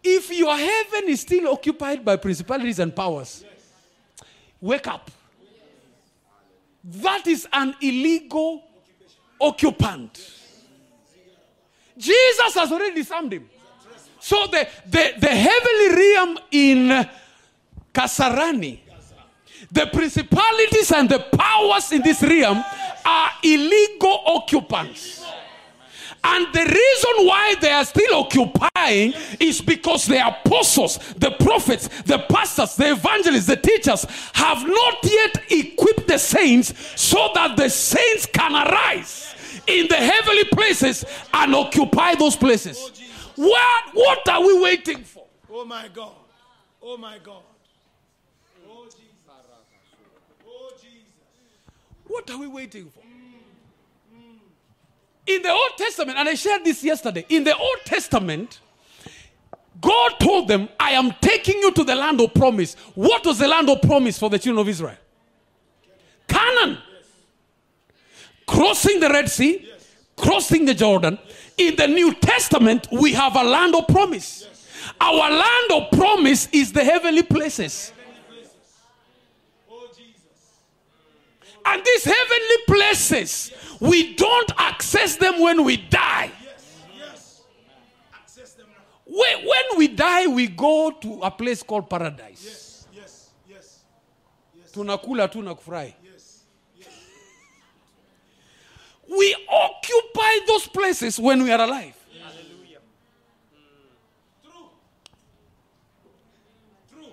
If 0.09 0.31
your 0.31 0.57
heaven 0.57 1.09
is 1.09 1.23
still 1.23 1.49
occupied 1.49 2.05
by 2.05 2.15
principalities 2.15 2.79
and 2.79 2.95
powers, 2.95 3.45
wake 4.61 4.87
up. 4.87 5.11
That 6.85 7.27
is 7.27 7.49
an 7.53 7.75
illegal 7.81 8.63
occupant. 9.41 10.33
Jesus 11.99 12.55
has 12.55 12.71
already 12.71 12.95
disarmed 12.95 13.33
him. 13.33 13.51
So 14.21 14.47
the, 14.47 14.69
the, 14.87 15.15
the 15.19 15.29
heavenly 15.29 15.97
realm 15.97 16.39
in 16.53 17.09
Kasarani, 17.93 18.79
the 19.73 19.87
principalities 19.93 20.93
and 20.93 21.09
the 21.09 21.19
powers 21.19 21.91
in 21.91 22.03
this 22.03 22.23
realm 22.23 22.63
are 23.05 23.31
illegal 23.43 24.23
occupants. 24.27 25.26
And 26.29 26.53
the 26.53 26.65
reason 26.65 27.27
why 27.27 27.55
they 27.61 27.71
are 27.71 27.85
still 27.85 28.17
occupying 28.17 29.15
is 29.39 29.61
because 29.61 30.07
the 30.07 30.27
apostles, 30.27 30.99
the 31.17 31.31
prophets, 31.31 31.89
the 32.03 32.19
pastors, 32.19 32.75
the 32.75 32.93
evangelists, 32.93 33.47
the 33.47 33.57
teachers 33.57 34.05
have 34.35 34.67
not 34.67 34.99
yet 35.05 35.37
equipped 35.51 36.09
the 36.09 36.19
saints 36.19 36.75
so 37.01 37.31
that 37.35 37.57
the 37.57 37.69
saints 37.69 38.27
can 38.27 38.53
arise 38.53 39.35
in 39.69 39.87
the 39.89 39.95
heavenly 39.95 40.45
places 40.45 41.05
and 41.33 41.55
occupy 41.55 42.17
those 42.17 42.35
places. 42.35 42.91
What, 43.37 43.85
what 43.95 44.29
are 44.29 44.41
we 44.41 44.61
waiting 44.61 45.05
for? 45.05 45.27
Oh 45.49 45.65
my 45.65 45.89
God. 45.95 46.13
Oh 46.83 46.97
my 46.97 47.19
God. 47.19 47.43
Oh 48.69 48.85
Jesus. 48.85 49.07
Oh 50.45 50.71
Jesus. 50.83 51.05
What 52.09 52.29
are 52.31 52.39
we 52.39 52.49
waiting 52.49 52.91
for? 52.91 53.06
In 55.27 55.43
the 55.43 55.51
Old 55.51 55.77
Testament, 55.77 56.19
and 56.19 56.29
I 56.29 56.35
shared 56.35 56.65
this 56.65 56.85
yesterday, 56.85 57.27
in 57.29 57.45
the 57.45 57.57
Old 57.57 57.79
Testament, 57.85 58.61
God 59.81 60.13
told 60.21 60.49
them, 60.49 60.69
I 60.79 60.93
am 60.93 61.13
taking 61.21 61.59
you 61.59 61.73
to 61.73 61.85
the 61.85 61.95
land 61.95 62.21
of 62.21 62.33
promise. 62.33 62.75
What 62.95 63.27
was 63.27 63.39
the 63.39 63.49
land 63.49 63.69
of 63.69 63.83
promise 63.83 64.19
for 64.19 64.31
the 64.31 64.39
children 64.39 64.63
of 64.63 64.69
Israel? 64.69 64.97
Canaan. 66.29 66.79
Crossing 68.47 69.01
the 69.01 69.09
Red 69.09 69.29
Sea, 69.29 69.69
crossing 70.17 70.65
the 70.65 70.75
Jordan. 70.75 71.19
In 71.59 71.75
the 71.77 71.89
New 71.89 72.15
Testament, 72.15 72.87
we 72.93 73.13
have 73.13 73.35
a 73.35 73.43
land 73.43 73.75
of 73.75 73.89
promise. 73.89 74.47
Our 75.01 75.31
land 75.31 75.73
of 75.73 75.91
promise 75.91 76.49
is 76.53 76.73
the 76.73 76.85
heavenly 76.85 77.23
places. 77.23 77.93
Oh, 79.71 79.89
Jesus. 79.89 80.61
And 81.69 81.85
these 81.85 82.05
heavenly 82.05 82.57
places, 82.67 83.53
we 83.81 84.15
don't 84.15 84.53
access 84.57 85.17
them 85.17 85.41
when 85.41 85.65
we 85.65 85.77
die. 85.77 86.31
Yes, 86.45 87.43
yes. 88.37 88.57
When, 89.05 89.79
we 89.79 89.89
die, 89.89 90.27
we 90.29 90.47
go 90.47 90.91
to 90.93 91.21
a 91.23 91.31
place 91.31 91.63
called 91.65 91.91
paradise. 91.91 92.43
Yes, 92.45 92.87
yes, 93.49 93.83
yes, 94.57 94.73
Tunakula 94.73 95.31
tu 95.31 95.43
kufurahi. 95.43 95.95
yes. 96.05 96.45
We 99.09 99.37
occupy 99.49 100.47
those 100.47 100.69
places 100.69 101.19
when 101.19 101.43
we 101.43 101.51
are 101.53 101.61
alive. 101.61 101.95
Hallelujah. 102.23 102.79
True. 104.45 104.53
True. 106.93 107.09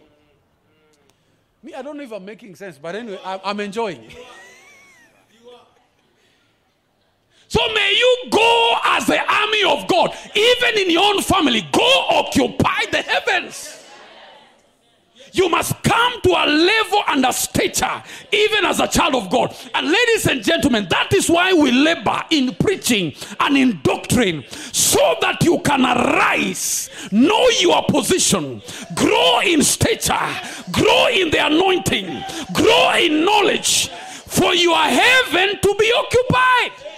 Me, 1.62 1.74
I 1.74 1.82
don't 1.82 1.98
know 1.98 2.04
if 2.04 2.12
I'm 2.12 2.26
making 2.26 2.56
sense, 2.56 2.78
but 2.78 2.96
anyway, 2.96 3.20
I'm, 3.24 3.40
I'm 3.44 3.60
enjoying. 3.60 4.04
You 4.04 5.50
are. 5.50 5.60
So 7.54 7.60
may 7.72 7.94
you 7.96 8.30
go 8.32 8.78
as 8.84 9.06
the 9.06 9.20
army 9.32 9.64
of 9.64 9.88
God, 9.88 10.18
even 10.34 10.76
in 10.80 10.90
your 10.90 11.04
own 11.04 11.22
family. 11.22 11.62
Go 11.72 12.08
occupy 12.10 12.86
the 12.92 13.04
heavens. 13.04 13.86
You 15.34 15.50
must 15.50 15.84
come 15.84 16.20
to 16.22 16.30
a 16.30 16.48
level 16.48 17.04
and 17.10 17.24
a 17.28 17.32
stature, 17.32 18.02
even 18.32 18.66
as 18.66 18.80
a 18.80 18.88
child 18.88 19.14
of 19.14 19.30
God. 19.30 19.56
And 19.76 19.86
ladies 19.86 20.26
and 20.26 20.44
gentlemen, 20.44 20.88
that 20.90 21.14
is 21.14 21.30
why 21.30 21.54
we 21.54 21.72
labor 21.72 22.24
in 22.32 22.56
preaching 22.56 23.14
and 23.40 23.56
in 23.56 23.82
doctrine, 23.84 24.44
so 24.50 25.16
that 25.22 25.44
you 25.44 25.60
can 25.60 25.86
arise, 25.86 26.90
know 27.12 27.50
your 27.60 27.84
position, 27.86 28.64
grow 28.96 29.42
in 29.42 29.62
stature, 29.62 30.28
grow 30.72 31.08
in 31.10 31.30
the 31.30 31.46
anointing, 31.46 32.24
grow 32.52 32.94
in 32.96 33.24
knowledge, 33.24 33.90
for 33.90 34.56
your 34.56 34.76
heaven 34.76 35.60
to 35.62 35.76
be 35.78 35.94
occupied 35.96 36.93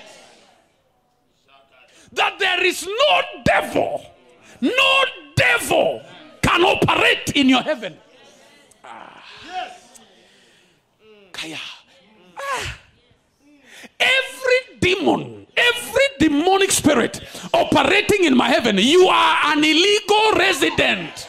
that 2.15 2.39
there 2.39 2.63
is 2.63 2.85
no 2.85 3.21
devil, 3.43 4.05
no 4.61 5.03
devil 5.35 6.01
can 6.41 6.61
operate 6.63 7.31
in 7.35 7.49
your 7.49 7.61
heaven. 7.61 7.97
Yes. 9.45 9.99
Kaya. 11.31 11.59
Ah. 12.37 12.77
Every 13.99 14.79
demon, 14.79 15.47
every 15.55 16.07
demonic 16.19 16.71
spirit 16.71 17.21
operating 17.53 18.23
in 18.25 18.35
my 18.35 18.49
heaven, 18.49 18.77
you 18.77 19.07
are 19.07 19.37
an 19.53 19.63
illegal 19.63 20.31
resident. 20.37 21.27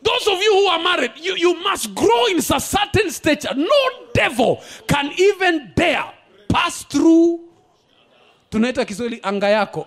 Those 0.00 0.26
of 0.28 0.40
you 0.40 0.52
who 0.54 0.66
are 0.66 0.82
married, 0.82 1.12
you, 1.16 1.34
you 1.36 1.60
must 1.62 1.94
grow 1.94 2.26
in 2.26 2.38
a 2.38 2.42
certain 2.42 3.10
stature. 3.10 3.54
No 3.54 3.88
devil 4.14 4.62
can 4.86 5.12
even 5.18 5.72
dare 5.74 6.12
pass 6.48 6.84
through 6.84 7.47
tunaita 8.50 8.84
kiswahili 8.84 9.20
anga 9.22 9.48
yako 9.48 9.86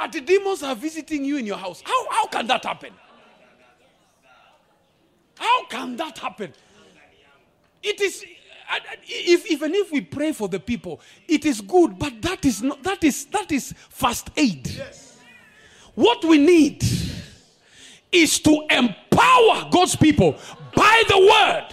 At 0.00 0.12
demons 0.12 0.62
are 0.62 0.76
visiting 0.76 1.24
you 1.24 1.38
in 1.38 1.46
your 1.46 1.56
house. 1.56 1.82
How, 1.84 2.10
how 2.10 2.26
can 2.28 2.46
that 2.46 2.64
happen? 2.64 2.92
How 5.36 5.66
can 5.66 5.96
that 5.96 6.16
happen? 6.18 6.52
It 7.82 8.00
is 8.00 8.24
if 9.06 9.46
even 9.50 9.74
if 9.74 9.90
we 9.90 10.00
pray 10.02 10.32
for 10.32 10.48
the 10.48 10.60
people, 10.60 11.00
it 11.26 11.44
is 11.44 11.60
good, 11.60 11.98
but 11.98 12.20
that 12.22 12.44
is 12.44 12.62
not 12.62 12.82
that 12.82 13.02
is 13.02 13.24
that 13.26 13.50
is 13.50 13.74
first 13.88 14.30
aid. 14.36 14.70
What 15.94 16.24
we 16.24 16.38
need 16.38 16.84
is 18.12 18.38
to 18.40 18.66
empower 18.70 19.68
God's 19.70 19.96
people 19.96 20.36
by 20.74 21.02
the 21.08 21.18
word, 21.18 21.66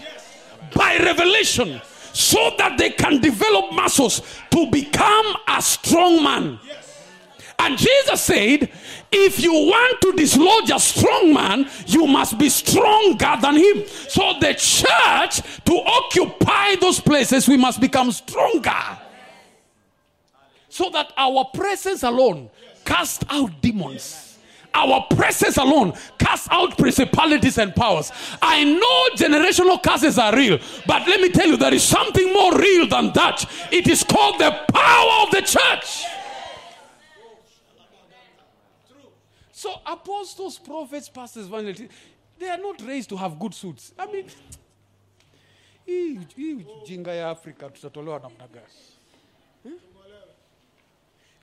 by 0.75 0.97
revelation, 0.97 1.81
so 2.13 2.51
that 2.57 2.77
they 2.77 2.91
can 2.91 3.19
develop 3.19 3.73
muscles 3.73 4.21
to 4.51 4.67
become 4.67 5.35
a 5.47 5.61
strong 5.61 6.21
man. 6.21 6.59
And 7.57 7.77
Jesus 7.77 8.21
said, 8.21 8.69
if 9.11 9.41
you 9.41 9.51
want 9.51 10.01
to 10.01 10.11
dislodge 10.11 10.69
a 10.69 10.79
strong 10.79 11.33
man, 11.33 11.69
you 11.87 12.05
must 12.05 12.37
be 12.37 12.49
stronger 12.49 13.35
than 13.41 13.55
him. 13.55 13.83
So 13.87 14.33
the 14.39 14.53
church, 14.53 15.41
to 15.63 15.73
occupy 15.73 16.75
those 16.75 16.99
places, 16.99 17.47
we 17.47 17.57
must 17.57 17.79
become 17.79 18.11
stronger. 18.11 18.99
So 20.69 20.89
that 20.89 21.13
our 21.17 21.45
presence 21.45 22.03
alone 22.03 22.49
cast 22.83 23.23
out 23.29 23.61
demons. 23.61 24.24
Our 24.75 25.07
presence 25.09 25.55
alone 25.55 25.93
cast 26.19 26.49
out 26.51 26.77
principalities 26.77 27.57
and 27.57 27.73
powers. 27.73 28.11
I 28.41 28.63
know 28.65 29.15
generational 29.15 29.81
curses 29.81 30.19
are 30.19 30.35
real, 30.35 30.59
but 30.85 31.07
let 31.07 31.21
me 31.21 31.29
tell 31.29 31.47
you, 31.47 31.55
there 31.55 31.73
is 31.73 31.83
something 31.83 32.33
more 32.33 32.57
real 32.57 32.85
than 32.87 33.13
that. 33.13 33.45
It 33.71 33.87
is 33.87 34.03
called 34.03 34.37
the 34.37 34.51
power 34.73 35.23
of 35.23 35.31
the 35.31 35.41
church. 35.41 36.03
So 39.53 39.75
apostles, 39.85 40.59
prophets, 40.59 41.07
pastors, 41.07 41.45
evangelists, 41.47 41.95
they 42.37 42.49
are 42.49 42.57
not 42.57 42.81
raised 42.81 43.09
to 43.09 43.17
have 43.17 43.39
good 43.39 43.53
suits. 43.53 43.93
I 43.97 44.05
mean? 44.07 44.25
Eh? 45.87 46.19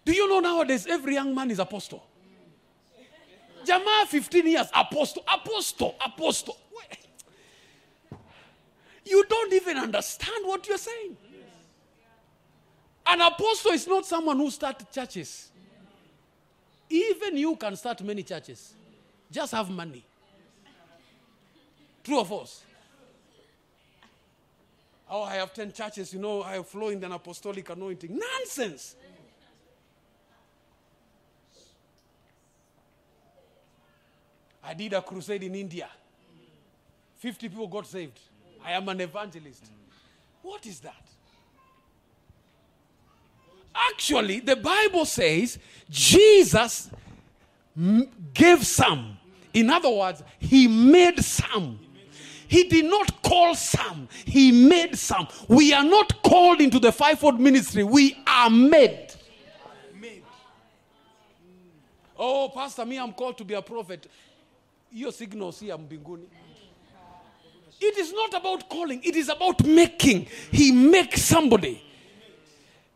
Do 0.04 0.12
you 0.12 0.28
know 0.28 0.40
nowadays 0.40 0.86
every 0.86 1.14
young 1.14 1.34
man 1.34 1.50
is 1.50 1.58
apostle? 1.58 2.04
Jamaa 3.64 4.06
15 4.06 4.46
years 4.46 4.66
apostle, 4.74 5.24
apostle, 5.32 5.94
apostle. 6.04 6.56
You 9.04 9.24
don't 9.28 9.52
even 9.52 9.76
understand 9.78 10.46
what 10.46 10.66
you're 10.68 10.78
saying. 10.78 11.16
An 13.06 13.20
apostle 13.20 13.72
is 13.72 13.86
not 13.86 14.06
someone 14.06 14.36
who 14.36 14.50
started 14.50 14.90
churches. 14.92 15.50
Even 16.88 17.36
you 17.36 17.56
can 17.56 17.74
start 17.74 18.02
many 18.02 18.22
churches. 18.22 18.74
Just 19.30 19.52
have 19.52 19.68
money. 19.70 20.04
True 22.04 22.18
or 22.18 22.24
false? 22.24 22.62
Oh, 25.10 25.22
I 25.22 25.34
have 25.34 25.52
10 25.52 25.72
churches, 25.72 26.12
you 26.14 26.20
know, 26.20 26.42
I 26.42 26.62
flow 26.62 26.88
in 26.88 27.02
an 27.04 27.12
apostolic 27.12 27.68
anointing. 27.68 28.18
Nonsense. 28.18 28.96
I 34.64 34.74
did 34.74 34.92
a 34.92 35.02
crusade 35.02 35.42
in 35.42 35.54
India. 35.54 35.88
50 37.18 37.48
people 37.48 37.68
got 37.68 37.86
saved. 37.86 38.18
I 38.64 38.72
am 38.72 38.88
an 38.88 39.00
evangelist. 39.00 39.70
What 40.42 40.66
is 40.66 40.80
that? 40.80 40.94
Actually, 43.74 44.40
the 44.40 44.56
Bible 44.56 45.04
says 45.04 45.58
Jesus 45.88 46.90
gave 48.34 48.66
some. 48.66 49.16
In 49.54 49.70
other 49.70 49.90
words, 49.90 50.22
he 50.38 50.68
made 50.68 51.22
some. 51.24 51.78
He 52.48 52.64
did 52.64 52.84
not 52.84 53.22
call 53.22 53.54
some, 53.54 54.08
he 54.26 54.52
made 54.52 54.98
some. 54.98 55.26
We 55.48 55.72
are 55.72 55.84
not 55.84 56.22
called 56.22 56.60
into 56.60 56.78
the 56.78 56.92
fivefold 56.92 57.40
ministry, 57.40 57.82
we 57.82 58.18
are 58.26 58.50
made. 58.50 59.14
Made. 59.98 60.22
Oh, 62.18 62.50
Pastor, 62.50 62.84
me, 62.84 62.98
I'm 62.98 63.14
called 63.14 63.38
to 63.38 63.44
be 63.44 63.54
a 63.54 63.62
prophet. 63.62 64.06
Your 64.92 65.12
signal 65.12 65.52
si 65.52 65.68
ya 65.68 65.76
mbinguni. 65.78 66.28
It 67.80 67.98
is 67.98 68.12
not 68.12 68.34
about 68.34 68.68
calling, 68.68 69.02
it 69.02 69.16
is 69.16 69.28
about 69.28 69.64
making. 69.64 70.28
He 70.52 70.70
makes 70.70 71.22
somebody. 71.22 71.82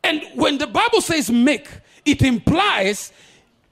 And 0.04 0.22
when 0.34 0.58
the 0.58 0.66
Bible 0.66 1.00
says 1.00 1.30
make, 1.30 1.68
it 2.04 2.22
implies 2.22 3.12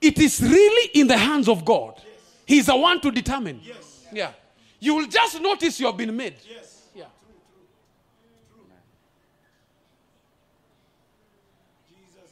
it 0.01 0.19
is 0.19 0.41
really 0.43 0.91
in 0.95 1.07
the 1.07 1.17
hands 1.17 1.49
of 1.49 1.65
God. 1.65 2.01
He's 2.47 2.67
the 2.67 2.77
one 2.77 3.01
to 3.03 3.11
determine. 3.11 3.61
Yes. 3.63 4.07
Yeah. 4.13 4.33
You 4.81 4.97
will 4.97 5.07
just 5.07 5.41
notice 5.41 5.79
you 5.79 5.87
have 5.87 5.97
been 5.97 6.15
made. 6.17 6.35
Yes. 6.49 6.83
Yeah. 6.95 7.05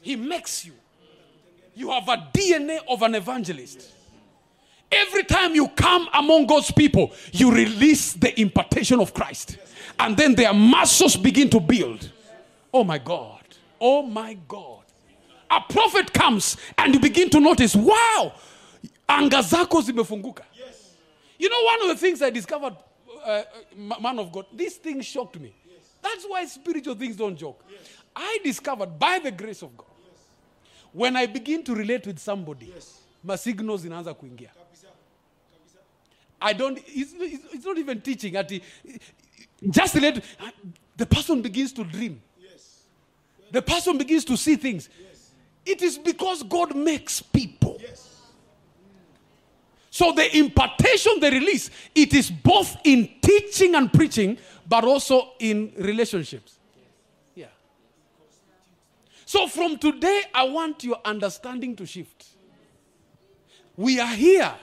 He 0.01 0.15
makes 0.17 0.65
you. 0.65 0.73
You 1.73 1.89
have 1.89 2.07
a 2.09 2.29
DNA 2.33 2.79
of 2.87 3.01
an 3.01 3.15
evangelist. 3.15 3.89
Every 4.93 5.23
time 5.23 5.55
you 5.55 5.67
come 5.69 6.07
among 6.13 6.45
God's 6.45 6.71
people, 6.71 7.11
you 7.31 7.51
release 7.51 8.13
the 8.13 8.39
impartation 8.39 8.99
of 8.99 9.13
Christ. 9.13 9.57
And 9.99 10.15
then 10.15 10.35
their 10.35 10.53
muscles 10.53 11.15
begin 11.15 11.49
to 11.49 11.59
build. 11.59 12.11
Oh 12.73 12.83
my 12.83 12.97
God. 12.97 13.41
Oh 13.79 14.03
my 14.03 14.37
God. 14.47 14.83
A 15.49 15.61
prophet 15.61 16.13
comes 16.13 16.57
and 16.77 16.93
you 16.93 16.99
begin 16.99 17.29
to 17.29 17.39
notice, 17.39 17.75
wow, 17.75 18.33
anga 19.07 19.37
zimefunguka. 19.37 20.43
You 21.37 21.49
know, 21.49 21.63
one 21.63 21.81
of 21.81 21.87
the 21.89 21.95
things 21.95 22.21
I 22.21 22.29
discovered, 22.29 22.75
uh, 23.25 23.29
uh, 23.29 23.43
man 23.99 24.19
of 24.19 24.31
God, 24.31 24.45
this 24.53 24.75
thing 24.77 25.01
shocked 25.01 25.39
me. 25.39 25.53
That's 26.01 26.25
why 26.25 26.45
spiritual 26.45 26.95
things 26.95 27.15
don't 27.15 27.35
joke. 27.35 27.63
I 28.15 28.39
discovered 28.43 28.99
by 28.99 29.19
the 29.19 29.31
grace 29.31 29.61
of 29.61 29.75
God, 29.75 29.87
when 30.91 31.15
I 31.15 31.25
begin 31.25 31.63
to 31.63 31.73
relate 31.75 32.05
with 32.05 32.19
somebody, 32.19 32.71
my 33.23 33.35
signals 33.35 33.85
inaanza 33.85 34.13
kuingia. 34.13 34.49
I 36.43 36.51
don't, 36.51 36.77
it's, 36.85 37.13
it's, 37.17 37.65
not 37.65 37.77
even 37.77 38.01
teaching. 38.01 38.35
Ati, 38.35 38.61
just 39.69 39.95
let, 39.95 40.21
the 40.97 41.05
person 41.05 41.41
begins 41.41 41.71
to 41.73 41.85
dream. 41.85 42.21
The 43.51 43.61
person 43.61 43.97
begins 43.97 44.25
to 44.25 44.35
see 44.35 44.57
things. 44.57 44.89
It 45.65 45.81
is 45.81 45.97
because 45.97 46.43
God 46.43 46.75
makes 46.75 47.21
people. 47.21 47.79
So 49.89 50.11
the 50.11 50.37
impartation 50.37 51.19
the 51.19 51.31
release, 51.31 51.69
it 51.95 52.13
is 52.13 52.29
both 52.29 52.75
in 52.83 53.09
teaching 53.21 53.75
and 53.75 53.93
preaching, 53.93 54.37
but 54.67 54.83
also 54.83 55.33
in 55.39 55.71
relationships. 55.77 56.57
Yeah. 57.35 57.45
So 59.25 59.47
from 59.47 59.77
today, 59.77 60.23
I 60.33 60.43
want 60.45 60.83
your 60.83 60.97
understanding 61.05 61.75
to 61.77 61.85
shift. 61.85 62.25
We 63.77 63.99
are 63.99 64.13
here 64.13 64.53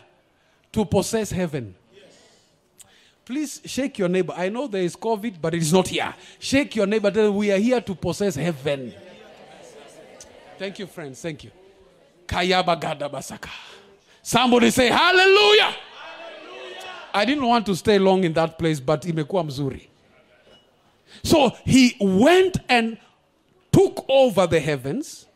to 0.73 0.85
possess 0.85 1.31
heaven. 1.31 1.75
Please 3.25 3.61
shake 3.65 3.99
your 3.99 4.09
neighbor. 4.09 4.33
I 4.37 4.49
know 4.49 4.67
there 4.67 4.83
is 4.83 4.97
COVID, 4.97 5.41
but 5.41 5.55
it 5.55 5.63
is 5.63 5.73
not 5.73 5.89
here. 5.89 6.13
Shake 6.39 6.75
your 6.75 6.87
neighbor. 6.87 7.11
Tell 7.11 7.33
we 7.33 7.53
are 7.53 7.59
here 7.59 7.81
to 7.81 7.95
possess 7.95 8.35
heaven. 8.35 8.93
Thank 10.59 10.79
you, 10.79 10.87
friends. 10.87 11.23
Thank 11.23 11.45
you. 11.45 11.51
Somebody 14.23 14.71
say 14.71 14.89
hallelujah. 14.89 15.75
I 17.13 17.25
didn't 17.25 17.47
want 17.47 17.67
to 17.67 17.77
stay 17.77 17.99
long 17.99 18.25
in 18.25 18.33
that 18.35 18.59
place, 18.59 18.81
but 18.81 19.03
imekuwa 19.03 19.45
mzuri. 19.45 19.89
So 21.23 21.51
he 21.65 21.97
went 22.01 22.59
and 22.69 22.99
took 23.73 24.05
over 24.09 24.47
the 24.47 24.61
heavens, 24.61 25.27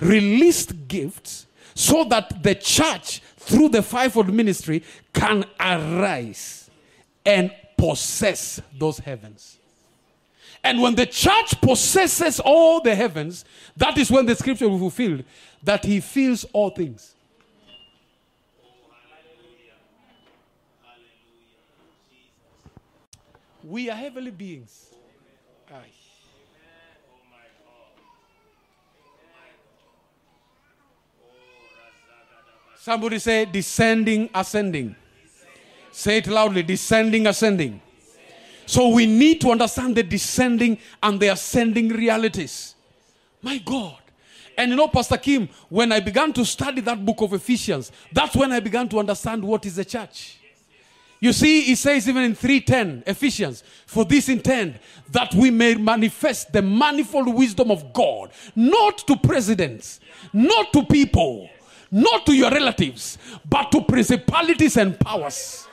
released 0.00 0.88
gifts, 0.88 1.46
so 1.74 2.04
that 2.04 2.42
the 2.42 2.54
church, 2.54 3.20
through 3.46 3.68
the 3.68 3.82
fivefold 3.82 4.32
ministry, 4.32 4.82
can 5.12 5.44
arise 5.60 6.68
and 7.24 7.52
possess 7.78 8.60
those 8.76 8.98
heavens. 8.98 9.58
And 10.64 10.82
when 10.82 10.96
the 10.96 11.06
church 11.06 11.60
possesses 11.60 12.40
all 12.40 12.80
the 12.80 12.94
heavens, 12.94 13.44
that 13.76 13.96
is 13.98 14.10
when 14.10 14.26
the 14.26 14.34
scripture 14.34 14.68
will 14.68 14.78
be 14.78 14.80
fulfilled 14.80 15.24
that 15.62 15.84
he 15.84 16.00
fills 16.00 16.44
all 16.52 16.70
things. 16.70 17.14
We 23.62 23.90
are 23.90 23.96
heavenly 23.96 24.32
beings. 24.32 24.95
Somebody 32.86 33.18
say 33.18 33.46
descending, 33.46 34.30
ascending. 34.32 34.94
Say 35.90 36.18
it 36.18 36.28
loudly 36.28 36.62
descending, 36.62 37.26
ascending. 37.26 37.82
So 38.64 38.90
we 38.90 39.06
need 39.06 39.40
to 39.40 39.50
understand 39.50 39.96
the 39.96 40.04
descending 40.04 40.78
and 41.02 41.18
the 41.18 41.32
ascending 41.32 41.88
realities. 41.88 42.76
My 43.42 43.58
God. 43.58 43.98
And 44.56 44.70
you 44.70 44.76
know, 44.76 44.86
Pastor 44.86 45.16
Kim, 45.16 45.48
when 45.68 45.90
I 45.90 45.98
began 45.98 46.32
to 46.34 46.44
study 46.44 46.80
that 46.82 47.04
book 47.04 47.22
of 47.22 47.32
Ephesians, 47.32 47.90
that's 48.12 48.36
when 48.36 48.52
I 48.52 48.60
began 48.60 48.88
to 48.90 49.00
understand 49.00 49.42
what 49.42 49.66
is 49.66 49.74
the 49.74 49.84
church. 49.84 50.38
You 51.18 51.32
see, 51.32 51.72
it 51.72 51.78
says 51.78 52.08
even 52.08 52.22
in 52.22 52.36
3:10, 52.36 53.02
Ephesians, 53.04 53.64
for 53.86 54.04
this 54.04 54.28
intent 54.28 54.76
that 55.10 55.34
we 55.34 55.50
may 55.50 55.74
manifest 55.74 56.52
the 56.52 56.62
manifold 56.62 57.34
wisdom 57.34 57.72
of 57.72 57.92
God, 57.92 58.30
not 58.54 58.98
to 59.08 59.16
presidents, 59.16 59.98
not 60.32 60.72
to 60.72 60.84
people, 60.84 61.50
not 61.96 62.26
to 62.26 62.34
your 62.34 62.50
relatives, 62.50 63.16
but 63.48 63.72
to 63.72 63.80
principalities 63.80 64.76
and 64.76 65.00
powers. 65.00 65.66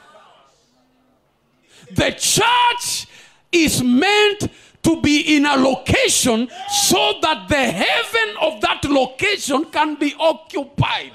The 1.92 2.12
church 2.12 3.08
is 3.52 3.84
meant 3.84 4.50
to 4.84 5.02
be 5.02 5.36
in 5.36 5.46
a 5.46 5.58
location 5.58 6.50
so 6.72 7.20
that 7.22 7.48
the 7.50 7.56
heaven 7.56 8.38
of 8.42 8.62
that 8.62 8.86
location 8.86 9.66
can 9.66 9.96
be 9.96 10.16
occupied. 10.18 11.12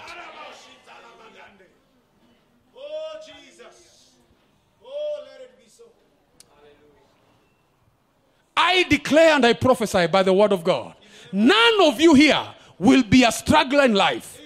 I 8.55 8.83
declare 8.83 9.37
and 9.37 9.47
I 9.47 9.55
prophesy 9.55 10.07
by 10.09 10.23
the 10.23 10.35
word 10.35 10.53
of 10.53 10.63
God. 10.63 10.95
None 11.33 11.81
of 11.83 11.99
you 11.99 12.13
here 12.13 12.47
will 12.79 13.03
be 13.03 13.25
a 13.25 13.33
struggler 13.33 13.85
in 13.85 13.95
life. 13.95 14.39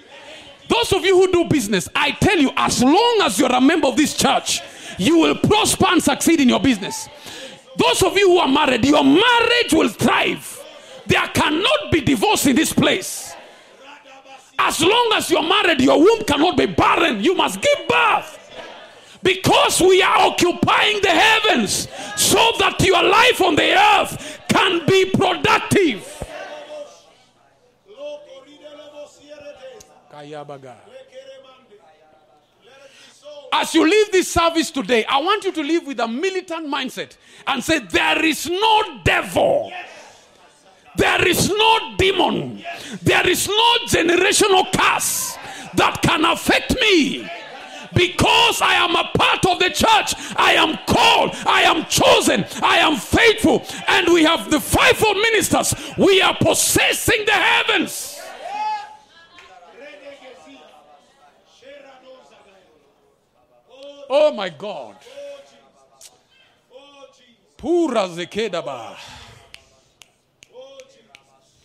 Those 0.72 0.92
of 0.94 1.04
you 1.04 1.14
who 1.18 1.30
do 1.30 1.44
business, 1.44 1.86
I 1.94 2.12
tell 2.12 2.38
you, 2.38 2.50
as 2.56 2.82
long 2.82 3.18
as 3.24 3.38
you're 3.38 3.52
a 3.52 3.60
member 3.60 3.88
of 3.88 3.96
this 3.96 4.16
church, 4.16 4.62
you 4.96 5.18
will 5.18 5.34
prosper 5.34 5.86
and 5.88 6.02
succeed 6.02 6.40
in 6.40 6.48
your 6.48 6.60
business. 6.60 7.08
Those 7.76 8.02
of 8.02 8.16
you 8.16 8.30
who 8.30 8.38
are 8.38 8.48
married, 8.48 8.82
your 8.84 9.04
marriage 9.04 9.72
will 9.72 9.90
thrive. 9.90 10.60
There 11.06 11.26
cannot 11.34 11.92
be 11.92 12.00
divorce 12.00 12.46
in 12.46 12.56
this 12.56 12.72
place. 12.72 13.34
As 14.58 14.80
long 14.80 15.12
as 15.14 15.30
you're 15.30 15.42
married, 15.42 15.80
your 15.82 15.98
womb 15.98 16.24
cannot 16.24 16.56
be 16.56 16.66
barren. 16.66 17.22
You 17.22 17.34
must 17.34 17.60
give 17.60 17.88
birth. 17.88 18.38
Because 19.22 19.78
we 19.80 20.02
are 20.02 20.20
occupying 20.20 21.02
the 21.02 21.10
heavens 21.10 21.86
so 22.16 22.52
that 22.58 22.80
your 22.80 23.02
life 23.02 23.40
on 23.42 23.56
the 23.56 23.76
earth 23.76 24.40
can 24.48 24.86
be 24.86 25.10
productive. 25.10 26.21
As 33.52 33.74
you 33.74 33.88
leave 33.88 34.10
this 34.12 34.30
service 34.30 34.70
today, 34.70 35.04
I 35.04 35.20
want 35.20 35.44
you 35.44 35.52
to 35.52 35.62
live 35.62 35.86
with 35.86 36.00
a 36.00 36.08
militant 36.08 36.66
mindset 36.66 37.16
and 37.46 37.62
say, 37.62 37.78
There 37.80 38.24
is 38.24 38.48
no 38.48 39.00
devil. 39.04 39.72
There 40.96 41.26
is 41.26 41.48
no 41.48 41.96
demon. 41.96 42.62
There 43.02 43.26
is 43.28 43.48
no 43.48 43.76
generational 43.86 44.70
curse 44.72 45.36
that 45.74 46.00
can 46.02 46.24
affect 46.24 46.74
me. 46.80 47.30
Because 47.94 48.62
I 48.62 48.74
am 48.74 48.96
a 48.96 49.10
part 49.14 49.44
of 49.44 49.58
the 49.58 49.68
church, 49.68 50.14
I 50.36 50.54
am 50.54 50.78
called, 50.86 51.32
I 51.46 51.62
am 51.62 51.84
chosen, 51.86 52.46
I 52.62 52.78
am 52.78 52.96
faithful, 52.96 53.66
and 53.86 54.12
we 54.12 54.24
have 54.24 54.50
the 54.50 54.60
fivefold 54.60 55.16
ministers. 55.16 55.74
We 55.98 56.22
are 56.22 56.34
possessing 56.34 57.24
the 57.26 57.32
heavens. 57.32 58.11
Oh, 64.14 64.30
my 64.30 64.50
God. 64.50 64.96
Pura 67.56 68.08
zekedaba. 68.08 68.96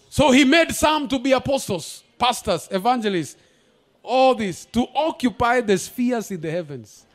So 0.09 0.31
he 0.31 0.45
made 0.45 0.71
some 0.73 1.09
to 1.09 1.19
be 1.19 1.33
apostles, 1.33 2.03
pastors, 2.17 2.69
evangelists, 2.71 3.35
all 4.01 4.33
this 4.33 4.63
to 4.65 4.87
occupy 4.95 5.59
the 5.59 5.77
spheres 5.77 6.31
in 6.31 6.39
the 6.39 6.49
heavens. 6.49 7.05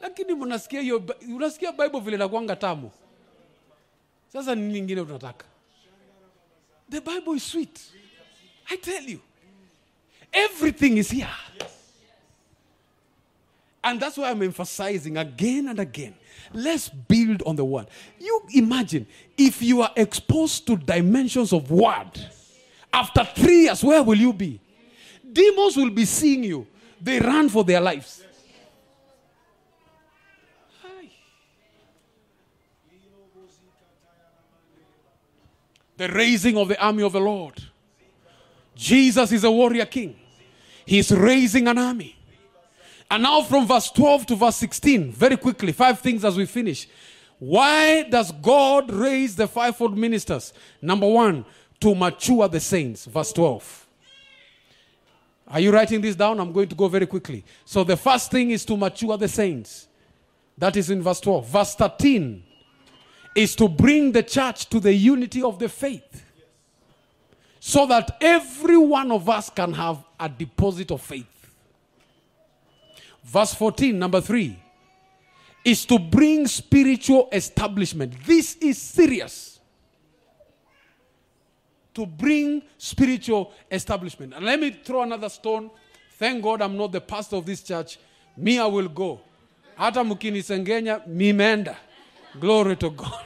Lakini 0.00 0.34
mnasikia 0.34 0.80
hiyo 0.80 1.02
unasikia 1.34 1.72
Bible 1.72 2.00
vile 2.00 2.16
nakwanga 2.16 2.56
tamu. 2.56 2.90
Sasa 4.32 4.54
ni 4.54 4.72
nyingine 4.72 5.04
tunataka. 5.04 5.44
The 6.90 7.00
Bible 7.00 7.36
is 7.36 7.50
sweet. 7.50 7.80
I 8.70 8.76
tell 8.76 9.10
you. 9.10 9.20
Everything 10.32 10.98
is 10.98 11.10
here. 11.10 11.34
And 13.86 14.00
that's 14.00 14.16
why 14.16 14.30
I'm 14.30 14.42
emphasizing 14.42 15.16
again 15.16 15.68
and 15.68 15.78
again. 15.78 16.16
Let's 16.52 16.88
build 16.88 17.44
on 17.46 17.54
the 17.54 17.64
word. 17.64 17.86
You 18.18 18.42
imagine 18.52 19.06
if 19.38 19.62
you 19.62 19.80
are 19.80 19.92
exposed 19.94 20.66
to 20.66 20.76
dimensions 20.76 21.52
of 21.52 21.70
word, 21.70 22.10
after 22.92 23.22
three 23.24 23.62
years, 23.62 23.84
where 23.84 24.02
will 24.02 24.18
you 24.18 24.32
be? 24.32 24.60
Demons 25.32 25.76
will 25.76 25.90
be 25.90 26.04
seeing 26.04 26.42
you, 26.42 26.66
they 27.00 27.20
run 27.20 27.48
for 27.48 27.62
their 27.62 27.80
lives. 27.80 28.24
The 35.96 36.08
raising 36.08 36.58
of 36.58 36.68
the 36.68 36.84
army 36.84 37.04
of 37.04 37.12
the 37.12 37.20
Lord. 37.20 37.62
Jesus 38.74 39.30
is 39.30 39.44
a 39.44 39.50
warrior 39.50 39.86
king. 39.86 40.16
He's 40.84 41.12
raising 41.12 41.68
an 41.68 41.78
army. 41.78 42.15
And 43.10 43.22
now 43.22 43.42
from 43.42 43.66
verse 43.66 43.90
12 43.90 44.26
to 44.26 44.36
verse 44.36 44.56
16, 44.56 45.12
very 45.12 45.36
quickly, 45.36 45.72
five 45.72 46.00
things 46.00 46.24
as 46.24 46.36
we 46.36 46.46
finish. 46.46 46.88
Why 47.38 48.02
does 48.02 48.32
God 48.32 48.90
raise 48.90 49.36
the 49.36 49.46
fivefold 49.46 49.96
ministers? 49.96 50.52
Number 50.82 51.06
one, 51.06 51.44
to 51.80 51.94
mature 51.94 52.48
the 52.48 52.60
saints. 52.60 53.04
Verse 53.04 53.32
12. 53.32 53.86
Are 55.48 55.60
you 55.60 55.72
writing 55.72 56.00
this 56.00 56.16
down? 56.16 56.40
I'm 56.40 56.52
going 56.52 56.68
to 56.68 56.74
go 56.74 56.88
very 56.88 57.06
quickly. 57.06 57.44
So 57.64 57.84
the 57.84 57.96
first 57.96 58.30
thing 58.30 58.50
is 58.50 58.64
to 58.64 58.76
mature 58.76 59.16
the 59.16 59.28
saints. 59.28 59.86
That 60.58 60.76
is 60.76 60.90
in 60.90 61.02
verse 61.02 61.20
12. 61.20 61.46
Verse 61.46 61.74
13 61.74 62.42
is 63.36 63.54
to 63.54 63.68
bring 63.68 64.12
the 64.12 64.22
church 64.22 64.68
to 64.70 64.80
the 64.80 64.92
unity 64.92 65.42
of 65.42 65.58
the 65.58 65.68
faith. 65.68 66.24
So 67.60 67.86
that 67.86 68.16
every 68.20 68.78
one 68.78 69.12
of 69.12 69.28
us 69.28 69.50
can 69.50 69.72
have 69.74 70.02
a 70.18 70.28
deposit 70.28 70.90
of 70.90 71.02
faith. 71.02 71.35
Verse 73.26 73.54
14, 73.54 73.98
number 73.98 74.20
3, 74.20 74.56
is 75.64 75.84
to 75.84 75.98
bring 75.98 76.46
spiritual 76.46 77.28
establishment. 77.32 78.14
This 78.24 78.54
is 78.56 78.80
serious. 78.80 79.58
To 81.94 82.06
bring 82.06 82.62
spiritual 82.78 83.52
establishment. 83.70 84.32
And 84.34 84.44
let 84.44 84.60
me 84.60 84.70
throw 84.70 85.02
another 85.02 85.28
stone. 85.28 85.70
Thank 86.18 86.42
God 86.44 86.62
I'm 86.62 86.76
not 86.76 86.92
the 86.92 87.00
pastor 87.00 87.36
of 87.36 87.46
this 87.46 87.62
church. 87.62 87.98
Me, 88.36 88.60
I 88.60 88.66
will 88.66 88.88
go. 88.88 89.20
Hata 89.76 90.04
mkinisengenya, 90.04 91.00
mimenda. 91.08 91.76
Glory 92.38 92.76
to 92.76 92.90
God. 92.90 93.24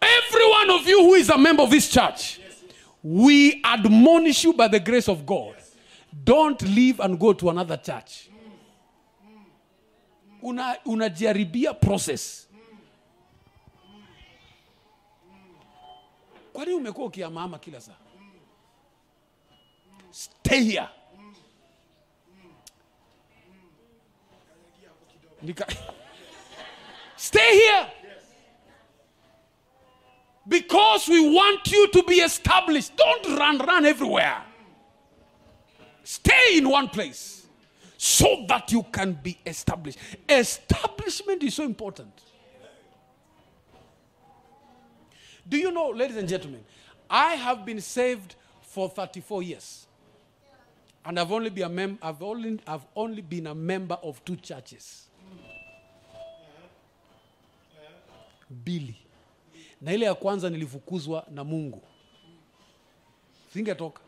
Every 0.00 0.50
one 0.50 0.70
of 0.70 0.86
you 0.88 1.00
who 1.00 1.14
is 1.14 1.28
a 1.28 1.36
member 1.36 1.64
of 1.64 1.70
this 1.70 1.90
church, 1.90 2.40
we 3.02 3.60
admonish 3.62 4.44
you 4.44 4.54
by 4.54 4.68
the 4.68 4.80
grace 4.80 5.08
of 5.08 5.26
God. 5.26 5.54
Don't 6.12 6.62
leave 6.62 7.00
and 7.00 7.18
go 7.18 7.32
to 7.32 7.50
another 7.50 7.76
church. 7.76 8.28
Una, 10.42 10.76
unajaribia 10.84 11.74
process. 11.74 12.48
Kwani 16.52 16.72
umekuwa 16.72 17.06
ukiamama 17.06 17.58
kila 17.58 17.80
saa? 17.80 17.96
Stay 20.10 20.60
here. 20.64 20.88
Nika... 25.42 25.66
Stay 27.16 27.54
here. 27.54 27.86
Because 30.46 31.08
we 31.08 31.20
want 31.34 31.70
you 31.72 31.88
to 31.88 32.02
be 32.02 32.14
established. 32.14 32.96
Don't 32.96 33.38
run, 33.38 33.58
run 33.58 33.86
everywhere. 33.86 34.42
Stay 36.04 36.58
in 36.58 36.68
one 36.68 36.88
place 36.88 37.46
so 37.96 38.44
that 38.48 38.72
you 38.72 38.82
can 38.92 39.12
be 39.12 39.38
established. 39.46 39.98
Establishment 40.28 41.42
is 41.42 41.54
so 41.54 41.64
important. 41.64 42.12
Do 45.48 45.56
you 45.56 45.70
know, 45.72 45.88
ladies 45.90 46.16
and 46.16 46.28
gentlemen, 46.28 46.64
I 47.10 47.34
have 47.34 47.64
been 47.64 47.80
saved 47.80 48.36
for 48.62 48.88
34 48.88 49.42
years. 49.42 49.86
And 51.04 51.18
I've 51.18 51.32
only 51.32 51.50
been 51.50 51.64
a 51.64 51.68
mem- 51.68 51.98
I've 52.00 52.22
only, 52.22 52.60
I've 52.66 52.84
only 52.94 53.22
been 53.22 53.46
a 53.48 53.54
member 53.54 53.98
of 54.02 54.24
two 54.24 54.36
churches. 54.36 55.08
Billy. 58.64 58.96
Na 59.80 59.92
ile 59.92 60.06
ya 60.06 60.14
kwanza 60.14 60.50
nilifukuzwa 60.50 61.26
na 61.30 61.44
Mungu. 61.44 61.82
Singetoka. 63.52 64.00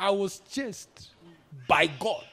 I 0.00 0.08
was 0.08 0.40
chased 0.50 1.10
by 1.68 1.86
God. 1.86 2.24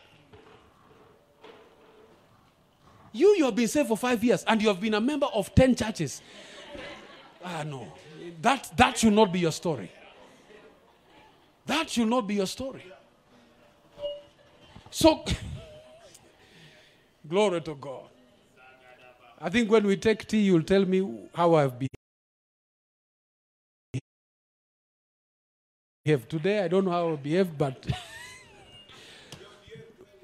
You, 3.11 3.35
you 3.35 3.43
have 3.45 3.55
been 3.55 3.67
saved 3.67 3.89
for 3.89 3.97
five 3.97 4.23
years 4.23 4.45
and 4.47 4.61
you 4.61 4.69
have 4.69 4.79
been 4.79 4.93
a 4.93 5.01
member 5.01 5.25
of 5.25 5.53
10 5.53 5.75
churches. 5.75 6.21
Ah, 7.43 7.63
no. 7.63 7.91
That, 8.41 8.71
that 8.77 8.97
should 8.97 9.11
not 9.13 9.33
be 9.33 9.39
your 9.39 9.51
story. 9.51 9.91
That 11.65 11.89
should 11.89 12.07
not 12.07 12.25
be 12.25 12.35
your 12.35 12.45
story. 12.45 12.85
So, 14.89 15.25
glory 17.27 17.59
to 17.61 17.75
God. 17.75 18.05
I 19.41 19.49
think 19.49 19.69
when 19.69 19.85
we 19.85 19.97
take 19.97 20.25
tea, 20.25 20.39
you'll 20.39 20.63
tell 20.63 20.85
me 20.85 21.27
how 21.33 21.55
I've 21.55 21.77
behaved. 26.07 26.29
Today, 26.29 26.63
I 26.63 26.69
don't 26.69 26.85
know 26.85 26.91
how 26.91 27.11
I 27.11 27.15
behave, 27.17 27.57
but 27.57 27.85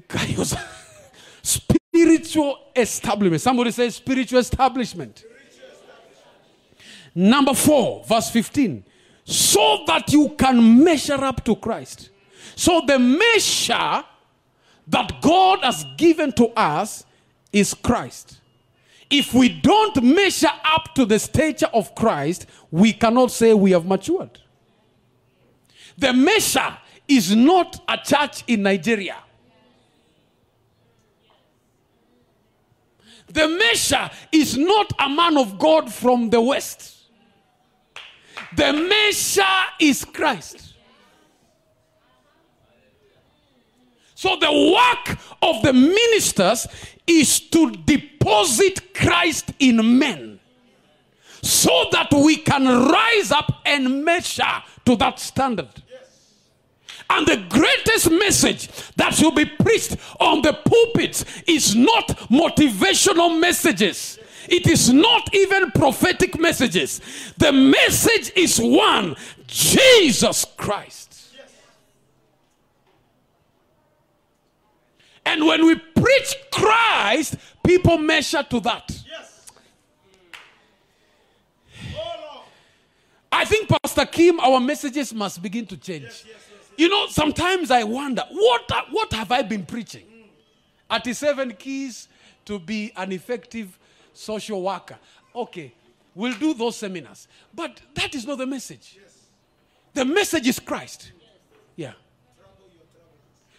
spiritual 1.42 2.60
establishment. 2.74 3.42
Somebody 3.42 3.72
says 3.72 3.96
spiritual 3.96 4.40
establishment. 4.40 5.26
Number 7.14 7.54
four, 7.54 8.04
verse 8.06 8.30
15. 8.30 8.86
So 9.26 9.84
that 9.88 10.12
you 10.12 10.30
can 10.38 10.84
measure 10.84 11.22
up 11.22 11.44
to 11.44 11.56
Christ. 11.56 12.10
So 12.56 12.82
the 12.88 12.98
measure 12.98 14.04
that 14.88 15.22
God 15.22 15.60
has 15.64 15.86
given 15.98 16.32
to 16.34 16.48
us 16.58 17.06
is 17.52 17.74
Christ. 17.74 18.40
If 19.10 19.34
we 19.34 19.50
don't 19.50 20.02
measure 20.02 20.52
up 20.64 20.96
to 20.96 21.06
the 21.06 21.20
stature 21.20 21.70
of 21.74 21.94
Christ, 21.94 22.46
we 22.72 22.94
cannot 22.94 23.32
say 23.32 23.54
we 23.54 23.72
have 23.72 23.86
matured. 23.86 24.40
The 25.98 26.14
measure 26.14 26.78
is 27.08 27.36
not 27.36 27.82
a 27.88 27.98
church 27.98 28.44
in 28.48 28.64
Nigeria. 28.64 29.18
The 33.28 33.48
measure 33.48 34.10
is 34.32 34.58
not 34.58 34.92
a 35.00 35.10
man 35.10 35.38
of 35.38 35.58
God 35.58 35.92
from 35.92 36.30
the 36.30 36.40
West. 36.40 36.98
The 38.56 38.74
measure 38.74 39.64
is 39.80 40.06
Christ. 40.06 40.74
So 44.14 44.38
the 44.38 44.52
work 44.52 45.18
of 45.42 45.64
the 45.64 45.74
ministers 45.74 46.68
is 47.06 47.40
to 47.50 47.72
deposit 47.72 48.94
Christ 48.94 49.52
in 49.60 49.98
men 50.00 50.40
so 51.42 51.88
that 51.92 52.10
we 52.14 52.38
can 52.38 52.66
rise 52.66 53.32
up 53.32 53.62
and 53.66 54.06
measure 54.06 54.64
to 54.86 54.96
that 54.98 55.20
standard. 55.20 55.70
And 57.10 57.28
the 57.28 57.38
greatest 57.50 58.10
message 58.12 58.70
that 58.96 59.14
should 59.14 59.36
be 59.36 59.46
preached 59.46 59.98
on 60.20 60.42
the 60.42 60.54
pulpits 60.54 61.26
is 61.48 61.76
not 61.76 62.08
motivational 62.30 63.40
messages. 63.40 64.20
It 64.48 64.68
is 64.68 64.92
not 64.92 65.34
even 65.34 65.72
prophetic 65.72 66.40
messages. 66.40 67.02
The 67.38 67.52
message 67.52 68.32
is 68.36 68.60
one 68.60 69.16
Jesus 69.48 70.46
Christ. 70.58 71.14
And 75.26 75.46
when 75.46 75.66
we 75.66 75.76
preach 75.76 76.36
Christ, 76.52 77.36
people 77.66 77.98
measure 77.98 78.44
to 78.44 78.60
that. 78.62 78.92
Yes. 79.10 79.48
Oh 81.96 82.16
Lord. 82.22 82.46
I 83.34 83.46
think, 83.46 83.70
Pastor 83.70 84.06
Kim, 84.06 84.40
our 84.40 84.60
messages 84.60 85.14
must 85.14 85.42
begin 85.42 85.66
to 85.68 85.78
change. 85.78 86.24
You 86.78 86.90
know, 86.90 87.08
sometimes 87.08 87.72
I 87.72 87.84
wonder, 87.84 88.24
what, 88.32 88.72
what 88.92 89.14
have 89.14 89.32
I 89.32 89.42
been 89.42 89.66
preaching? 89.66 90.06
Mm. 90.06 90.24
At 90.90 91.04
the 91.04 91.14
seven 91.14 91.54
keys 91.54 92.08
to 92.46 92.60
be 92.60 92.92
an 92.96 93.12
effective 93.12 93.78
social 94.14 94.62
worker. 94.62 94.98
Okay, 95.36 95.74
we'll 96.16 96.38
do 96.38 96.54
those 96.54 96.76
seminars. 96.76 97.28
But 97.54 97.82
that 97.96 98.14
is 98.16 98.26
not 98.26 98.38
the 98.38 98.46
message. 98.46 99.00
The 99.94 100.06
message 100.06 100.48
is 100.48 100.60
Christ. 100.60 101.12
Yeah. 101.76 101.94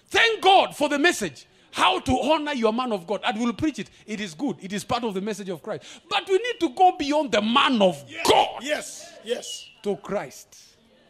Thank 0.09 0.41
God 0.43 0.77
for 0.77 0.89
the 0.89 0.99
message. 0.99 1.47
How 1.75 1.99
to 1.99 2.13
honor 2.21 2.53
your 2.53 2.73
man 2.73 2.93
of 2.93 3.05
God. 3.05 3.21
And 3.25 3.37
we'll 3.41 3.53
preach 3.53 3.81
it. 3.81 3.91
It 4.07 4.21
is 4.21 4.33
good. 4.33 4.59
It 4.63 4.73
is 4.73 4.85
part 4.85 5.03
of 5.03 5.13
the 5.13 5.21
message 5.21 5.49
of 5.49 5.61
Christ. 5.61 5.83
But 6.09 6.23
we 6.29 6.35
need 6.39 6.61
to 6.61 6.69
go 6.71 6.93
beyond 6.97 7.33
the 7.33 7.43
man 7.43 7.83
of 7.83 8.01
God 8.25 8.63
Yes. 8.63 9.13
Yes. 9.25 9.69
to 9.83 9.97
Christ. 9.97 10.57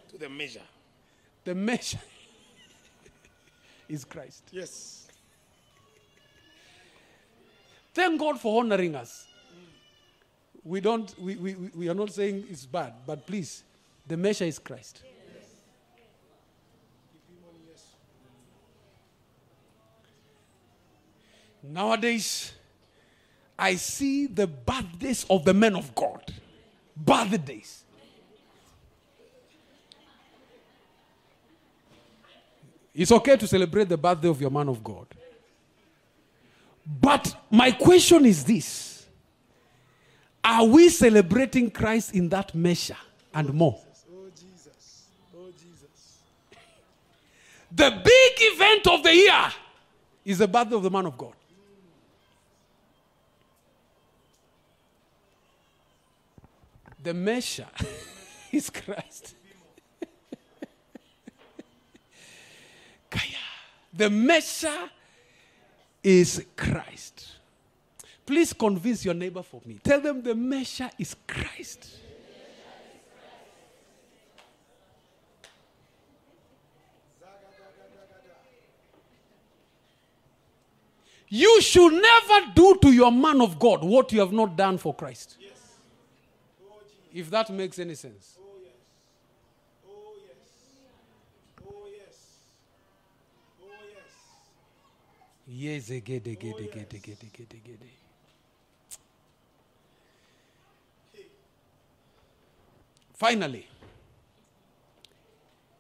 To 0.09 0.17
the 0.19 0.31
measure. 0.31 0.63
The 1.45 1.55
measure 1.55 1.99
is 3.91 4.07
Christ. 4.07 4.43
Yes. 4.53 5.07
Thank 7.93 8.19
God 8.19 8.41
for 8.41 8.59
honoring 8.63 8.95
us. 8.95 9.27
We 10.65 10.81
don't 10.81 11.15
we, 11.21 11.37
we- 11.37 11.55
we 11.77 11.89
are 11.91 11.95
not 11.95 12.11
saying 12.11 12.47
it's 12.51 12.65
bad, 12.65 12.95
but 13.07 13.27
please, 13.27 13.65
the 14.09 14.17
measure 14.17 14.47
is 14.47 14.59
Christ. 14.59 15.03
Nowadays, 21.71 22.53
I 23.59 23.77
see 23.77 24.27
the 24.27 24.47
birthdays 24.47 25.25
of 25.31 25.45
the 25.45 25.55
men 25.55 25.75
of 25.75 25.95
God. 25.95 26.23
Birthdays. 26.95 27.85
It's 32.95 33.11
okay 33.11 33.37
to 33.37 33.47
celebrate 33.47 33.89
the 33.89 33.97
birthday 33.97 34.29
of 34.29 34.41
your 34.41 34.51
man 34.51 34.69
of 34.69 34.85
God. 34.85 35.07
But 36.87 37.35
my 37.51 37.71
question 37.71 38.27
is 38.27 38.45
this 38.45 39.07
Are 40.45 40.65
we 40.67 40.91
celebrating 40.91 41.71
Christ 41.71 42.15
in 42.15 42.29
that 42.29 42.55
measure 42.55 42.97
and 43.33 43.53
more? 43.53 43.81
The 47.77 47.91
big 47.91 48.33
event 48.39 48.87
of 48.87 49.03
the 49.03 49.15
year 49.15 49.53
is 50.25 50.39
the 50.39 50.47
birthday 50.47 50.77
of 50.77 50.83
the 50.83 50.91
man 50.91 51.07
of 51.07 51.19
God. 51.19 51.33
The 57.05 57.13
measure 57.13 57.69
is 58.51 58.71
Christ. 58.71 59.35
Kaya. 63.11 63.23
The 63.93 64.09
measure 64.09 64.91
is 66.03 66.47
Christ. 66.57 67.27
Please 68.25 68.55
convince 68.55 69.05
your 69.05 69.13
neighbor 69.13 69.43
for 69.43 69.61
me. 69.67 69.79
Tell 69.85 70.01
them 70.01 70.23
the 70.23 70.35
measure 70.35 70.91
is 70.99 71.15
Christ. 71.27 71.91
You 81.29 81.61
should 81.61 81.93
never 81.93 82.53
do 82.55 82.79
to 82.81 82.93
your 82.93 83.13
man 83.13 83.43
of 83.43 83.59
God 83.59 83.85
what 83.85 84.11
you 84.11 84.21
have 84.21 84.33
not 84.33 84.57
done 84.57 84.79
for 84.79 84.95
Christ. 84.95 85.37
If 87.15 87.31
that 87.31 87.49
makes 87.49 87.79
any 87.79 87.95
sense. 87.95 88.37
Oh, 88.41 88.59
yes. 88.61 88.73
Oh, 89.89 90.15
yes. 90.27 90.37
Oh, 91.65 91.87
yes. 91.97 92.17
Oh, 93.63 93.67
yes. 93.95 95.87
Yes, 95.87 95.91
eh, 95.93 96.01
gede. 96.01 96.37
Oh, 96.43 96.59
Finally, 103.15 103.69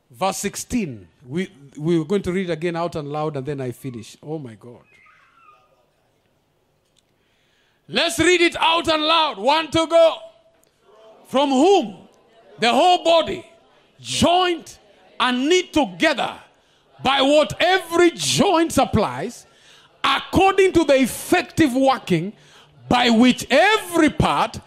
verse 0.08 0.36
16. 0.36 1.08
We, 1.26 1.50
we 1.76 1.98
were 1.98 2.04
going 2.04 2.22
to 2.22 2.32
read 2.32 2.48
again 2.48 2.76
out 2.76 2.94
and 2.94 3.08
loud 3.08 3.36
and 3.36 3.44
then 3.44 3.60
I 3.60 3.72
finish. 3.72 4.16
Oh 4.22 4.38
my 4.38 4.54
God. 4.54 4.84
Let's 7.88 8.20
read 8.20 8.40
it 8.40 8.54
out 8.56 8.86
and 8.86 9.02
loud. 9.02 9.38
One 9.38 9.68
to 9.72 9.86
go. 9.88 10.18
From 11.34 11.50
whom 11.50 11.96
the 12.60 12.70
whole 12.70 13.02
body, 13.02 13.44
joint 14.00 14.78
and 15.18 15.48
knit 15.48 15.72
together 15.72 16.32
by 17.02 17.22
what 17.22 17.54
every 17.58 18.12
joint 18.12 18.70
supplies, 18.70 19.44
according 20.04 20.70
to 20.74 20.84
the 20.84 20.94
effective 20.94 21.74
working 21.74 22.34
by 22.88 23.10
which 23.10 23.48
every 23.50 24.10
part 24.10 24.60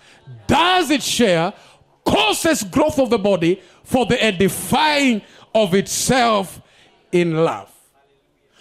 does 0.45 0.91
its 0.91 1.05
share, 1.05 1.53
causes 2.03 2.63
growth 2.63 2.99
of 2.99 3.11
the 3.11 3.17
body 3.17 3.61
for 3.85 4.05
the 4.05 4.21
edifying 4.21 5.21
of 5.55 5.73
itself 5.73 6.61
in 7.13 7.45
love. 7.45 7.71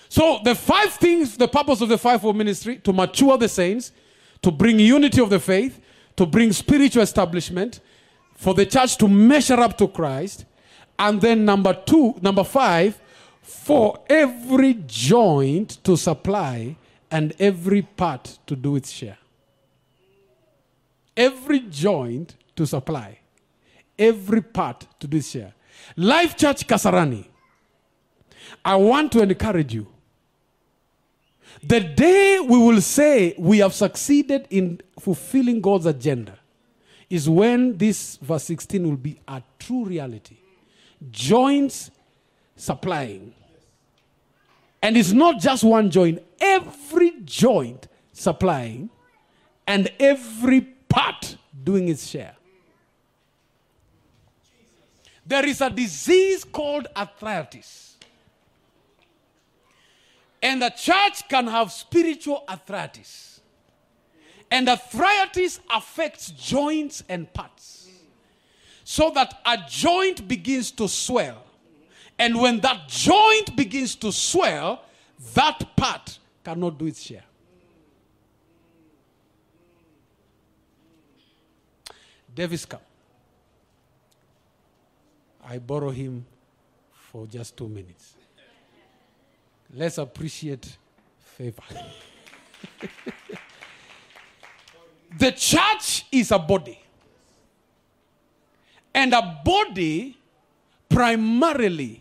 So, 0.09 0.39
the 0.45 0.55
five 0.55 0.93
things, 0.93 1.37
the 1.37 1.49
purpose 1.49 1.81
of 1.81 1.89
the 1.89 1.99
fivefold 1.99 2.37
ministry 2.37 2.77
to 2.85 2.93
mature 2.93 3.37
the 3.37 3.49
saints, 3.49 3.91
to 4.43 4.53
bring 4.53 4.79
unity 4.79 5.21
of 5.21 5.29
the 5.29 5.41
faith, 5.41 5.81
to 6.15 6.25
bring 6.25 6.53
spiritual 6.53 7.03
establishment, 7.03 7.81
for 8.37 8.55
the 8.55 8.67
church 8.67 8.97
to 8.99 9.09
measure 9.09 9.59
up 9.59 9.77
to 9.79 9.89
Christ, 9.89 10.45
and 10.99 11.21
then 11.21 11.45
number 11.45 11.73
two, 11.75 12.15
number 12.21 12.45
five, 12.45 13.01
for 13.43 13.99
every 14.09 14.75
joint 14.87 15.83
to 15.85 15.97
supply 15.97 16.77
and 17.11 17.35
every 17.39 17.83
part 17.83 18.39
to 18.47 18.55
do 18.55 18.77
its 18.77 18.91
share. 18.91 19.19
Every 21.17 21.61
joint 21.61 22.37
to 22.57 22.67
supply, 22.67 23.19
every 23.99 24.43
part 24.43 24.87
to 25.01 25.07
do 25.07 25.17
its 25.17 25.31
share. 25.31 25.55
Life 25.97 26.37
Church 26.37 26.67
Kasarani, 26.67 27.27
I 28.65 28.77
want 28.77 29.13
to 29.13 29.23
encourage 29.23 29.73
you. 29.75 29.87
The 31.63 31.81
day 31.81 32.39
we 32.41 32.59
will 32.59 32.81
say 32.83 33.35
we 33.39 33.59
have 33.59 33.73
succeeded 33.73 34.47
in 34.51 34.81
fulfilling 35.01 35.61
God's 35.61 35.87
agenda 35.87 36.39
is 37.09 37.29
when 37.29 37.77
this 37.77 38.17
verse 38.17 38.45
16 38.45 38.83
will 38.83 38.97
be 38.97 39.21
a 39.29 39.43
true 39.59 39.85
reality. 39.85 40.39
Joints 41.11 41.91
supplying. 42.57 43.35
And 44.83 44.97
it's 44.97 45.13
not 45.13 45.41
just 45.41 45.65
one 45.65 45.91
joint, 45.91 46.23
every 46.41 47.21
joint 47.25 47.89
supplying 48.13 48.91
and 49.67 49.91
every 49.99 50.61
part 50.61 51.37
doing 51.63 51.89
its 51.89 52.07
share. 52.07 52.37
There 55.27 55.45
is 55.45 55.61
a 55.61 55.71
disease 55.71 56.45
called 56.45 56.87
arthritis. 56.97 57.97
And 60.41 60.63
the 60.63 60.71
church 60.71 61.29
can 61.29 61.49
have 61.49 61.73
spiritual 61.73 62.45
arthritis. 62.49 63.36
And 64.51 64.69
arthritis 64.69 65.61
affects 65.75 66.31
joints 66.31 67.03
and 67.09 67.33
parts. 67.33 67.89
So 68.85 69.11
that 69.11 69.41
a 69.45 69.59
joint 69.69 70.29
begins 70.29 70.71
to 70.73 70.89
swell. 70.89 71.43
And 72.19 72.41
when 72.41 72.61
that 72.61 72.89
joint 72.89 73.57
begins 73.57 73.97
to 73.97 74.13
swell, 74.13 74.83
that 75.35 75.77
part 75.77 76.19
cannot 76.45 76.79
do 76.79 76.87
its 76.87 77.03
share. 77.03 77.25
Davis 82.35 82.65
come. 82.67 82.81
I 85.45 85.59
borrow 85.59 85.91
him 85.91 86.27
for 87.11 87.27
just 87.27 87.57
two 87.57 87.69
minutes. 87.69 88.15
Let's 89.73 89.99
appreciate 89.99 90.77
favor. 91.19 91.63
the 95.19 95.33
church 95.33 96.07
is 96.13 96.31
a 96.31 96.39
body. 96.39 96.79
And 98.95 99.13
a 99.13 99.41
body, 99.45 100.17
primarily, 100.89 102.01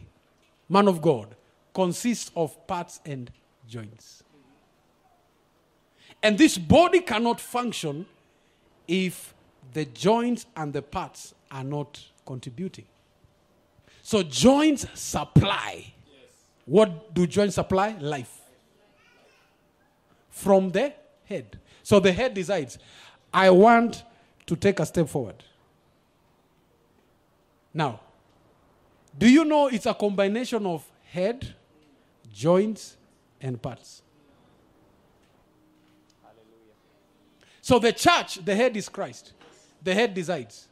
man 0.69 0.88
of 0.88 1.02
God, 1.02 1.36
consists 1.73 2.32
of 2.36 2.65
parts 2.68 3.02
and 3.06 3.30
joints. 3.68 4.23
And 6.23 6.38
this 6.38 6.57
body 6.57 7.02
cannot 7.02 7.40
function 7.40 8.06
if 8.88 9.34
the 9.73 9.86
joints 9.86 10.45
and 10.56 10.72
the 10.73 10.82
parts 10.82 11.36
are 11.52 11.64
not 11.64 12.03
contributing. 12.26 12.86
So 14.02 14.23
joints 14.23 14.88
supply. 14.94 15.94
What 16.65 17.14
do 17.14 17.27
joints 17.27 17.56
supply? 17.56 17.95
Life. 17.99 18.40
From 20.30 20.72
the 20.72 20.94
head. 21.26 21.60
So 21.86 21.99
the 21.99 22.12
head 22.12 22.34
decides, 22.34 22.80
I 23.32 23.52
want 23.52 24.03
to 24.48 24.56
take 24.56 24.80
a 24.80 24.88
step 24.88 25.07
forward. 25.07 25.44
Now, 27.72 27.99
do 29.16 29.30
you 29.30 29.45
know 29.45 29.68
it's 29.68 29.86
a 29.86 29.94
combination 29.94 30.66
of 30.66 30.84
head, 31.12 31.53
joints, 32.34 32.98
and 33.40 33.62
parts? 33.62 34.02
So 37.62 37.78
the 37.78 37.94
church, 37.94 38.44
the 38.44 38.56
head 38.56 38.76
is 38.76 38.90
Christ. 38.90 39.34
The 39.84 39.94
head 39.94 40.16
decides. 40.16 40.68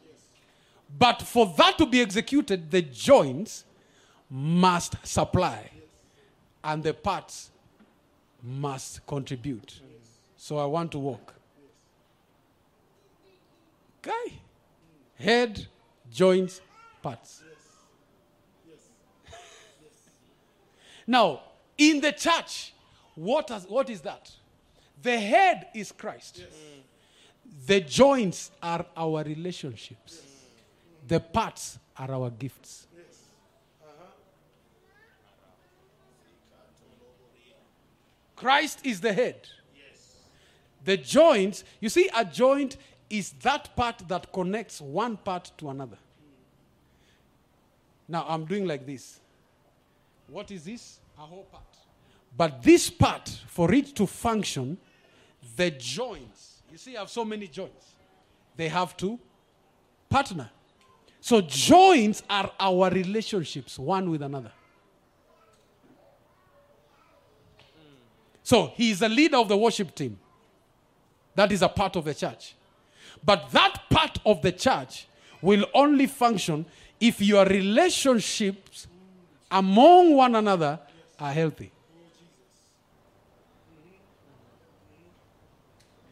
But 0.97 1.21
for 1.21 1.53
that 1.59 1.77
to 1.77 1.85
be 1.85 2.01
executed, 2.01 2.71
the 2.71 2.81
joints 2.81 3.65
must 4.31 4.95
supply 5.05 5.69
and 6.63 6.81
the 6.81 6.95
parts 6.95 7.51
must 8.41 9.05
contribute. 9.05 9.79
So 10.43 10.57
I 10.57 10.65
want 10.65 10.91
to 10.91 10.99
walk. 10.99 11.33
Guy, 14.01 14.11
Head, 15.17 15.67
joints, 16.11 16.59
parts. 17.01 17.41
Now, 21.07 21.43
in 21.77 22.01
the 22.01 22.11
church, 22.11 22.73
what, 23.15 23.47
has, 23.51 23.63
what 23.69 23.89
is 23.89 24.01
that? 24.01 24.29
The 25.01 25.17
head 25.17 25.67
is 25.73 25.93
Christ. 25.93 26.43
The 27.65 27.79
joints 27.79 28.51
are 28.61 28.85
our 28.97 29.23
relationships. 29.23 30.23
The 31.07 31.21
parts 31.21 31.79
are 31.95 32.11
our 32.11 32.29
gifts. 32.29 32.87
Uh-huh. 33.81 34.05
Christ 38.35 38.79
is 38.83 38.99
the 38.99 39.13
head. 39.13 39.47
The 40.83 40.97
joints, 40.97 41.63
you 41.79 41.89
see, 41.89 42.09
a 42.15 42.25
joint 42.25 42.77
is 43.09 43.31
that 43.41 43.75
part 43.75 44.03
that 44.07 44.31
connects 44.33 44.81
one 44.81 45.17
part 45.17 45.51
to 45.57 45.69
another. 45.69 45.97
Now 48.07 48.25
I'm 48.27 48.45
doing 48.45 48.67
like 48.67 48.85
this. 48.85 49.19
What 50.27 50.51
is 50.51 50.65
this? 50.65 50.99
a 51.17 51.21
whole 51.21 51.43
part. 51.43 51.63
But 52.35 52.63
this 52.63 52.89
part, 52.89 53.29
for 53.47 53.73
it 53.73 53.95
to 53.95 54.07
function, 54.07 54.77
the 55.55 55.71
joints, 55.71 56.63
you 56.71 56.77
see, 56.77 56.95
I 56.95 57.01
have 57.01 57.09
so 57.09 57.23
many 57.23 57.47
joints, 57.47 57.93
they 58.55 58.67
have 58.69 58.97
to 58.97 59.19
partner. 60.09 60.49
So, 61.21 61.41
joints 61.41 62.21
are 62.29 62.51
our 62.59 62.89
relationships 62.89 63.79
one 63.79 64.09
with 64.09 64.21
another. 64.21 64.51
So, 68.41 68.73
he 68.75 68.91
is 68.91 68.99
the 68.99 69.07
leader 69.07 69.37
of 69.37 69.47
the 69.47 69.55
worship 69.55 69.95
team. 69.95 70.19
That 71.35 71.51
is 71.51 71.61
a 71.61 71.69
part 71.69 71.95
of 71.95 72.05
the 72.05 72.13
church. 72.13 72.55
But 73.23 73.51
that 73.51 73.83
part 73.89 74.19
of 74.25 74.41
the 74.41 74.51
church 74.51 75.07
will 75.41 75.65
only 75.73 76.07
function 76.07 76.65
if 76.99 77.21
your 77.21 77.45
relationships 77.45 78.87
among 79.51 80.15
one 80.15 80.35
another 80.35 80.79
are 81.19 81.31
healthy. 81.31 81.71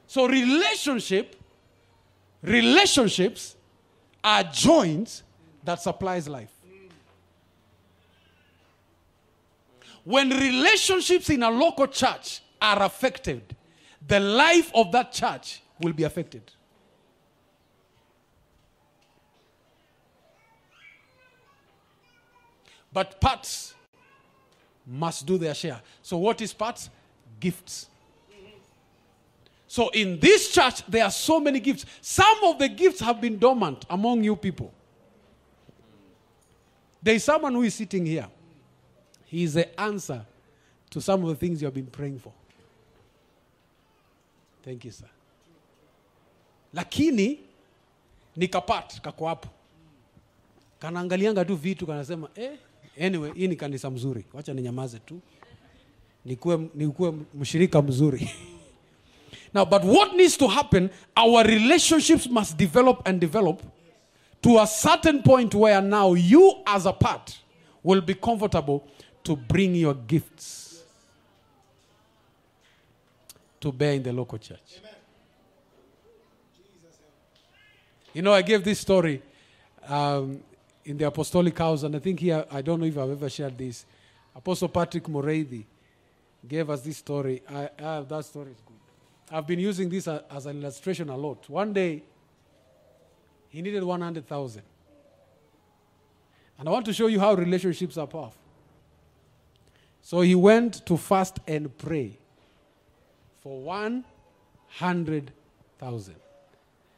So 0.07 0.27
relationship 0.27 1.38
relationships 2.41 3.56
are 4.23 4.43
joints 4.43 5.23
that 5.64 5.81
supplies 5.81 6.27
life. 6.27 6.52
When 10.03 10.30
relationships 10.30 11.30
in 11.30 11.43
a 11.43 11.49
local 11.49 11.88
church 11.88 12.41
are 12.61 12.81
affected, 12.84 13.56
the 14.07 14.19
life 14.19 14.72
of 14.73 14.91
that 14.91 15.11
church 15.11 15.61
will 15.80 15.94
be 15.94 16.03
affected. 16.03 16.44
But 22.94 23.22
parts 23.22 23.73
must 24.86 25.26
do 25.26 25.38
their 25.38 25.53
share. 25.53 25.82
So, 26.02 26.18
what 26.18 26.41
is 26.41 26.53
parts? 26.53 26.90
Gifts. 27.40 27.88
So, 29.68 29.90
in 29.90 30.19
this 30.19 30.52
church, 30.52 30.86
there 30.86 31.06
are 31.06 31.11
so 31.11 31.40
many 31.40 31.61
gifts. 31.61 31.86
Some 32.02 32.44
of 32.44 32.60
the 32.60 32.68
gifts 32.68 32.99
have 32.99 33.22
been 33.22 33.38
dormant 33.38 33.86
among 33.90 34.23
you 34.23 34.36
people. 34.36 34.73
There 37.02 37.15
is 37.15 37.23
someone 37.23 37.53
who 37.53 37.64
is 37.64 37.73
sitting 37.73 38.06
here. 38.06 38.28
He 39.26 39.44
is 39.44 39.53
the 39.53 39.80
answer 39.80 40.26
to 40.90 40.99
some 40.99 41.23
of 41.23 41.30
the 41.30 41.36
things 41.36 41.61
you 41.61 41.68
have 41.68 41.73
been 41.73 41.88
praying 41.88 42.19
for. 42.19 42.34
Thank 44.64 44.86
you, 44.86 44.92
sir. 44.92 45.08
Lakini 46.74 47.40
ni 48.36 48.48
kapat 48.48 49.02
kako 49.02 49.28
hapo, 49.28 49.48
kanaangalianga 50.80 51.46
tu 51.46 51.56
vitu, 51.56 51.88
kanasema 51.88 52.30
eh, 52.36 52.52
anyway, 53.02 53.32
hii 53.36 53.48
ni 53.48 53.56
kanisa 53.56 53.90
mzuri, 53.90 54.26
wacha 54.34 54.54
ninyamaze 54.54 55.00
tu, 55.00 55.20
nikuwe, 56.26 56.70
nikuwe 56.76 57.14
mshirika 57.34 57.82
mzuri. 57.82 58.30
now, 59.54 59.66
but 59.66 59.84
what 59.84 60.14
needs 60.14 60.38
to 60.38 60.48
happen? 60.48 60.90
Our 61.18 61.44
relationships 61.48 62.28
must 62.28 62.58
develop 62.58 63.08
and 63.08 63.20
develop 63.22 63.62
to 64.42 64.60
a 64.60 64.68
certain 64.68 65.22
point 65.24 65.54
where 65.56 65.82
now 65.82 66.14
you, 66.16 66.54
as 66.66 66.86
a 66.86 66.94
part, 66.94 67.38
will 67.84 68.02
be 68.02 68.14
comfortable 68.14 68.80
to 69.24 69.36
bring 69.36 69.76
your 69.76 69.94
gifts 69.96 70.70
to 73.62 73.72
bear 73.72 73.94
in 73.94 74.04
the 74.04 74.12
local 74.12 74.38
church. 74.38 74.82
You 78.14 78.22
know, 78.22 78.34
I 78.34 78.42
gave 78.42 78.64
this 78.64 78.80
story 78.80 79.22
um, 79.88 80.42
in 80.84 80.98
the 80.98 81.08
Apostolic 81.08 81.58
House, 81.58 81.84
and 81.84 81.96
I 81.96 82.00
think 82.00 82.20
here, 82.20 82.46
I 82.52 82.62
don't 82.62 82.80
know 82.80 82.86
if 82.86 82.98
I've 82.98 83.12
ever 83.12 83.30
shared 83.30 83.58
this. 83.58 83.86
Apostle 84.36 84.68
Patrick 84.68 85.04
Moreidi 85.06 85.64
gave 86.46 86.70
us 86.70 86.82
this 86.82 86.98
story. 86.98 87.42
I, 87.50 87.70
I, 87.80 88.02
that 88.02 88.26
story 88.26 88.52
is 88.52 88.62
good. 88.66 88.76
I've 89.32 89.48
been 89.48 89.60
using 89.60 89.90
this 89.90 90.08
a- 90.08 90.26
as 90.30 90.46
an 90.46 90.62
illustration 90.62 91.10
a 91.10 91.16
lot. 91.16 91.48
One 91.50 91.72
day, 91.72 92.04
he 93.50 93.62
needed 93.62 93.84
100,000. 93.84 94.62
And 96.60 96.68
I 96.68 96.72
want 96.72 96.86
to 96.88 96.94
show 96.94 97.08
you 97.08 97.20
how 97.20 97.34
relationships 97.34 97.98
are 97.98 98.08
powerful. 98.08 98.42
So 100.02 100.22
he 100.22 100.36
went 100.36 100.86
to 100.86 100.98
fast 100.98 101.40
and 101.48 101.76
pray 101.78 102.18
for 103.43 103.61
100,000. 103.61 106.15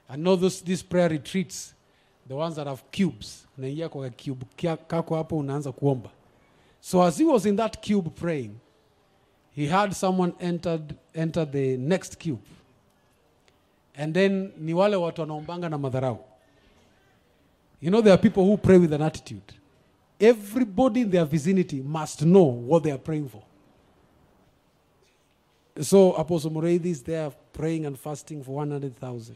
I 0.09 0.15
know 0.15 0.35
those, 0.35 0.61
these 0.61 0.83
prayer 0.83 1.09
retreats, 1.09 1.73
the 2.27 2.35
ones 2.35 2.55
that 2.55 2.67
have 2.67 2.83
cubes. 2.91 3.47
Unaingia 3.57 3.89
kwa 3.89 4.09
cube 4.09 4.45
kako 4.87 5.15
hapo 5.15 5.43
kuomba. 5.73 6.09
So 6.81 7.01
as 7.01 7.17
he 7.17 7.23
was 7.23 7.45
in 7.45 7.55
that 7.55 7.81
cube 7.81 8.09
praying, 8.15 8.59
he 9.51 9.67
had 9.67 9.95
someone 9.95 10.33
entered, 10.39 10.95
enter 11.15 11.45
the 11.45 11.77
next 11.77 12.19
cube. 12.19 12.41
And 13.95 14.13
then 14.13 14.51
ni 14.57 14.73
wale 14.73 14.95
watu 14.95 15.21
wanaombanga 15.21 15.69
na 15.69 15.77
madharau. 15.77 16.19
You 17.79 17.89
know 17.89 18.01
there 18.01 18.13
are 18.13 18.21
people 18.21 18.43
who 18.43 18.57
pray 18.57 18.77
with 18.77 18.93
an 18.93 19.01
attitude. 19.01 19.53
Everybody 20.19 21.01
in 21.01 21.11
their 21.11 21.25
vicinity 21.25 21.81
must 21.81 22.21
know 22.21 22.43
what 22.43 22.83
they 22.83 22.91
are 22.91 22.97
praying 22.97 23.29
for. 23.29 23.41
So 25.81 26.13
Apostle 26.13 26.51
Moreidi 26.51 26.87
is 26.87 27.01
there 27.01 27.31
praying 27.51 27.85
and 27.85 27.97
fasting 27.99 28.43
for 28.43 28.55
100,000. 28.55 29.35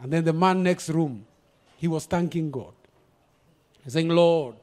And 0.00 0.12
then 0.12 0.24
the 0.24 0.32
man 0.32 0.62
next 0.62 0.88
room, 0.88 1.26
he 1.76 1.86
was 1.88 2.06
thanking 2.06 2.50
God. 2.50 2.72
He's 3.84 3.92
saying, 3.92 4.08
Lord, 4.08 4.56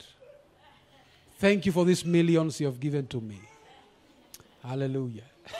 thank 1.39 1.65
you 1.65 1.71
for 1.71 1.85
these 1.85 2.03
millions 2.05 2.59
you 2.59 2.65
have 2.65 2.79
given 2.79 3.07
to 3.07 3.21
me. 3.21 3.39
Hallelujah. 4.63 5.23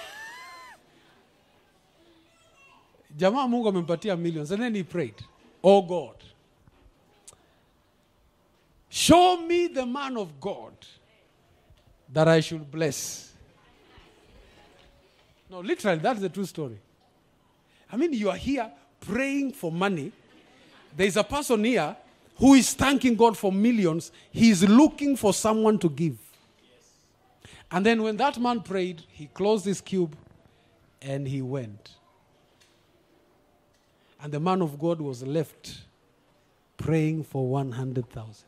Jamaa 3.18 3.48
Mungu 3.48 3.70
amempatia 3.70 4.20
millions. 4.20 4.52
And 4.52 4.64
then 4.64 4.76
he 4.76 4.84
prayed, 4.84 5.16
Oh 5.64 5.82
God, 5.82 6.16
show 8.90 9.38
me 9.38 9.68
the 9.68 9.86
man 9.86 10.18
of 10.18 10.40
God 10.40 10.74
that 12.12 12.28
I 12.28 12.40
should 12.42 12.70
bless. 12.70 13.35
No, 15.50 15.60
literally, 15.60 16.00
that's 16.00 16.20
the 16.20 16.30
true 16.30 16.46
story. 16.46 16.80
I 17.92 17.98
mean, 17.98 18.14
you 18.14 18.30
are 18.30 18.36
here 18.38 18.72
praying 19.00 19.54
for 19.54 19.72
money. 19.72 20.12
There 20.96 21.08
is 21.08 21.18
a 21.18 21.24
person 21.24 21.64
here 21.64 21.96
who 22.38 22.54
is 22.56 22.74
thanking 22.74 23.16
God 23.16 23.38
for 23.38 23.52
millions. 23.52 24.12
He 24.32 24.50
is 24.50 24.68
looking 24.68 25.16
for 25.16 25.34
someone 25.34 25.78
to 25.80 25.90
give. 25.90 26.18
And 27.72 27.86
then 27.86 28.04
when 28.04 28.18
that 28.18 28.40
man 28.40 28.62
prayed, 28.62 29.04
he 29.12 29.28
closed 29.28 29.66
his 29.66 29.82
cube 29.82 30.16
and 31.02 31.28
he 31.28 31.42
went. 31.42 31.92
And 34.22 34.34
the 34.34 34.40
man 34.40 34.62
of 34.62 34.80
God 34.80 35.00
was 35.02 35.24
left 35.24 35.82
praying 36.78 37.24
for 37.24 37.48
100,000. 37.48 38.46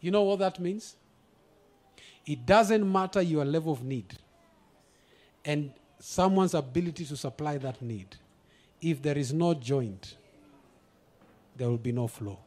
You 0.00 0.10
know 0.10 0.22
what 0.22 0.40
that 0.40 0.58
means? 0.58 0.96
It 2.24 2.46
doesn't 2.46 2.90
matter 2.90 3.20
your 3.20 3.44
level 3.44 3.72
of 3.72 3.82
need 3.82 4.16
and 5.44 5.72
someone's 5.98 6.54
ability 6.54 7.04
to 7.06 7.16
supply 7.16 7.58
that 7.58 7.82
need. 7.82 8.16
If 8.80 9.02
there 9.02 9.18
is 9.18 9.32
no 9.32 9.54
joint, 9.54 10.16
there 11.56 11.68
will 11.68 11.78
be 11.78 11.92
no 11.92 12.06
flow. 12.06 12.38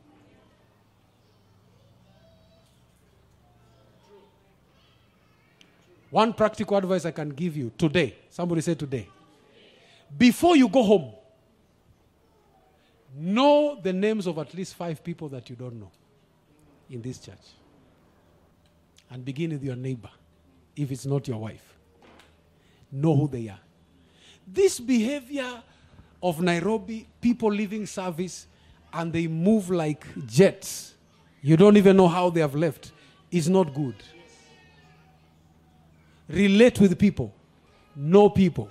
One 6.10 6.32
practical 6.34 6.78
advice 6.78 7.06
I 7.06 7.12
can 7.12 7.30
give 7.30 7.58
you 7.58 7.72
today, 7.78 8.16
somebody 8.30 8.62
say 8.62 8.76
today. 8.76 9.10
Before 10.18 10.56
you 10.56 10.70
go 10.70 10.84
home, 10.84 11.12
know 13.18 13.80
the 13.82 13.92
names 13.92 14.28
of 14.28 14.38
at 14.38 14.54
least 14.54 14.76
five 14.76 15.04
people 15.04 15.28
that 15.30 15.50
you 15.50 15.56
don't 15.56 15.80
know 15.80 15.92
in 16.90 17.02
this 17.02 17.18
church. 17.18 17.36
And 19.12 19.24
begin 19.24 19.52
with 19.52 19.64
your 19.64 19.76
neighbor, 19.76 20.10
if 20.76 20.92
it's 20.92 21.06
not 21.06 21.28
your 21.28 21.38
wife. 21.38 21.78
Know 22.92 23.16
who 23.16 23.28
they 23.28 23.50
are. 23.50 23.60
This 24.48 24.80
behavior 24.80 25.62
of 26.22 26.42
Nairobi, 26.42 27.08
people 27.22 27.52
leaving 27.52 27.86
service 27.86 28.48
and 28.92 29.12
they 29.12 29.28
move 29.28 29.70
like 29.70 30.06
jets, 30.26 30.94
you 31.42 31.56
don't 31.58 31.78
even 31.78 31.98
know 31.98 32.08
how 32.08 32.30
they 32.30 32.42
have 32.42 32.56
left, 32.56 32.92
is 33.32 33.50
not 33.50 33.74
good. 33.74 33.96
Relate 36.28 36.80
with 36.80 36.98
people, 36.98 37.34
know 37.96 38.30
people, 38.30 38.70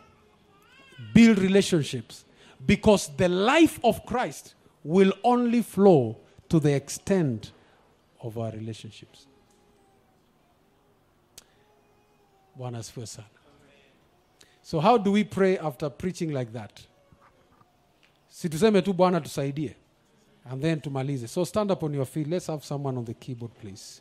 build 1.13 1.39
relationships, 1.39 2.25
because 2.67 3.09
the 3.17 3.29
life 3.29 3.79
of 3.85 4.05
Christ 4.07 4.55
will 4.83 5.13
only 5.23 5.63
flow 5.63 6.17
to 6.49 6.59
the 6.59 6.75
extent 6.75 7.53
of 8.21 8.39
our 8.39 8.51
relationships. 8.51 9.27
Bwana 12.57 12.79
asifiwe 12.79 13.07
sana. 13.07 13.29
So 14.63 14.81
how 14.81 14.99
do 14.99 15.13
we 15.13 15.25
pray 15.25 15.59
after 15.59 15.91
preaching 15.91 16.33
like 16.33 16.53
that? 16.53 16.81
Si 18.29 18.49
tuseme 18.49 18.83
tu 18.83 18.93
Bwana 18.93 19.21
tusaidie 19.21 19.75
and 20.51 20.63
then 20.63 20.81
tumalize. 20.81 21.29
So 21.29 21.45
stand 21.45 21.71
up 21.71 21.83
on 21.83 21.95
your 21.95 22.07
feet. 22.07 22.29
Let's 22.29 22.47
have 22.47 22.65
someone 22.65 22.97
on 22.99 23.05
the 23.05 23.15
keyboard 23.15 23.53
please. 23.61 24.01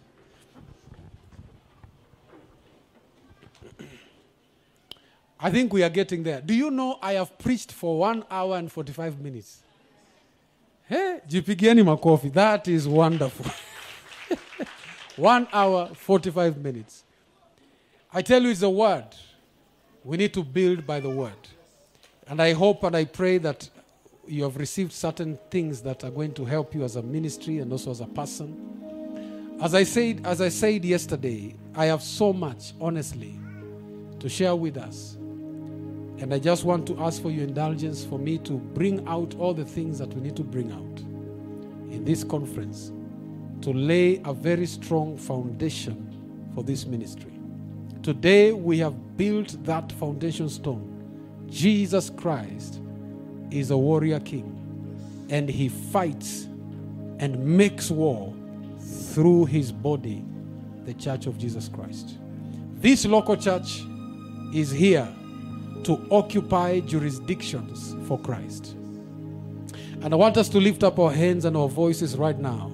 I 5.40 5.52
think 5.52 5.74
we 5.74 5.84
are 5.84 5.90
getting 5.90 6.24
there. 6.24 6.40
Do 6.40 6.54
you 6.54 6.72
know 6.72 6.98
I 7.02 7.14
have 7.14 7.38
preached 7.38 7.74
for 7.74 8.00
one 8.00 8.24
hour 8.32 8.56
and 8.58 8.72
45 8.72 9.20
minutes? 9.20 9.62
Hey, 10.88 11.20
jipigieni 11.28 11.84
makofi. 11.84 12.32
That 12.32 12.70
is 12.70 12.88
wonderful. 12.88 13.52
one 15.18 15.48
hour, 15.52 15.90
45 15.94 16.58
minutes. 16.58 17.04
I 18.14 18.22
tell 18.22 18.44
you, 18.44 18.52
it's 18.52 18.62
a 18.62 18.70
word. 18.70 19.06
We 20.04 20.18
need 20.18 20.34
to 20.36 20.44
build 20.44 20.86
by 20.86 21.00
the 21.00 21.10
word. 21.10 21.34
And 22.28 22.42
I 22.42 22.54
hope 22.54 22.84
and 22.84 22.96
I 22.96 23.06
pray 23.06 23.40
that 23.40 23.68
you 24.28 24.44
have 24.44 24.58
received 24.58 24.92
certain 24.92 25.40
things 25.50 25.82
that 25.82 26.04
are 26.04 26.12
going 26.12 26.34
to 26.36 26.46
help 26.46 26.76
you 26.76 26.84
as 26.84 26.96
a 26.96 27.02
ministry 27.02 27.58
and 27.58 27.72
also 27.72 27.92
as 27.92 28.02
a 28.02 28.06
person. 28.06 29.58
As 29.62 29.74
I 29.74 29.84
said, 29.84 30.22
as 30.26 30.42
I 30.42 30.50
said 30.50 30.86
yesterday, 30.86 31.56
I 31.76 31.86
have 31.86 32.04
so 32.04 32.32
much, 32.32 32.74
honestly, 32.80 33.40
to 34.20 34.30
share 34.30 34.56
with 34.56 34.78
us. 34.78 35.16
And 36.20 36.34
I 36.34 36.40
just 36.40 36.64
want 36.64 36.86
to 36.88 37.00
ask 37.00 37.22
for 37.22 37.32
your 37.32 37.44
indulgence 37.44 38.06
for 38.06 38.20
me 38.20 38.38
to 38.40 38.54
bring 38.54 39.06
out 39.08 39.36
all 39.36 39.54
the 39.54 39.66
things 39.66 39.98
that 39.98 40.14
we 40.14 40.22
need 40.22 40.36
to 40.36 40.44
bring 40.44 40.72
out 40.72 41.00
in 41.92 42.06
this 42.06 42.24
conference 42.24 42.92
to 43.62 43.74
lay 43.74 44.22
a 44.26 44.34
very 44.34 44.66
strong 44.66 45.18
foundation 45.18 46.52
for 46.54 46.64
this 46.64 46.86
ministry. 46.86 47.33
Today 48.04 48.52
we 48.52 48.80
have 48.80 49.16
built 49.16 49.56
that 49.64 49.90
foundation 49.94 50.50
stone. 50.50 51.48
Jesus 51.50 52.10
Christ 52.10 52.82
is 53.50 53.72
a 53.72 53.78
warrior 53.78 54.20
king, 54.20 55.28
and 55.30 55.48
he 55.48 55.70
fights 55.70 56.50
and 57.20 57.40
makes 57.40 57.90
war 57.90 58.34
through 58.78 59.46
his 59.46 59.72
body, 59.72 60.22
the 60.84 60.94
church 60.96 61.28
of 61.28 61.38
Jesus 61.38 61.70
Christ. 61.70 62.18
This 62.74 63.06
local 63.06 63.38
church 63.38 63.84
is 64.54 64.70
here 64.70 65.08
to 65.86 66.06
occupy 66.12 66.82
jurisdictions 66.82 67.96
for 68.06 68.20
Christ. 68.20 68.76
And 70.02 70.14
I 70.14 70.18
want 70.18 70.36
us 70.36 70.50
to 70.50 70.58
lift 70.58 70.84
up 70.84 71.00
our 71.00 71.14
hands 71.14 71.46
and 71.46 71.56
our 71.56 71.70
voices 71.70 72.18
right 72.18 72.38
now 72.38 72.70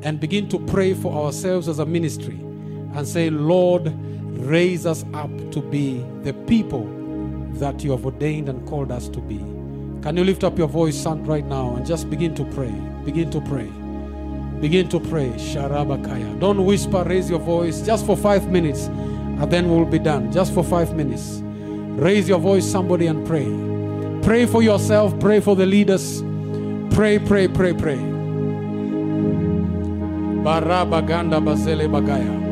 and 0.00 0.18
begin 0.18 0.48
to 0.48 0.58
pray 0.60 0.94
for 0.94 1.26
ourselves 1.26 1.68
as 1.68 1.78
a 1.78 1.84
ministry 1.84 2.38
and 2.94 3.06
say, 3.06 3.28
Lord, 3.28 3.92
raise 4.36 4.86
us 4.86 5.04
up 5.14 5.30
to 5.50 5.60
be 5.60 6.04
the 6.22 6.32
people 6.46 6.86
that 7.54 7.82
you 7.82 7.90
have 7.90 8.04
ordained 8.04 8.48
and 8.48 8.66
called 8.68 8.92
us 8.92 9.08
to 9.08 9.20
be. 9.20 9.38
Can 10.02 10.16
you 10.16 10.24
lift 10.24 10.44
up 10.44 10.58
your 10.58 10.68
voice, 10.68 10.96
son, 10.96 11.24
right 11.24 11.44
now 11.44 11.74
and 11.74 11.86
just 11.86 12.08
begin 12.10 12.34
to 12.34 12.44
pray? 12.44 12.72
Begin 13.04 13.30
to 13.30 13.40
pray. 13.40 13.70
Begin 14.60 14.88
to 14.90 15.00
pray. 15.00 15.30
Sharabakaya. 15.30 16.38
Don't 16.38 16.64
whisper, 16.64 17.02
raise 17.04 17.28
your 17.28 17.40
voice 17.40 17.80
just 17.82 18.06
for 18.06 18.16
five 18.16 18.50
minutes 18.50 18.86
and 18.86 19.50
then 19.50 19.68
we'll 19.70 19.84
be 19.84 19.98
done. 19.98 20.30
Just 20.32 20.54
for 20.54 20.64
five 20.64 20.94
minutes. 20.94 21.40
Raise 22.00 22.28
your 22.28 22.38
voice, 22.38 22.70
somebody, 22.70 23.06
and 23.06 23.26
pray. 23.26 23.46
Pray 24.22 24.46
for 24.46 24.62
yourself, 24.62 25.18
pray 25.18 25.40
for 25.40 25.56
the 25.56 25.66
leaders. 25.66 26.22
Pray, 26.94 27.18
pray, 27.18 27.48
pray, 27.48 27.72
pray. 27.72 27.98
Barabaganda 30.44 31.40
bazele 31.40 31.88
bagaya. 31.88 32.45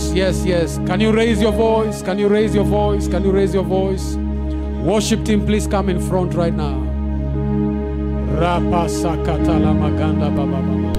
Yes, 0.00 0.14
yes, 0.14 0.46
yes. 0.46 0.78
Can 0.86 0.98
you 0.98 1.12
raise 1.12 1.42
your 1.42 1.52
voice? 1.52 2.00
Can 2.00 2.18
you 2.18 2.26
raise 2.28 2.54
your 2.54 2.64
voice? 2.64 3.06
Can 3.06 3.22
you 3.22 3.30
raise 3.32 3.52
your 3.52 3.64
voice? 3.64 4.16
Worship 4.82 5.26
team, 5.26 5.44
please 5.44 5.66
come 5.66 5.90
in 5.90 6.00
front 6.00 6.32
right 6.32 6.54
now. 6.54 6.80
Rapa 8.40 8.88
sakatala 8.88 9.74
maganda 9.76 10.34
baba 10.34 10.62
baba. 10.62 10.92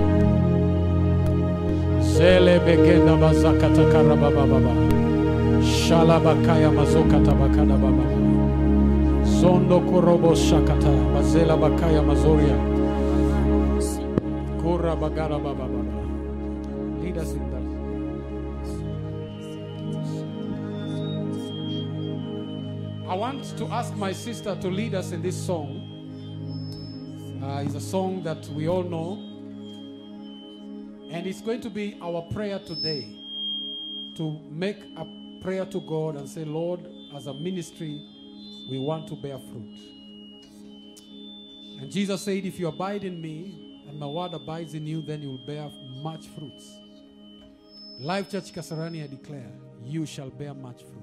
Zele 2.00 2.60
begenda 2.60 3.18
bazakata 3.18 3.92
karaba 3.92 4.30
baba 4.30 4.46
baba. 4.46 4.74
Shalabakaya 5.64 6.70
mazokata 6.72 7.34
bakada 7.34 7.78
baba. 7.82 8.06
Zondo 9.26 9.82
shakata 10.36 10.94
bazela 11.12 11.58
bakaya 11.58 12.04
mazoria. 12.04 12.56
Kura 14.62 14.96
bagara 14.96 15.42
baba 15.42 15.66
baba. 15.66 17.02
Lead 17.02 17.18
us 17.18 17.34
in 17.34 17.51
I 23.12 23.14
want 23.16 23.58
to 23.58 23.66
ask 23.66 23.94
my 23.98 24.14
sister 24.14 24.56
to 24.56 24.70
lead 24.70 24.96
us 24.96 25.12
in 25.12 25.22
this 25.22 25.36
song. 25.36 25.84
Uh, 27.44 27.62
it's 27.66 27.76
a 27.76 27.82
song 27.82 28.24
that 28.24 28.48
we 28.56 28.70
all 28.70 28.84
know. 28.84 29.20
And 31.12 31.28
it's 31.28 31.42
going 31.42 31.60
to 31.60 31.70
be 31.70 31.98
our 32.02 32.22
prayer 32.32 32.58
today 32.60 33.14
to 34.16 34.40
make 34.50 34.78
a 34.96 35.06
prayer 35.42 35.66
to 35.66 35.82
God 35.82 36.16
and 36.16 36.30
say, 36.30 36.46
Lord, 36.46 36.88
as 37.14 37.28
a 37.28 37.34
ministry, 37.34 38.02
we 38.70 38.80
want 38.80 39.10
to 39.10 39.18
bear 39.18 39.38
fruit. 39.40 39.78
And 41.82 41.92
Jesus 41.92 42.22
said, 42.22 42.46
If 42.46 42.62
you 42.62 42.70
abide 42.70 43.04
in 43.04 43.22
me 43.22 43.84
and 43.90 44.00
my 44.00 44.08
word 44.08 44.34
abides 44.34 44.74
in 44.74 44.88
you, 44.88 45.02
then 45.02 45.22
you 45.22 45.32
will 45.32 45.46
bear 45.46 45.70
much 46.02 46.28
fruits. 46.28 46.78
Life 48.00 48.32
Church 48.32 48.54
Kasarani, 48.54 49.04
I 49.04 49.08
declare, 49.08 49.52
you 49.84 50.06
shall 50.06 50.30
bear 50.30 50.54
much 50.54 50.84
fruit. 50.84 51.01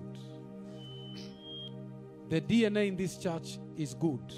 The 2.28 2.40
DNA 2.40 2.88
in 2.88 2.96
this 2.96 3.16
church 3.16 3.58
is 3.76 3.94
good. 3.94 4.32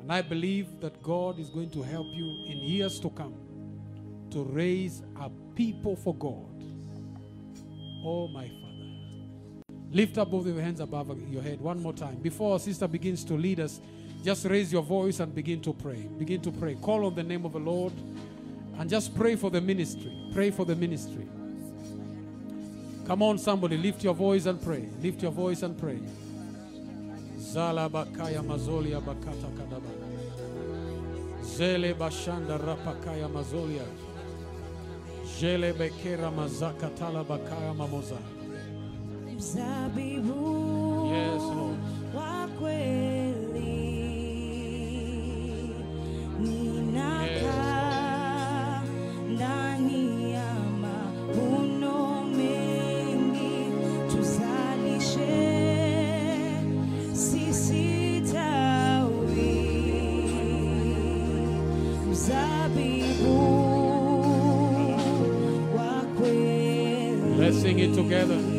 And 0.00 0.12
I 0.12 0.22
believe 0.22 0.80
that 0.80 1.02
God 1.02 1.38
is 1.38 1.48
going 1.50 1.70
to 1.70 1.82
help 1.82 2.06
you 2.12 2.44
in 2.46 2.62
years 2.62 2.98
to 3.00 3.10
come 3.10 3.34
to 4.30 4.42
raise 4.44 5.02
a 5.20 5.30
people 5.54 5.94
for 5.94 6.14
God. 6.14 6.64
Oh, 8.04 8.26
my 8.28 8.48
Father. 8.48 8.62
Lift 9.90 10.16
up 10.16 10.30
both 10.30 10.46
of 10.46 10.54
your 10.54 10.62
hands 10.64 10.80
above 10.80 11.16
your 11.28 11.42
head 11.42 11.60
one 11.60 11.80
more 11.80 11.92
time. 11.92 12.16
Before 12.16 12.54
our 12.54 12.58
sister 12.58 12.88
begins 12.88 13.24
to 13.24 13.34
lead 13.34 13.60
us, 13.60 13.80
just 14.24 14.46
raise 14.46 14.72
your 14.72 14.82
voice 14.82 15.20
and 15.20 15.34
begin 15.34 15.60
to 15.60 15.72
pray. 15.74 16.08
Begin 16.18 16.40
to 16.40 16.50
pray. 16.50 16.76
Call 16.76 17.04
on 17.04 17.14
the 17.14 17.22
name 17.22 17.44
of 17.44 17.52
the 17.52 17.60
Lord 17.60 17.92
and 18.78 18.88
just 18.88 19.14
pray 19.14 19.36
for 19.36 19.50
the 19.50 19.60
ministry. 19.60 20.12
Pray 20.32 20.50
for 20.50 20.64
the 20.64 20.74
ministry. 20.74 21.28
Come 23.06 23.22
on, 23.22 23.38
somebody, 23.38 23.76
lift 23.76 24.04
your 24.04 24.14
voice 24.14 24.46
and 24.46 24.60
pray. 24.62 24.88
Lift 25.02 25.22
your 25.22 25.32
voice 25.32 25.62
and 25.62 25.76
pray. 25.78 25.98
Zala 27.38 27.88
bakaya 27.88 28.42
mazolia 28.42 29.00
bakata 29.00 29.48
kadaba. 29.56 29.90
Zele 31.42 31.94
bashanda 31.94 32.58
rapakaya 32.58 33.28
mazolia. 33.28 33.84
Jele 35.40 35.72
bekera 35.72 36.30
mazaka 36.30 36.88
tala 36.96 37.24
bakaya 37.24 37.74
mamoza. 37.74 38.18
Yes, 41.12 41.42
Lord. 41.42 41.78
wa 42.14 42.48
kweli 42.58 43.82
together. 68.02 68.51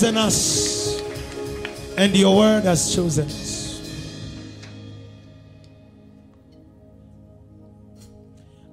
Chosen 0.00 0.16
us 0.16 1.02
and 1.98 2.16
your 2.16 2.34
word 2.34 2.64
has 2.64 2.94
chosen 2.94 3.26
us. 3.26 3.68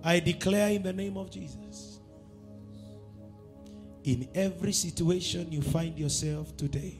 I 0.05 0.21
declare 0.21 0.69
in 0.69 0.83
the 0.83 0.93
name 0.93 1.17
of 1.17 1.29
Jesus, 1.29 1.99
in 4.05 4.29
every 4.33 4.71
situation 4.71 5.51
you 5.51 5.61
find 5.61 5.99
yourself 5.99 6.55
today, 6.55 6.97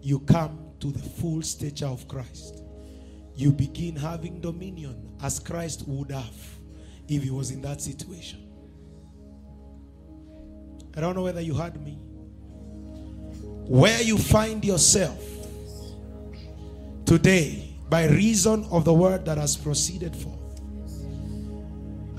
you 0.00 0.20
come 0.20 0.70
to 0.78 0.92
the 0.92 1.00
full 1.00 1.42
stature 1.42 1.86
of 1.86 2.06
Christ. 2.06 2.62
You 3.34 3.50
begin 3.50 3.96
having 3.96 4.40
dominion 4.40 5.16
as 5.20 5.40
Christ 5.40 5.82
would 5.88 6.12
have 6.12 6.36
if 7.08 7.24
he 7.24 7.30
was 7.30 7.50
in 7.50 7.60
that 7.62 7.80
situation. 7.80 8.44
I 10.96 11.00
don't 11.00 11.16
know 11.16 11.24
whether 11.24 11.40
you 11.40 11.54
heard 11.54 11.83
you 14.14 14.22
find 14.22 14.64
yourself 14.64 15.20
today, 17.04 17.74
by 17.88 18.06
reason 18.06 18.64
of 18.70 18.84
the 18.84 18.94
word 18.94 19.24
that 19.24 19.38
has 19.38 19.56
proceeded 19.56 20.14
forth, 20.14 20.60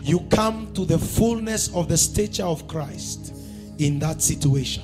you 0.01 0.19
come 0.29 0.73
to 0.73 0.85
the 0.85 0.97
fullness 0.97 1.73
of 1.73 1.87
the 1.87 1.97
stature 1.97 2.43
of 2.43 2.67
Christ 2.67 3.33
in 3.79 3.97
that 3.99 4.21
situation. 4.21 4.83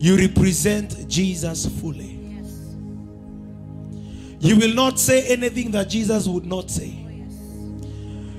You 0.00 0.16
represent 0.16 1.08
Jesus 1.08 1.66
fully. 1.80 2.16
You 4.40 4.56
will 4.56 4.74
not 4.74 4.98
say 4.98 5.26
anything 5.28 5.70
that 5.72 5.88
Jesus 5.88 6.26
would 6.26 6.44
not 6.44 6.70
say. 6.70 6.90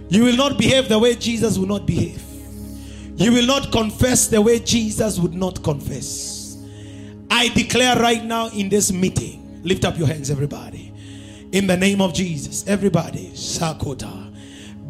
You 0.09 0.23
will 0.23 0.37
not 0.37 0.57
behave 0.57 0.89
the 0.89 0.99
way 0.99 1.15
Jesus 1.15 1.57
would 1.57 1.69
not 1.69 1.85
behave. 1.85 2.23
You 3.19 3.33
will 3.33 3.45
not 3.45 3.73
confess 3.73 4.29
the 4.29 4.41
way 4.41 4.59
Jesus 4.59 5.19
would 5.19 5.33
not 5.33 5.61
confess. 5.61 6.57
I 7.29 7.49
declare 7.49 7.99
right 7.99 8.23
now 8.23 8.47
in 8.47 8.69
this 8.69 8.93
meeting, 8.93 9.59
lift 9.61 9.83
up 9.83 9.97
your 9.97 10.07
hands, 10.07 10.31
everybody. 10.31 10.93
In 11.51 11.67
the 11.67 11.75
name 11.75 11.99
of 11.99 12.13
Jesus, 12.13 12.65
everybody, 12.65 13.31
Sakota. 13.31 14.33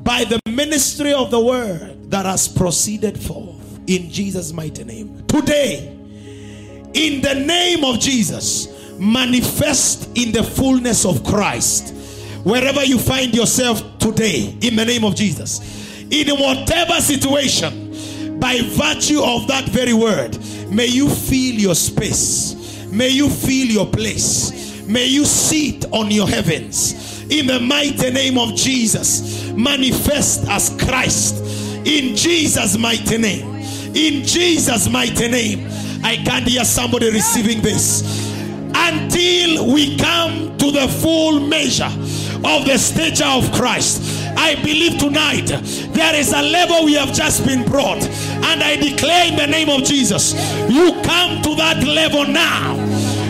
By 0.04 0.26
the 0.26 0.40
ministry 0.48 1.12
of 1.12 1.32
the 1.32 1.40
word 1.40 2.12
that 2.12 2.28
has 2.28 2.48
proceeded 2.48 3.20
forth 3.20 3.80
in 3.88 4.12
Jesus' 4.12 4.54
mighty 4.54 4.84
name. 4.84 5.26
Today, 5.26 5.88
in 6.94 7.22
the 7.22 7.34
name 7.34 7.84
of 7.84 8.00
Jesus, 8.00 8.68
manifest 9.00 10.08
in 10.16 10.32
the 10.32 10.44
fullness 10.44 11.04
of 11.04 11.24
Christ. 11.24 11.96
Wherever 12.44 12.84
you 12.84 13.00
find 13.00 13.34
yourself 13.34 13.98
today, 13.98 14.56
in 14.62 14.76
the 14.76 14.86
name 14.86 15.04
of 15.04 15.16
Jesus, 15.16 15.62
in 16.12 16.30
whatever 16.40 17.02
situation, 17.02 17.89
by 18.40 18.60
virtue 18.62 19.22
of 19.22 19.48
that 19.48 19.66
very 19.70 19.94
word, 19.94 20.38
may 20.70 20.88
you 20.88 21.10
feel 21.10 21.56
your 21.56 21.76
space, 21.76 22.88
may 22.92 23.10
you 23.10 23.30
feel 23.30 23.68
your 23.68 23.86
place, 23.86 24.84
may 24.88 25.06
you 25.06 25.26
sit 25.26 25.86
on 25.92 26.10
your 26.10 26.28
heavens. 26.28 27.22
In 27.30 27.46
the 27.46 27.60
mighty 27.60 28.10
name 28.10 28.38
of 28.38 28.56
Jesus, 28.56 29.52
manifest 29.52 30.48
as 30.48 30.76
Christ. 30.84 31.36
In 31.86 32.16
Jesus' 32.16 32.78
mighty 32.78 33.18
name. 33.18 33.56
In 33.96 34.24
Jesus' 34.24 34.90
mighty 34.90 35.28
name. 35.28 35.68
I 36.04 36.16
can't 36.18 36.48
hear 36.48 36.64
somebody 36.64 37.12
receiving 37.12 37.62
this 37.62 38.02
until 38.74 39.72
we 39.74 39.98
come 39.98 40.58
to 40.58 40.72
the 40.72 40.88
full 40.88 41.40
measure 41.42 41.86
of 41.86 42.66
the 42.66 42.78
stature 42.78 43.26
of 43.26 43.52
Christ. 43.52 44.02
I 44.42 44.56
believe 44.56 44.98
tonight 44.98 45.48
there 45.92 46.16
is 46.16 46.32
a 46.32 46.42
level 46.42 46.86
we 46.86 46.94
have 46.94 47.14
just 47.14 47.46
been 47.46 47.66
brought, 47.66 48.02
and 48.02 48.64
I 48.64 48.78
declare 48.78 49.28
in 49.28 49.36
the 49.36 49.46
name 49.48 49.70
of 49.70 49.84
Jesus, 49.84 50.34
you 50.70 50.94
come 51.04 51.42
to 51.42 51.56
that 51.56 51.84
level 51.84 52.26
now. 52.26 52.78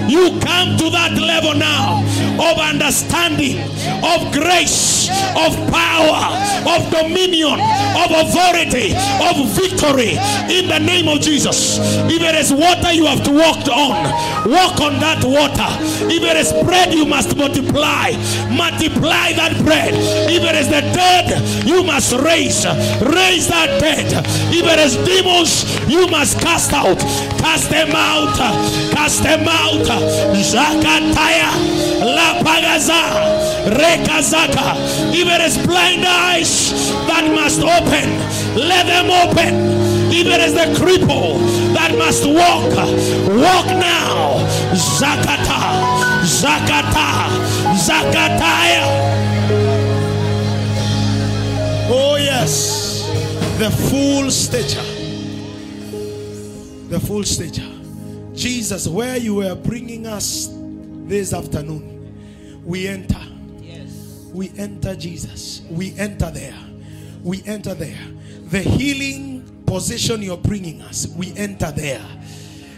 You 0.09 0.39
come 0.41 0.75
to 0.77 0.89
that 0.89 1.13
level 1.13 1.53
now 1.53 2.01
of 2.41 2.57
understanding, 2.57 3.61
of 4.01 4.33
grace, 4.33 5.09
of 5.37 5.53
power, 5.69 6.33
of 6.65 6.89
dominion, 6.89 7.61
of 7.93 8.09
authority, 8.09 8.97
of 9.21 9.53
victory 9.53 10.17
in 10.49 10.65
the 10.67 10.79
name 10.79 11.07
of 11.07 11.21
Jesus. 11.21 11.77
If 12.09 12.21
it 12.21 12.35
is 12.35 12.51
water 12.51 12.91
you 12.91 13.05
have 13.05 13.23
to 13.25 13.31
walk 13.31 13.67
on, 13.69 14.49
walk 14.49 14.81
on 14.81 14.99
that 14.99 15.21
water. 15.23 15.69
If 16.09 16.23
it 16.23 16.37
is 16.37 16.53
bread, 16.65 16.93
you 16.93 17.05
must 17.05 17.35
multiply, 17.37 18.11
multiply 18.49 19.33
that 19.37 19.61
bread. 19.63 19.93
If 20.25 20.41
it 20.41 20.55
is 20.55 20.67
the 20.67 20.81
dead, 20.89 21.67
you 21.67 21.83
must 21.83 22.13
raise, 22.13 22.65
raise 23.05 23.47
that 23.47 23.77
dead. 23.79 24.09
If 24.49 24.65
it 24.65 24.79
is 24.79 24.95
demons, 25.05 25.69
you 25.87 26.07
must 26.07 26.39
cast 26.39 26.73
out, 26.73 26.99
cast 27.37 27.69
them 27.69 27.91
out, 27.93 28.35
cast 28.91 29.23
them 29.23 29.47
out. 29.47 29.98
Zakataya, 30.39 31.51
La 32.15 32.41
Pagaza, 32.43 33.01
Rekazaka. 33.77 34.75
It 35.13 35.41
is 35.41 35.57
blind 35.65 36.05
eyes 36.05 36.71
that 37.07 37.29
must 37.33 37.59
open, 37.61 38.09
let 38.55 38.85
them 38.85 39.09
open. 39.11 39.79
It 40.11 40.27
is 40.27 40.53
the 40.53 40.67
cripple 40.79 41.39
that 41.73 41.95
must 41.97 42.25
walk, 42.25 42.69
walk 43.37 43.67
now. 43.67 44.43
Zakata, 44.73 45.59
Zakata, 46.23 47.29
Zakataya. 47.77 48.85
Oh, 51.91 52.17
yes, 52.17 53.07
the 53.57 53.69
full 53.69 54.31
stature. 54.31 54.81
The 56.89 56.99
full 56.99 57.23
stature. 57.23 57.78
Jesus, 58.39 58.87
where 58.87 59.17
you 59.17 59.35
were 59.35 59.53
bringing 59.53 60.07
us 60.07 60.47
this 60.53 61.33
afternoon, 61.33 62.63
we 62.63 62.87
enter. 62.87 63.19
Yes. 63.59 64.29
We 64.33 64.49
enter 64.57 64.95
Jesus. 64.95 65.61
We 65.69 65.93
enter 65.97 66.31
there. 66.31 66.55
We 67.21 67.43
enter 67.45 67.73
there. 67.73 67.99
The 68.45 68.61
healing 68.61 69.63
position 69.65 70.21
you're 70.21 70.37
bringing 70.37 70.81
us, 70.81 71.07
we 71.17 71.35
enter 71.35 71.71
there. 71.71 72.05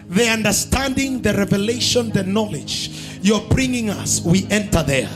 The 0.08 0.28
understanding, 0.30 1.22
the 1.22 1.34
revelation, 1.36 2.10
the 2.10 2.24
knowledge 2.24 3.20
you're 3.22 3.48
bringing 3.50 3.92
us, 3.92 4.20
we 4.22 4.48
enter 4.50 4.82
there. 4.82 5.10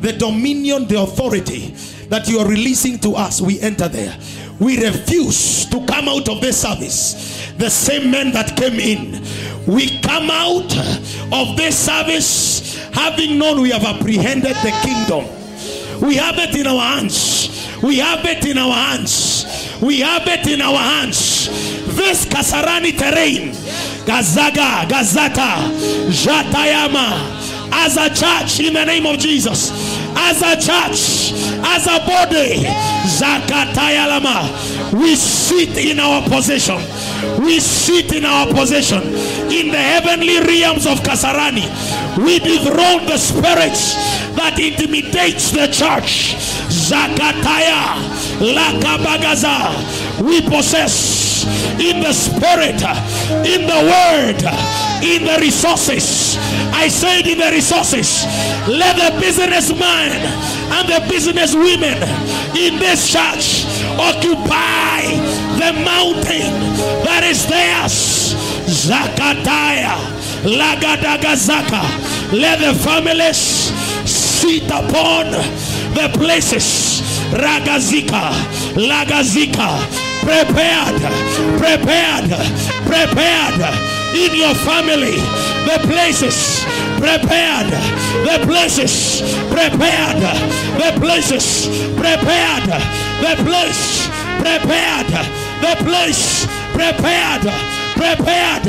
The 0.00 0.14
dominion, 0.14 0.88
the 0.88 1.00
authority 1.00 1.68
that 2.08 2.28
you 2.28 2.40
are 2.40 2.48
releasing 2.48 2.98
to 2.98 3.14
us, 3.14 3.40
we 3.40 3.60
enter 3.60 3.86
there. 3.86 4.18
We 4.58 4.84
refuse 4.84 5.66
to 5.66 5.84
come 5.86 6.08
out 6.08 6.28
of 6.28 6.40
this 6.40 6.60
service 6.60 7.52
the 7.58 7.70
same 7.70 8.10
men 8.10 8.32
that 8.32 8.56
came 8.56 8.78
in. 8.80 9.22
We 9.66 10.00
come 10.00 10.30
out 10.30 10.74
of 11.32 11.56
this 11.56 11.78
service 11.78 12.76
having 12.92 13.38
known 13.38 13.60
we 13.60 13.70
have 13.70 13.84
apprehended 13.84 14.56
the 14.56 14.72
kingdom. 14.82 15.26
We 16.00 16.16
have 16.16 16.36
it 16.38 16.56
in 16.56 16.66
our 16.66 16.80
hands. 16.80 17.68
We 17.82 17.98
have 17.98 18.24
it 18.24 18.44
in 18.44 18.58
our 18.58 18.72
hands. 18.72 19.78
We 19.80 20.00
have 20.00 20.26
it 20.26 20.46
in 20.46 20.60
our 20.60 20.76
hands. 20.76 21.46
This 21.96 22.26
Kasarani 22.26 22.96
terrain, 22.98 23.50
Gazaga, 24.04 24.88
Gazata, 24.88 25.70
Jatayama, 26.10 27.42
as 27.72 27.96
a 27.96 28.08
church 28.08 28.60
in 28.60 28.74
the 28.74 28.84
name 28.84 29.06
of 29.06 29.18
Jesus, 29.18 29.70
as 30.16 30.42
a 30.42 30.54
church, 30.56 31.32
as 31.64 31.86
a 31.86 31.98
body, 32.06 32.64
Zakatayalama, 33.06 34.92
we 34.92 35.14
sit 35.16 35.76
in 35.78 35.98
our 36.00 36.22
position. 36.28 36.76
We 37.42 37.60
sit 37.60 38.12
in 38.12 38.24
our 38.24 38.46
position 38.52 39.02
in 39.52 39.68
the 39.70 39.78
heavenly 39.78 40.40
realms 40.40 40.86
of 40.86 40.98
Kasarani. 41.00 41.66
We 42.18 42.38
dethrone 42.38 43.06
the 43.06 43.16
spirits 43.16 43.94
that 44.36 44.58
intimidates 44.58 45.50
the 45.50 45.66
church. 45.68 46.34
Zakataya, 46.68 47.96
Lakabagaza. 48.40 50.22
We 50.22 50.40
possess 50.42 51.31
in 51.78 52.00
the 52.00 52.12
spirit, 52.12 52.80
in 53.46 53.66
the 53.66 53.80
word, 53.86 54.42
in 55.02 55.24
the 55.24 55.38
resources. 55.40 56.36
I 56.72 56.88
said 56.88 57.26
in 57.26 57.38
the 57.38 57.50
resources. 57.50 58.24
Let 58.68 58.96
the 58.96 59.20
businessman 59.20 60.22
and 60.72 60.88
the 60.88 61.06
business 61.08 61.54
women 61.54 61.98
in 62.56 62.78
this 62.78 63.10
church 63.10 63.66
occupy 63.98 65.02
the 65.58 65.72
mountain 65.84 66.52
that 67.04 67.22
is 67.24 67.46
theirs. 67.46 68.34
Zakataya, 68.66 69.98
Lagadagazaka. 70.42 71.82
Let 72.32 72.60
the 72.60 72.74
families 72.74 73.70
sit 74.08 74.66
upon 74.66 75.30
the 75.94 76.10
places. 76.14 77.02
Ragazika, 77.32 78.32
Lagazika, 78.74 79.78
prepared, 80.22 81.02
prepared, 81.58 82.30
prepared, 82.86 83.60
in 84.14 84.34
your 84.34 84.54
family. 84.54 85.18
The 85.66 85.78
places 85.86 86.64
prepared. 86.98 87.70
The 88.26 88.38
places 88.46 89.22
prepared. 89.50 90.22
The 90.78 90.90
places 91.00 91.66
prepared. 91.96 92.66
The 93.22 93.34
place 93.44 94.08
prepared. 94.38 95.10
The 95.60 95.74
place 95.84 96.46
prepared. 96.72 97.42
Prepared. 97.94 98.66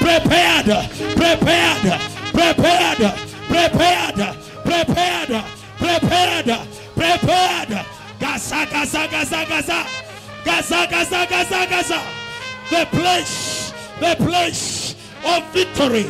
Prepared. 0.00 0.70
Prepared. 1.16 1.90
Prepared. 2.32 3.06
Prepared. 3.48 4.26
Prepared. 4.64 5.44
Prepared. 5.78 6.50
Prepared. 6.94 7.86
Gaza, 8.18 8.66
gaza, 8.70 9.08
gaza, 9.10 9.44
gaza. 9.48 10.05
Gaza, 10.46 10.86
gaza, 10.88 11.26
gaza, 11.28 11.66
gaza. 11.68 12.00
The 12.70 12.86
place, 12.92 13.72
the 13.98 14.14
place 14.14 14.94
of 15.24 15.42
victory, 15.52 16.06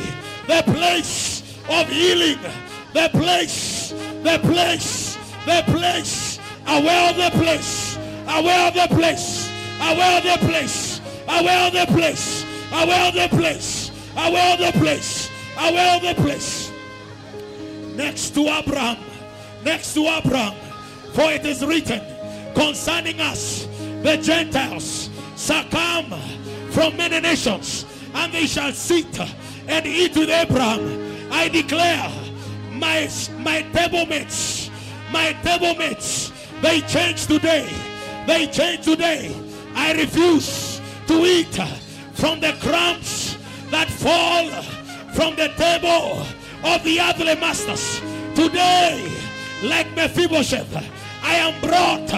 the 0.47 0.63
place 0.67 1.43
of 1.71 1.89
healing, 1.89 2.39
the 2.93 3.09
place, 3.15 3.95
the 4.23 4.39
place, 4.43 5.17
the 5.47 5.63
place, 5.73 6.39
aware 6.67 7.11
of 7.11 7.17
the 7.17 7.31
place, 7.39 7.99
aware 8.29 8.69
of 8.69 8.75
the 8.75 8.95
place, 8.95 9.51
aware 9.81 10.19
of 10.19 10.23
the 10.23 10.47
place, 10.47 11.01
aware 11.29 11.67
of 11.67 11.73
the 11.73 11.87
place, 11.95 12.45
aware 12.73 13.09
of 13.09 13.15
the 13.15 13.29
place, 13.37 13.91
aware 14.19 14.53
of 14.53 14.59
the 14.59 14.79
place, 14.79 15.31
aware 15.59 15.97
of 15.97 16.03
the 16.03 16.23
place. 16.23 16.71
Next 17.97 18.35
to 18.35 18.43
Abraham, 18.43 18.99
next 19.65 19.95
to 19.95 20.01
Abraham, 20.01 20.55
for 21.15 21.33
it 21.33 21.47
is 21.47 21.65
written 21.65 22.03
concerning 22.55 23.19
us, 23.21 23.66
the 24.07 24.16
Gentiles 24.19 25.11
shall 25.37 25.65
come 25.65 26.15
from 26.70 26.97
many 26.97 27.20
nations, 27.20 27.85
and 28.15 28.33
they 28.33 28.47
shall 28.47 28.70
sit 28.73 29.19
and 29.66 29.85
eat 29.85 30.15
with 30.15 30.31
Abraham. 30.31 31.33
I 31.33 31.49
declare, 31.49 32.12
my 32.70 33.11
my 33.41 33.62
table 33.74 34.07
mates, 34.07 34.70
my 35.11 35.33
table 35.43 35.74
mates, 35.74 36.31
they 36.62 36.83
change 36.83 37.27
today. 37.27 37.69
They 38.28 38.47
change 38.47 38.85
today. 38.85 39.35
I 39.74 39.93
refuse 39.95 40.81
to 41.09 41.15
eat 41.24 41.59
from 42.15 42.39
the 42.39 42.55
crumbs 42.62 43.37
that 43.73 43.89
fall 43.91 44.47
from 45.15 45.35
the 45.35 45.49
table 45.59 46.23
of 46.62 46.85
the 46.85 47.01
earthly 47.01 47.35
masters. 47.35 48.01
Today, 48.37 49.11
like 49.65 49.93
Mephibosheth, 49.97 50.77
I 51.24 51.35
am 51.43 51.61
brought 51.61 52.11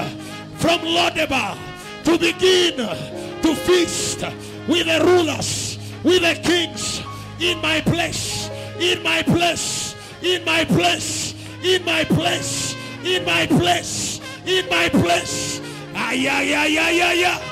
from 0.60 0.81
Lodebar 0.81 1.68
to 2.09 2.18
begin 2.18 2.76
to 2.78 3.55
feast 3.55 4.24
with 4.66 4.86
the 4.86 4.98
rulers, 5.05 5.78
with 6.02 6.22
the 6.22 6.40
kings 6.43 7.02
in 7.39 7.60
my 7.60 7.82
place, 7.82 8.48
in 8.80 9.02
my 9.02 9.22
place, 9.22 9.94
in 10.22 10.43
my 10.43 10.64
place, 10.64 11.35
in 11.62 11.85
my 11.85 12.05
place, 12.05 12.74
in 13.05 13.24
my 13.26 13.47
place, 13.47 14.20
in 14.47 14.66
my 14.70 14.89
place. 14.89 15.60
Ay, 15.94 16.26
ay, 16.26 16.55
ay, 16.55 16.78
ay, 16.78 17.01
ay, 17.02 17.24
ay. 17.24 17.43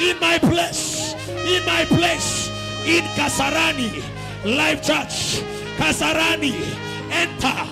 In 0.00 0.20
my 0.20 0.38
place, 0.38 1.14
in 1.26 1.64
my 1.66 1.84
place, 1.84 2.50
in 2.86 3.02
Kasarani, 3.18 4.00
Life 4.44 4.80
Church, 4.82 5.42
Kasarani, 5.76 6.54
enter 7.10 7.66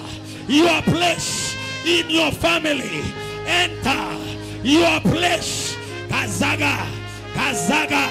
your 0.49 0.83
place 0.83 1.57
in 1.87 2.11
your 2.11 2.33
family, 2.33 3.01
enter 3.47 4.19
your 4.65 4.99
place. 5.03 5.72
Kazaga, 6.13 6.87
Kazaga, 7.33 8.05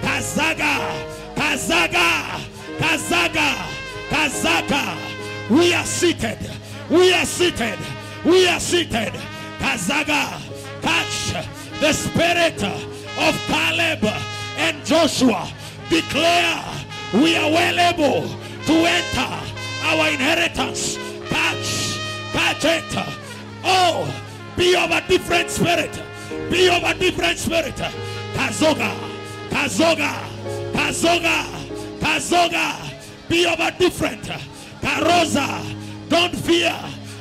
Kazaga, 0.00 0.72
Kazaga, 1.36 2.40
Kazaga, 2.78 3.48
Kazaga. 4.08 4.96
We 5.50 5.74
are 5.74 5.84
seated. 5.84 6.38
We 6.88 7.12
are 7.12 7.26
seated. 7.26 7.78
We 8.24 8.48
are 8.48 8.58
seated. 8.58 9.12
Kazaga, 9.58 10.40
catch 10.80 11.34
the 11.80 11.92
spirit 11.92 12.62
of 12.62 13.34
Caleb 13.46 14.04
and 14.56 14.82
Joshua. 14.86 15.46
Declare 15.90 16.64
we 17.12 17.36
are 17.36 17.50
well 17.50 17.78
able 17.92 18.26
to 18.64 18.72
enter 18.72 19.32
our 19.84 20.08
inheritance. 20.08 20.96
Catch, 21.28 21.98
catch 22.32 22.64
it. 22.64 23.06
Oh, 23.62 24.08
be 24.56 24.74
of 24.74 24.90
a 24.90 25.06
different 25.06 25.50
spirit. 25.50 26.02
Be 26.50 26.68
of 26.68 26.82
a 26.82 26.94
different 26.98 27.38
spirit. 27.38 27.74
Kazoga, 28.34 28.94
Kazoga, 29.50 30.12
Kazoga, 30.72 31.44
Kazoga. 32.00 33.28
Be 33.28 33.46
of 33.46 33.58
a 33.60 33.70
different. 33.78 34.22
Karoza. 34.80 36.08
Don't 36.08 36.36
fear 36.36 36.74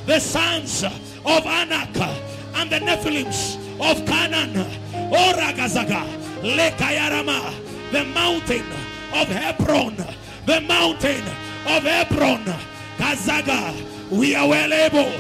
the 0.05 0.19
sons 0.19 0.84
of 0.84 1.45
Anak 1.45 1.95
and 2.55 2.69
the 2.69 2.80
Nephilims 2.80 3.55
of 3.80 4.05
Canaan. 4.05 4.53
Oragazaga, 5.11 6.05
Lekayarama, 6.41 7.53
the 7.91 8.03
mountain 8.05 8.65
of 9.13 9.27
Hebron, 9.27 9.95
the 10.45 10.61
mountain 10.61 11.23
of 11.67 11.84
Hebron. 11.84 12.43
Kazaga, 12.97 13.73
we 14.11 14.35
are 14.35 14.47
well 14.47 14.73
able. 14.73 15.11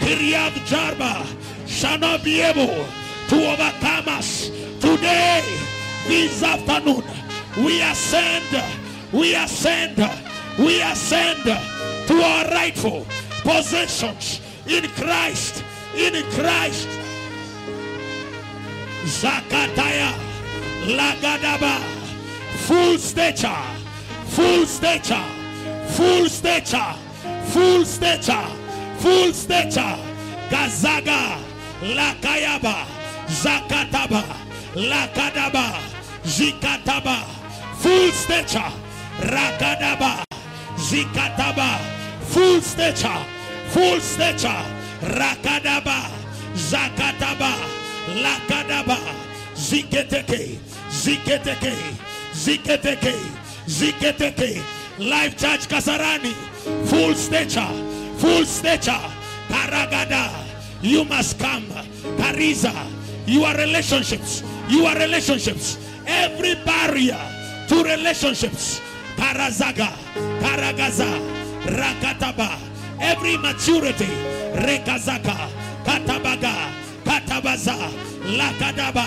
Kiryat 0.00 0.52
Jarba 0.66 1.26
shall 1.66 1.98
not 1.98 2.24
be 2.24 2.40
able 2.40 2.86
to 3.28 3.36
overcome 3.52 4.08
us 4.08 4.48
today, 4.80 5.42
this 6.06 6.42
afternoon. 6.42 7.04
We 7.56 7.82
ascend, 7.82 8.64
we 9.12 9.34
ascend, 9.34 9.96
we 10.58 10.80
ascend 10.82 11.44
to 11.44 12.14
our 12.22 12.46
rightful 12.48 13.06
possessions 13.42 14.40
in 14.66 14.88
Christ, 14.90 15.62
in 15.94 16.22
Christ. 16.32 16.88
Zakataya, 19.04 20.12
Lagadaba, 20.86 21.80
full 22.66 22.98
stature, 22.98 23.64
full 24.26 24.64
stature, 24.66 25.24
full 25.88 26.28
stature, 26.28 26.94
full 27.46 27.84
stature, 27.84 28.46
full 28.98 29.32
stature. 29.32 29.98
Gazaga, 30.52 31.38
Lakayaba, 31.80 32.84
Zakataba, 33.32 34.22
Lakadaba, 34.74 35.80
Zikataba, 36.24 37.24
full 37.80 38.10
stature, 38.12 38.70
Rakadaba, 39.20 40.22
Zikataba, 40.76 41.78
full 42.32 42.60
stature, 42.60 43.24
full 43.70 44.00
stature, 44.00 44.62
Rakadaba, 45.00 46.10
Zakataba, 46.54 47.52
Lakadaba, 48.22 48.98
Ziketeke, 49.54 50.58
Ziketeke, 50.90 51.74
Ziketeke, 52.34 53.14
Ziketeke, 53.66 54.62
Life 54.98 55.38
Church 55.38 55.68
Kasarani, 55.68 56.32
full 56.86 57.14
stature, 57.14 57.66
full 58.18 58.44
stature, 58.44 59.00
Karagada, 59.48 60.30
you 60.82 61.04
must 61.06 61.38
come, 61.38 61.64
Kariza, 62.18 62.72
your 63.26 63.52
relationships, 63.54 64.42
your 64.68 64.92
relationships, 64.94 65.78
every 66.06 66.54
barrier 66.64 67.18
to 67.68 67.82
relationships, 67.84 68.80
Karazaga, 69.16 69.88
Karagaza, 70.40 71.08
Rakataba, 71.62 72.58
every 73.00 73.36
maturity, 73.36 74.06
Rekazaka, 74.54 75.48
Katabaga, 75.84 76.70
Katabaza, 77.04 77.76
Lakadaba, 78.36 79.06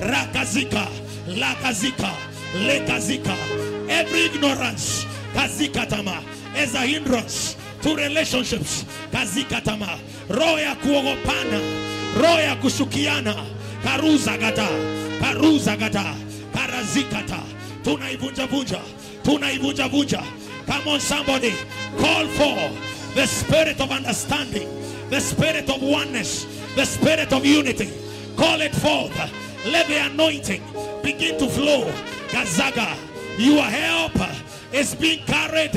Rakazika, 0.00 0.86
Lakazika, 1.26 2.10
Lekazika, 2.66 3.88
every 3.88 4.26
ignorance, 4.26 5.04
Kazikatama, 5.32 6.22
as 6.54 6.74
a 6.74 6.78
hindrance 6.80 7.56
to 7.82 7.96
relationships, 7.96 8.84
Kazikatama, 9.10 9.98
roho 10.28 10.58
ya 10.60 10.74
kuogopana, 10.76 11.60
roho 12.16 12.40
ya 12.40 12.56
kushukiana, 12.56 13.34
Karuza 13.82 14.38
gata, 14.38 14.68
Karuza 15.20 15.76
gata, 15.76 16.14
Karazikata, 16.52 17.42
tunaivunja 17.82 18.46
vunja, 18.46 18.80
tunaivunja 19.22 19.88
vunja. 19.88 20.22
Come 20.66 20.88
on, 20.88 21.00
somebody, 21.00 21.52
call 21.98 22.26
for 22.28 22.70
the 23.14 23.26
spirit 23.26 23.80
of 23.80 23.90
understanding, 23.90 24.68
the 25.10 25.20
spirit 25.20 25.68
of 25.68 25.82
oneness, 25.82 26.46
the 26.74 26.84
spirit 26.84 27.32
of 27.32 27.44
unity. 27.44 27.90
Call 28.36 28.60
it 28.62 28.74
forth. 28.74 29.14
Let 29.70 29.86
the 29.88 29.96
anointing 30.06 30.62
begin 31.02 31.38
to 31.38 31.46
flow. 31.48 31.90
Gazaga, 32.28 32.96
your 33.38 33.62
help 33.62 34.12
is 34.72 34.94
being 34.94 35.24
carried 35.26 35.72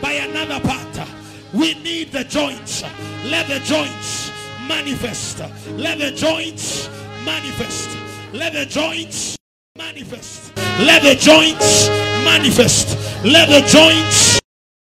by 0.00 0.12
another 0.12 0.60
part. 0.60 1.08
We 1.52 1.74
need 1.82 2.12
the 2.12 2.24
joints. 2.24 2.82
Let 3.24 3.48
the 3.48 3.60
joints 3.60 4.30
manifest. 4.68 5.40
Let 5.76 5.98
the 5.98 6.10
joints 6.10 6.88
manifest. 7.24 7.96
Let 8.32 8.52
the 8.52 8.66
joints 8.66 9.36
manifest. 9.76 10.56
Let 10.56 11.02
the 11.02 11.14
joints 11.14 11.88
manifest. 12.24 12.98
Let 13.24 13.48
the 13.48 13.60
joints 13.66 14.40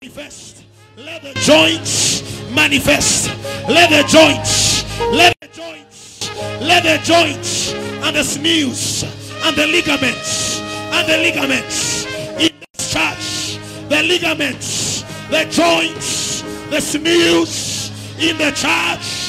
manifest. 0.03 0.65
Let 0.97 1.23
the 1.23 1.35
joints 1.41 2.51
manifest. 2.55 3.31
Let 3.69 3.89
the 3.89 4.07
joints, 4.07 4.85
let 5.01 5.35
the 5.41 5.49
joints, 5.49 6.31
let 6.61 6.83
the 6.83 7.03
joints 7.03 7.73
and 7.73 8.15
the 8.15 8.23
sinews 8.23 9.05
and 9.43 9.57
the 9.57 9.67
ligaments 9.67 10.61
and 10.61 11.09
the 11.09 11.17
ligaments 11.17 12.05
in 12.35 12.51
the 12.61 12.79
church, 12.79 13.59
the 13.89 14.03
ligaments, 14.03 15.03
the 15.31 15.47
joints, 15.51 16.43
the 16.69 16.79
sinews 16.79 17.91
in 18.21 18.37
the 18.37 18.51
church 18.51 19.24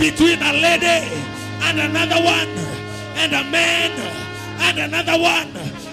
between 0.00 0.40
a 0.40 0.52
lady 0.54 1.12
and 1.60 1.78
another 1.78 2.24
one, 2.24 2.48
and 3.20 3.34
a 3.34 3.44
man 3.52 3.92
and 4.64 4.78
another 4.78 5.20
one, 5.20 5.48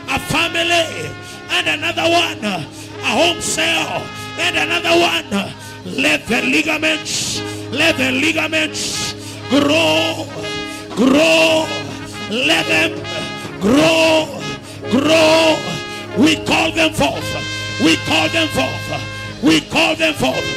a 0.08 0.18
family 0.32 1.12
and 1.52 1.68
another 1.68 2.08
one, 2.10 2.40
a 2.46 3.12
home 3.20 3.42
cell 3.42 4.02
and 4.40 4.56
another 4.56 4.96
one. 4.98 5.52
Let 5.86 6.26
the 6.28 6.42
ligaments, 6.42 7.42
let 7.72 7.98
the 7.98 8.14
ligaments 8.14 9.14
grow, 9.50 10.26
grow, 10.96 11.68
let 12.32 12.66
them 12.66 12.96
grow, 13.60 14.40
grow. 14.90 15.58
We 16.18 16.38
call 16.46 16.72
them 16.72 16.94
forth. 16.94 17.28
We 17.84 17.98
call 18.08 18.30
them 18.30 18.48
forth. 18.56 19.44
We 19.44 19.60
call 19.60 19.98
them 19.98 20.14
forth. 20.14 20.48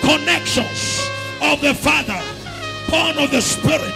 Connections 0.00 1.10
of 1.42 1.60
the 1.60 1.74
Father, 1.74 2.22
born 2.90 3.18
of 3.18 3.30
the 3.30 3.40
Spirit. 3.40 3.94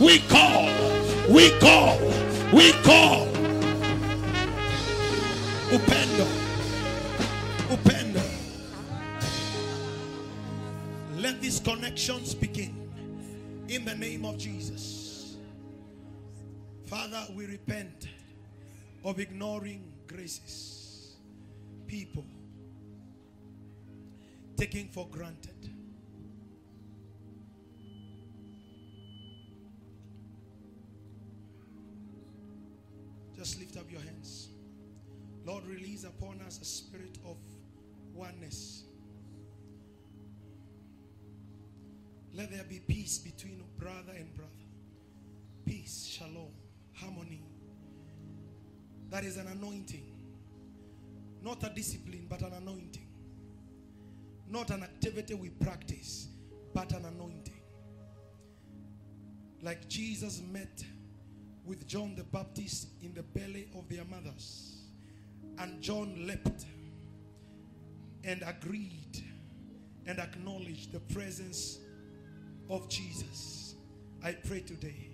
We 0.00 0.20
call, 0.20 0.64
we 1.28 1.50
call, 1.60 1.98
we 2.52 2.72
call. 2.82 3.28
Upendo. 5.70 6.26
Upendo. 7.68 8.22
Let 11.16 11.40
these 11.40 11.60
connections 11.60 12.34
begin 12.34 12.90
in 13.68 13.84
the 13.84 13.94
name 13.94 14.24
of 14.24 14.38
Jesus. 14.38 15.36
Father, 16.86 17.24
we 17.34 17.46
repent 17.46 18.08
of 19.04 19.18
ignoring 19.20 19.92
graces, 20.06 21.16
people, 21.86 22.26
taking 24.56 24.88
for 24.88 25.08
granted. 25.10 25.71
Just 33.42 33.58
lift 33.58 33.76
up 33.76 33.90
your 33.90 34.00
hands. 34.00 34.50
Lord, 35.44 35.66
release 35.66 36.04
upon 36.04 36.40
us 36.46 36.60
a 36.62 36.64
spirit 36.64 37.18
of 37.26 37.36
oneness. 38.14 38.84
Let 42.32 42.52
there 42.52 42.62
be 42.62 42.78
peace 42.78 43.18
between 43.18 43.60
brother 43.80 44.12
and 44.16 44.32
brother. 44.36 44.52
Peace, 45.66 46.06
shalom, 46.06 46.52
harmony. 46.94 47.42
That 49.10 49.24
is 49.24 49.36
an 49.38 49.48
anointing. 49.48 50.06
Not 51.42 51.64
a 51.64 51.70
discipline, 51.70 52.28
but 52.30 52.42
an 52.42 52.52
anointing. 52.52 53.08
Not 54.46 54.70
an 54.70 54.84
activity 54.84 55.34
we 55.34 55.48
practice, 55.48 56.28
but 56.72 56.92
an 56.92 57.06
anointing. 57.06 57.60
Like 59.62 59.88
Jesus 59.88 60.40
met 60.52 60.84
with 61.64 61.86
John 61.86 62.14
the 62.16 62.24
Baptist 62.24 62.88
in 63.02 63.14
the 63.14 63.22
belly 63.22 63.68
of 63.76 63.88
their 63.88 64.04
mothers. 64.04 64.82
And 65.58 65.80
John 65.80 66.26
leapt 66.26 66.64
and 68.24 68.42
agreed 68.46 69.22
and 70.06 70.18
acknowledged 70.18 70.92
the 70.92 71.00
presence 71.14 71.78
of 72.68 72.88
Jesus. 72.88 73.74
I 74.24 74.32
pray 74.32 74.60
today, 74.60 75.10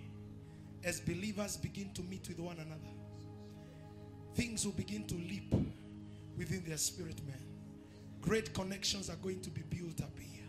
as 0.83 0.99
believers 0.99 1.57
begin 1.57 1.91
to 1.93 2.01
meet 2.03 2.27
with 2.27 2.39
one 2.39 2.57
another, 2.57 2.93
things 4.35 4.65
will 4.65 4.73
begin 4.73 5.05
to 5.07 5.15
leap 5.15 5.53
within 6.37 6.63
their 6.65 6.77
spirit, 6.77 7.19
man. 7.27 7.41
Great 8.21 8.53
connections 8.53 9.09
are 9.09 9.15
going 9.17 9.41
to 9.41 9.49
be 9.49 9.61
built 9.61 10.01
up 10.01 10.17
here. 10.19 10.45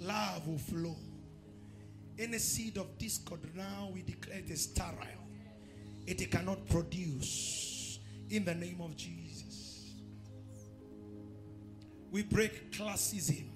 Love 0.00 0.46
will 0.46 0.58
flow. 0.58 0.96
Any 2.18 2.38
seed 2.38 2.76
of 2.76 2.96
discord 2.98 3.40
now 3.54 3.90
we 3.92 4.02
declare 4.02 4.38
it 4.38 4.50
is 4.50 4.62
sterile. 4.62 5.24
It 6.06 6.30
cannot 6.30 6.66
produce 6.68 7.98
in 8.30 8.44
the 8.44 8.54
name 8.54 8.80
of 8.80 8.96
Jesus. 8.96 9.92
We 12.10 12.22
break 12.22 12.70
classism 12.70 13.46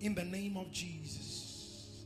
in 0.00 0.14
the 0.14 0.24
name 0.24 0.56
of 0.56 0.70
Jesus. 0.70 2.04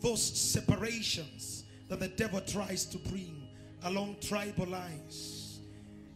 Those 0.00 0.22
separations 0.22 1.64
that 1.88 2.00
the 2.00 2.08
devil 2.08 2.40
tries 2.40 2.84
to 2.86 2.98
bring 2.98 3.48
along 3.84 4.16
tribal 4.20 4.66
lines, 4.66 5.60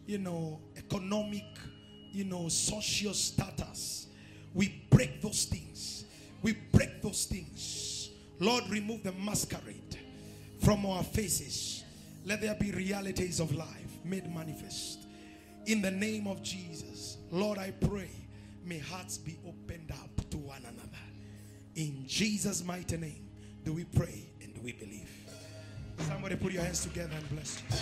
you 0.05 0.17
know, 0.17 0.59
economic, 0.77 1.45
you 2.11 2.23
know, 2.23 2.47
social 2.47 3.13
status. 3.13 4.07
We 4.53 4.83
break 4.89 5.21
those 5.21 5.45
things. 5.45 6.05
We 6.41 6.53
break 6.71 7.01
those 7.01 7.25
things. 7.25 7.86
Lord, 8.39 8.63
remove 8.69 9.03
the 9.03 9.11
masquerade 9.13 9.97
from 10.59 10.85
our 10.85 11.03
faces. 11.03 11.83
Let 12.25 12.41
there 12.41 12.55
be 12.55 12.71
realities 12.71 13.39
of 13.39 13.55
life 13.55 13.99
made 14.03 14.33
manifest. 14.33 15.07
In 15.65 15.81
the 15.81 15.91
name 15.91 16.27
of 16.27 16.41
Jesus, 16.43 17.17
Lord, 17.31 17.57
I 17.57 17.71
pray, 17.71 18.11
may 18.63 18.79
hearts 18.79 19.17
be 19.17 19.37
opened 19.47 19.91
up 19.91 20.29
to 20.29 20.37
one 20.37 20.61
another. 20.61 20.87
In 21.75 22.05
Jesus' 22.07 22.63
mighty 22.63 22.97
name, 22.97 23.27
do 23.63 23.73
we 23.73 23.83
pray 23.83 24.29
and 24.41 24.53
do 24.53 24.61
we 24.61 24.71
believe? 24.73 25.09
Somebody 25.99 26.35
put 26.35 26.53
your 26.53 26.63
hands 26.63 26.83
together 26.83 27.13
and 27.15 27.29
bless 27.29 27.61
you. 27.61 27.75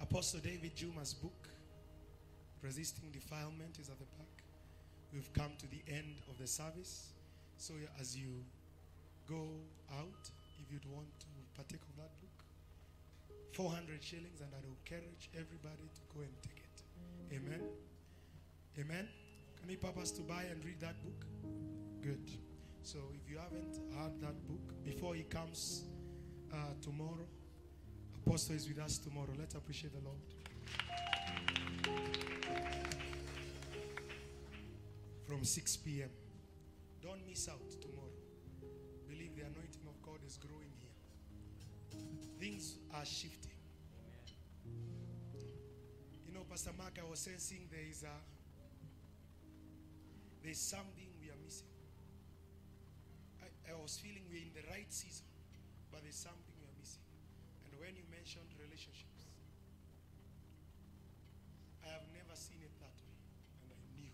Apostle 0.00 0.40
David 0.40 0.74
Juma's 0.74 1.14
book, 1.14 1.48
Resisting 2.62 3.10
Defilement, 3.10 3.78
is 3.80 3.88
at 3.88 3.98
the 3.98 4.04
back. 4.18 4.44
We've 5.12 5.32
come 5.32 5.52
to 5.58 5.66
the 5.66 5.82
end 5.92 6.14
of 6.28 6.38
the 6.38 6.46
service. 6.46 7.10
So 7.56 7.74
as 8.00 8.16
you 8.16 8.44
go 9.28 9.48
out, 9.92 10.30
if 10.60 10.72
you'd 10.72 10.84
want 10.92 11.08
to 11.20 11.26
partake 11.56 11.80
of 11.82 11.96
that 11.96 12.10
book, 12.20 12.44
400 13.52 14.02
shillings, 14.02 14.40
and 14.40 14.50
I 14.52 14.60
will 14.62 14.76
encourage 14.84 15.30
everybody 15.34 15.88
to 15.94 16.00
go 16.14 16.20
and 16.20 16.32
take 16.42 16.62
it. 16.62 17.36
Amen. 17.36 17.60
Amen. 18.78 19.08
Can 19.58 19.68
we 19.68 19.76
purpose 19.76 20.10
to 20.12 20.22
buy 20.22 20.44
and 20.50 20.64
read 20.64 20.80
that 20.80 21.02
book? 21.02 21.26
Good. 22.02 22.30
So 22.82 22.98
if 23.14 23.30
you 23.30 23.38
haven't 23.38 23.78
had 23.98 24.20
that 24.20 24.46
book, 24.48 24.84
before 24.84 25.14
he 25.14 25.22
comes 25.24 25.84
uh, 26.52 26.56
tomorrow, 26.80 27.26
Apostle 28.26 28.54
is 28.54 28.68
with 28.68 28.78
us 28.78 28.98
tomorrow. 28.98 29.32
Let's 29.38 29.54
appreciate 29.54 29.92
the 29.92 30.04
Lord. 30.04 30.18
From 35.26 35.44
6 35.44 35.76
p.m. 35.78 36.10
Don't 37.02 37.26
miss 37.26 37.48
out 37.48 37.60
tomorrow. 37.80 38.12
Believe 39.08 39.34
the 39.36 39.42
anointing 39.42 39.86
of 39.86 40.00
God 40.02 40.18
is 40.26 40.36
growing 40.36 40.70
here. 40.78 42.00
Things 42.38 42.76
are 42.94 43.04
shifting. 43.04 43.50
You 46.26 46.32
know, 46.34 46.44
Pastor 46.48 46.70
Mark, 46.78 46.98
I 47.00 47.08
was 47.08 47.20
sensing 47.20 47.66
there 47.70 47.86
is 47.90 48.02
a 48.02 48.14
there's 50.42 50.60
something 50.60 51.10
we 51.20 51.28
are 51.28 51.40
missing. 51.44 51.68
I, 53.42 53.48
I 53.70 53.74
was 53.76 53.98
feeling 53.98 54.24
we're 54.30 54.40
in 54.40 54.54
the 54.56 54.64
right 54.70 54.88
season, 54.88 55.26
but 55.92 56.00
there's 56.00 56.16
something 56.16 56.54
we 56.56 56.64
are 56.64 56.76
missing. 56.80 57.04
And 57.66 57.76
when 57.76 57.92
you 57.92 58.04
mentioned 58.08 58.48
relationships, 58.56 59.04
I 59.04 59.09
have 61.92 62.06
never 62.14 62.34
seen 62.34 62.62
it 62.62 62.74
that 62.80 62.96
way. 63.02 63.18
And 63.66 63.70
I 63.74 63.80
knew 63.94 64.10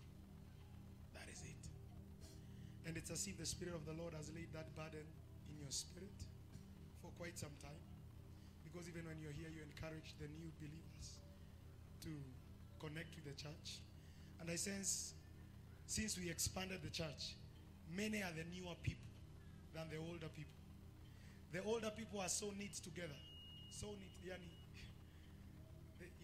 that 1.13 1.27
is 1.29 1.41
it. 1.45 1.63
And 2.85 2.97
it's 2.97 3.11
as 3.11 3.27
if 3.27 3.37
the 3.37 3.45
Spirit 3.45 3.75
of 3.75 3.85
the 3.85 3.93
Lord 3.93 4.13
has 4.13 4.31
laid 4.33 4.49
that 4.53 4.73
burden 4.75 5.05
in 5.49 5.55
your 5.59 5.71
spirit 5.71 6.15
for 7.01 7.11
quite 7.17 7.37
some 7.37 7.53
time. 7.61 7.83
Because 8.63 8.87
even 8.87 9.05
when 9.05 9.19
you're 9.19 9.35
here, 9.35 9.49
you 9.49 9.63
encourage 9.63 10.15
the 10.19 10.27
new 10.37 10.51
believers 10.59 11.19
to 12.03 12.11
connect 12.79 13.15
with 13.15 13.25
the 13.25 13.35
church. 13.35 13.81
And 14.39 14.49
I 14.51 14.55
sense, 14.55 15.13
since 15.85 16.17
we 16.17 16.29
expanded 16.29 16.79
the 16.83 16.89
church, 16.91 17.35
many 17.89 18.21
are 18.21 18.31
the 18.35 18.45
newer 18.53 18.75
people 18.83 19.07
than 19.73 19.89
the 19.89 19.97
older 19.97 20.29
people. 20.35 20.57
The 21.51 21.63
older 21.63 21.91
people 21.95 22.19
are 22.19 22.29
so 22.29 22.51
neat 22.57 22.75
together. 22.75 23.15
So 23.71 23.87
neat. 23.87 24.13
Yani, 24.23 24.51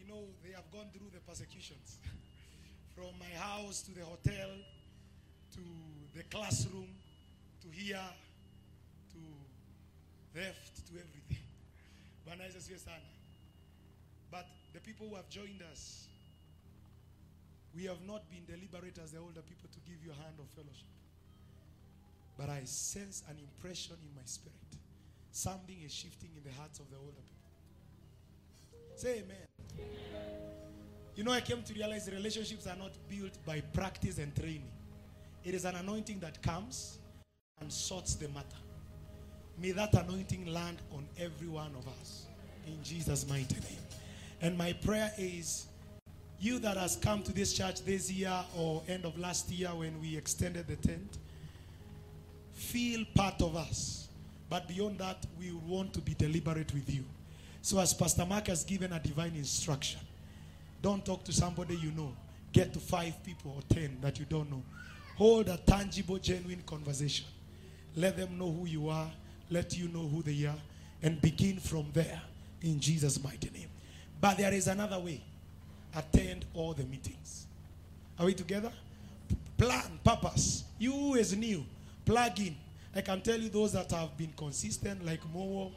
you 0.04 0.14
know, 0.14 0.24
they 0.44 0.52
have 0.52 0.70
gone 0.72 0.88
through 0.94 1.08
the 1.14 1.20
persecutions. 1.20 1.98
From 2.96 3.10
my 3.20 3.38
house 3.40 3.82
to 3.84 3.92
the 3.92 4.06
hotel, 4.06 4.50
to 5.54 5.62
the 6.16 6.24
classroom, 6.24 6.90
to 7.62 7.68
here, 7.72 8.10
to 9.12 9.20
theft 10.40 10.88
to 10.88 10.94
everything. 10.94 11.38
But 14.32 14.48
the 14.74 14.80
people 14.80 15.08
who 15.10 15.16
have 15.16 15.30
joined 15.30 15.62
us, 15.72 16.08
we 17.76 17.86
have 17.86 18.02
not 18.08 18.30
been 18.30 18.46
deliberate 18.46 18.98
as 19.04 19.12
the 19.12 19.20
older 19.20 19.42
people 19.42 19.70
to 19.72 19.80
give 19.86 20.04
you 20.04 20.12
a 20.12 20.16
hand 20.16 20.36
of 20.40 20.46
fellowship. 20.56 20.90
But 22.38 22.50
I 22.50 22.64
sense 22.66 23.24
an 23.30 23.38
impression 23.38 23.96
in 24.02 24.16
my 24.16 24.26
spirit. 24.26 24.58
Something 25.32 25.78
is 25.86 25.94
shifting 25.94 26.30
in 26.36 26.44
the 26.44 26.56
hearts 26.58 26.80
of 26.80 26.90
the 26.90 26.98
older 26.98 27.22
people. 27.22 27.44
Say 28.96 29.24
amen. 29.26 29.53
You 31.16 31.24
know, 31.24 31.32
I 31.32 31.42
came 31.42 31.62
to 31.62 31.74
realize 31.74 32.10
relationships 32.12 32.66
are 32.66 32.76
not 32.76 32.92
built 33.08 33.34
by 33.46 33.62
practice 33.62 34.18
and 34.18 34.36
training. 34.36 34.72
It 35.44 35.54
is 35.54 35.66
an 35.66 35.76
anointing 35.76 36.20
that 36.20 36.42
comes 36.42 36.98
and 37.62 37.72
sorts 37.72 38.16
the 38.16 38.28
matter. 38.30 38.48
May 39.60 39.72
that 39.72 39.94
anointing 39.94 40.48
land 40.48 40.78
on 40.92 41.08
every 41.20 41.48
one 41.48 41.72
of 41.78 41.88
us 42.02 42.26
in 42.66 42.82
Jesus' 42.84 43.28
mighty 43.30 43.56
name. 43.56 43.84
And 44.42 44.58
my 44.58 44.74
prayer 44.74 45.12
is 45.18 45.68
you 46.40 46.60
that 46.60 46.76
has 46.78 46.96
come 46.98 47.22
to 47.24 47.32
this 47.32 47.54
church 47.54 47.84
this 47.86 48.12
year 48.12 48.38
or 48.58 48.84
end 48.88 49.06
of 49.06 49.18
last 49.18 49.50
year 49.50 49.70
when 49.70 50.02
we 50.02 50.18
extended 50.18 50.68
the 50.68 50.76
tent, 50.76 51.20
feel 52.54 53.06
part 53.16 53.42
of 53.42 53.56
us. 53.56 54.10
But 54.50 54.68
beyond 54.68 54.98
that, 55.00 55.26
we 55.40 55.52
want 55.52 55.94
to 55.94 56.02
be 56.02 56.14
deliberate 56.16 56.74
with 56.74 56.94
you. 56.94 57.06
So, 57.64 57.80
as 57.80 57.94
Pastor 57.94 58.26
Mark 58.26 58.48
has 58.48 58.66
given 58.66 58.92
a 58.92 59.00
divine 59.00 59.36
instruction, 59.38 60.02
don't 60.82 61.04
talk 61.06 61.24
to 61.24 61.32
somebody 61.32 61.78
you 61.78 61.92
know. 61.92 62.12
Get 62.52 62.74
to 62.74 62.80
five 62.80 63.14
people 63.24 63.54
or 63.56 63.62
ten 63.74 63.98
that 64.02 64.20
you 64.20 64.26
don't 64.26 64.52
know. 64.52 64.62
Hold 65.16 65.48
a 65.48 65.56
tangible, 65.56 66.18
genuine 66.18 66.62
conversation. 66.66 67.26
Let 67.96 68.18
them 68.18 68.38
know 68.38 68.52
who 68.52 68.66
you 68.66 68.90
are. 68.90 69.10
Let 69.50 69.78
you 69.78 69.88
know 69.88 70.06
who 70.06 70.22
they 70.22 70.46
are. 70.46 70.58
And 71.04 71.22
begin 71.22 71.58
from 71.58 71.86
there 71.94 72.22
in 72.62 72.82
Jesus' 72.82 73.24
mighty 73.24 73.50
name. 73.52 73.70
But 74.20 74.40
there 74.40 74.54
is 74.54 74.68
another 74.68 75.00
way. 75.00 75.22
Attend 75.96 76.44
all 76.54 76.74
the 76.74 76.84
meetings. 76.84 77.48
Are 78.20 78.26
we 78.26 78.34
together? 78.34 78.74
Plan, 79.58 80.00
purpose. 80.04 80.66
You 80.80 81.14
is 81.14 81.34
new, 81.34 81.64
plug 82.04 82.38
in. 82.42 82.58
I 82.94 83.00
can 83.00 83.22
tell 83.22 83.40
you 83.40 83.48
those 83.48 83.72
that 83.72 83.90
have 83.92 84.18
been 84.18 84.34
consistent, 84.36 85.06
like 85.06 85.22
Mo. 85.34 85.72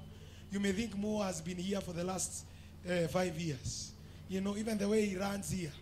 You 0.50 0.60
may 0.60 0.72
think 0.72 0.96
Mo 0.96 1.20
has 1.22 1.40
been 1.40 1.58
here 1.58 1.80
for 1.80 1.92
the 1.92 2.04
last 2.04 2.44
uh, 2.88 3.08
five 3.08 3.38
years. 3.38 3.92
You 4.28 4.40
know, 4.40 4.56
even 4.56 4.78
the 4.78 4.88
way 4.88 5.04
he 5.06 5.16
runs 5.16 5.50
here. 5.50 5.72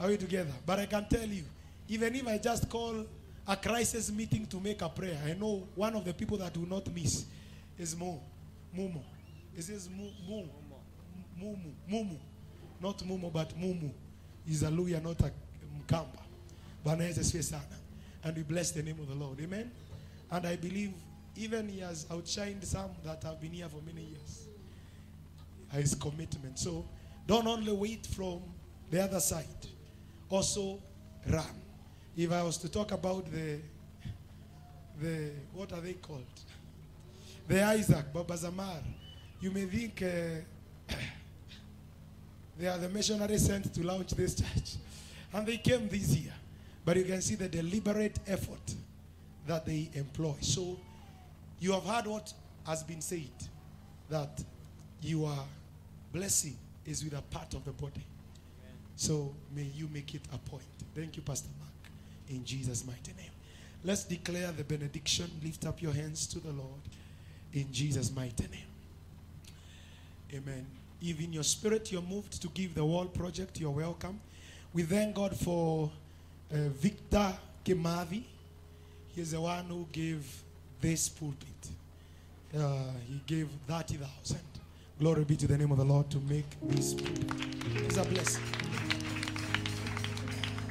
Are 0.00 0.08
we 0.08 0.16
together? 0.16 0.52
But 0.64 0.78
I 0.78 0.86
can 0.86 1.06
tell 1.08 1.26
you, 1.26 1.44
even 1.88 2.14
if 2.14 2.26
I 2.26 2.38
just 2.38 2.68
call 2.68 3.04
a 3.46 3.56
crisis 3.56 4.10
meeting 4.12 4.46
to 4.46 4.60
make 4.60 4.82
a 4.82 4.88
prayer, 4.88 5.18
I 5.26 5.32
know 5.34 5.66
one 5.74 5.94
of 5.94 6.04
the 6.04 6.14
people 6.14 6.38
that 6.38 6.56
will 6.56 6.68
not 6.68 6.92
miss 6.94 7.24
is 7.78 7.96
Mo. 7.96 8.20
Mumu. 8.76 9.00
It 9.56 9.62
says 9.62 9.88
Mu, 9.88 10.04
Mu. 10.28 10.44
Mumu. 11.40 11.72
Mumu. 11.90 12.16
Not 12.80 12.98
Mumu, 12.98 13.32
but 13.32 13.58
Mumu. 13.58 13.90
He's 14.46 14.62
a 14.62 14.68
Luhya, 14.68 15.02
not 15.02 15.20
a 15.20 15.32
Mkamba. 15.86 16.22
And 18.24 18.36
we 18.36 18.42
bless 18.42 18.70
the 18.70 18.82
name 18.82 18.98
of 19.00 19.08
the 19.08 19.14
Lord. 19.14 19.40
Amen. 19.40 19.70
And 20.30 20.46
I 20.46 20.56
believe 20.56 20.92
even 21.38 21.68
he 21.68 21.80
has 21.80 22.04
outshined 22.06 22.64
some 22.64 22.90
that 23.04 23.22
have 23.22 23.40
been 23.40 23.52
here 23.52 23.68
for 23.68 23.80
many 23.86 24.02
years. 24.02 24.48
His 25.72 25.94
commitment. 25.94 26.58
So 26.58 26.84
don't 27.26 27.46
only 27.46 27.72
wait 27.72 28.06
from 28.06 28.40
the 28.90 29.02
other 29.02 29.20
side, 29.20 29.66
also 30.28 30.80
run. 31.28 31.44
If 32.16 32.32
I 32.32 32.42
was 32.42 32.56
to 32.58 32.68
talk 32.68 32.92
about 32.92 33.30
the 33.30 33.58
the 35.00 35.30
what 35.54 35.72
are 35.72 35.80
they 35.80 35.92
called? 35.94 36.24
The 37.46 37.62
Isaac, 37.62 38.12
Baba 38.12 38.34
Zamar, 38.34 38.82
you 39.40 39.50
may 39.50 39.66
think 39.66 40.02
uh, 40.02 40.94
they 42.58 42.66
are 42.66 42.78
the 42.78 42.88
missionaries 42.88 43.46
sent 43.46 43.72
to 43.74 43.86
launch 43.86 44.10
this 44.10 44.34
church. 44.34 44.76
And 45.32 45.46
they 45.46 45.58
came 45.58 45.88
this 45.88 46.16
year. 46.16 46.32
But 46.84 46.96
you 46.96 47.04
can 47.04 47.20
see 47.20 47.36
the 47.36 47.48
deliberate 47.48 48.18
effort 48.26 48.74
that 49.46 49.64
they 49.66 49.90
employ. 49.94 50.34
So 50.40 50.78
you 51.60 51.72
have 51.72 51.84
heard 51.84 52.06
what 52.06 52.32
has 52.66 52.82
been 52.82 53.00
said 53.00 53.30
that 54.10 54.42
your 55.02 55.32
blessing 56.12 56.56
is 56.86 57.04
with 57.04 57.14
a 57.14 57.22
part 57.22 57.54
of 57.54 57.64
the 57.64 57.72
body. 57.72 58.04
So 58.96 59.34
may 59.54 59.62
you 59.74 59.88
make 59.92 60.14
it 60.14 60.22
a 60.32 60.38
point. 60.38 60.64
Thank 60.94 61.16
you, 61.16 61.22
Pastor 61.22 61.50
Mark. 61.58 61.70
In 62.28 62.44
Jesus' 62.44 62.84
mighty 62.86 63.12
name. 63.16 63.30
Let's 63.84 64.04
declare 64.04 64.50
the 64.52 64.64
benediction. 64.64 65.30
Lift 65.42 65.66
up 65.66 65.80
your 65.80 65.92
hands 65.92 66.26
to 66.28 66.40
the 66.40 66.50
Lord. 66.50 66.80
In 67.52 67.72
Jesus' 67.72 68.14
mighty 68.14 68.48
name. 68.48 68.66
Amen. 70.34 70.66
If 71.00 71.20
in 71.20 71.32
your 71.32 71.44
spirit 71.44 71.92
you're 71.92 72.02
moved 72.02 72.42
to 72.42 72.48
give 72.48 72.74
the 72.74 72.84
wall 72.84 73.06
project, 73.06 73.60
you're 73.60 73.70
welcome. 73.70 74.20
We 74.72 74.82
thank 74.82 75.14
God 75.14 75.36
for 75.36 75.90
uh, 76.52 76.56
Victor 76.68 77.32
Kimavi. 77.64 78.24
He's 79.14 79.30
the 79.30 79.40
one 79.40 79.64
who 79.66 79.86
gave 79.92 80.24
this 80.80 81.08
pulpit. 81.08 81.70
Uh, 82.56 82.82
he 83.06 83.20
gave 83.26 83.48
30,000. 83.66 84.38
Glory 84.98 85.24
be 85.24 85.36
to 85.36 85.46
the 85.46 85.56
name 85.56 85.70
of 85.70 85.78
the 85.78 85.84
Lord 85.84 86.10
to 86.10 86.18
make 86.18 86.46
this 86.62 86.94
pulpit. 86.94 87.32
It's 87.84 87.96
a 87.96 88.04
blessing. 88.04 88.42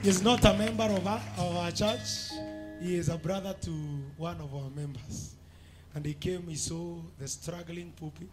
He's 0.02 0.22
not 0.22 0.44
a 0.46 0.54
member 0.54 0.84
of 0.84 1.06
our, 1.08 1.22
of 1.38 1.56
our 1.56 1.72
church. 1.72 2.32
He 2.82 2.96
is 2.96 3.10
a 3.10 3.18
brother 3.18 3.56
to 3.62 3.72
one 4.18 4.40
of 4.40 4.54
our 4.54 4.70
members. 4.76 5.36
And 5.96 6.06
he 6.06 6.14
came, 6.14 6.44
he 6.48 6.56
saw 6.56 6.98
the 7.20 7.28
struggling 7.28 7.92
pulpit. 8.00 8.30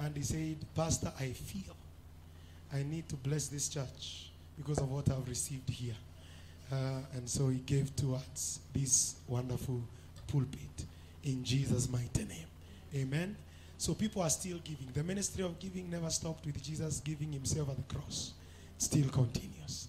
And 0.00 0.16
he 0.16 0.22
said, 0.22 0.56
Pastor, 0.74 1.12
I 1.18 1.28
feel 1.28 1.76
I 2.72 2.82
need 2.82 3.08
to 3.10 3.16
bless 3.16 3.48
this 3.48 3.68
church 3.68 4.30
because 4.56 4.78
of 4.78 4.90
what 4.90 5.10
I've 5.10 5.28
received 5.28 5.68
here. 5.68 5.94
Uh, 6.72 7.00
and 7.14 7.28
so 7.28 7.48
he 7.48 7.58
gave 7.58 7.94
towards 7.94 8.60
this 8.72 9.16
wonderful 9.28 9.82
pulpit 10.26 10.86
in 11.24 11.44
Jesus' 11.44 11.88
mighty 11.88 12.24
name. 12.24 12.46
Amen. 12.94 13.36
So 13.78 13.94
people 13.94 14.22
are 14.22 14.30
still 14.30 14.58
giving. 14.62 14.88
The 14.92 15.02
ministry 15.02 15.42
of 15.44 15.58
giving 15.58 15.90
never 15.90 16.10
stopped 16.10 16.46
with 16.46 16.62
Jesus 16.62 17.00
giving 17.00 17.32
himself 17.32 17.70
at 17.70 17.76
the 17.76 17.94
cross. 17.94 18.32
It 18.76 18.82
still 18.82 19.08
continues. 19.08 19.88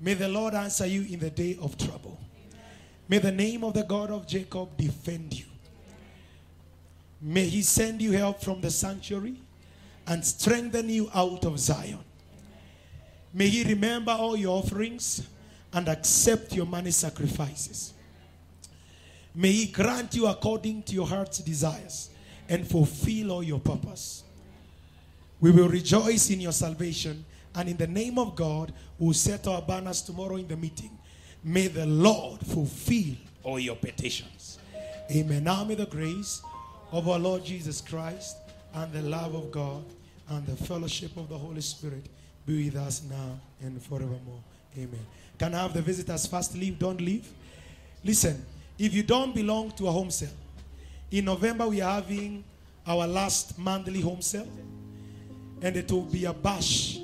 May 0.00 0.14
the 0.14 0.28
Lord 0.28 0.54
answer 0.54 0.86
you 0.86 1.02
in 1.02 1.20
the 1.20 1.30
day 1.30 1.58
of 1.60 1.76
trouble. 1.78 2.18
May 3.08 3.18
the 3.18 3.32
name 3.32 3.64
of 3.64 3.74
the 3.74 3.82
God 3.82 4.10
of 4.10 4.26
Jacob 4.26 4.76
defend 4.76 5.38
you. 5.38 5.46
May 7.20 7.44
he 7.44 7.62
send 7.62 8.00
you 8.00 8.12
help 8.12 8.42
from 8.42 8.60
the 8.60 8.70
sanctuary 8.70 9.36
and 10.06 10.24
strengthen 10.24 10.88
you 10.88 11.10
out 11.14 11.44
of 11.44 11.58
Zion. 11.58 12.04
May 13.32 13.48
he 13.48 13.64
remember 13.64 14.12
all 14.12 14.36
your 14.36 14.58
offerings 14.58 15.26
and 15.72 15.88
accept 15.88 16.52
your 16.52 16.66
money 16.66 16.90
sacrifices. 16.90 17.92
May 19.34 19.52
he 19.52 19.66
grant 19.66 20.14
you 20.14 20.26
according 20.26 20.82
to 20.84 20.94
your 20.94 21.06
heart's 21.06 21.38
desires 21.38 22.10
and 22.48 22.66
fulfill 22.66 23.32
all 23.32 23.42
your 23.42 23.60
purpose. 23.60 24.24
We 25.40 25.50
will 25.50 25.68
rejoice 25.68 26.30
in 26.30 26.40
your 26.40 26.52
salvation 26.52 27.24
and 27.54 27.68
in 27.68 27.76
the 27.76 27.86
name 27.86 28.18
of 28.18 28.36
God 28.36 28.72
we'll 28.98 29.14
set 29.14 29.46
our 29.46 29.62
banners 29.62 30.02
tomorrow 30.02 30.36
in 30.36 30.48
the 30.48 30.56
meeting. 30.56 30.90
May 31.42 31.68
the 31.68 31.86
Lord 31.86 32.40
fulfill 32.40 33.14
all 33.42 33.58
your 33.58 33.76
petitions. 33.76 34.58
Amen. 35.10 35.44
Now 35.44 35.64
may 35.64 35.74
the 35.74 35.86
grace 35.86 36.42
of 36.92 37.08
our 37.08 37.18
Lord 37.18 37.44
Jesus 37.44 37.80
Christ 37.80 38.36
and 38.74 38.92
the 38.92 39.02
love 39.02 39.34
of 39.34 39.50
God 39.50 39.84
and 40.28 40.46
the 40.46 40.56
fellowship 40.56 41.16
of 41.16 41.28
the 41.28 41.38
Holy 41.38 41.60
Spirit 41.60 42.06
be 42.46 42.66
with 42.66 42.76
us 42.76 43.02
now 43.08 43.40
and 43.60 43.80
forevermore. 43.82 44.42
Amen. 44.76 45.06
Can 45.38 45.54
I 45.54 45.62
have 45.62 45.74
the 45.74 45.82
visitors 45.82 46.26
first 46.26 46.54
leave? 46.56 46.78
Don't 46.78 47.00
leave. 47.00 47.28
Listen, 48.04 48.44
if 48.80 48.94
you 48.94 49.02
don't 49.02 49.34
belong 49.34 49.70
to 49.72 49.86
a 49.88 49.90
home 49.90 50.10
cell, 50.10 50.32
in 51.10 51.26
November 51.26 51.68
we 51.68 51.82
are 51.82 51.96
having 51.96 52.42
our 52.86 53.06
last 53.06 53.58
monthly 53.58 54.00
home 54.00 54.22
cell, 54.22 54.48
and 55.60 55.76
it 55.76 55.92
will 55.92 56.06
be 56.06 56.24
a 56.24 56.32
bash. 56.32 56.98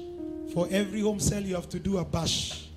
For 0.55 0.67
every 0.71 1.03
home 1.03 1.21
cell, 1.21 1.43
you 1.43 1.55
have 1.55 1.69
to 1.69 1.79
do 1.79 1.99
a 1.99 2.05
bash. 2.05 2.69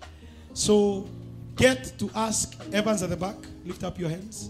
So 0.54 1.08
get 1.56 1.94
to 1.98 2.12
ask 2.14 2.60
Evans 2.74 3.02
at 3.02 3.10
the 3.10 3.16
back. 3.16 3.38
Lift 3.66 3.86
up 3.86 3.98
your 3.98 4.10
hands. 4.10 4.50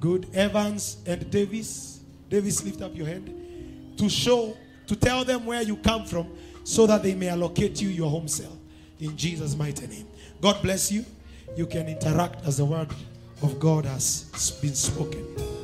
Good. 0.00 0.28
Evans 0.34 0.98
and 1.06 1.30
Davis. 1.30 2.00
Davis, 2.28 2.62
lift 2.62 2.82
up 2.82 2.94
your 2.94 3.06
hand. 3.06 3.94
To 3.96 4.10
show, 4.10 4.54
to 4.86 4.96
tell 4.96 5.24
them 5.24 5.46
where 5.46 5.62
you 5.62 5.76
come 5.76 6.04
from 6.04 6.28
so 6.62 6.86
that 6.86 7.02
they 7.02 7.14
may 7.14 7.28
allocate 7.28 7.80
you 7.80 7.88
your 7.88 8.10
home 8.10 8.28
cell. 8.28 8.54
In 9.00 9.16
Jesus' 9.16 9.56
mighty 9.56 9.86
name. 9.86 10.06
God 10.42 10.60
bless 10.60 10.92
you. 10.92 11.06
You 11.56 11.64
can 11.64 11.88
interact 11.88 12.44
as 12.44 12.58
the 12.58 12.66
word 12.66 12.88
of 13.42 13.58
God 13.60 13.84
has 13.84 14.58
been 14.60 14.74
spoken. 14.74 15.57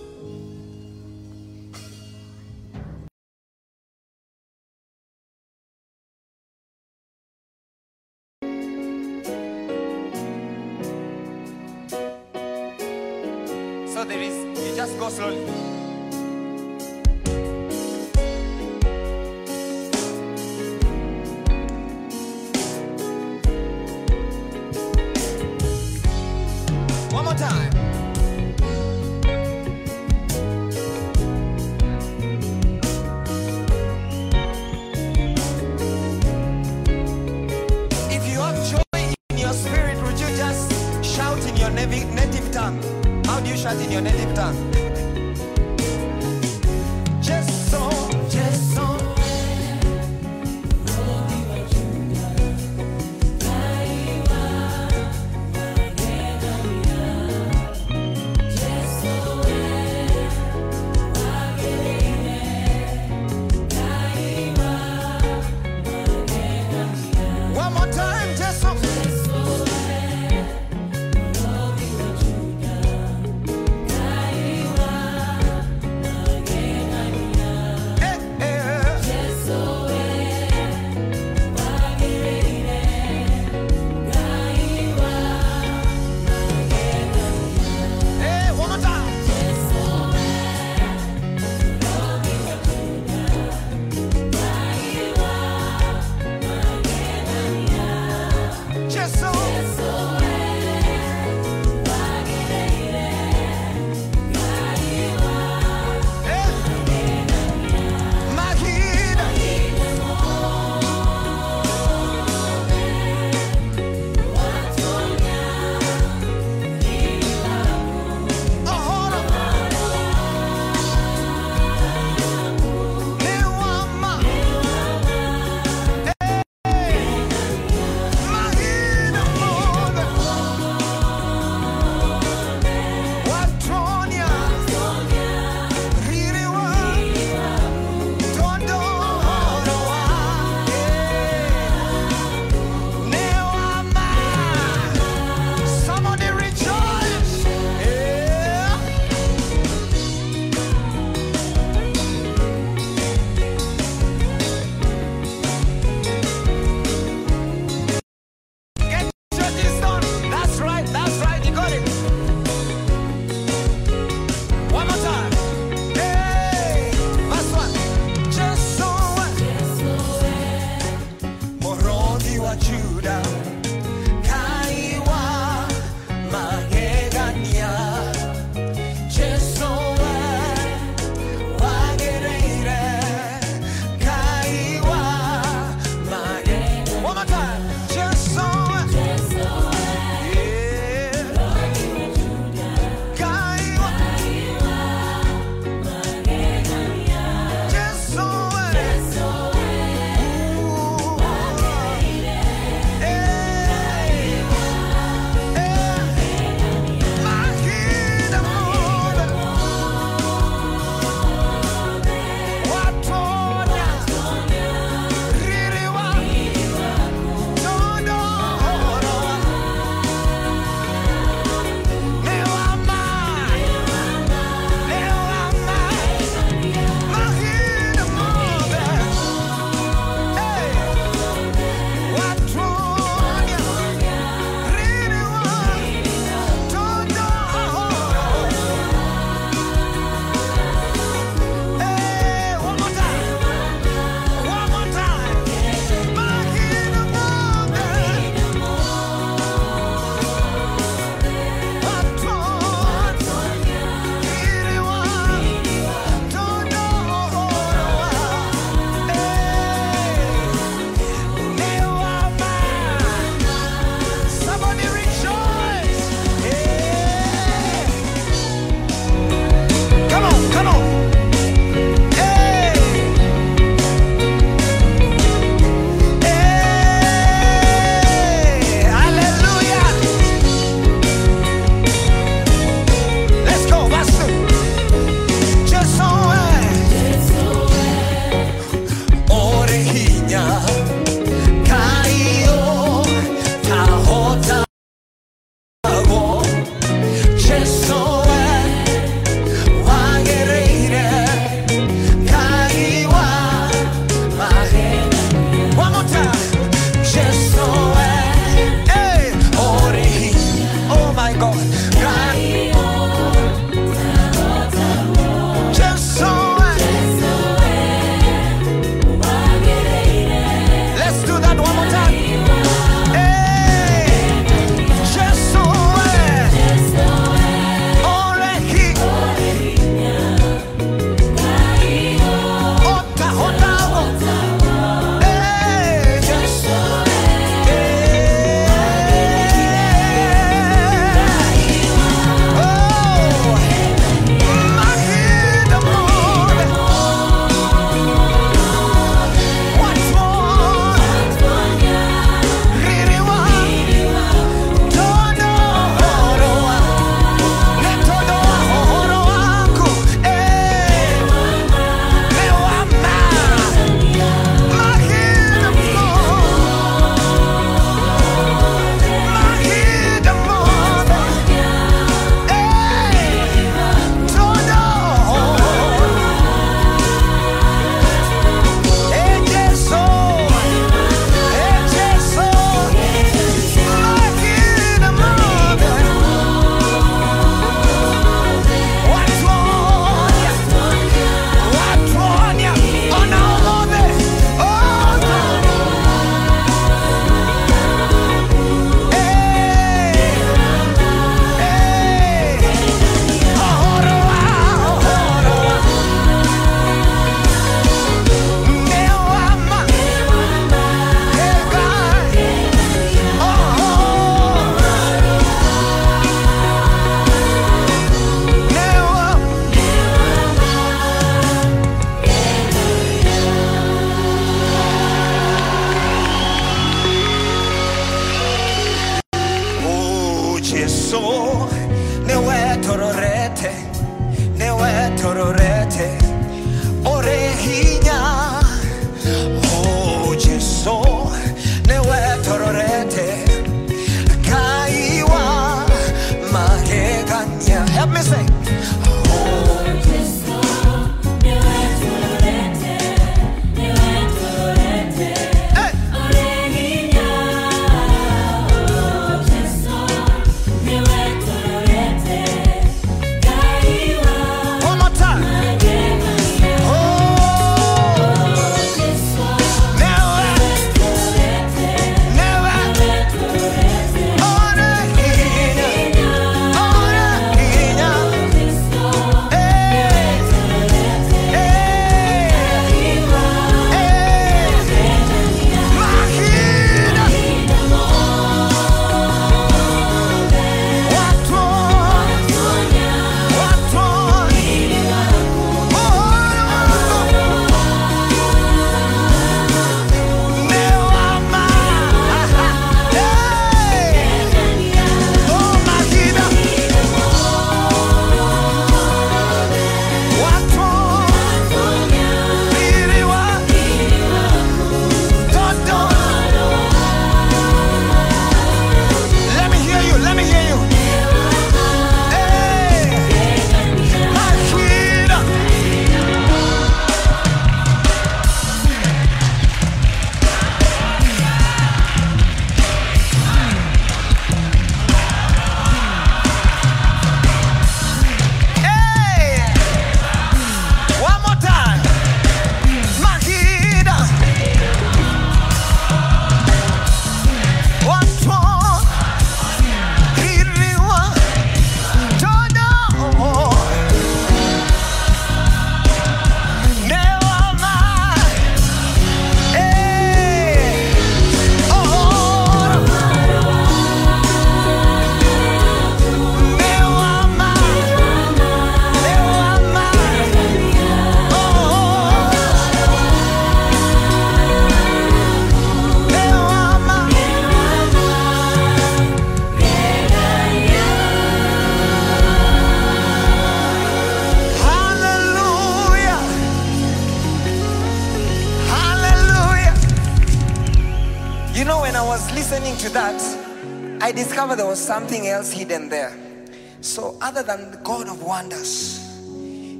Discovered 594.74 594.86
there 594.86 594.90
was 594.90 595.06
something 595.06 595.46
else 595.46 595.70
hidden 595.70 596.03